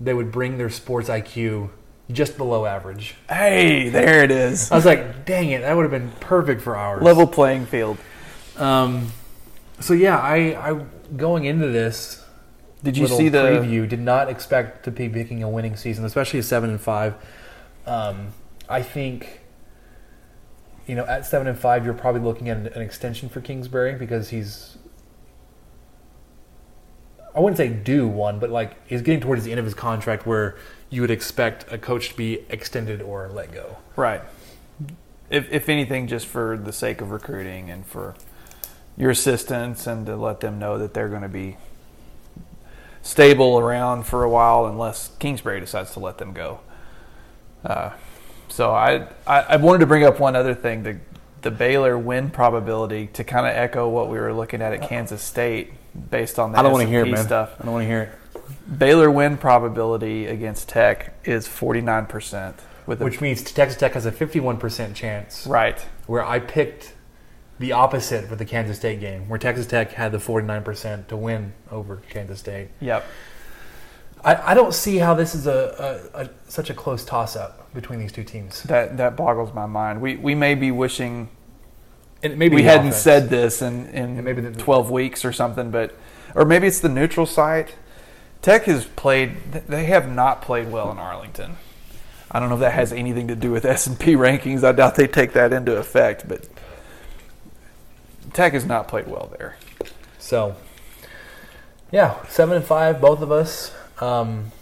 they 0.00 0.14
would 0.14 0.32
bring 0.32 0.58
their 0.58 0.70
sports 0.70 1.08
IQ 1.08 1.70
just 2.10 2.36
below 2.36 2.66
average. 2.66 3.14
hey, 3.28 3.88
there 3.88 4.22
it 4.22 4.30
is. 4.30 4.70
I 4.70 4.76
was 4.76 4.84
like, 4.84 5.24
dang 5.24 5.50
it, 5.50 5.62
that 5.62 5.74
would 5.74 5.82
have 5.82 5.90
been 5.90 6.10
perfect 6.20 6.62
for 6.62 6.76
ours. 6.76 7.02
Level 7.02 7.26
playing 7.26 7.66
field. 7.66 7.96
Um, 8.56 9.12
so 9.80 9.94
yeah, 9.94 10.18
I, 10.18 10.72
I 10.72 10.84
going 11.16 11.44
into 11.44 11.68
this 11.68 12.24
Did 12.82 12.96
you 12.96 13.06
see 13.06 13.28
the 13.28 13.38
preview 13.38 13.88
did 13.88 14.00
not 14.00 14.28
expect 14.28 14.84
to 14.84 14.90
be 14.90 15.08
picking 15.08 15.42
a 15.42 15.48
winning 15.48 15.76
season, 15.76 16.04
especially 16.04 16.40
a 16.40 16.42
seven 16.42 16.70
and 16.70 16.80
five. 16.80 17.14
Um, 17.86 18.28
I 18.68 18.82
think 18.82 19.40
you 20.86 20.94
know 20.94 21.04
at 21.06 21.26
seven 21.26 21.46
and 21.46 21.58
five, 21.58 21.84
you're 21.84 21.94
probably 21.94 22.20
looking 22.20 22.48
at 22.48 22.56
an, 22.56 22.66
an 22.68 22.82
extension 22.82 23.28
for 23.28 23.40
Kingsbury 23.40 23.94
because 23.94 24.30
he's 24.30 24.78
I 27.34 27.40
wouldn't 27.40 27.56
say 27.56 27.68
do 27.68 28.06
one, 28.06 28.38
but 28.38 28.50
like 28.50 28.86
he's 28.86 29.02
getting 29.02 29.20
towards 29.20 29.44
the 29.44 29.50
end 29.50 29.58
of 29.58 29.64
his 29.64 29.74
contract 29.74 30.26
where 30.26 30.56
you 30.90 31.00
would 31.00 31.10
expect 31.10 31.70
a 31.72 31.78
coach 31.78 32.10
to 32.10 32.16
be 32.16 32.40
extended 32.50 33.00
or 33.00 33.28
let 33.28 33.52
go. 33.52 33.78
right? 33.96 34.22
If 35.30 35.50
if 35.50 35.68
anything, 35.68 36.08
just 36.08 36.26
for 36.26 36.58
the 36.58 36.72
sake 36.72 37.00
of 37.00 37.10
recruiting 37.10 37.70
and 37.70 37.86
for 37.86 38.14
your 38.96 39.10
assistants, 39.10 39.86
and 39.86 40.06
to 40.06 40.16
let 40.16 40.40
them 40.40 40.58
know 40.58 40.78
that 40.78 40.94
they're 40.94 41.08
going 41.08 41.22
to 41.22 41.28
be 41.28 41.56
stable 43.02 43.58
around 43.58 44.04
for 44.04 44.22
a 44.24 44.28
while, 44.30 44.66
unless 44.66 45.10
Kingsbury 45.18 45.60
decides 45.60 45.92
to 45.92 46.00
let 46.00 46.18
them 46.18 46.32
go. 46.32 46.60
Uh, 47.64 47.90
so 48.48 48.72
I, 48.72 49.06
I 49.26 49.40
I 49.40 49.56
wanted 49.56 49.78
to 49.80 49.86
bring 49.86 50.04
up 50.04 50.20
one 50.20 50.36
other 50.36 50.54
thing 50.54 50.82
the 50.82 50.98
the 51.42 51.50
Baylor 51.50 51.98
win 51.98 52.30
probability 52.30 53.08
to 53.14 53.24
kind 53.24 53.46
of 53.46 53.52
echo 53.54 53.88
what 53.88 54.08
we 54.08 54.18
were 54.18 54.32
looking 54.32 54.62
at 54.62 54.72
at 54.72 54.88
Kansas 54.88 55.22
State 55.22 55.72
based 56.10 56.38
on 56.38 56.52
the 56.52 56.58
I 56.58 56.62
don't 56.62 56.72
want 56.72 56.84
to 56.84 56.88
hear 56.88 57.04
it, 57.04 57.10
man. 57.10 57.24
stuff. 57.24 57.54
I 57.60 57.64
don't 57.64 57.72
want 57.72 57.82
to 57.84 57.88
hear 57.88 58.02
it. 58.02 58.78
Baylor 58.78 59.10
win 59.10 59.36
probability 59.36 60.26
against 60.26 60.68
Tech 60.68 61.14
is 61.24 61.48
49% 61.48 62.54
with 62.86 63.00
a, 63.00 63.04
Which 63.04 63.20
means 63.20 63.42
Texas 63.42 63.78
Tech 63.78 63.92
has 63.94 64.06
a 64.06 64.12
51% 64.12 64.94
chance. 64.94 65.46
right. 65.46 65.78
Where 66.06 66.24
I 66.24 66.38
picked 66.38 66.92
the 67.58 67.72
opposite 67.72 68.26
for 68.26 68.36
the 68.36 68.44
Kansas 68.44 68.76
State 68.76 69.00
game, 69.00 69.28
where 69.28 69.38
Texas 69.38 69.66
Tech 69.66 69.92
had 69.92 70.12
the 70.12 70.18
49% 70.18 71.06
to 71.08 71.16
win 71.16 71.52
over 71.70 71.96
Kansas 72.10 72.40
State. 72.40 72.68
Yep. 72.80 73.04
I, 74.24 74.52
I 74.52 74.54
don't 74.54 74.72
see 74.74 74.98
how 74.98 75.14
this 75.14 75.34
is 75.34 75.46
a, 75.46 76.10
a, 76.14 76.22
a 76.24 76.30
such 76.48 76.70
a 76.70 76.74
close 76.74 77.04
toss 77.04 77.34
up 77.36 77.72
between 77.74 77.98
these 77.98 78.12
two 78.12 78.24
teams. 78.24 78.62
That 78.64 78.96
that 78.96 79.16
boggles 79.16 79.52
my 79.52 79.66
mind. 79.66 80.00
We 80.00 80.16
we 80.16 80.34
may 80.34 80.54
be 80.54 80.70
wishing 80.70 81.28
And 82.22 82.38
maybe 82.38 82.54
we 82.56 82.62
hadn't 82.62 82.88
offense. 82.88 83.02
said 83.02 83.30
this 83.30 83.62
in 83.62 83.86
in 83.88 84.22
maybe 84.22 84.40
the- 84.40 84.52
12 84.52 84.90
weeks 84.90 85.24
or 85.24 85.32
something, 85.32 85.70
but 85.72 85.96
or 86.34 86.44
maybe 86.44 86.66
it's 86.68 86.78
the 86.80 86.88
neutral 86.88 87.26
site. 87.26 87.74
Tech 88.42 88.64
has 88.64 88.84
played. 88.86 89.36
They 89.68 89.84
have 89.86 90.08
not 90.10 90.40
played 90.42 90.70
well 90.70 90.90
in 90.92 90.98
Arlington. 90.98 91.56
I 92.30 92.40
don't 92.40 92.48
know 92.48 92.54
if 92.54 92.60
that 92.60 92.72
has 92.74 92.92
anything 92.92 93.28
to 93.28 93.36
do 93.36 93.50
with 93.50 93.64
S 93.64 93.86
and 93.88 93.98
P 93.98 94.14
rankings. 94.14 94.62
I 94.64 94.72
doubt 94.72 94.94
they 94.94 95.06
take 95.08 95.32
that 95.32 95.52
into 95.52 95.76
effect, 95.76 96.28
but 96.28 96.46
Tech 98.32 98.52
has 98.54 98.64
not 98.64 98.88
played 98.88 99.06
well 99.06 99.32
there. 99.38 99.56
So, 100.18 100.56
yeah, 101.90 102.24
seven 102.26 102.56
and 102.56 102.64
five, 102.64 103.00
both 103.00 103.20
of 103.20 103.30
us. 103.30 103.74
Um, 104.00 104.52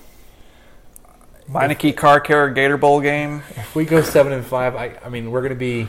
Meineke 1.49 1.97
Car 1.97 2.21
Care 2.21 2.49
Gator 2.51 2.77
Bowl 2.77 3.01
game. 3.01 3.43
if 3.57 3.75
we 3.75 3.85
go 3.85 4.03
seven 4.03 4.33
and 4.33 4.45
five, 4.45 4.77
I, 4.77 4.99
I 5.05 5.09
mean, 5.09 5.31
we're 5.31 5.41
going 5.41 5.51
to 5.51 5.57
be 5.57 5.89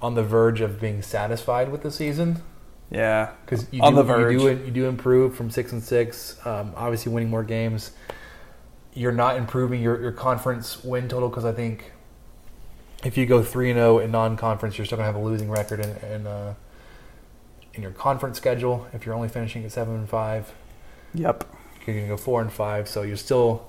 on 0.00 0.14
the 0.14 0.22
verge 0.22 0.60
of 0.60 0.80
being 0.80 1.02
satisfied 1.02 1.70
with 1.70 1.82
the 1.82 1.90
season. 1.90 2.42
Yeah, 2.90 3.32
because 3.44 3.66
you 3.72 3.82
On 3.82 3.92
do, 3.92 3.96
the 3.96 4.02
verge. 4.02 4.32
You 4.34 4.54
do, 4.54 4.64
you 4.66 4.70
do 4.70 4.86
improve 4.86 5.34
from 5.34 5.50
six 5.50 5.72
and 5.72 5.82
six. 5.82 6.38
Um, 6.46 6.72
obviously, 6.76 7.12
winning 7.12 7.30
more 7.30 7.42
games. 7.42 7.92
You're 8.92 9.12
not 9.12 9.36
improving 9.36 9.82
your, 9.82 10.00
your 10.00 10.12
conference 10.12 10.84
win 10.84 11.08
total 11.08 11.28
because 11.28 11.44
I 11.44 11.52
think 11.52 11.90
if 13.04 13.16
you 13.16 13.26
go 13.26 13.42
three 13.42 13.70
and 13.70 13.76
zero 13.78 13.98
in 13.98 14.10
non-conference, 14.10 14.78
you're 14.78 14.84
still 14.86 14.96
gonna 14.98 15.06
have 15.06 15.16
a 15.20 15.24
losing 15.24 15.50
record 15.50 15.80
in 15.80 15.90
in, 16.10 16.26
uh, 16.26 16.54
in 17.74 17.82
your 17.82 17.90
conference 17.92 18.36
schedule. 18.38 18.86
If 18.92 19.04
you're 19.06 19.14
only 19.14 19.28
finishing 19.28 19.64
at 19.64 19.72
seven 19.72 19.94
and 19.94 20.08
five, 20.08 20.52
Yep. 21.14 21.44
you're 21.86 21.96
gonna 21.96 22.08
go 22.08 22.16
four 22.16 22.40
and 22.40 22.52
five. 22.52 22.88
So 22.88 23.02
you're 23.02 23.16
still 23.16 23.66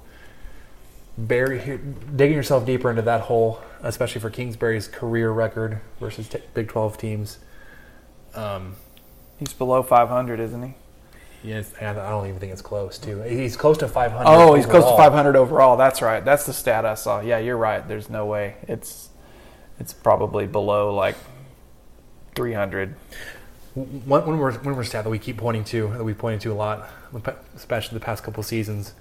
bury, 1.18 1.80
digging 2.16 2.36
yourself 2.36 2.66
deeper 2.66 2.90
into 2.90 3.02
that 3.04 3.22
hole, 3.22 3.60
especially 3.84 4.22
for 4.22 4.30
Kingsbury's 4.30 4.88
career 4.88 5.32
record 5.32 5.80
versus 6.00 6.28
t- 6.28 6.40
Big 6.54 6.68
Twelve 6.68 6.98
teams. 6.98 7.40
Um, 8.34 8.76
He's 9.38 9.52
below 9.54 9.84
500, 9.84 10.40
isn't 10.40 10.64
he? 10.64 10.74
Yes, 11.44 11.74
I 11.82 11.92
don't 11.94 12.26
even 12.28 12.40
think 12.40 12.54
it's 12.54 12.62
close 12.62 12.98
to. 13.00 13.22
He's 13.24 13.58
close 13.58 13.78
to 13.80 13.88
500. 13.88 14.24
Oh, 14.26 14.56
he's 14.56 14.66
close 14.66 14.86
to 14.90 14.96
500 14.98 15.36
overall. 15.36 15.76
That's 15.78 16.02
right. 16.02 16.24
That's 16.24 16.46
the 16.46 16.54
stat 16.54 16.86
I 16.86 16.96
saw. 16.96 17.20
Yeah, 17.20 17.38
you're 17.40 17.58
right. 17.58 17.86
There's 17.88 18.10
no 18.10 18.26
way. 18.26 18.56
It's 18.68 19.10
it's 19.80 19.94
probably 19.94 20.48
below 20.48 20.94
like 20.94 21.16
300. 22.36 22.96
one, 23.74 24.26
one, 24.26 24.36
more, 24.38 24.52
one 24.52 24.74
more 24.76 24.84
stat 24.84 25.04
that 25.04 25.10
we 25.10 25.20
keep 25.20 25.38
pointing 25.38 25.64
to, 25.66 25.90
that 25.90 26.04
we 26.04 26.14
pointed 26.14 26.42
to 26.42 26.52
a 26.52 26.56
lot, 26.56 26.90
especially 27.56 27.98
the 27.98 28.04
past 28.06 28.24
couple 28.24 28.42
seasons. 28.44 28.94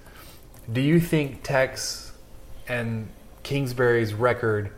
Do 0.71 0.81
you 0.81 0.99
think 0.99 1.43
Tex 1.43 2.11
and 2.67 3.07
Kingsbury's 3.43 4.13
record 4.13 4.71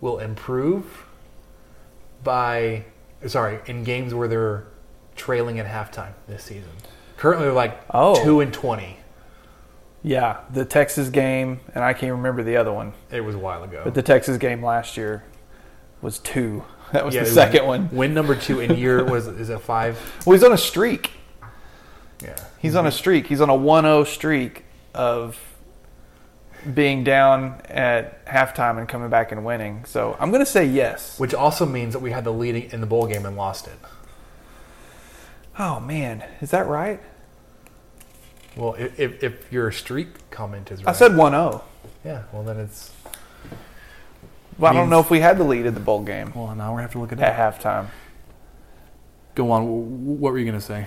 will 0.00 0.18
improve 0.18 1.04
by, 2.22 2.84
sorry, 3.26 3.60
in 3.66 3.84
games 3.84 4.14
where 4.14 4.28
they're 4.28 4.64
trailing 5.16 5.58
at 5.58 5.66
halftime 5.66 6.12
this 6.28 6.44
season? 6.44 6.70
Currently, 7.16 7.46
they're 7.46 7.52
like 7.54 7.80
Oh. 7.90 8.22
two 8.22 8.40
and 8.40 8.52
twenty. 8.52 8.97
Yeah, 10.02 10.38
the 10.52 10.64
Texas 10.64 11.08
game, 11.08 11.60
and 11.74 11.82
I 11.82 11.92
can't 11.92 12.12
remember 12.12 12.42
the 12.42 12.56
other 12.56 12.72
one, 12.72 12.92
It 13.10 13.20
was 13.22 13.34
a 13.34 13.38
while 13.38 13.64
ago. 13.64 13.82
but 13.84 13.94
the 13.94 14.02
Texas 14.02 14.38
game 14.38 14.62
last 14.64 14.96
year 14.96 15.24
was 16.02 16.18
two. 16.18 16.64
That 16.92 17.04
was 17.04 17.14
Yeah, 17.14 17.24
the 17.24 17.30
second 17.30 17.66
one. 17.66 17.90
Win 17.92 18.14
number 18.14 18.34
two 18.34 18.60
in 18.60 18.76
year 18.78 19.04
was 19.10 19.26
is 19.26 19.50
it 19.50 19.60
five? 19.60 20.00
Well, 20.24 20.32
he's 20.32 20.42
on 20.42 20.52
a 20.54 20.56
streak. 20.58 21.10
Yeah. 22.22 22.34
He's 22.58 22.74
on 22.74 22.86
a 22.86 22.90
streak. 22.90 23.26
He's 23.26 23.42
on 23.42 23.50
a 23.50 23.54
1-0 23.54 24.06
streak 24.06 24.64
of 24.94 25.38
being 26.74 27.04
down 27.04 27.60
at 27.66 28.24
halftime 28.24 28.78
and 28.78 28.88
coming 28.88 29.10
back 29.10 29.32
and 29.32 29.44
winning. 29.44 29.84
So 29.84 30.16
I'm 30.18 30.30
going 30.30 30.42
to 30.42 30.50
say 30.50 30.64
yes. 30.64 31.18
Which 31.18 31.34
also 31.34 31.66
means 31.66 31.92
that 31.92 31.98
we 32.00 32.10
had 32.10 32.24
the 32.24 32.32
lead 32.32 32.72
in 32.72 32.80
the 32.80 32.86
bowl 32.86 33.06
game 33.06 33.26
and 33.26 33.36
lost 33.36 33.66
it. 33.66 33.78
Oh 35.58 35.78
man, 35.80 36.24
is 36.40 36.50
that 36.52 36.66
right? 36.68 37.00
Well, 38.58 38.74
if, 38.74 38.98
if, 38.98 39.22
if 39.22 39.52
your 39.52 39.70
streak 39.70 40.30
comment 40.30 40.70
is 40.70 40.84
right. 40.84 40.94
I 40.94 40.98
said 40.98 41.12
1-0. 41.12 41.62
Yeah, 42.04 42.24
well 42.32 42.42
then 42.42 42.58
it's. 42.58 42.92
Well, 44.58 44.72
I 44.72 44.74
don't 44.74 44.90
know 44.90 44.98
if 44.98 45.10
we 45.10 45.20
had 45.20 45.38
the 45.38 45.44
lead 45.44 45.66
in 45.66 45.74
the 45.74 45.80
bowl 45.80 46.02
game 46.02 46.32
Well, 46.34 46.52
now 46.56 46.74
we 46.74 46.82
have 46.82 46.90
to 46.92 46.98
look 46.98 47.12
it 47.12 47.20
at 47.20 47.38
up. 47.38 47.60
halftime. 47.60 47.86
Go 49.36 49.52
on. 49.52 50.18
What 50.18 50.32
were 50.32 50.38
you 50.38 50.44
going 50.44 50.58
to 50.58 50.64
say? 50.64 50.86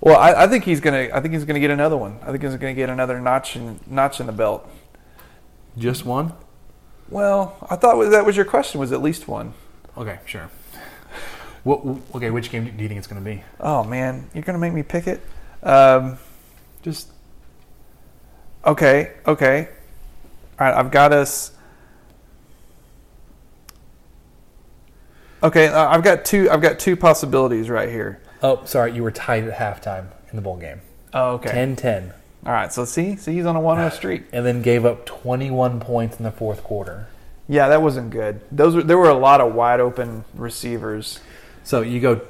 Well, 0.00 0.16
I, 0.18 0.44
I 0.44 0.46
think 0.46 0.62
he's 0.64 0.80
gonna. 0.80 1.08
I 1.12 1.20
think 1.20 1.34
he's 1.34 1.44
gonna 1.44 1.58
get 1.58 1.70
another 1.70 1.96
one. 1.96 2.18
I 2.22 2.26
think 2.30 2.42
he's 2.42 2.54
gonna 2.54 2.74
get 2.74 2.90
another 2.90 3.18
notch 3.20 3.56
in 3.56 3.80
notch 3.86 4.20
in 4.20 4.26
the 4.26 4.32
belt. 4.32 4.68
Just 5.76 6.04
one? 6.04 6.32
Well, 7.08 7.56
I 7.68 7.76
thought 7.76 8.10
that 8.10 8.24
was 8.24 8.36
your 8.36 8.44
question. 8.44 8.78
Was 8.78 8.92
at 8.92 9.02
least 9.02 9.26
one. 9.26 9.54
Okay, 9.96 10.18
sure. 10.26 10.50
What, 11.64 11.80
okay, 12.14 12.30
which 12.30 12.50
game 12.50 12.64
do 12.76 12.82
you 12.82 12.88
think 12.88 12.98
it's 12.98 13.06
going 13.08 13.24
to 13.24 13.28
be? 13.28 13.42
Oh 13.58 13.82
man, 13.82 14.28
you're 14.34 14.44
gonna 14.44 14.58
make 14.58 14.72
me 14.74 14.82
pick 14.84 15.06
it. 15.08 15.20
Um, 15.62 16.18
Just 16.86 17.10
okay, 18.64 19.14
okay. 19.26 19.68
All 20.60 20.68
right, 20.68 20.76
I've 20.76 20.92
got 20.92 21.12
us. 21.12 21.50
Okay, 25.42 25.66
uh, 25.66 25.88
I've 25.88 26.04
got 26.04 26.24
two. 26.24 26.48
I've 26.48 26.62
got 26.62 26.78
two 26.78 26.94
possibilities 26.94 27.68
right 27.68 27.88
here. 27.88 28.20
oh, 28.40 28.64
sorry, 28.66 28.92
you 28.94 29.02
were 29.02 29.10
tied 29.10 29.48
at 29.48 29.58
halftime 29.58 30.12
in 30.30 30.36
the 30.36 30.42
bowl 30.42 30.58
game. 30.58 30.80
Oh, 31.12 31.32
okay. 31.32 31.50
10-10. 31.50 32.12
All 32.46 32.52
right, 32.52 32.72
so 32.72 32.84
see, 32.84 33.16
see, 33.16 33.34
he's 33.34 33.46
on 33.46 33.56
a 33.56 33.60
one-zero 33.60 33.90
streak. 33.90 34.22
And 34.32 34.46
then 34.46 34.62
gave 34.62 34.84
up 34.84 35.06
21 35.06 35.80
points 35.80 36.18
in 36.18 36.22
the 36.22 36.30
fourth 36.30 36.62
quarter. 36.62 37.08
Yeah, 37.48 37.68
that 37.68 37.82
wasn't 37.82 38.10
good. 38.10 38.42
Those 38.52 38.76
were 38.76 38.84
there 38.84 38.98
were 38.98 39.08
a 39.08 39.18
lot 39.18 39.40
of 39.40 39.54
wide 39.54 39.80
open 39.80 40.24
receivers 40.34 41.18
So 41.64 41.80
you 41.80 41.98
go 41.98 42.20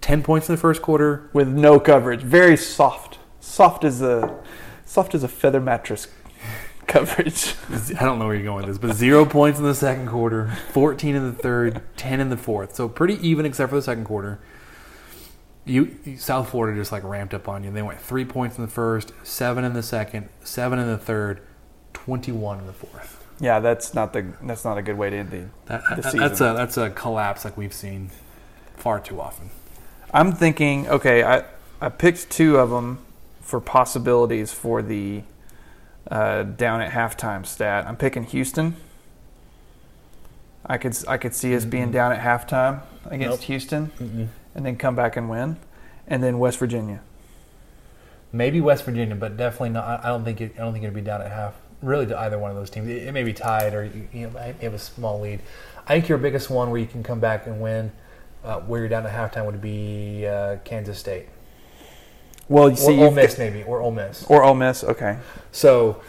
10 0.00 0.24
points 0.24 0.48
in 0.48 0.56
the 0.56 0.60
first 0.60 0.82
quarter, 0.82 1.30
with 1.32 1.46
no 1.46 1.78
coverage. 1.78 2.22
Very 2.22 2.56
soft, 2.56 3.13
soft 3.44 3.84
as 3.84 4.00
a 4.02 4.38
soft 4.86 5.14
as 5.14 5.22
a 5.22 5.28
feather 5.28 5.60
mattress 5.60 6.08
coverage. 6.86 7.54
I 7.98 8.04
don't 8.04 8.18
know 8.18 8.26
where 8.26 8.34
you're 8.34 8.44
going 8.44 8.66
with 8.66 8.66
this, 8.66 8.78
but 8.78 8.96
zero 8.96 9.24
points 9.24 9.58
in 9.58 9.64
the 9.64 9.74
second 9.74 10.08
quarter, 10.08 10.52
14 10.72 11.14
in 11.14 11.24
the 11.24 11.32
third, 11.32 11.82
10 11.96 12.20
in 12.20 12.30
the 12.30 12.36
fourth. 12.36 12.74
So 12.74 12.88
pretty 12.88 13.14
even 13.26 13.46
except 13.46 13.70
for 13.70 13.76
the 13.76 13.82
second 13.82 14.04
quarter. 14.04 14.40
You 15.66 15.96
South 16.18 16.50
Florida 16.50 16.78
just 16.78 16.92
like 16.92 17.02
ramped 17.04 17.32
up 17.32 17.48
on 17.48 17.64
you. 17.64 17.70
They 17.70 17.80
went 17.80 17.98
three 17.98 18.26
points 18.26 18.58
in 18.58 18.64
the 18.64 18.70
first, 18.70 19.12
seven 19.22 19.64
in 19.64 19.72
the 19.72 19.82
second, 19.82 20.28
seven 20.42 20.78
in 20.78 20.86
the 20.86 20.98
third, 20.98 21.40
21 21.94 22.58
in 22.58 22.66
the 22.66 22.72
fourth. 22.74 23.24
Yeah, 23.40 23.60
that's 23.60 23.94
not 23.94 24.12
the 24.12 24.26
that's 24.42 24.62
not 24.64 24.76
a 24.76 24.82
good 24.82 24.98
way 24.98 25.08
to 25.08 25.16
end 25.16 25.30
the, 25.30 25.46
That, 25.66 25.82
the 25.88 25.94
that- 25.96 26.04
season. 26.04 26.20
that's 26.20 26.40
a 26.42 26.52
that's 26.54 26.76
a 26.76 26.90
collapse 26.90 27.46
like 27.46 27.56
we've 27.56 27.72
seen 27.72 28.10
far 28.76 29.00
too 29.00 29.20
often. 29.22 29.48
I'm 30.12 30.32
thinking, 30.32 30.86
okay, 30.88 31.22
I 31.24 31.44
I 31.80 31.88
picked 31.88 32.28
two 32.30 32.58
of 32.58 32.68
them 32.68 32.98
for 33.44 33.60
possibilities 33.60 34.52
for 34.52 34.82
the 34.82 35.22
uh, 36.10 36.42
down 36.42 36.80
at 36.80 36.92
halftime 36.92 37.46
stat. 37.46 37.86
I'm 37.86 37.96
picking 37.96 38.24
Houston. 38.24 38.76
I 40.66 40.78
could 40.78 40.96
I 41.06 41.18
could 41.18 41.34
see 41.34 41.54
us 41.54 41.66
being 41.66 41.92
down 41.92 42.10
at 42.10 42.20
halftime 42.20 42.80
against 43.06 43.40
Nope. 43.40 43.46
Houston, 43.46 44.30
and 44.54 44.66
then 44.66 44.76
come 44.76 44.96
back 44.96 45.16
and 45.16 45.28
win, 45.28 45.58
and 46.08 46.22
then 46.22 46.38
West 46.38 46.58
Virginia. 46.58 47.00
Maybe 48.32 48.60
West 48.60 48.84
Virginia, 48.84 49.14
but 49.14 49.36
definitely 49.36 49.68
not. 49.70 50.04
I 50.04 50.08
don't 50.08 50.24
think 50.24 50.40
it, 50.40 50.54
I 50.56 50.62
don't 50.62 50.72
think 50.72 50.82
it'd 50.82 50.94
be 50.94 51.02
down 51.02 51.20
at 51.20 51.30
half. 51.30 51.54
Really, 51.82 52.06
to 52.06 52.18
either 52.18 52.38
one 52.38 52.50
of 52.50 52.56
those 52.56 52.70
teams, 52.70 52.88
it, 52.88 53.08
it 53.08 53.12
may 53.12 53.24
be 53.24 53.34
tied 53.34 53.74
or 53.74 53.84
you, 53.84 54.08
you 54.10 54.22
know, 54.22 54.30
might 54.30 54.56
have 54.62 54.72
a 54.72 54.78
small 54.78 55.20
lead. 55.20 55.40
I 55.86 55.94
think 55.94 56.08
your 56.08 56.16
biggest 56.16 56.48
one 56.48 56.70
where 56.70 56.80
you 56.80 56.86
can 56.86 57.02
come 57.02 57.20
back 57.20 57.46
and 57.46 57.60
win, 57.60 57.92
uh, 58.42 58.60
where 58.60 58.80
you're 58.80 58.88
down 58.88 59.04
at 59.04 59.12
halftime, 59.12 59.44
would 59.44 59.60
be 59.60 60.26
uh, 60.26 60.56
Kansas 60.64 60.98
State 60.98 61.26
Well, 62.48 62.68
you 62.68 62.74
or 62.74 62.76
see, 62.76 62.98
Ole 63.02 63.10
Miss, 63.10 63.38
maybe 63.38 63.62
or 63.62 63.80
Ole 63.80 63.90
Miss. 63.92 64.24
or 64.28 64.42
Ole 64.44 64.54
Miss. 64.54 64.84
Okay, 64.84 65.18
So 65.52 66.02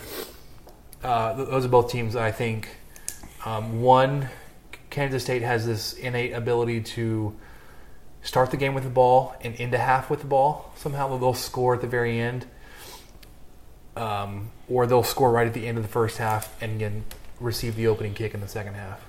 uh, 1.03 1.33
those 1.33 1.65
are 1.65 1.69
both 1.69 1.89
teams 1.91 2.13
that 2.13 2.23
I 2.23 2.31
think 2.31 2.69
um, 3.45 3.81
one 3.81 4.29
Kansas 4.89 5.23
State 5.23 5.41
has 5.43 5.65
this 5.65 5.93
innate 5.93 6.33
ability 6.33 6.81
to 6.81 7.35
start 8.21 8.49
the 8.51 8.57
game 8.57 8.73
with 8.73 8.83
the 8.83 8.89
ball 8.89 9.35
and 9.41 9.53
end 9.53 9.61
into 9.61 9.77
half 9.77 10.09
with 10.09 10.21
the 10.21 10.27
ball. 10.27 10.73
Somehow 10.75 11.15
they'll 11.17 11.33
score 11.33 11.75
at 11.75 11.81
the 11.81 11.87
very 11.87 12.19
end, 12.19 12.45
um, 13.95 14.49
or 14.69 14.85
they'll 14.87 15.03
score 15.03 15.31
right 15.31 15.47
at 15.47 15.53
the 15.53 15.67
end 15.67 15.77
of 15.77 15.83
the 15.83 15.89
first 15.89 16.17
half 16.17 16.61
and 16.61 16.73
again 16.75 17.03
receive 17.39 17.75
the 17.75 17.87
opening 17.87 18.13
kick 18.13 18.33
in 18.33 18.41
the 18.41 18.47
second 18.47 18.73
half, 18.73 18.99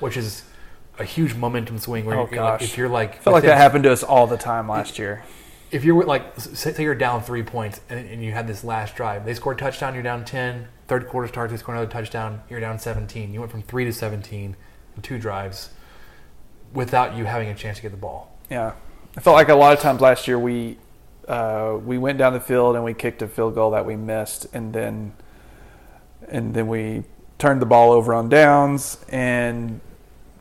which 0.00 0.16
is 0.16 0.44
a 0.98 1.04
huge 1.04 1.34
momentum 1.34 1.78
swing. 1.78 2.04
Where 2.04 2.16
Oh, 2.16 2.28
you're 2.30 2.42
like, 2.42 2.60
gosh. 2.60 2.62
if 2.62 2.78
you're 2.78 2.88
like, 2.88 3.14
I 3.16 3.18
feel 3.18 3.32
like 3.32 3.42
that 3.44 3.56
happened 3.58 3.84
to 3.84 3.92
us 3.92 4.02
all 4.02 4.26
the 4.26 4.36
time 4.36 4.68
last 4.68 4.98
year. 4.98 5.24
If 5.74 5.82
you're 5.82 6.04
like 6.04 6.38
say 6.38 6.82
you're 6.82 6.94
down 6.94 7.20
three 7.20 7.42
points 7.42 7.80
and, 7.90 8.08
and 8.08 8.24
you 8.24 8.30
had 8.32 8.46
this 8.46 8.62
last 8.62 8.94
drive 8.94 9.24
they 9.24 9.34
scored 9.34 9.56
a 9.56 9.60
touchdown 9.60 9.92
you're 9.92 10.02
down 10.02 10.24
10 10.24 10.68
third 10.86 11.08
quarter 11.08 11.26
starts 11.26 11.52
they 11.52 11.56
score 11.58 11.74
another 11.74 11.90
touchdown 11.90 12.40
you're 12.48 12.60
down 12.60 12.78
17 12.78 13.34
you 13.34 13.40
went 13.40 13.50
from 13.50 13.62
3 13.62 13.84
to 13.84 13.92
17 13.92 14.56
in 14.96 15.02
two 15.02 15.18
drives 15.18 15.70
without 16.72 17.16
you 17.16 17.24
having 17.24 17.48
a 17.48 17.54
chance 17.54 17.78
to 17.78 17.82
get 17.82 17.90
the 17.90 17.96
ball 17.96 18.36
Yeah, 18.50 18.72
I 19.16 19.20
felt 19.20 19.34
like 19.34 19.48
a 19.48 19.54
lot 19.54 19.72
of 19.72 19.80
times 19.80 20.00
last 20.00 20.28
year 20.28 20.38
we 20.38 20.78
uh, 21.26 21.78
we 21.82 21.96
went 21.96 22.18
down 22.18 22.34
the 22.34 22.40
field 22.40 22.74
and 22.74 22.84
we 22.84 22.92
kicked 22.92 23.22
a 23.22 23.28
field 23.28 23.54
goal 23.54 23.70
that 23.70 23.86
we 23.86 23.96
missed, 23.96 24.46
and 24.52 24.74
then 24.74 25.14
and 26.28 26.54
then 26.54 26.68
we 26.68 27.04
turned 27.38 27.62
the 27.62 27.66
ball 27.66 27.92
over 27.92 28.12
on 28.12 28.28
downs 28.28 29.02
and 29.08 29.80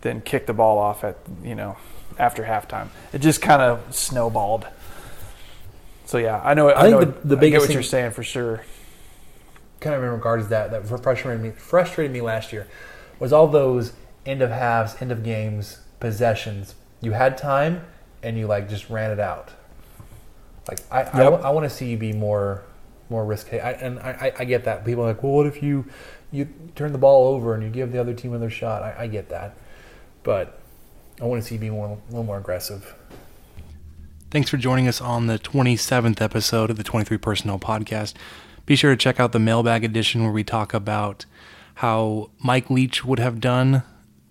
then 0.02 0.22
kicked 0.22 0.48
the 0.48 0.54
ball 0.54 0.78
off 0.78 1.04
at 1.04 1.18
you 1.42 1.56
know 1.56 1.78
after 2.20 2.44
halftime. 2.44 2.90
It 3.14 3.20
just 3.20 3.42
kind 3.42 3.62
of 3.62 3.96
snowballed. 3.96 4.68
So 6.06 6.18
yeah, 6.18 6.42
I 6.44 6.54
know. 6.54 6.70
I, 6.70 6.82
think 6.84 6.92
know, 6.92 7.00
the- 7.06 7.06
the 7.06 7.18
I 7.18 7.22
get 7.36 7.40
biggest 7.40 7.60
what 7.62 7.68
thing- 7.68 7.74
you're 7.76 7.84
saying 7.84 8.12
for 8.12 8.24
sure. 8.24 8.64
kind 9.80 9.96
of 9.96 10.04
in 10.04 10.10
regards 10.10 10.46
to 10.46 10.50
that 10.52 10.72
that 10.72 10.86
frustrated 11.04 11.42
me 11.42 11.52
frustrated 11.52 12.12
me 12.12 12.22
last 12.22 12.54
year 12.54 12.68
was 13.20 13.34
all 13.34 13.48
those 13.48 13.94
end 14.26 14.42
of 14.42 14.50
halves 14.50 14.96
end 15.02 15.12
of 15.12 15.24
games 15.24 15.80
possessions 16.00 16.76
you 17.02 17.12
had 17.12 17.38
time 17.38 17.84
and 18.22 18.38
you 18.38 18.48
like 18.48 18.70
just 18.70 18.90
ran 18.90 19.12
it 19.12 19.20
out 19.20 19.52
like 20.70 20.80
i 20.90 21.00
Yep. 21.22 21.44
I, 21.44 21.50
want 21.50 21.66
to 21.66 21.70
see 21.70 21.88
you 21.90 21.98
be 21.98 22.14
more 22.14 22.64
more 23.10 23.26
risky 23.26 23.60
I, 23.60 23.72
and 23.72 24.00
I, 24.00 24.12
I- 24.12 24.34
I 24.40 24.46
get 24.46 24.64
that 24.64 24.86
people 24.86 25.04
are 25.04 25.08
like 25.08 25.22
well 25.24 25.34
what 25.34 25.48
if 25.48 25.62
you 25.62 25.86
you 26.32 26.48
turn 26.76 26.94
the 26.94 26.98
ball 26.98 27.28
over 27.36 27.54
and 27.54 27.62
you 27.62 27.70
give 27.70 27.92
the 27.92 28.00
other 28.00 28.14
team 28.14 28.32
another 28.32 28.50
shot 28.50 28.84
i, 28.84 28.96
I 29.04 29.08
get 29.08 29.28
that 29.30 29.58
but 30.24 30.60
i 31.22 31.26
want 31.26 31.42
to 31.44 31.48
see 31.48 31.56
you 31.56 31.62
be 31.62 31.70
more 31.70 31.88
a 31.88 31.98
little 32.10 32.24
more 32.24 32.38
aggressive 32.38 32.96
Thanks 34.34 34.50
for 34.50 34.58
joining 34.58 34.88
us 34.88 35.00
on 35.00 35.28
the 35.28 35.38
27th 35.38 36.20
episode 36.20 36.72
of 36.72 36.78
the 36.78 36.84
23 36.84 37.20
Personnel 37.20 37.60
Podcast. 37.60 38.16
Be 38.66 38.76
sure 38.76 38.90
to 38.90 38.98
check 38.98 39.20
out 39.20 39.32
the 39.32 39.38
mailbag 39.38 39.84
edition 39.84 40.24
where 40.24 40.32
we 40.32 40.44
talk 40.44 40.74
about 40.74 41.28
how 41.76 42.32
Mike 42.44 42.72
Leach 42.72 43.06
would 43.06 43.20
have 43.20 43.40
done. 43.40 43.84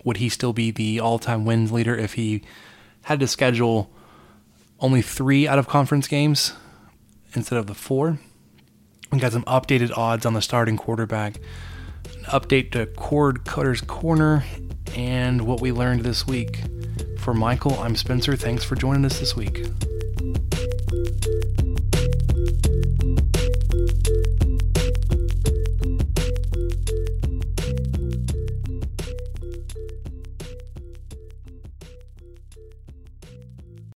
Would 0.03 0.17
he 0.17 0.27
still 0.27 0.51
be 0.51 0.71
the 0.71 0.99
all 0.99 1.19
time 1.19 1.45
wins 1.45 1.71
leader 1.71 1.95
if 1.95 2.15
he 2.15 2.43
had 3.03 3.21
to 3.21 3.27
schedule 3.27 3.93
only 4.81 5.01
three 5.01 5.47
out 5.47 5.57
of 5.57 5.69
conference 5.69 6.09
games 6.09 6.51
instead 7.33 7.57
of 7.57 7.67
the 7.67 7.73
four? 7.73 8.19
We 9.09 9.19
got 9.19 9.31
some 9.31 9.45
updated 9.45 9.97
odds 9.97 10.25
on 10.25 10.33
the 10.33 10.41
starting 10.41 10.75
quarterback, 10.75 11.37
an 12.17 12.25
update 12.25 12.73
to 12.73 12.87
Cord 12.87 13.45
Cutter's 13.45 13.79
Corner, 13.79 14.43
and 14.97 15.47
what 15.47 15.61
we 15.61 15.71
learned 15.71 16.01
this 16.01 16.27
week. 16.27 16.61
For 17.19 17.33
Michael, 17.33 17.79
I'm 17.79 17.95
Spencer. 17.95 18.35
Thanks 18.35 18.65
for 18.65 18.75
joining 18.75 19.05
us 19.05 19.17
this 19.17 19.33
week. 19.33 19.65